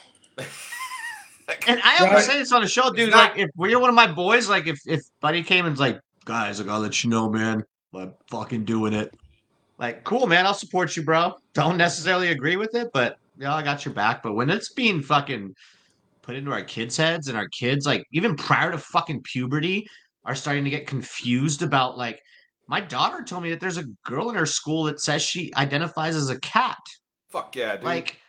And 1.67 1.81
I 1.83 1.97
always 1.99 2.13
Right. 2.13 2.23
say 2.25 2.39
this 2.39 2.51
on 2.51 2.61
the 2.61 2.67
show, 2.67 2.91
dude. 2.91 3.11
not- 3.11 3.31
Like, 3.37 3.39
if 3.39 3.49
you're 3.69 3.79
one 3.79 3.89
of 3.89 3.95
my 3.95 4.07
boys, 4.07 4.49
like, 4.49 4.67
if 4.67 4.79
if 4.85 5.01
Buddy 5.21 5.43
came 5.43 5.65
and's 5.65 5.79
like, 5.79 5.99
guys, 6.25 6.59
I 6.59 6.63
gotta 6.63 6.81
let 6.81 7.03
you 7.03 7.09
know, 7.09 7.29
man, 7.29 7.63
I'm 7.95 8.13
fucking 8.29 8.65
doing 8.65 8.93
it. 8.93 9.13
Like, 9.77 10.03
cool, 10.03 10.27
man. 10.27 10.45
I'll 10.45 10.53
support 10.53 10.95
you, 10.97 11.03
bro. 11.03 11.35
Don't 11.53 11.77
necessarily 11.77 12.29
agree 12.29 12.57
with 12.57 12.75
it, 12.75 12.89
but 12.93 13.17
yeah, 13.37 13.53
I 13.53 13.61
got 13.63 13.85
your 13.85 13.93
back. 13.93 14.23
But 14.23 14.33
when 14.33 14.49
it's 14.49 14.73
being 14.73 15.01
fucking 15.01 15.55
put 16.21 16.35
into 16.35 16.51
our 16.51 16.63
kids' 16.63 16.97
heads 16.97 17.27
and 17.29 17.37
our 17.37 17.47
kids, 17.49 17.85
like, 17.85 18.03
even 18.11 18.35
prior 18.35 18.71
to 18.71 18.77
fucking 18.77 19.21
puberty, 19.23 19.87
are 20.25 20.35
starting 20.35 20.65
to 20.65 20.69
get 20.69 20.87
confused 20.87 21.61
about 21.61 21.97
like. 21.97 22.21
My 22.69 22.81
daughter 22.81 23.23
told 23.23 23.43
me 23.43 23.49
that 23.51 23.61
there's 23.61 23.77
a 23.77 23.85
girl 24.03 24.29
in 24.29 24.35
her 24.35 24.45
school 24.45 24.83
that 24.85 24.99
says 24.99 25.21
she 25.21 25.53
identifies 25.55 26.17
as 26.17 26.29
a 26.29 26.37
cat. 26.41 26.75
Fuck 27.29 27.55
yeah, 27.55 27.77
dude. 27.77 27.85
Like, 27.85 28.19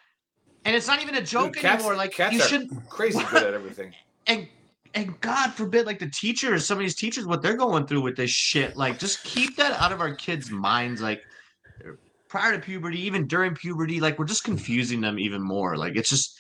and 0.65 0.75
it's 0.77 0.87
not 0.87 1.01
even 1.03 1.15
a 1.17 1.23
joke 1.23 1.53
Dude, 1.55 1.63
cats, 1.63 1.83
anymore. 1.83 1.97
Like, 1.97 2.13
cats 2.13 2.35
you 2.35 2.43
are 2.43 2.47
should 2.49 2.69
crazy 2.89 3.23
good 3.31 3.43
at 3.45 3.55
everything. 3.55 3.93
and 4.27 4.49
and 4.95 5.21
God 5.21 5.53
forbid, 5.53 5.87
like 5.87 5.99
the 5.99 6.09
teachers, 6.11 6.65
some 6.67 6.79
of 6.79 6.83
these 6.83 6.95
teachers, 6.97 7.27
what 7.27 7.43
they're 7.43 7.57
going 7.57 7.87
through 7.87 8.01
with 8.01 8.17
this 8.17 8.31
shit. 8.31 8.77
Like, 8.77 8.99
just 8.99 9.23
keep 9.23 9.57
that 9.57 9.73
out 9.81 9.93
of 9.93 10.01
our 10.01 10.15
kids' 10.15 10.51
minds. 10.51 11.01
Like, 11.03 11.23
prior 12.29 12.53
to 12.53 12.59
puberty, 12.59 13.01
even 13.01 13.27
during 13.27 13.55
puberty, 13.55 14.01
like 14.01 14.19
we're 14.19 14.25
just 14.25 14.45
confusing 14.45 15.01
them 15.01 15.19
even 15.19 15.43
more. 15.43 15.77
Like, 15.77 15.97
it's 15.97 16.11
just, 16.11 16.39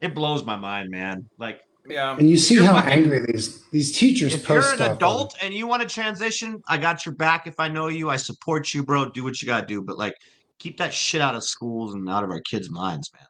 it 0.00 0.14
blows 0.14 0.44
my 0.44 0.56
mind, 0.56 0.90
man. 0.90 1.28
Like, 1.38 1.60
Yeah. 1.88 2.16
And 2.16 2.28
you 2.30 2.36
see 2.38 2.56
how 2.56 2.74
fucking- 2.74 2.90
angry 2.92 3.26
these 3.26 3.62
these 3.70 3.96
teachers 3.96 4.34
if 4.34 4.44
post 4.44 4.64
you're 4.64 4.72
an 4.72 4.76
stuff. 4.78 4.90
on- 4.90 4.96
adult 4.96 5.36
and 5.42 5.52
you 5.54 5.66
want 5.66 5.82
to 5.82 5.88
transition, 5.88 6.62
I 6.68 6.78
got 6.78 7.04
your 7.06 7.14
back. 7.14 7.46
If 7.46 7.58
I 7.60 7.68
know 7.68 7.88
you, 7.88 8.08
I 8.10 8.16
support 8.16 8.72
you, 8.74 8.82
bro. 8.84 9.10
Do 9.10 9.22
what 9.24 9.40
you 9.42 9.46
gotta 9.46 9.66
do. 9.66 9.82
But 9.82 9.98
like, 9.98 10.14
keep 10.58 10.76
that 10.78 10.94
shit 10.94 11.20
out 11.20 11.34
of 11.34 11.44
schools 11.44 11.94
and 11.94 12.08
out 12.08 12.24
of 12.24 12.30
our 12.30 12.40
kids' 12.40 12.70
minds, 12.70 13.10
man. 13.14 13.26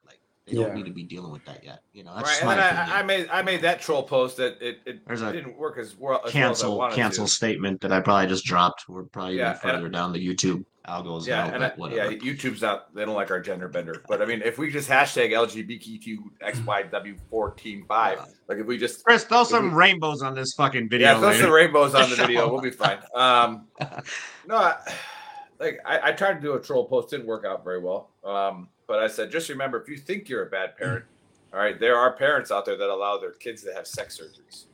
Like, 0.47 0.55
they 0.55 0.61
Yeah. 0.61 0.67
don't 0.67 0.77
need 0.77 0.87
to 0.87 0.91
be 0.93 1.05
dealing 1.05 1.31
with 1.31 1.45
that 1.45 1.63
yet. 1.63 1.83
You 1.93 2.03
know, 2.05 2.15
that's 2.17 2.29
right. 2.29 2.39
And 2.41 2.47
my 2.47 2.55
then 2.57 2.75
opinion. 2.75 2.97
I, 2.97 2.99
I 2.99 3.03
made 3.05 3.29
I 3.31 3.43
made 3.43 3.61
that 3.63 3.81
troll 3.81 4.03
post 4.03 4.39
that 4.39 4.61
it, 4.61 4.79
it 4.87 5.07
There's 5.07 5.23
a 5.23 5.33
didn't 5.33 5.57
work 5.57 5.79
as 5.79 5.97
well 5.97 6.17
as, 6.17 6.21
well 6.25 6.27
as 6.27 6.31
I 6.31 6.33
cancel 6.33 6.79
wanted 6.79 6.97
cancel 6.97 7.27
to. 7.27 7.31
statement 7.31 7.81
that 7.83 7.93
I 7.93 8.01
probably 8.01 8.27
just 8.29 8.45
dropped. 8.45 8.89
We're 8.89 9.05
probably 9.05 9.37
Yeah, 9.39 9.57
even 9.57 9.71
and- 9.71 9.79
further 9.79 9.89
down 9.89 10.13
the 10.13 10.19
YouTube 10.27 10.65
algos 10.89 11.29
Yeah, 11.29 11.45
now, 11.47 11.51
and 11.55 11.61
but 11.61 11.73
I, 11.73 11.75
whatever. 11.77 12.11
yeah, 12.13 12.19
YouTube's 12.19 12.61
not. 12.61 12.93
They 12.93 13.05
don't 13.05 13.15
like 13.15 13.31
our 13.31 13.39
gender 13.41 13.69
bender. 13.69 14.03
But 14.09 14.21
I 14.21 14.25
mean, 14.25 14.43
if 14.45 14.59
we 14.59 14.69
just 14.69 14.91
hashtag 14.91 15.31
LGBTQXYW14 15.31 17.89
like 18.49 18.59
if 18.59 18.67
we 18.67 18.79
just 18.79 19.05
Chris, 19.05 19.23
throw 19.25 19.45
some 19.45 19.71
we- 19.71 19.77
rainbows 19.77 20.23
on 20.23 20.35
this 20.35 20.55
fucking 20.55 20.89
video. 20.89 21.13
yeah, 21.13 21.21
throw 21.21 21.33
some 21.35 21.53
rainbows 21.53 21.95
on 21.95 22.11
the 22.11 22.17
video. 22.27 22.51
we'll 22.53 22.61
be 22.61 22.73
fine. 22.73 22.99
Um, 23.15 23.69
no, 24.49 24.57
I, 24.57 24.77
like 25.61 25.79
I, 25.85 26.09
I 26.09 26.13
tried 26.13 26.35
to 26.35 26.41
do 26.41 26.55
a 26.55 26.61
troll 26.61 26.87
post, 26.87 27.11
didn't 27.11 27.27
work 27.27 27.45
out 27.45 27.63
very 27.65 27.81
well. 27.81 28.11
Um, 28.25 28.69
but 28.93 29.03
I 29.03 29.09
said, 29.09 29.31
just 29.31 29.49
remember, 29.49 29.81
if 29.81 29.89
you 29.89 29.97
think 29.97 30.29
you're 30.29 30.43
a 30.43 30.51
bad 30.51 30.77
parent, 30.77 31.07
all 31.51 31.59
right, 31.59 31.81
there 31.81 31.97
are 31.97 32.13
parents 32.13 32.51
out 32.51 32.67
there 32.67 32.77
that 32.77 32.91
allow 32.91 33.17
their 33.17 33.31
kids 33.33 33.63
to 33.63 33.73
have 33.73 33.87
sex 33.87 34.21
surgeries, 34.21 34.65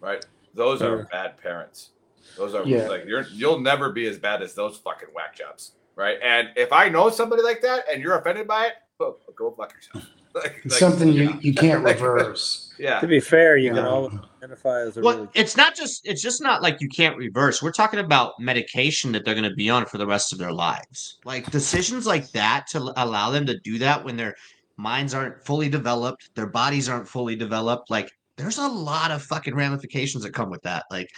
right? 0.00 0.26
Those 0.52 0.82
are 0.82 0.96
Sure. 0.98 1.08
bad 1.12 1.40
parents. 1.40 1.90
Those 2.36 2.56
are 2.56 2.64
Yeah. 2.66 2.88
like 2.88 3.04
you're 3.06 3.24
you'll 3.32 3.60
never 3.60 3.92
be 3.92 4.08
as 4.08 4.18
bad 4.18 4.42
as 4.42 4.52
those 4.54 4.78
fucking 4.78 5.10
whack 5.14 5.36
jobs, 5.36 5.72
right? 5.94 6.18
And 6.20 6.48
if 6.56 6.72
I 6.72 6.88
know 6.88 7.08
somebody 7.08 7.42
like 7.42 7.60
that 7.62 7.84
and 7.88 8.02
you're 8.02 8.18
offended 8.18 8.48
by 8.48 8.66
it, 8.66 8.72
go, 8.98 9.16
go 9.36 9.52
fuck 9.52 9.72
yourself. 9.74 10.04
Like- 10.34 10.60
It's 10.64 10.74
like, 10.74 10.80
something 10.80 11.12
you, 11.12 11.30
yeah. 11.30 11.36
you 11.40 11.54
can't 11.54 11.84
reverse. 11.92 12.74
Yeah. 12.78 12.98
To 13.00 13.06
be 13.06 13.20
fair, 13.20 13.56
you 13.56 13.70
can 13.72 13.82
No. 13.84 14.10
Always 14.42 14.60
identify 14.60 14.80
as 14.80 14.96
a 14.96 15.00
Well, 15.00 15.16
really 15.16 15.28
it's 15.34 15.56
not 15.56 15.74
just 15.74 16.06
it's 16.06 16.22
just 16.22 16.42
not 16.42 16.62
like 16.62 16.80
you 16.80 16.88
can't 16.88 17.16
reverse. 17.16 17.62
We're 17.62 17.72
talking 17.72 18.00
about 18.00 18.38
medication 18.38 19.12
that 19.12 19.24
they're 19.24 19.34
going 19.34 19.48
to 19.48 19.54
be 19.56 19.70
on 19.70 19.86
for 19.86 19.98
the 19.98 20.06
rest 20.06 20.32
of 20.32 20.38
their 20.38 20.52
lives. 20.52 21.18
Like 21.24 21.50
decisions 21.50 22.06
like 22.06 22.30
that 22.32 22.66
to 22.68 22.92
allow 22.96 23.30
them 23.30 23.46
to 23.46 23.58
do 23.58 23.78
that 23.78 24.04
when 24.04 24.16
their 24.16 24.34
minds 24.76 25.14
aren't 25.14 25.44
fully 25.44 25.68
developed, 25.68 26.30
their 26.34 26.46
bodies 26.46 26.88
aren't 26.88 27.08
fully 27.08 27.36
developed. 27.36 27.90
Like 27.90 28.10
there's 28.36 28.58
a 28.58 28.68
lot 28.68 29.10
of 29.10 29.22
fucking 29.22 29.54
ramifications 29.54 30.24
that 30.24 30.32
come 30.32 30.50
with 30.50 30.62
that. 30.62 30.84
Like 30.90 31.10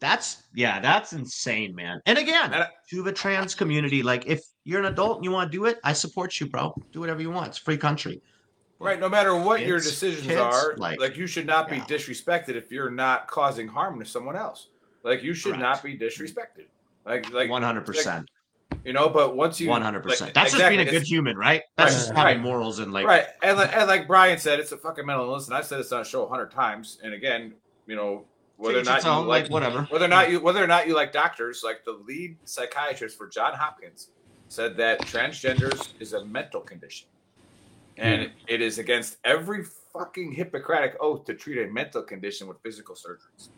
that's 0.00 0.44
yeah, 0.54 0.80
that's 0.80 1.12
insane, 1.12 1.74
man. 1.74 2.00
And 2.06 2.18
again, 2.18 2.52
And 2.52 2.62
I- 2.64 2.68
to 2.90 3.02
the 3.02 3.12
trans 3.12 3.54
community, 3.54 4.02
like 4.02 4.26
if 4.26 4.40
you're 4.64 4.80
an 4.80 4.86
adult 4.86 5.16
and 5.16 5.24
you 5.24 5.30
want 5.30 5.50
to 5.50 5.56
do 5.58 5.66
it, 5.66 5.78
I 5.84 5.92
support 5.92 6.38
you, 6.40 6.46
bro. 6.46 6.74
Do 6.92 7.00
whatever 7.00 7.20
you 7.20 7.30
want. 7.30 7.48
It's 7.48 7.58
free 7.58 7.76
country. 7.76 8.20
Right, 8.80 8.98
no 8.98 9.08
matter 9.10 9.36
what 9.36 9.60
your 9.60 9.78
decisions 9.78 10.26
kids, 10.26 10.40
are, 10.40 10.74
like- 10.76 10.98
like, 10.98 11.16
you 11.16 11.26
should 11.26 11.46
not 11.46 11.68
be 11.68 11.76
yeah. 11.76 11.84
disrespected 11.84 12.56
if 12.56 12.72
you're 12.72 12.90
not 12.90 13.28
causing 13.28 13.68
harm 13.68 13.98
to 14.00 14.06
someone 14.06 14.36
else. 14.36 14.68
Like 15.02 15.22
you 15.22 15.34
should 15.34 15.58
not 15.58 15.82
be 15.82 15.96
disrespected. 15.96 16.66
Like 17.06 17.30
like 17.32 17.48
One 17.48 17.62
hundred 17.62 17.86
percent. 17.86 18.30
You 18.84 18.92
know, 18.92 19.08
but 19.08 19.36
once 19.36 19.60
you 19.60 19.68
One 19.68 19.82
hundred 19.82 20.02
percent. 20.02 20.34
That's 20.34 20.52
just 20.52 20.68
being 20.68 20.80
a 20.80 20.90
good 20.90 21.02
human, 21.02 21.36
right? 21.36 21.62
That's 21.76 21.92
Right, 21.92 21.98
just 21.98 22.08
having 22.08 22.36
right. 22.36 22.40
morals 22.40 22.78
and 22.78 22.92
like 22.92 23.06
right, 23.06 23.26
and 23.42 23.56
like, 23.58 23.74
and 23.74 23.88
like 23.88 24.06
Brian 24.06 24.38
said, 24.38 24.60
it's 24.60 24.72
a 24.72 24.76
fucking 24.76 25.04
mental 25.04 25.26
illness, 25.26 25.46
and 25.48 25.56
I've 25.56 25.66
said 25.66 25.78
this 25.80 25.92
on 25.92 26.02
a 26.02 26.04
show 26.04 26.24
a 26.24 26.28
hundred 26.28 26.50
times. 26.50 26.98
And 27.02 27.14
again, 27.14 27.54
you 27.86 27.96
know, 27.96 28.24
whether 28.56 28.80
or 28.80 28.84
not 28.84 29.02
you 29.02 29.10
like 29.10 29.44
like, 29.44 29.50
whatever. 29.50 29.82
whether 29.90 30.04
or 30.04 30.08
not 30.08 30.30
you 30.30 30.40
whether 30.40 30.62
or 30.62 30.66
not 30.66 30.86
you 30.86 30.94
like 30.94 31.12
doctors, 31.12 31.62
like 31.64 31.84
the 31.84 31.92
lead 32.06 32.36
psychiatrist 32.44 33.16
for 33.16 33.26
John 33.26 33.54
Hopkins 33.54 34.10
said 34.48 34.76
that 34.76 35.00
transgenders 35.02 35.94
is 35.98 36.12
a 36.12 36.24
mental 36.26 36.60
condition, 36.60 37.08
and 37.96 38.30
it 38.46 38.60
is 38.62 38.78
against 38.78 39.16
every 39.24 39.64
fucking 39.92 40.32
Hippocratic 40.32 40.96
oath 41.00 41.24
to 41.26 41.34
treat 41.34 41.58
a 41.58 41.70
mental 41.70 42.02
condition 42.02 42.46
with 42.46 42.58
physical 42.62 42.94
surgeries. 42.94 43.48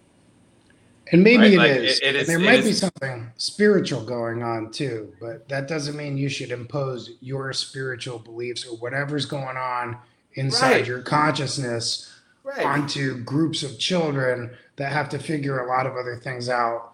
And 1.11 1.23
maybe 1.23 1.39
Right, 1.43 1.53
it 1.53 1.59
like, 1.59 1.71
is. 1.73 1.99
it- 1.99 2.03
it 2.07 2.17
is- 2.17 2.29
There 2.29 2.39
might 2.39 2.63
be 2.65 2.73
something 2.73 3.31
spiritual 3.37 4.05
going 4.05 4.43
on 4.43 4.71
too, 4.71 5.13
but 5.21 5.49
that 5.49 5.69
doesn't 5.69 5.97
mean 5.97 6.17
you 6.17 6.29
should 6.29 6.51
impose 6.53 7.11
your 7.21 7.53
spiritual 7.53 8.19
beliefs 8.19 8.65
or 8.67 8.77
whatever's 8.79 9.27
going 9.27 9.57
on 9.57 9.99
inside 10.35 10.71
Right. 10.73 10.87
your 10.87 11.03
consciousness 11.03 12.09
Right. 12.45 12.65
onto 12.65 13.19
groups 13.25 13.63
of 13.63 13.79
children 13.79 14.57
that 14.77 14.91
have 14.93 15.09
to 15.11 15.19
figure 15.19 15.59
a 15.61 15.69
lot 15.69 15.87
of 15.87 15.97
other 15.97 16.17
things 16.17 16.49
out 16.49 16.92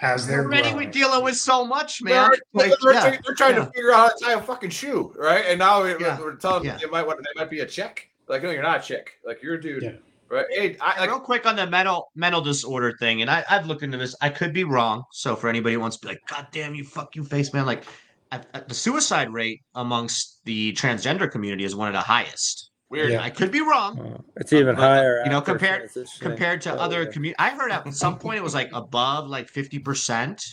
as 0.00 0.26
they're 0.26 0.44
already 0.44 0.68
we're 0.68 0.74
growing. 0.74 0.90
dealing 0.90 1.24
with 1.24 1.36
so 1.36 1.64
much, 1.64 2.02
man. 2.02 2.30
They're, 2.30 2.38
Like, 2.68 2.78
they're, 2.80 2.92
yeah, 2.92 3.00
trying- 3.00 3.20
they're 3.24 3.34
trying 3.34 3.54
yeah. 3.56 3.64
to 3.64 3.70
figure 3.72 3.92
out 3.92 3.96
how 3.98 4.08
to 4.16 4.24
tie 4.24 4.32
a 4.34 4.42
fucking 4.42 4.70
shoe, 4.70 5.12
right? 5.16 5.44
And 5.46 5.58
now 5.58 5.82
we- 5.84 5.96
Yeah, 5.98 6.18
we're 6.20 6.36
telling 6.36 6.64
them 6.64 6.78
they 6.80 6.88
might 6.88 7.06
want 7.06 7.18
they 7.20 7.40
might 7.40 7.50
be 7.50 7.60
a 7.60 7.66
chick. 7.66 8.10
Like, 8.28 8.42
no, 8.42 8.50
you're 8.50 8.62
not 8.62 8.80
a 8.80 8.82
chick. 8.82 9.12
Like, 9.24 9.42
you're 9.42 9.54
a 9.54 9.60
dude, 9.60 9.82
Yeah. 9.84 9.92
right? 10.28 10.44
Hey, 10.50 10.76
I, 10.80 11.00
like, 11.00 11.08
Real 11.10 11.20
quick 11.20 11.46
on 11.46 11.56
the 11.56 11.66
mental 11.66 12.10
mental 12.14 12.40
disorder 12.40 12.96
thing, 12.98 13.22
and 13.22 13.30
I, 13.30 13.44
I've 13.48 13.66
looked 13.66 13.82
into 13.82 13.96
this. 13.98 14.14
I 14.20 14.28
could 14.28 14.52
be 14.52 14.64
wrong. 14.64 15.04
So 15.12 15.34
for 15.36 15.48
anybody 15.48 15.74
who 15.74 15.80
wants 15.80 15.96
to 15.98 16.06
be 16.06 16.12
like, 16.12 16.20
God 16.26 16.46
damn 16.52 16.74
you, 16.74 16.84
fuck 16.84 17.14
you, 17.16 17.24
face 17.24 17.52
man, 17.54 17.64
like 17.66 17.84
at, 18.32 18.46
at 18.52 18.68
the 18.68 18.74
suicide 18.74 19.32
rate 19.32 19.62
amongst 19.76 20.40
the 20.44 20.72
transgender 20.72 21.30
community 21.30 21.64
is 21.64 21.76
one 21.76 21.86
of 21.88 21.94
the 21.94 22.00
highest. 22.00 22.70
Weird. 22.90 23.12
Yeah. 23.12 23.22
I 23.22 23.30
could 23.30 23.50
be 23.50 23.60
wrong. 23.60 23.98
Uh, 24.00 24.18
it's 24.36 24.52
even 24.52 24.74
but, 24.76 24.82
higher. 24.82 25.22
You 25.24 25.30
know, 25.30 25.40
compared 25.40 25.90
transitioning. 25.90 26.20
compared 26.20 26.60
to 26.62 26.74
Oh, 26.74 26.78
other 26.78 27.02
yeah. 27.04 27.10
community. 27.10 27.36
I 27.38 27.50
heard 27.50 27.70
at 27.70 27.92
some 27.94 28.18
point 28.18 28.38
it 28.38 28.42
was 28.42 28.54
like 28.54 28.70
above 28.72 29.28
like 29.28 29.48
fifty 29.48 29.78
percent 29.78 30.44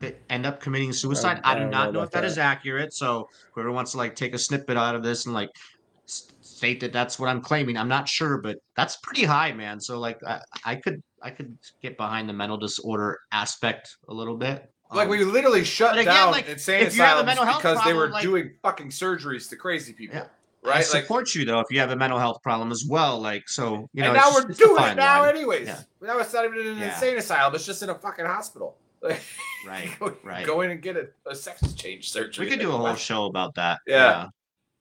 that 0.00 0.18
end 0.30 0.46
up 0.46 0.60
committing 0.60 0.92
suicide. 0.92 1.40
I, 1.44 1.52
I 1.52 1.54
do 1.54 1.60
don't 1.60 1.70
know 1.70 1.78
know 1.84 1.88
if 1.88 1.94
about 2.08 2.12
that 2.12 2.24
is 2.24 2.38
accurate. 2.38 2.92
So 2.94 3.28
whoever 3.52 3.70
wants 3.72 3.92
to 3.92 3.98
like 3.98 4.14
take 4.16 4.34
a 4.34 4.38
snippet 4.38 4.76
out 4.76 4.94
of 4.94 5.02
this 5.02 5.26
and 5.26 5.34
like 5.34 5.50
state 6.06 6.80
that 6.80 6.92
that's 6.92 7.18
what 7.18 7.28
I'm 7.28 7.40
claiming, 7.40 7.76
I'm 7.78 7.88
not 7.88 8.08
sure, 8.08 8.38
but 8.38 8.58
that's 8.76 8.96
pretty 8.96 9.24
high, 9.24 9.52
man. 9.52 9.80
So 9.80 9.98
like 9.98 10.18
I, 10.26 10.40
I 10.64 10.76
could 10.76 11.02
I 11.22 11.30
could 11.30 11.56
get 11.82 11.96
behind 11.96 12.28
the 12.28 12.32
mental 12.32 12.56
disorder 12.58 13.18
aspect 13.32 13.96
a 14.08 14.14
little 14.14 14.36
bit. 14.36 14.70
like 14.92 15.04
Um, 15.04 15.10
we 15.10 15.24
literally 15.24 15.64
shut 15.64 15.94
again, 15.98 16.06
down 16.06 16.32
like, 16.32 16.48
insane 16.48 16.82
if 16.86 16.96
you 16.96 17.02
have 17.02 17.18
a 17.18 17.20
asylums 17.22 17.26
mental 17.26 17.44
health 17.44 17.62
because 17.62 17.84
they 17.84 17.92
were 17.94 18.08
like- 18.08 18.22
doing 18.22 18.52
fucking 18.62 18.88
surgeries 18.88 19.48
to 19.50 19.56
crazy 19.56 19.92
people, 19.92 20.16
Yeah. 20.16 20.26
I 20.62 20.68
right? 20.68 20.74
Like, 20.76 20.84
support 20.84 21.34
you 21.34 21.44
though 21.44 21.60
if 21.60 21.66
you 21.70 21.80
have 21.80 21.90
a 21.90 21.96
mental 21.96 22.18
health 22.18 22.42
problem 22.42 22.70
as 22.70 22.84
well. 22.88 23.18
Like 23.20 23.48
so, 23.48 23.88
you 23.94 24.02
know, 24.02 24.08
and 24.08 24.16
now 24.16 24.30
just- 24.30 24.44
we're 24.44 24.50
it's 24.50 24.58
doing 24.58 24.82
it 24.84 24.94
now, 24.96 25.20
line. 25.22 25.34
anyways. 25.36 25.66
Yeah. 25.68 25.80
Now 26.02 26.18
it's 26.18 26.32
not 26.32 26.44
even 26.44 26.58
in 26.60 26.66
an 26.68 26.78
Yeah. 26.78 26.94
insane 26.94 27.16
asylum; 27.16 27.54
it's 27.54 27.64
just 27.66 27.82
in 27.82 27.90
a 27.90 27.94
fucking 27.94 28.26
hospital. 28.26 28.76
Like, 29.02 29.22
Right, 29.66 29.90
go, 29.98 30.14
right. 30.22 30.44
Go 30.46 30.60
in 30.60 30.70
and 30.72 30.82
get 30.82 30.96
a, 30.96 31.08
a 31.26 31.34
sex 31.34 31.72
change 31.72 32.10
surgery. 32.12 32.44
We 32.44 32.50
could 32.50 32.60
do 32.60 32.68
a 32.70 32.76
whole 32.76 32.94
show 32.96 33.24
about 33.24 33.54
that. 33.54 33.78
Yeah. 33.86 34.28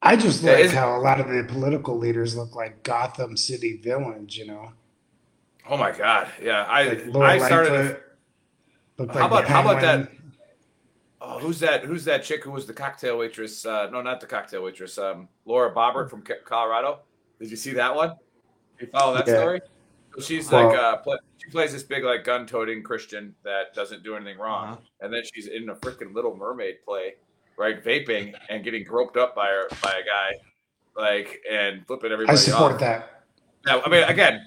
I 0.01 0.17
just 0.17 0.43
like 0.43 0.59
is- 0.59 0.73
how 0.73 0.97
a 0.97 0.99
lot 0.99 1.21
of 1.21 1.29
the 1.29 1.45
political 1.45 1.97
leaders 1.97 2.35
look 2.35 2.53
like 2.55 2.83
Gotham 2.83 3.37
City 3.37 3.77
villains, 3.81 4.37
you 4.37 4.47
know. 4.47 4.73
Oh 5.69 5.77
my 5.77 5.91
god! 5.91 6.29
Yeah, 6.41 6.63
I 6.63 6.83
Like 7.07 7.41
I 7.41 7.45
started. 7.45 7.71
Lightfoot 7.73 8.03
looked 8.97 9.13
How 9.13 9.19
like 9.19 9.31
about 9.31 9.45
how 9.47 9.61
about 9.61 9.81
that? 9.81 10.11
Penguin. 11.39 11.47
Who's 11.47 11.59
that? 11.61 11.83
Who's 11.83 12.05
that 12.05 12.23
chick 12.23 12.43
who 12.43 12.51
was 12.51 12.65
the 12.65 12.73
cocktail 12.73 13.17
waitress? 13.17 13.65
Uh, 13.65 13.89
no, 13.91 14.01
not 14.01 14.19
the 14.19 14.27
cocktail 14.27 14.63
waitress. 14.63 14.97
Um, 14.97 15.27
Laura 15.45 15.73
Boebert 15.73 16.09
from 16.09 16.23
Colorado. 16.45 16.99
Did 17.39 17.49
you 17.51 17.57
see 17.57 17.71
that 17.73 17.95
one? 17.95 18.13
You 18.79 18.87
follow 18.87 19.13
that 19.15 19.27
Yeah. 19.27 19.39
story? 19.39 19.61
So 20.15 20.21
she's 20.21 20.49
Well- 20.51 20.67
like, 20.69 20.77
uh, 20.77 20.97
play, 20.97 21.17
she 21.37 21.49
plays 21.51 21.71
this 21.71 21.83
big 21.83 22.03
like 22.03 22.23
gun-toting 22.23 22.83
Christian 22.83 23.35
that 23.43 23.73
doesn't 23.73 24.03
do 24.03 24.15
anything 24.15 24.37
wrong, 24.37 24.69
Uh-huh. 24.69 24.81
and 25.01 25.13
then 25.13 25.23
she's 25.33 25.47
in 25.47 25.69
a 25.69 25.75
freaking 25.75 26.13
Little 26.13 26.35
Mermaid 26.35 26.83
play, 26.83 27.15
right? 27.57 27.83
Vaping 27.83 28.35
and 28.49 28.63
getting 28.63 28.83
groped 28.83 29.17
up 29.17 29.35
by 29.35 29.47
her 29.47 29.67
by 29.83 29.91
a 29.91 30.03
guy, 30.03 30.39
like 30.95 31.41
and 31.49 31.85
flipping 31.87 32.11
everybody 32.11 32.33
I 32.37 32.39
support 32.39 32.73
off. 32.73 32.79
that. 32.79 33.23
Now, 33.65 33.81
I 33.81 33.89
mean, 33.89 34.03
again, 34.03 34.45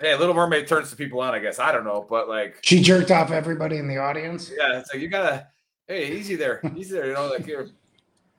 Hey, 0.00 0.14
Little 0.16 0.34
Mermaid 0.34 0.66
turns 0.66 0.90
the 0.90 0.96
people 0.96 1.20
on, 1.20 1.34
I 1.34 1.38
guess. 1.38 1.58
I 1.60 1.70
don't 1.70 1.84
know, 1.84 2.04
but 2.10 2.28
like, 2.28 2.58
She 2.62 2.82
jerked 2.82 3.10
off 3.12 3.30
everybody 3.30 3.76
in 3.78 3.86
the 3.86 3.96
audience. 3.98 4.50
yeah, 4.50 4.78
it's 4.80 4.92
like 4.92 5.00
you 5.00 5.08
gotta, 5.08 5.46
hey, 5.88 6.12
easy 6.12 6.36
there, 6.36 6.60
easy 6.76 6.94
there, 6.94 7.06
you 7.06 7.14
know, 7.14 7.26
like 7.28 7.46
you're, 7.46 7.68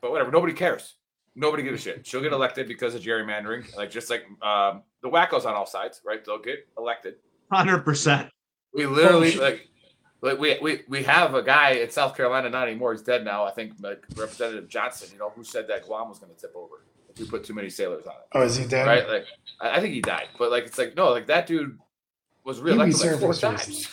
but 0.01 0.11
whatever. 0.11 0.31
Nobody 0.31 0.53
cares. 0.53 0.95
Nobody 1.35 1.63
gives 1.63 1.81
a 1.81 1.84
shit. 1.84 2.07
She'll 2.07 2.22
get 2.22 2.31
elected 2.31 2.67
because 2.67 2.95
of 2.95 3.01
gerrymandering, 3.01 3.76
like 3.76 3.91
just 3.91 4.09
like 4.09 4.26
um, 4.41 4.84
the 5.01 5.09
wackos 5.09 5.45
on 5.45 5.53
all 5.53 5.65
sides, 5.65 6.01
right? 6.05 6.23
They'll 6.23 6.41
get 6.41 6.67
elected. 6.77 7.15
Hundred 7.51 7.80
percent. 7.80 8.30
We 8.73 8.85
literally 8.85 9.35
like, 9.35 9.67
like 10.22 10.39
we, 10.39 10.57
we 10.61 10.81
we 10.88 11.03
have 11.03 11.34
a 11.35 11.43
guy 11.43 11.72
in 11.72 11.89
South 11.89 12.15
Carolina, 12.15 12.49
not 12.49 12.67
anymore. 12.67 12.93
He's 12.93 13.01
dead 13.01 13.26
now. 13.26 13.43
I 13.43 13.51
think 13.51 13.73
like 13.81 14.03
Representative 14.15 14.69
Johnson, 14.69 15.09
you 15.11 15.19
know, 15.19 15.30
who 15.30 15.43
said 15.43 15.67
that 15.67 15.85
Guam 15.85 16.07
was 16.07 16.19
going 16.19 16.34
to 16.34 16.39
tip 16.39 16.53
over 16.55 16.85
if 17.09 17.19
you 17.19 17.26
put 17.26 17.43
too 17.43 17.53
many 17.53 17.69
sailors 17.69 18.05
on 18.05 18.13
it. 18.13 18.27
Oh, 18.34 18.41
is 18.41 18.55
he 18.55 18.65
dead? 18.65 18.88
Right? 18.88 19.07
Like, 19.07 19.26
I 19.59 19.77
I 19.77 19.80
think 19.81 19.93
he 19.93 20.01
died, 20.01 20.27
but 20.39 20.51
like, 20.51 20.65
it's 20.65 20.77
like 20.77 20.95
no, 20.95 21.11
like 21.11 21.27
that 21.27 21.47
dude 21.47 21.77
was 22.45 22.57
He 22.57 22.63
reelected 22.63 22.99
like 22.99 23.19
four 23.19 23.31
resurfaced 23.31 23.89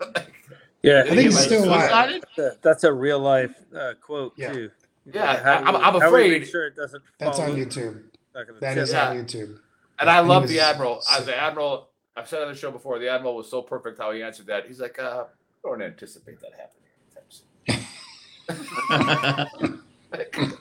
times. 0.00 0.26
Yeah, 0.84 1.02
I 1.04 1.08
think 1.08 1.20
he's 1.22 1.38
still 1.38 1.64
alive. 1.64 2.22
That's 2.36 2.38
a, 2.38 2.58
that's 2.62 2.84
a 2.84 2.92
real 2.92 3.18
life 3.18 3.54
uh, 3.74 3.94
quote 4.00 4.36
too. 4.36 4.70
Yeah, 5.12 5.36
How 5.42 5.60
do 5.60 5.64
I'm- 5.66 5.74
we- 5.74 5.80
I'm 5.80 5.82
how 5.82 5.90
do 6.08 6.14
we 6.14 6.28
make 6.28 6.42
afraid- 6.42 6.50
sure 6.50 6.66
it 6.66 6.76
doesn't. 6.76 7.02
That's 7.18 7.38
fall 7.38 7.50
on 7.50 7.58
in? 7.58 7.66
YouTube. 7.68 8.02
Not 8.34 8.46
gonna 8.46 8.60
That 8.60 8.74
tip. 8.74 8.82
is 8.84 8.92
Yeah. 8.92 9.08
on 9.10 9.16
YouTube. 9.16 9.58
And 9.98 10.10
I 10.10 10.20
love 10.20 10.48
the 10.48 10.60
admiral. 10.60 11.00
Uh, 11.10 11.20
the 11.20 11.36
admiral. 11.36 11.88
I've 12.16 12.28
said 12.28 12.42
on 12.42 12.48
the 12.48 12.54
show 12.58 12.70
before. 12.70 12.98
The 12.98 13.08
admiral 13.08 13.34
was 13.36 13.50
so 13.50 13.60
perfect 13.62 13.98
how 13.98 14.12
he 14.12 14.22
answered 14.22 14.46
that. 14.46 14.66
He's 14.66 14.80
like, 14.80 14.98
uh, 14.98 15.24
I 15.64 15.68
don't 15.68 15.82
anticipate 15.82 16.38
that 16.40 16.52
happening. 16.52 17.86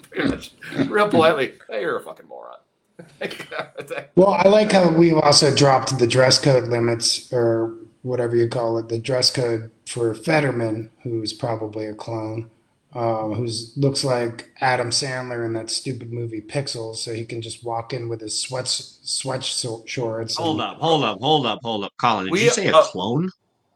Pretty 0.10 0.30
much, 0.30 0.52
real 0.90 1.10
politely. 1.10 1.54
Hey, 1.70 1.82
you're 1.82 1.98
a 1.98 2.02
fucking 2.04 2.28
moron. 2.28 2.58
Well, 4.16 4.30
I 4.30 4.48
like 4.48 4.72
how 4.72 4.90
we've 4.92 5.18
also 5.18 5.54
dropped 5.54 5.98
the 5.98 6.06
dress 6.08 6.40
code 6.40 6.68
limits 6.70 7.32
or 7.34 7.76
whatever 8.04 8.36
you 8.36 8.48
call 8.48 8.78
it, 8.78 8.88
the 8.90 9.00
dress 9.00 9.32
code 9.32 9.72
for 9.88 10.14
Fetterman, 10.14 10.92
who's 11.02 11.34
probably 11.34 11.88
a 11.88 11.94
clone, 11.94 12.52
um, 12.94 13.34
who's 13.34 13.74
looks 13.76 14.04
like 14.04 14.52
Adam 14.62 14.92
Sandler 14.92 15.46
in 15.46 15.54
that 15.54 15.72
stupid 15.72 16.14
movie 16.14 16.42
Pixels, 16.42 16.98
so 16.98 17.14
he 17.14 17.26
can 17.26 17.42
just 17.42 17.64
walk 17.64 17.94
in 17.94 18.08
with 18.08 18.22
his 18.22 18.40
sweats 18.40 19.00
sweat 19.04 19.44
shorts. 19.44 20.36
Hold 20.36 20.62
up, 20.62 20.78
hold 20.78 21.04
up, 21.04 21.20
hold 21.20 21.46
up, 21.48 21.60
hold 21.64 21.86
up, 21.86 21.94
Colin. 22.00 22.26
Did 22.26 22.34
We, 22.34 22.44
you 22.44 22.50
say 22.52 22.68
a 22.68 22.76
uh, 22.76 22.84
clone? 22.84 23.32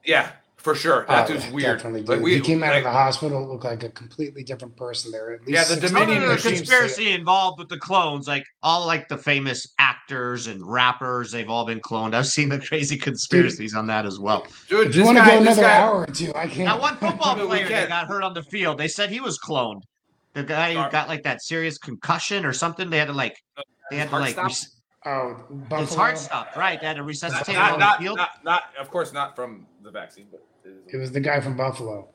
Yeah, 0.06 0.32
for 0.68 0.76
sure. 0.76 1.06
That 1.08 1.24
Oh, 1.30 1.34
dude's 1.34 1.48
weird. 1.50 1.78
Definitely, 1.78 2.04
Like, 2.04 2.20
we- 2.20 2.34
he 2.36 2.42
came 2.42 2.62
out 2.62 2.72
like- 2.72 2.80
of 2.80 2.84
the 2.84 2.92
hospital, 2.92 3.48
looked 3.48 3.64
like 3.64 3.84
a 3.84 3.90
completely 3.90 4.44
different 4.44 4.76
person. 4.76 5.14
There, 5.14 5.32
at 5.36 5.48
least 5.48 5.50
Yeah, 5.52 5.64
the 5.76 5.80
Dominion 5.88 6.20
different 6.20 6.42
the 6.44 6.50
conspiracy 6.58 7.12
involved 7.14 7.58
with 7.58 7.70
the 7.70 7.78
clones, 7.78 8.28
like 8.28 8.44
all 8.62 8.86
like 8.86 9.08
the 9.08 9.18
famous 9.18 9.66
actors 9.80 10.48
and 10.48 10.62
rappers, 10.70 11.32
they've 11.32 11.50
all 11.50 11.66
been 11.66 11.80
cloned. 11.80 12.14
I've 12.14 12.28
seen 12.28 12.50
the 12.50 12.60
crazy 12.60 12.98
conspiracies 12.98 13.74
on 13.76 13.88
that 13.88 14.06
as 14.06 14.20
well. 14.20 14.46
Dude, 14.68 14.88
If 14.90 14.96
you 14.96 15.04
this 15.04 15.06
want 15.06 15.18
to 15.20 15.24
guy- 15.24 15.30
go 15.36 15.42
another 15.42 15.62
guy- 15.62 15.78
hour 15.78 15.96
or 16.02 16.08
two, 16.08 16.34
I 16.36 16.48
can't. 16.48 16.66
That 16.68 16.82
one 16.82 16.98
football 17.00 17.36
player 17.36 17.70
that 17.70 17.88
got 17.88 18.08
hurt 18.08 18.24
on 18.24 18.34
the 18.34 18.44
field, 18.44 18.78
they 18.78 18.90
said 18.90 19.10
he 19.10 19.22
was 19.22 19.40
cloned. 19.40 19.84
The 20.34 20.44
guy 20.44 20.74
who 20.74 20.92
got 20.92 21.08
like 21.08 21.24
that 21.24 21.42
serious 21.42 21.78
concussion 21.78 22.44
or 22.46 22.52
something, 22.52 22.90
they 22.90 22.98
had 22.98 23.08
to 23.08 23.14
like, 23.14 23.38
they 23.90 23.96
had 23.96 24.10
to 24.10 24.20
like, 24.20 24.32
stopped? 24.34 24.48
res- 24.50 24.74
Oh, 25.06 25.36
his 25.50 25.70
Buffalo. 25.70 25.98
heart 25.98 26.18
stopped, 26.18 26.58
right? 26.58 26.82
They 26.82 26.88
had 26.88 26.98
to 26.98 27.04
resuscitate 27.04 27.56
him 27.56 27.62
not, 27.62 27.72
on 27.74 27.80
not, 27.80 27.98
the 28.00 28.04
field. 28.04 28.18
not, 28.18 28.30
not, 28.44 28.64
of 28.78 28.92
course, 28.92 29.14
not 29.14 29.38
from 29.38 29.66
the 29.82 29.90
vaccine, 29.90 30.26
but 30.30 30.44
it 30.68 30.88
is- 30.88 30.94
It 30.94 30.98
was 30.98 31.12
the 31.12 31.20
guy 31.20 31.40
from 31.40 31.56
Buffalo. 31.58 32.08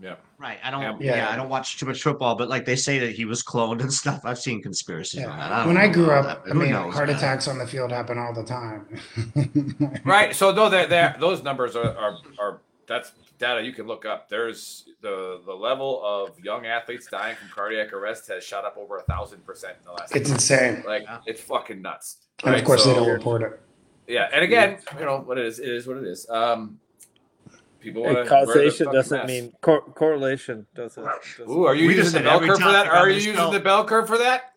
yeah. 0.00 0.14
Right. 0.38 0.58
I 0.64 0.70
don't. 0.70 1.00
Yeah. 1.02 1.16
Yeah. 1.16 1.28
I 1.30 1.36
don't 1.36 1.50
watch 1.50 1.78
too 1.78 1.84
much 1.84 2.02
football, 2.02 2.34
but 2.34 2.48
like 2.48 2.64
they 2.64 2.76
say 2.76 2.98
that 3.00 3.10
he 3.12 3.26
was 3.26 3.42
cloned 3.42 3.80
and 3.80 3.92
stuff. 4.02 4.22
I've 4.24 4.38
seen 4.38 4.62
conspiracies 4.62 5.24
on 5.24 5.36
that. 5.38 5.52
I 5.52 5.58
don't 5.58 5.68
When 5.68 5.76
I 5.76 5.86
know 5.86 5.92
grew 5.92 6.04
about 6.06 6.24
up, 6.26 6.44
that, 6.44 6.50
I 6.50 6.54
but 6.54 6.56
who 6.56 6.62
mean, 6.62 6.72
knows, 6.72 6.94
heart 6.94 7.08
man? 7.08 7.16
attacks 7.16 7.46
on 7.48 7.58
the 7.58 7.66
field 7.66 7.90
happen 7.92 8.16
all 8.18 8.32
the 8.32 8.44
time. 8.44 8.86
Right. 10.04 10.34
So 10.34 10.52
though 10.52 10.68
they're, 10.70 10.86
they're, 10.86 11.16
those 11.20 11.42
numbers 11.42 11.76
are, 11.76 11.96
are 11.96 12.18
are 12.38 12.60
that's 12.86 13.12
data 13.38 13.62
you 13.62 13.72
can 13.72 13.86
look 13.86 14.04
up. 14.06 14.28
There's 14.28 14.86
the 15.02 15.40
the 15.44 15.52
level 15.52 16.02
of 16.04 16.38
young 16.42 16.66
athletes 16.66 17.06
dying 17.10 17.36
from 17.36 17.48
cardiac 17.50 17.92
arrest 17.92 18.28
has 18.28 18.42
shot 18.44 18.64
up 18.64 18.76
over 18.78 18.96
a 18.98 19.02
thousand 19.02 19.44
percent 19.44 19.76
in 19.80 19.84
the 19.84 19.92
last. 19.92 20.14
It's 20.16 20.28
year. 20.28 20.34
insane. 20.36 20.84
Like 20.86 21.04
it's 21.26 21.40
fucking 21.42 21.80
nuts. 21.82 22.16
And 22.44 22.54
of 22.54 22.60
right? 22.60 22.64
course, 22.64 22.84
they 22.84 22.92
So- 22.94 23.00
don't 23.04 23.08
report 23.12 23.42
it. 23.42 23.60
Yeah, 24.08 24.28
and 24.32 24.42
again, 24.42 24.78
you 24.98 25.04
know 25.04 25.18
what 25.20 25.38
it 25.38 25.44
is. 25.46 25.58
It 25.60 25.68
is 25.68 25.86
what 25.86 25.98
it 25.98 26.04
is. 26.04 26.28
Um, 26.28 26.80
people 27.80 28.04
Hey, 28.04 28.14
want 28.14 28.28
causation 28.28 28.92
doesn't 28.92 29.26
mean 29.26 29.52
cor- 29.60 29.82
correlation 29.82 30.66
doesn't. 30.74 31.02
doesn't 31.04 31.48
Ooh, 31.50 31.64
are 31.64 31.74
you 31.74 31.88
We 31.88 31.96
using 31.96 32.22
the 32.22 32.28
bell 32.28 32.40
curve 32.40 32.58
for 32.58 32.72
that? 32.72 32.86
Are 32.86 33.08
you 33.08 33.14
using 33.16 33.34
show. 33.34 33.50
the 33.50 33.60
bell 33.60 33.84
curve 33.84 34.06
for 34.06 34.18
that? 34.18 34.52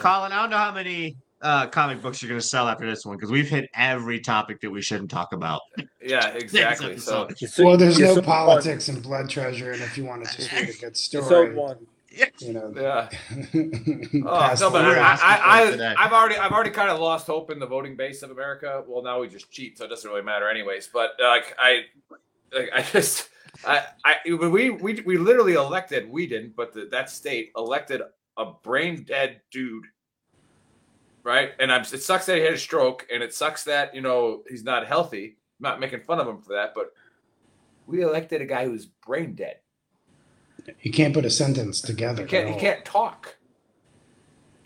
Colin, 0.00 0.32
I 0.32 0.40
don't 0.42 0.50
know 0.50 0.56
how 0.58 0.72
many 0.72 1.16
uh, 1.42 1.66
comic 1.68 2.02
books 2.02 2.20
you're 2.22 2.28
going 2.28 2.40
to 2.40 2.46
sell 2.46 2.68
after 2.68 2.88
this 2.88 3.04
one 3.06 3.16
because 3.16 3.30
we've 3.30 3.48
hit 3.48 3.68
every 3.74 4.18
topic 4.18 4.60
that 4.62 4.70
we 4.70 4.82
shouldn't 4.82 5.10
talk 5.10 5.32
about. 5.32 5.60
Yeah, 6.06 6.28
exactly. 6.34 6.98
So 6.98 7.28
Well, 7.58 7.76
there's 7.76 7.98
no 7.98 8.06
sold 8.14 8.18
one. 8.18 8.24
politics 8.26 8.88
and 8.88 9.02
blood 9.02 9.28
treasure, 9.28 9.72
and 9.72 9.82
if 9.82 9.98
you 9.98 10.04
want 10.04 10.24
to 10.24 10.36
just 10.36 10.52
read 10.56 10.68
a 10.68 10.72
good 10.72 10.96
story, 10.96 11.24
sold 11.24 11.54
one. 11.54 11.78
you 12.38 12.52
know, 12.52 12.72
yeah. 12.76 13.08
Oh, 14.24 14.38
pass 14.38 14.60
no, 14.60 14.70
but. 14.70 14.84
I, 14.84 15.16
I, 15.20 15.62
I, 15.82 15.94
I've 15.98 16.12
already, 16.12 16.36
I've 16.36 16.52
already 16.52 16.70
kind 16.70 16.90
of 16.90 17.00
lost 17.00 17.26
hope 17.26 17.50
in 17.50 17.58
the 17.58 17.66
voting 17.66 17.96
base 17.96 18.22
of 18.22 18.30
America. 18.30 18.84
Well, 18.86 19.02
now 19.02 19.20
we 19.20 19.26
just 19.26 19.50
cheat, 19.50 19.78
so 19.78 19.84
it 19.84 19.88
doesn't 19.88 20.08
really 20.08 20.22
matter, 20.22 20.48
anyways. 20.48 20.88
But 20.92 21.16
like, 21.20 21.56
I, 21.58 21.86
like, 22.52 22.70
I 22.74 22.82
just, 22.82 23.28
I, 23.66 23.84
I, 24.04 24.16
we, 24.26 24.70
we, 24.70 25.00
we 25.00 25.18
literally 25.18 25.54
elected. 25.54 26.08
We 26.08 26.26
didn't, 26.26 26.56
but 26.56 26.72
the, 26.72 26.88
that 26.90 27.10
state 27.10 27.52
elected 27.56 28.02
a 28.36 28.52
brain 28.62 29.04
dead 29.04 29.40
dude, 29.50 29.84
right? 31.22 31.52
And 31.58 31.72
I'm, 31.72 31.82
it 31.82 32.02
sucks 32.02 32.26
that 32.26 32.36
he 32.36 32.42
had 32.42 32.54
a 32.54 32.58
stroke, 32.58 33.06
and 33.12 33.22
it 33.22 33.34
sucks 33.34 33.64
that 33.64 33.94
you 33.94 34.00
know 34.00 34.42
he's 34.48 34.64
not 34.64 34.86
healthy. 34.86 35.36
I'm 35.58 35.70
not 35.70 35.80
making 35.80 36.00
fun 36.00 36.20
of 36.20 36.28
him 36.28 36.40
for 36.42 36.52
that, 36.54 36.74
but 36.74 36.92
we 37.86 38.02
elected 38.02 38.40
a 38.42 38.46
guy 38.46 38.66
who's 38.66 38.86
brain 38.86 39.34
dead. 39.34 39.56
you 40.80 40.90
can't 40.90 41.14
put 41.14 41.24
a 41.24 41.30
sentence 41.30 41.80
together. 41.80 42.22
He 42.22 42.28
can't. 42.28 42.48
He 42.48 42.60
can't 42.60 42.84
talk. 42.84 43.36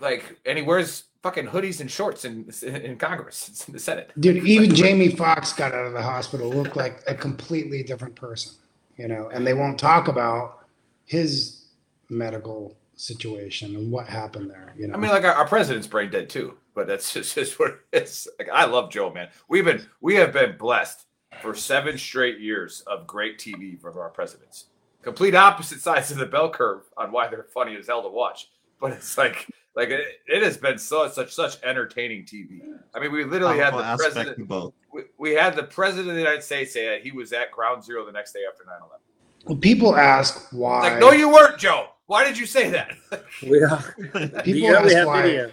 Like, 0.01 0.39
and 0.47 0.57
he 0.57 0.65
wears 0.65 1.05
fucking 1.22 1.47
hoodies 1.47 1.80
and 1.80 1.90
shorts 1.90 2.24
in 2.24 2.51
in 2.62 2.97
Congress, 2.97 3.48
it's 3.48 3.64
in 3.68 3.72
the 3.72 3.78
Senate. 3.78 4.10
Dude, 4.18 4.47
even 4.47 4.74
Jamie 4.74 5.09
Foxx 5.09 5.52
got 5.52 5.72
out 5.72 5.86
of 5.86 5.92
the 5.92 6.02
hospital 6.02 6.51
looked 6.51 6.76
like 6.76 7.02
a 7.06 7.14
completely 7.14 7.82
different 7.82 8.14
person, 8.14 8.52
you 8.97 9.09
know, 9.09 9.28
and 9.32 9.47
they 9.47 9.55
won't 9.55 9.78
talk 9.78 10.09
about 10.09 10.66
his 11.05 11.66
medical 12.09 12.76
situation 12.97 13.76
and 13.76 13.90
what 13.90 14.06
happened 14.06 14.51
there, 14.51 14.74
you 14.76 14.86
know. 14.86 14.94
I 14.94 14.98
mean, 14.98 15.10
like 15.10 15.24
our, 15.24 15.32
our 15.32 15.48
president's 15.48 15.86
brain 15.86 16.10
dead 16.10 16.28
too, 16.28 16.56
but 16.74 16.86
that's 16.86 17.12
just, 17.14 17.34
just 17.34 17.59
what 17.59 17.80
it 17.92 18.02
is. 18.02 18.28
Like, 18.38 18.48
I 18.51 18.64
love 18.64 18.90
Joe, 18.90 19.10
man. 19.12 19.28
We've 19.48 19.64
been 19.64 19.86
we 20.01 20.14
have 20.16 20.32
been 20.32 20.56
blessed 20.56 21.06
for 21.40 21.55
seven 21.55 21.97
straight 21.97 22.38
years 22.40 22.82
of 22.86 23.06
great 23.06 23.38
TV 23.38 23.80
from 23.80 23.97
our 23.98 24.10
presidents. 24.10 24.66
Complete 25.02 25.34
opposite 25.34 25.80
sides 25.80 26.10
of 26.10 26.18
the 26.18 26.26
bell 26.26 26.51
curve 26.51 26.82
on 26.97 27.10
why 27.10 27.28
they're 27.28 27.47
funny 27.55 27.74
as 27.76 27.86
hell 27.86 28.02
to 28.02 28.09
watch. 28.09 28.51
But 28.81 28.93
it's 28.93 29.19
like 29.19 29.47
like 29.77 29.90
it, 29.90 30.20
it 30.27 30.43
has 30.43 30.57
been 30.57 30.78
so 30.78 31.09
such 31.09 31.32
such 31.32 31.62
entertaining 31.62 32.24
TV. 32.24 32.61
I 32.94 33.01
mean, 33.01 33.12
we 33.12 33.24
literally 33.24 33.59
had 33.59 33.74
the 33.74 33.97
president. 33.97 34.51
of 34.51 34.73
we, 34.93 35.02
we 35.19 35.32
had 35.32 35.55
the 35.55 35.62
president 35.62 36.09
of 36.09 36.15
the 36.15 36.20
United 36.20 36.43
States 36.43 36.73
say 36.73 36.86
that 36.89 37.02
he 37.02 37.12
was 37.12 37.32
at 37.32 37.51
ground 37.51 37.85
zero 37.85 38.05
the 38.05 38.12
next 38.12 38.32
day 38.32 38.40
after 38.51 38.65
9 38.65 38.74
11. 38.77 38.90
well, 39.47 39.57
people 39.59 39.97
ask 39.97 40.52
why. 40.52 40.90
Like, 40.90 40.98
no, 40.98 41.12
you 41.12 41.28
weren't, 41.28 41.59
Joe. 41.59 41.90
Why 42.07 42.24
did 42.24 42.36
you 42.36 42.47
say 42.47 42.70
that? 42.70 42.97
We 43.48 43.62
are. 43.62 43.94
People 44.43 44.61
yeah, 44.61 44.81
ask 44.81 44.94
have 44.94 45.07
why 45.07 45.23
videos. 45.23 45.52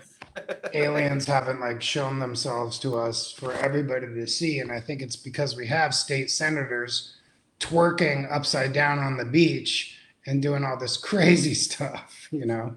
aliens 0.74 1.26
haven't 1.26 1.60
like 1.62 1.82
shown 1.82 2.20
themselves 2.20 2.80
to 2.80 2.98
us 2.98 3.32
for 3.32 3.54
everybody 3.54 4.08
to 4.08 4.28
see, 4.28 4.60
and 4.60 4.72
I 4.72 4.80
think 4.80 5.02
it's 5.02 5.16
because 5.16 5.56
we 5.56 5.68
have 5.68 5.94
state 5.94 6.32
senators 6.32 7.16
twerking 7.60 8.32
upside 8.32 8.74
down 8.74 9.00
on 9.00 9.18
the 9.18 9.26
beach 9.26 9.98
and 10.26 10.42
doing 10.42 10.64
all 10.64 10.78
this 10.78 10.98
crazy 11.10 11.54
stuff, 11.54 12.28
you 12.32 12.46
know. 12.46 12.76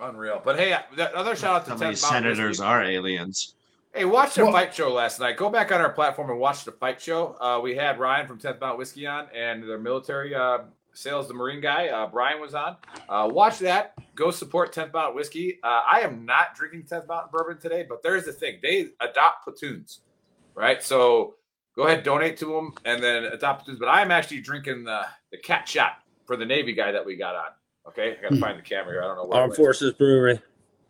Unreal. 0.00 0.40
But 0.44 0.58
hey, 0.58 0.76
the 0.96 1.14
other 1.16 1.36
shout 1.36 1.54
out 1.54 1.64
to 1.66 1.72
How 1.72 1.76
many 1.76 1.94
10th 1.94 1.98
senators 1.98 2.60
are 2.60 2.82
aliens? 2.82 3.54
Hey, 3.94 4.04
watch 4.04 4.34
the 4.34 4.44
Well- 4.44 4.52
fight 4.52 4.74
show 4.74 4.92
last 4.92 5.20
night. 5.20 5.36
Go 5.36 5.50
back 5.50 5.70
on 5.70 5.80
our 5.80 5.90
platform 5.92 6.30
and 6.30 6.38
watch 6.40 6.64
the 6.64 6.72
fight 6.72 7.00
show. 7.00 7.36
Uh, 7.40 7.60
we 7.62 7.76
had 7.76 7.98
Ryan 8.00 8.26
from 8.26 8.38
10th 8.38 8.58
Mountain 8.60 8.78
Whiskey 8.78 9.06
on 9.06 9.28
and 9.34 9.62
their 9.62 9.78
military 9.78 10.34
uh, 10.34 10.60
sales, 10.94 11.28
the 11.28 11.34
Marine 11.34 11.60
guy. 11.60 11.88
Uh, 11.88 12.06
Brian 12.06 12.40
was 12.40 12.54
on. 12.54 12.76
Uh, 13.08 13.28
watch 13.30 13.58
that. 13.58 13.94
Go 14.14 14.30
support 14.30 14.74
10th 14.74 14.92
Mountain 14.94 15.14
Whiskey. 15.14 15.58
Uh, 15.62 15.82
I 15.90 16.00
am 16.00 16.24
not 16.24 16.54
drinking 16.56 16.84
10th 16.84 17.06
Mountain 17.06 17.28
Bourbon 17.32 17.58
today, 17.58 17.84
but 17.86 18.02
there's 18.02 18.24
the 18.24 18.32
thing. 18.32 18.58
They 18.62 18.88
adopt 19.00 19.44
platoons, 19.44 20.00
right? 20.54 20.82
So 20.82 21.34
go 21.76 21.82
ahead, 21.82 22.02
donate 22.02 22.38
to 22.38 22.46
them, 22.46 22.72
and 22.86 23.02
then 23.02 23.24
adopt 23.24 23.60
platoons. 23.64 23.78
But 23.78 23.88
I'm 23.88 24.10
actually 24.10 24.40
drinking 24.40 24.84
the, 24.84 25.02
the 25.30 25.38
cat 25.38 25.68
shot 25.68 25.98
for 26.24 26.36
the 26.36 26.46
Navy 26.46 26.72
guy 26.72 26.92
that 26.92 27.04
we 27.04 27.16
got 27.16 27.34
on. 27.36 27.50
Okay, 27.88 28.16
I 28.18 28.22
gotta 28.22 28.36
find 28.36 28.58
the 28.58 28.62
camera 28.62 28.92
here. 28.92 29.02
I 29.02 29.06
don't 29.06 29.16
know 29.16 29.24
what. 29.24 29.38
Armed 29.38 29.56
Forces 29.56 29.92
Brewery. 29.94 30.40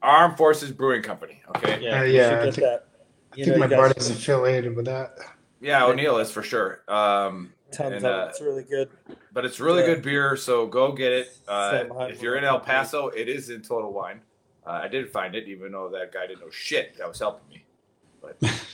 Armed 0.02 0.36
Forces 0.36 0.72
Brewing 0.72 1.02
Company. 1.02 1.40
Okay. 1.56 1.74
Uh, 1.88 2.02
yeah, 2.02 2.28
should 2.28 2.38
I 2.38 2.42
think- 2.44 2.56
that. 2.56 2.86
I 3.32 3.34
think 3.36 3.46
know, 3.48 3.56
my 3.56 3.64
you 3.64 3.70
guys- 3.70 3.78
buddy's 3.94 4.10
affiliated 4.10 4.76
with 4.76 4.84
that. 4.86 5.16
Yeah, 5.60 5.86
O'Neill 5.86 6.18
is 6.18 6.30
for 6.30 6.42
sure. 6.42 6.82
Um, 6.88 7.54
Tons 7.72 7.94
and, 7.94 8.04
uh. 8.04 8.26
It's 8.28 8.40
really 8.42 8.64
good. 8.64 8.90
but 9.32 9.44
it's 9.46 9.58
really 9.60 9.80
Yeah. 9.80 9.94
good 9.94 10.02
beer, 10.02 10.36
so 10.36 10.66
go 10.66 10.92
get 10.92 11.12
it. 11.12 11.38
Uh, 11.48 11.84
if 12.10 12.20
you're 12.20 12.36
in 12.36 12.44
El 12.44 12.58
Company. 12.58 12.74
Paso, 12.78 13.08
it 13.08 13.28
is 13.28 13.48
in 13.48 13.62
Total 13.62 13.90
Wine. 13.90 14.20
Uh, 14.66 14.70
I 14.82 14.88
did 14.88 15.10
find 15.10 15.34
it, 15.34 15.48
even 15.48 15.72
though 15.72 15.88
that 15.88 16.12
guy 16.12 16.26
didn't 16.26 16.40
know 16.40 16.50
shit. 16.50 16.98
That 16.98 17.08
was 17.08 17.18
helping 17.20 17.48
me. 17.48 17.64
But 18.20 18.36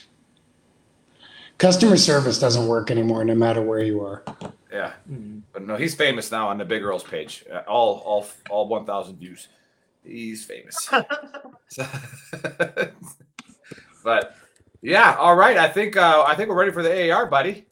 Customer 1.59 1.97
service 1.97 2.39
doesn't 2.39 2.65
work 2.65 2.89
anymore, 2.89 3.23
no 3.23 3.35
matter 3.35 3.61
where 3.61 3.83
you 3.83 4.01
are. 4.01 4.23
Yeah, 4.71 4.93
but 5.53 5.61
no, 5.61 5.75
he's 5.75 5.93
famous 5.93 6.31
now 6.31 6.47
on 6.47 6.57
the 6.57 6.65
Big 6.65 6.81
Earl's 6.81 7.03
page. 7.03 7.45
Uh, 7.51 7.61
All, 7.67 7.99
all, 7.99 8.27
all 8.49 8.67
one 8.67 8.85
thousand 8.85 9.17
views. 9.17 9.47
He's 10.03 10.43
famous. 10.45 10.89
But 14.03 14.35
yeah, 14.81 15.15
all 15.15 15.35
right. 15.35 15.57
I 15.57 15.67
think 15.67 15.97
uh, 15.97 16.23
I 16.25 16.35
think 16.35 16.49
we're 16.49 16.55
ready 16.55 16.71
for 16.71 16.83
the 16.83 17.11
AAR, 17.11 17.25
buddy. 17.25 17.53
Did 17.53 17.65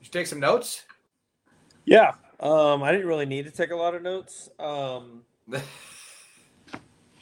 you 0.00 0.10
take 0.10 0.26
some 0.26 0.40
notes? 0.40 0.84
Yeah. 1.84 2.12
Um, 2.40 2.82
I 2.82 2.92
didn't 2.92 3.06
really 3.06 3.26
need 3.26 3.44
to 3.44 3.50
take 3.50 3.70
a 3.70 3.76
lot 3.76 3.94
of 3.94 4.02
notes. 4.02 4.48
Um, 4.58 5.22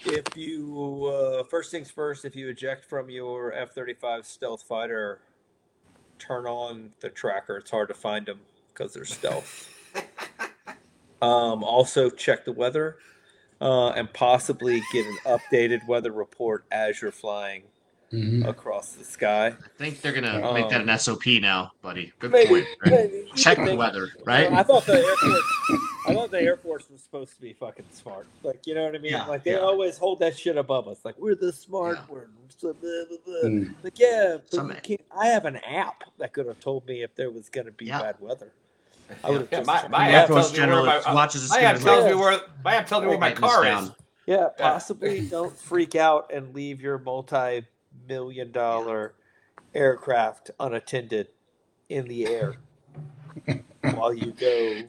if 0.04 0.36
you 0.36 1.06
uh, 1.06 1.44
first 1.44 1.70
things 1.70 1.90
first, 1.90 2.24
if 2.24 2.36
you 2.36 2.48
eject 2.48 2.84
from 2.84 3.10
your 3.10 3.52
F 3.52 3.72
thirty 3.72 3.94
five 3.94 4.24
stealth 4.24 4.62
fighter, 4.62 5.20
turn 6.19 6.47
on 6.47 6.90
the 7.01 7.09
tracker. 7.09 7.57
It's 7.57 7.70
hard 7.70 7.89
to 7.89 7.95
find 7.95 8.27
them 8.27 8.40
because 8.73 8.95
they're 8.95 9.05
stealth. 9.05 9.69
um, 11.23 11.65
also 11.65 12.11
check 12.11 12.45
the 12.45 12.53
weather 12.53 12.97
uh, 13.61 13.90
and 13.90 14.12
possibly 14.12 14.82
get 14.93 15.07
an 15.07 15.19
updated 15.27 15.86
weather 15.86 16.12
report 16.12 16.65
as 16.70 17.01
you're 17.03 17.12
flying 17.12 17.62
Mhm. 18.12 18.48
across 18.48 18.93
the 18.93 19.05
sky. 19.05 19.48
I 19.48 19.52
think 19.76 20.01
they're 20.01 20.12
gonna 20.12 20.40
make 20.55 20.68
that 20.70 20.80
Um, 20.80 20.89
an 20.89 20.98
SOP 20.98 21.40
now, 21.40 21.72
buddy. 21.82 22.12
Good 22.18 22.30
maybe, 22.30 22.48
point. 22.48 22.66
right? 22.86 22.90
maybe. 23.12 23.30
Check 23.36 23.59
the 23.62 23.76
weather, 23.76 24.09
right? 24.24 24.51
I 24.51 24.62
thought 24.62 24.86
the 24.86 24.94
Air 24.94 25.16
Force. 25.16 25.43
I 26.06 26.14
thought 26.14 26.30
the 26.30 26.40
Air 26.40 26.56
Force 26.56 26.89
was 26.90 27.02
supposed 27.02 27.35
to 27.35 27.40
be 27.43 27.52
fucking 27.52 27.85
smart. 27.93 28.26
Like 28.43 28.66
you 28.66 28.74
know 28.74 28.85
what 28.85 28.94
I 28.94 28.98
mean? 28.98 29.12
Yeah, 29.12 29.26
like 29.26 29.44
they 29.44 29.52
yeah. 29.52 29.59
always 29.59 29.98
hold 29.98 30.20
that 30.20 30.39
shit 30.39 30.56
above 30.56 30.89
us. 30.89 31.05
Like 31.05 31.16
we're 31.18 31.35
the 31.35 31.52
smart 31.52 31.98
ones. 32.09 32.28
Blah, 32.62 32.72
blah, 32.72 32.90
blah, 33.09 33.18
blah. 33.26 33.51
Mm. 33.51 33.74
Like 33.85 33.98
yeah, 33.98 34.39
but 34.40 34.51
Some- 34.55 34.74
can't, 34.82 35.01
I 35.16 35.26
have 35.26 35.44
an 35.44 35.56
app 35.59 36.05
that 36.18 36.32
could 36.32 36.47
have 36.47 36.60
told 36.60 36.86
me 36.86 37.02
if 37.02 37.14
there 37.14 37.30
was 37.30 37.48
going 37.51 37.66
to 37.66 37.72
be 37.72 37.89
bad 37.90 38.16
weather. 38.20 38.52
I 39.22 39.30
would 39.30 39.40
have 39.43 39.48
Yeah, 39.52 39.62
my, 39.64 39.78
checked 39.80 39.90
my 39.90 40.09
the 40.10 40.14
app 40.16 40.22
app. 40.22 40.26
tells 40.28 40.52
me 40.52 40.59
where 40.59 40.66
General 40.66 40.85
my 40.86 41.14
watches 41.14 41.48
the 41.48 41.55
my 41.56 41.60
app 41.62 41.78
tells 41.80 42.05
me 42.06 42.14
where 42.14 42.40
my 42.64 42.74
app 42.74 42.86
tells 42.86 43.02
me 43.02 43.09
where 43.09 43.18
my 43.18 43.32
car 43.32 43.64
down. 43.64 43.85
is. 43.85 43.90
Yeah, 44.26 44.48
possibly 44.59 45.26
don't 45.28 45.56
freak 45.56 45.94
out 45.94 46.30
and 46.32 46.55
leave 46.55 46.80
your 46.82 46.98
multi-million 48.08 48.52
dollar 48.52 49.14
aircraft 49.74 50.50
unattended 50.60 51.28
in 51.88 52.06
the 52.06 52.26
air 52.26 52.54
while 53.94 54.12
you 54.12 54.32
go 54.32 54.82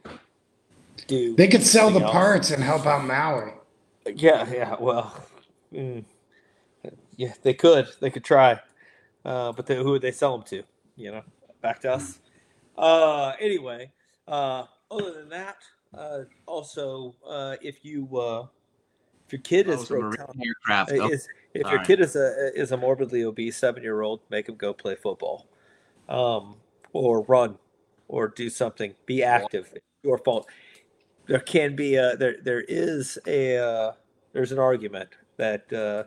do. 1.07 1.36
They 1.36 1.48
could 1.48 1.64
sell 1.64 1.88
the 1.90 1.94
something 1.99 2.03
else. 2.03 2.11
parts 2.11 2.52
and 2.52 2.64
help 2.64 2.86
out 2.86 3.06
Maui. 3.06 3.52
Yeah, 4.15 4.49
yeah. 4.52 4.76
Well, 4.80 5.23
mm, 5.73 6.03
yeah, 7.15 7.34
they 7.44 7.53
could. 7.53 7.88
They 7.99 8.10
could 8.10 8.23
try, 8.23 8.60
uh, 9.26 9.52
but 9.53 9.65
they, 9.65 9.76
who 9.76 9.91
would 9.91 10.02
they 10.02 10.11
sell 10.11 10.38
them 10.38 10.45
to? 10.48 10.64
You 10.95 11.11
know, 11.11 11.22
back 11.61 11.81
to 11.81 11.94
us. 11.94 12.19
Uh, 12.77 13.34
anyway, 13.40 13.91
uh, 14.27 14.64
other 14.90 15.11
than 15.14 15.30
that, 15.30 15.57
uh, 15.98 16.22
also, 16.45 17.15
uh, 17.27 17.56
if 17.61 17.84
you 17.84 18.07
uh, 18.18 18.45
if 19.27 19.34
your 19.34 19.41
kid 19.41 19.68
Oh, 19.69 19.73
is 19.73 19.81
it's 19.81 19.91
a 19.91 19.94
marine 19.95 20.06
rotund- 20.11 20.44
aircraft. 20.45 20.91
uh, 20.91 20.95
Oh, 21.03 21.10
is 21.10 21.27
if 21.54 21.66
all 21.66 21.72
your 21.72 21.80
right. 21.80 21.88
kid 21.88 22.00
is 22.00 22.16
a 22.16 22.52
is 22.56 22.72
a 22.72 22.78
morbidly 22.78 23.24
obese 23.24 23.58
seven 23.58 23.84
year 23.84 24.02
old, 24.02 24.22
make 24.30 24.48
him 24.50 24.56
go 24.56 24.74
play 24.74 24.96
football, 24.96 25.48
um, 26.08 26.56
or 26.94 27.22
run, 27.24 27.58
or 28.08 28.28
do 28.28 28.50
something. 28.50 28.94
Be 29.06 29.24
active. 29.24 29.70
It's 29.74 29.86
your 30.04 30.18
fault. 30.20 30.48
There 31.28 31.40
can 31.40 31.76
be 31.76 31.96
a 31.96 32.16
there 32.16 32.38
there 32.44 32.62
is 32.68 33.18
a 33.26 33.58
uh, 33.58 33.92
there's 34.34 34.52
an 34.52 34.60
argument 34.60 35.10
that 35.38 35.72
uh, 35.74 36.04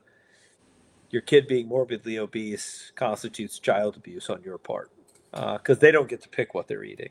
your 1.11 1.23
kid 1.23 1.47
being 1.47 1.69
morbidly 1.69 2.19
obese 2.19 2.93
constitutes 2.95 3.59
child 3.59 3.97
abuse 3.97 4.31
on 4.31 4.43
your 4.43 4.59
part 4.59 4.91
because 5.33 5.79
they 5.79 5.91
don't 5.91 6.09
get 6.09 6.23
to 6.23 6.29
pick 6.29 6.55
what 6.55 6.69
they're 6.69 6.85
eating. 6.85 7.11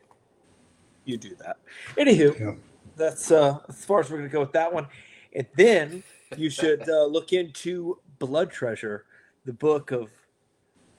You 1.06 1.18
do 1.18 1.36
that. 1.36 1.58
Anywho, 1.98 2.40
Yeah. 2.40 2.53
that's 2.95 3.32
uh, 3.32 3.60
as 3.68 3.84
far 3.84 3.99
as 3.99 4.10
we're 4.10 4.18
going 4.18 4.30
to 4.30 4.34
go 4.34 4.41
with 4.41 4.52
that 4.53 4.72
one. 4.72 4.88
And 5.34 5.48
then 5.56 6.03
you 6.38 6.49
should 6.49 6.88
uh, 6.88 7.06
look 7.06 7.34
into 7.34 7.98
Blood 8.22 8.52
Treasure, 8.52 9.06
the 9.45 9.53
book 9.53 9.89
of 9.89 10.11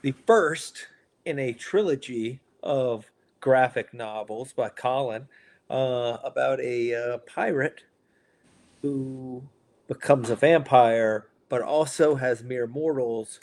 the 0.01 0.11
first 0.27 0.89
in 1.25 1.39
a 1.39 1.53
trilogy 1.53 2.41
of 2.65 3.07
graphic 3.39 3.95
novels 3.95 4.53
by 4.53 4.69
Colin 4.69 5.29
uh, 5.71 6.19
about 6.25 6.61
a 6.61 6.93
uh, 6.93 7.19
pirate 7.19 7.85
who 8.83 9.41
becomes 9.87 10.31
a 10.31 10.37
vampire, 10.37 11.29
but 11.49 11.63
also 11.63 12.17
has 12.17 12.43
mere 12.43 12.67
mortals 12.67 13.39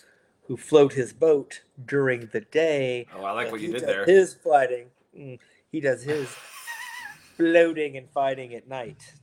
who 0.47 0.57
float 0.57 0.91
his 0.91 1.13
boat 1.13 1.61
during 1.85 2.27
the 2.33 2.41
day. 2.41 3.07
Oh, 3.15 3.23
I 3.23 3.31
like 3.31 3.45
and 3.45 3.51
what 3.53 3.61
you 3.61 3.71
did 3.71 3.87
there. 3.87 4.03
His 4.03 4.33
fighting, 4.33 4.87
mm, 5.17 5.39
he 5.71 5.79
does 5.79 6.03
his 6.03 6.27
floating 7.37 7.95
and 7.95 8.09
fighting 8.09 8.53
at 8.55 8.67
night. 8.67 9.13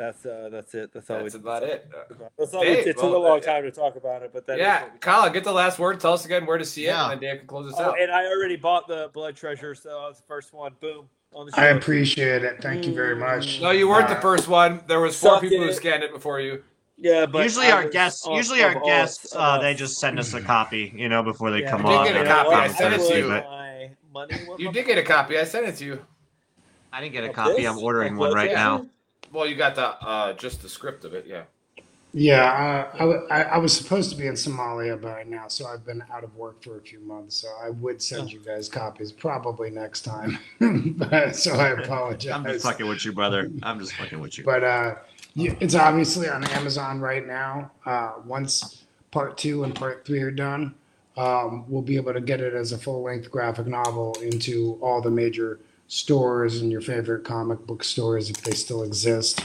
That's 0.00 0.24
uh, 0.24 0.48
that's 0.50 0.74
it. 0.74 0.94
That's 0.94 1.10
all 1.10 1.18
That's 1.18 1.34
we. 1.34 1.40
about 1.40 1.62
it. 1.62 1.92
That's 2.38 2.54
all 2.54 2.62
Hey, 2.62 2.70
we, 2.70 2.78
it 2.78 2.84
took 2.84 3.02
well, 3.02 3.16
a 3.16 3.18
long 3.18 3.36
uh, 3.36 3.42
time 3.42 3.64
to 3.64 3.70
talk 3.70 3.96
about 3.96 4.22
it, 4.22 4.30
but 4.32 4.46
that 4.46 4.54
is 4.54 4.60
yeah, 4.60 4.84
Kyle, 5.00 5.28
get 5.28 5.44
the 5.44 5.52
last 5.52 5.78
word. 5.78 6.00
Tell 6.00 6.14
us 6.14 6.24
again 6.24 6.46
where 6.46 6.56
to 6.56 6.64
see 6.64 6.86
it, 6.86 6.94
and 6.94 7.10
then 7.10 7.18
Dave 7.18 7.38
can 7.40 7.46
close 7.46 7.70
us 7.70 7.78
Oh, 7.78 7.90
out. 7.90 8.00
and 8.00 8.10
I 8.10 8.24
already 8.24 8.56
bought 8.56 8.88
the 8.88 9.10
blood 9.12 9.36
treasure, 9.36 9.74
so 9.74 9.90
I 9.98 10.08
was 10.08 10.16
the 10.16 10.22
first 10.26 10.54
one. 10.54 10.72
Boom 10.80 11.06
on 11.34 11.44
the 11.44 11.52
show. 11.52 11.60
I 11.60 11.66
appreciate 11.66 12.42
it. 12.44 12.62
Thank 12.62 12.86
you 12.86 12.94
very 12.94 13.14
much. 13.14 13.60
No, 13.60 13.72
you 13.72 13.90
weren't 13.90 14.08
the 14.08 14.16
Uh, 14.16 14.20
first 14.22 14.48
one. 14.48 14.82
There 14.86 15.00
was 15.00 15.20
four 15.20 15.34
Suck 15.34 15.42
people 15.42 15.58
who 15.66 15.72
scanned 15.74 16.02
it 16.02 16.14
before 16.14 16.40
you. 16.40 16.64
Yeah, 16.96 17.26
but 17.26 17.42
usually 17.42 17.70
our 17.70 17.86
guests, 17.86 18.26
on 18.26 18.34
usually 18.36 18.62
our 18.62 18.80
guests, 18.80 19.36
all 19.36 19.42
uh, 19.42 19.58
they 19.58 19.74
just 19.74 19.98
send 19.98 20.18
us 20.18 20.32
a 20.32 20.40
copy, 20.56 20.94
you 20.96 21.10
know, 21.10 21.22
before 21.22 21.50
they 21.50 21.60
Yeah, 21.60 21.72
come 21.72 21.82
You 21.82 21.88
did 21.88 21.98
on. 21.98 22.06
get 22.06 22.16
a 22.16 22.24
copy. 22.24 22.54
I 22.54 22.68
sent 22.68 22.94
it 22.94 23.06
to 23.06 23.18
you. 23.18 23.28
but 23.28 23.44
My 23.44 23.90
money 24.10 24.34
was 24.48 24.58
You 24.58 24.72
did 24.72 24.86
get 24.86 24.96
a 24.96 25.02
copy. 25.02 25.38
I 25.38 25.44
sent 25.44 25.66
it 25.66 25.76
to 25.76 25.84
you. 25.84 26.06
I 26.90 27.02
didn't 27.02 27.12
get 27.12 27.24
a 27.24 27.34
copy. 27.34 27.66
I'm 27.66 27.76
ordering 27.78 28.16
one 28.16 28.32
right 28.32 28.50
now. 28.50 28.86
Well, 29.32 29.46
you 29.46 29.54
got 29.56 29.74
the 29.74 29.86
uh, 29.86 30.32
just 30.34 30.62
the 30.62 30.68
script 30.68 31.04
of 31.04 31.14
it. 31.14 31.26
Yeah. 31.26 31.42
Yeah, 32.12 32.42
uh, 32.42 32.96
I, 32.96 32.98
w- 32.98 33.26
I- 33.30 33.42
I 33.44 33.58
was 33.58 33.72
supposed 33.72 34.10
to 34.10 34.16
be 34.16 34.26
in 34.26 34.32
Somalia 34.34 35.00
by 35.00 35.22
now, 35.22 35.46
so 35.46 35.66
I've 35.68 35.86
been 35.86 36.02
out 36.12 36.24
of 36.24 36.34
work 36.34 36.60
for 36.60 36.76
a 36.76 36.80
few 36.80 36.98
months. 36.98 37.36
So 37.36 37.46
I 37.64 37.70
would 37.70 38.02
send 38.02 38.32
you 38.32 38.40
guys 38.40 38.68
copies 38.68 39.12
probably 39.12 39.70
next 39.70 40.00
time. 40.00 40.36
but, 40.96 41.36
so 41.36 41.54
I 41.54 41.68
apologize. 41.68 42.32
I'm 42.32 42.42
just 42.44 42.64
fucking 42.64 42.88
with 42.88 43.04
you, 43.04 43.12
brother. 43.12 43.48
I'm 43.62 43.78
just 43.78 43.92
fucking 43.92 44.18
with 44.18 44.36
you. 44.38 44.42
But 44.44 44.64
uh, 44.64 44.94
you- 45.34 45.56
it's 45.60 45.76
obviously 45.76 46.28
on 46.28 46.42
Amazon 46.50 46.98
right 46.98 47.24
now. 47.24 47.70
Uh, 47.86 48.14
once 48.26 48.82
part 49.12 49.38
two 49.38 49.62
and 49.62 49.72
part 49.72 50.04
three 50.04 50.20
are 50.20 50.32
done, 50.32 50.74
um, 51.16 51.64
we'll 51.68 51.80
be 51.82 51.94
able 51.94 52.12
to 52.12 52.20
get 52.20 52.40
it 52.40 52.54
as 52.54 52.72
a 52.72 52.78
full 52.78 53.02
length 53.04 53.30
graphic 53.30 53.68
novel 53.68 54.14
into 54.20 54.76
all 54.82 55.00
the 55.00 55.10
major 55.12 55.60
stores 55.90 56.62
and 56.62 56.70
your 56.70 56.80
favorite 56.80 57.24
comic 57.24 57.66
book 57.66 57.82
stores 57.82 58.30
if 58.30 58.40
they 58.42 58.52
still 58.52 58.84
exist. 58.84 59.44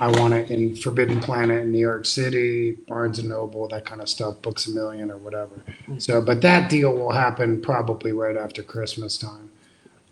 I 0.00 0.08
want 0.08 0.32
it 0.32 0.50
in 0.50 0.74
Forbidden 0.74 1.20
Planet 1.20 1.62
in 1.62 1.70
New 1.70 1.78
York 1.78 2.06
City, 2.06 2.72
Barnes 2.88 3.18
and 3.18 3.28
Noble, 3.28 3.68
that 3.68 3.84
kind 3.84 4.00
of 4.00 4.08
stuff, 4.08 4.40
Books 4.40 4.66
a 4.66 4.70
Million 4.70 5.10
or 5.10 5.18
whatever. 5.18 5.62
So, 5.98 6.22
but 6.22 6.40
that 6.40 6.70
deal 6.70 6.94
will 6.94 7.12
happen 7.12 7.60
probably 7.60 8.12
right 8.12 8.36
after 8.36 8.62
Christmas 8.62 9.18
time. 9.18 9.50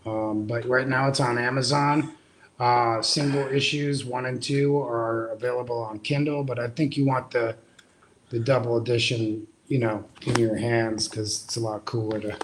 Um, 0.04 0.46
but 0.46 0.66
right 0.66 0.86
now 0.86 1.08
it's 1.08 1.18
on 1.18 1.38
Amazon. 1.38 2.12
Uh, 2.58 3.00
single 3.00 3.48
issues 3.48 4.04
one 4.04 4.26
and 4.26 4.42
two 4.42 4.78
are 4.78 5.28
available 5.28 5.78
on 5.78 5.98
Kindle, 6.00 6.44
but 6.44 6.58
I 6.58 6.68
think 6.68 6.96
you 6.98 7.06
want 7.06 7.30
the 7.30 7.56
the 8.28 8.38
double 8.38 8.76
edition, 8.76 9.46
you 9.68 9.78
know, 9.78 10.04
in 10.22 10.36
your 10.36 10.56
hands 10.56 11.08
because 11.08 11.42
it's 11.44 11.56
a 11.56 11.60
lot 11.60 11.84
cooler 11.86 12.20
to 12.20 12.36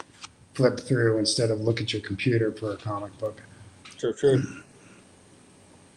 flip 0.57 0.81
through 0.81 1.19
instead 1.19 1.51
of 1.51 1.61
look 1.61 1.83
at 1.83 1.93
your 1.93 2.01
computer 2.01 2.51
for 2.51 2.73
a 2.73 2.77
comic 2.77 3.17
book. 3.19 3.43
True, 3.99 4.15
true. 4.15 4.43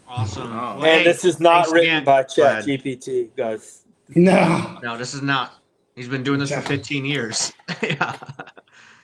Awesome. 0.07 0.51
Oh. 0.51 0.73
And 0.75 0.83
hey, 0.83 1.03
this 1.03 1.23
is 1.23 1.39
not 1.39 1.65
thanks 1.65 1.71
written 1.71 1.89
again. 1.89 2.03
by 2.03 2.25
Go 2.35 2.45
ahead. 2.45 2.65
GPT, 2.65 3.29
guys. 3.37 3.83
No, 4.15 4.77
No, 4.83 4.97
this 4.97 5.13
is 5.13 5.21
not. 5.21 5.53
He's 5.95 6.07
been 6.09 6.23
doing 6.23 6.39
this 6.39 6.51
for 6.51 6.61
15 6.61 7.05
years. 7.05 7.53
yeah. 7.83 8.15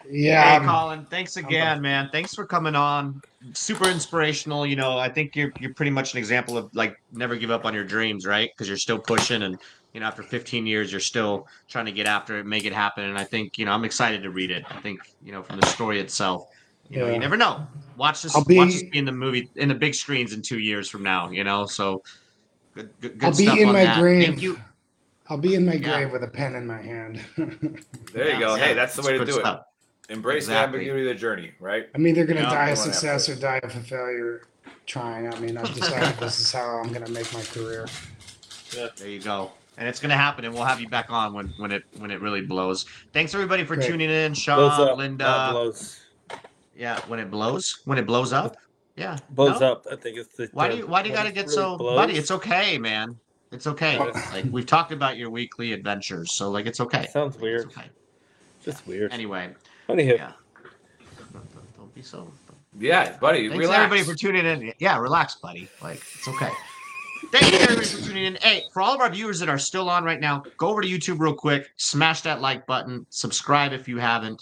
yeah, 0.09 0.43
Hey, 0.43 0.49
I'm- 0.55 0.65
Colin, 0.65 1.05
thanks 1.09 1.37
again, 1.37 1.81
man. 1.81 2.09
Thanks 2.11 2.33
for 2.33 2.45
coming 2.45 2.75
on. 2.75 3.21
Super 3.53 3.87
inspirational. 3.89 4.65
You 4.65 4.75
know, 4.75 4.97
I 4.97 5.07
think 5.09 5.35
you're 5.35 5.53
you're 5.59 5.73
pretty 5.73 5.91
much 5.91 6.13
an 6.13 6.17
example 6.17 6.57
of 6.57 6.73
like 6.75 6.99
never 7.11 7.35
give 7.35 7.51
up 7.51 7.63
on 7.65 7.73
your 7.75 7.83
dreams, 7.83 8.25
right? 8.25 8.49
Because 8.51 8.67
you're 8.67 8.77
still 8.77 8.97
pushing, 8.97 9.43
and 9.43 9.59
you 9.95 10.01
know, 10.01 10.07
after 10.07 10.21
15 10.21 10.67
years, 10.67 10.91
you're 10.91 10.99
still 10.99 11.47
trying 11.69 11.85
to 11.85 11.91
get 11.93 12.05
after 12.05 12.37
it, 12.37 12.45
make 12.45 12.65
it 12.65 12.73
happen. 12.73 13.05
And 13.05 13.17
I 13.17 13.23
think 13.23 13.57
you 13.57 13.63
know, 13.63 13.71
I'm 13.71 13.85
excited 13.85 14.21
to 14.23 14.29
read 14.29 14.51
it. 14.51 14.65
I 14.69 14.81
think 14.81 14.99
you 15.23 15.31
know, 15.31 15.41
from 15.41 15.57
the 15.57 15.65
story 15.67 16.01
itself, 16.01 16.49
you 16.89 16.99
know, 16.99 17.07
Yeah. 17.07 17.13
you 17.13 17.19
never 17.19 17.37
know. 17.37 17.65
Watch 17.95 18.21
this. 18.21 18.33
Be- 18.43 18.57
watch 18.57 18.73
this 18.73 18.83
be 18.83 18.97
in 18.97 19.05
the 19.05 19.13
movie 19.13 19.49
in 19.55 19.69
the 19.69 19.73
big 19.73 19.95
screens 19.95 20.33
in 20.33 20.41
two 20.41 20.59
years 20.59 20.89
from 20.89 21.01
now. 21.01 21.29
You 21.31 21.45
know, 21.45 21.65
so 21.65 22.03
good, 22.73 22.89
good, 22.99 23.17
good 23.17 23.25
I'll 23.25 23.37
be 23.37 23.61
in 23.61 23.69
on 23.69 23.73
my 23.73 23.85
that. 23.85 23.97
grave. 23.97 24.25
Thank 24.27 24.41
you. 24.41 24.59
I'll 25.29 25.37
be 25.37 25.55
in 25.55 25.65
my 25.65 25.75
Yeah. 25.75 25.93
grave 25.97 26.11
with 26.11 26.23
a 26.23 26.27
pen 26.27 26.55
in 26.55 26.67
my 26.67 26.81
hand. 26.81 27.21
There 27.37 28.25
you 28.27 28.33
Yeah, 28.33 28.39
go. 28.39 28.55
yeah, 28.55 28.65
Hey, 28.65 28.73
that's 28.73 28.97
the 28.97 29.01
way 29.01 29.13
to 29.13 29.19
good 29.19 29.27
do 29.29 29.39
it. 29.39 29.59
Embrace 30.09 30.43
Exactly. 30.43 30.79
the 30.79 30.83
ambiguity 30.83 31.09
of 31.09 31.15
the 31.15 31.19
journey, 31.19 31.53
right? 31.61 31.87
I'm 31.95 32.05
either 32.05 32.25
going 32.25 32.35
to 32.37 32.43
die 32.43 32.49
a 32.49 32.51
you 32.51 32.57
wanna 32.57 32.67
have 32.67 32.77
success 32.77 33.29
or 33.29 33.35
die 33.35 33.59
of 33.63 33.75
a 33.75 33.79
failure 33.79 34.43
trying. 34.85 35.33
I 35.33 35.39
mean, 35.39 35.57
I've 35.57 35.73
decided 35.73 36.19
this 36.19 36.39
is 36.41 36.51
how 36.51 36.79
I'm 36.83 36.89
going 36.89 37.03
to 37.05 37.11
make 37.11 37.33
my 37.33 37.41
career. 37.43 37.87
Yeah. 38.75 38.89
There 38.97 39.07
you 39.07 39.19
go. 39.21 39.51
And 39.77 39.87
it's 39.87 39.99
gonna 39.99 40.15
happen, 40.17 40.45
and 40.45 40.53
we'll 40.53 40.63
have 40.63 40.79
you 40.79 40.87
back 40.89 41.09
on 41.09 41.33
when 41.33 41.53
when 41.57 41.71
it 41.71 41.83
when 41.97 42.11
it 42.11 42.21
really 42.21 42.41
blows. 42.41 42.85
Thanks 43.13 43.33
everybody 43.33 43.63
for 43.63 43.75
Great. 43.75 43.87
tuning 43.87 44.09
in, 44.09 44.31
Blows 44.33 44.37
Sean, 44.39 44.89
up, 44.89 44.97
Linda. 44.97 45.23
not 45.23 45.51
blows. 45.51 46.01
Yeah, 46.75 46.99
when 47.07 47.19
it 47.19 47.31
blows, 47.31 47.81
when 47.85 47.97
it 47.97 48.05
blows 48.05 48.33
up. 48.33 48.57
Yeah, 48.97 49.17
Blows 49.31 49.59
no? 49.59 49.73
up. 49.73 49.85
I 49.91 49.97
think 49.97 50.17
it's 50.17 50.35
the. 50.35 50.49
Why 50.53 50.69
do 50.69 50.77
you 50.77 50.87
why 50.87 51.01
do 51.03 51.09
you 51.09 51.15
gotta 51.15 51.31
get 51.31 51.45
really 51.47 51.55
so 51.55 51.77
blows. 51.77 51.95
buddy? 51.97 52.13
It's 52.15 52.31
okay, 52.31 52.77
man. 52.77 53.17
It's 53.51 53.67
okay. 53.67 53.99
like 54.33 54.45
we've 54.51 54.65
talked 54.65 54.91
about 54.93 55.17
your 55.17 55.29
weekly 55.29 55.73
adventures, 55.73 56.31
so 56.31 56.49
like 56.49 56.65
it's 56.65 56.79
okay. 56.79 57.07
Sounds 57.11 57.37
weird. 57.37 57.65
It's 57.67 57.77
okay. 57.77 57.87
Just 58.63 58.87
weird. 58.87 59.11
Anyway, 59.11 59.53
Anywho. 59.89 60.17
yeah. 60.17 60.31
Don't, 61.33 61.75
don't 61.77 61.93
be 61.93 62.01
so. 62.01 62.31
Yeah, 62.79 63.17
buddy. 63.17 63.47
Thanks 63.49 63.59
relax. 63.59 63.79
everybody 63.83 64.03
for 64.03 64.15
tuning 64.17 64.45
in. 64.45 64.73
Yeah, 64.79 64.97
relax, 64.97 65.35
buddy. 65.35 65.69
Like 65.81 65.97
it's 65.97 66.27
okay. 66.27 66.49
Thank 67.31 67.51
you 67.53 67.59
everybody 67.59 67.87
for 67.87 68.01
tuning 68.05 68.25
in. 68.25 68.35
Hey, 68.41 68.63
for 68.73 68.81
all 68.81 68.93
of 68.93 69.01
our 69.01 69.09
viewers 69.09 69.39
that 69.39 69.49
are 69.49 69.57
still 69.57 69.89
on 69.89 70.03
right 70.03 70.19
now, 70.19 70.43
go 70.57 70.67
over 70.69 70.81
to 70.81 70.87
YouTube 70.87 71.19
real 71.19 71.33
quick, 71.33 71.67
smash 71.77 72.21
that 72.21 72.41
like 72.41 72.65
button, 72.65 73.05
subscribe 73.09 73.73
if 73.73 73.87
you 73.87 73.97
haven't. 73.97 74.41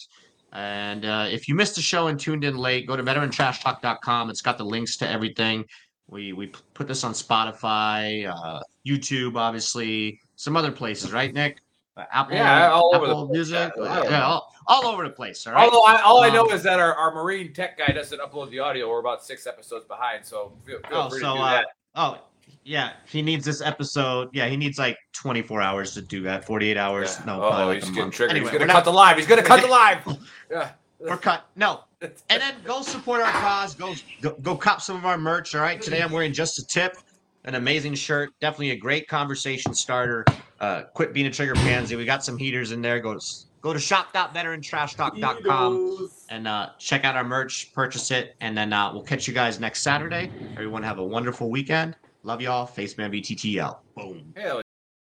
And 0.51 1.03
uh, 1.05 1.27
if 1.31 1.47
you 1.47 1.55
missed 1.55 1.75
the 1.75 1.81
show 1.81 2.07
and 2.07 2.19
tuned 2.19 2.43
in 2.43 2.55
late, 2.57 2.85
go 2.87 2.95
to 2.95 3.01
veterantrashtalk.com. 3.03 4.29
It's 4.29 4.41
got 4.41 4.57
the 4.57 4.63
links 4.65 4.97
to 4.97 5.09
everything. 5.09 5.65
We 6.07 6.33
we 6.33 6.47
put 6.73 6.87
this 6.87 7.03
on 7.03 7.13
Spotify, 7.13 8.27
uh, 8.29 8.59
YouTube, 8.85 9.35
obviously, 9.37 10.19
some 10.35 10.55
other 10.55 10.71
places, 10.71 11.11
right, 11.11 11.33
Nick? 11.33 11.57
Uh, 11.97 12.03
Apple, 12.11 12.35
Yeah, 12.35 12.69
all 12.71 12.93
over 12.95 13.07
the 13.07 13.11
Apple 13.13 13.25
place. 13.27 13.35
Music, 13.35 13.71
Yeah, 13.77 13.83
a 13.83 13.85
lot 13.85 14.05
of 14.05 14.11
yeah, 14.11 14.25
all, 14.25 14.53
all 14.67 14.85
over 14.87 15.03
the 15.03 15.09
place. 15.11 15.47
All 15.47 15.53
right. 15.53 15.63
Although 15.63 15.85
I, 15.85 16.01
all 16.01 16.23
I 16.23 16.29
know 16.29 16.45
Um, 16.45 16.51
is 16.51 16.61
that 16.63 16.79
our, 16.79 16.93
our 16.93 17.13
marine 17.15 17.53
tech 17.53 17.77
guy 17.77 17.91
doesn't 17.93 18.19
upload 18.19 18.49
the 18.51 18.59
audio. 18.59 18.89
We're 18.89 18.99
about 18.99 19.23
six 19.23 19.47
episodes 19.47 19.85
behind, 19.85 20.25
so 20.25 20.51
feel, 20.65 20.79
feel 20.89 20.97
Oh, 20.97 21.09
free 21.09 21.19
so 21.21 21.33
to 21.33 21.37
do 21.39 21.43
uh, 21.43 21.51
that. 21.51 21.67
oh 21.95 22.17
yeah, 22.65 22.91
he 23.07 23.21
needs 23.21 23.43
this 23.45 23.61
episode. 23.61 24.29
Yeah, 24.33 24.47
he 24.47 24.55
needs 24.57 24.77
like 24.79 24.97
24 25.13 25.61
hours 25.61 25.93
to 25.95 26.01
do 26.01 26.21
that. 26.23 26.45
48 26.45 26.77
hours. 26.77 27.19
No, 27.25 27.35
Oh, 27.35 27.39
probably 27.49 27.65
like 27.65 27.75
he's 27.77 27.85
getting 27.89 28.03
month. 28.03 28.15
triggered. 28.15 28.35
Anyway, 28.37 28.51
he's 28.51 28.59
gonna 28.59 28.65
we're 28.65 28.67
cut 28.67 28.73
not- 28.79 28.85
the 28.85 28.91
live. 28.93 29.17
He's 29.17 29.27
gonna 29.27 29.43
cut 29.43 29.61
the 29.61 29.67
live. 29.67 29.99
Yeah. 30.51 30.71
We're 30.99 31.17
cut. 31.17 31.45
No. 31.55 31.83
And 32.29 32.41
then 32.41 32.55
go 32.65 32.81
support 32.81 33.21
our 33.21 33.31
cause. 33.31 33.75
Go, 33.75 33.93
go 34.21 34.31
go 34.41 34.55
cop 34.57 34.81
some 34.81 34.97
of 34.97 35.05
our 35.05 35.17
merch. 35.17 35.55
All 35.55 35.61
right. 35.61 35.81
Today 35.81 36.01
I'm 36.01 36.11
wearing 36.11 36.33
just 36.33 36.59
a 36.59 36.65
tip, 36.65 36.97
an 37.45 37.55
amazing 37.55 37.95
shirt. 37.95 38.31
Definitely 38.41 38.71
a 38.71 38.75
great 38.75 39.07
conversation 39.07 39.73
starter. 39.73 40.25
Uh, 40.59 40.81
quit 40.93 41.13
being 41.13 41.27
a 41.27 41.31
trigger 41.31 41.53
pansy. 41.55 41.95
We 41.95 42.03
got 42.05 42.23
some 42.25 42.37
heaters 42.37 42.71
in 42.73 42.81
there. 42.81 42.99
Go 42.99 43.17
to, 43.17 43.25
go 43.61 43.71
to 43.73 43.79
shop.veterantrashtalk.com 43.79 46.09
and 46.29 46.47
uh, 46.47 46.69
check 46.77 47.03
out 47.05 47.15
our 47.15 47.23
merch. 47.23 47.73
Purchase 47.73 48.11
it, 48.11 48.35
and 48.41 48.55
then 48.57 48.71
uh, 48.73 48.91
we'll 48.93 49.03
catch 49.03 49.27
you 49.27 49.33
guys 49.33 49.59
next 49.59 49.81
Saturday. 49.81 50.29
Everyone 50.53 50.83
have 50.83 50.99
a 50.99 51.05
wonderful 51.05 51.49
weekend. 51.49 51.95
Love 52.23 52.41
y'all. 52.41 52.65
Faceman 52.65 53.11
VTTL. 53.11 53.77
Boom. 53.95 54.33
Hell 54.35 54.62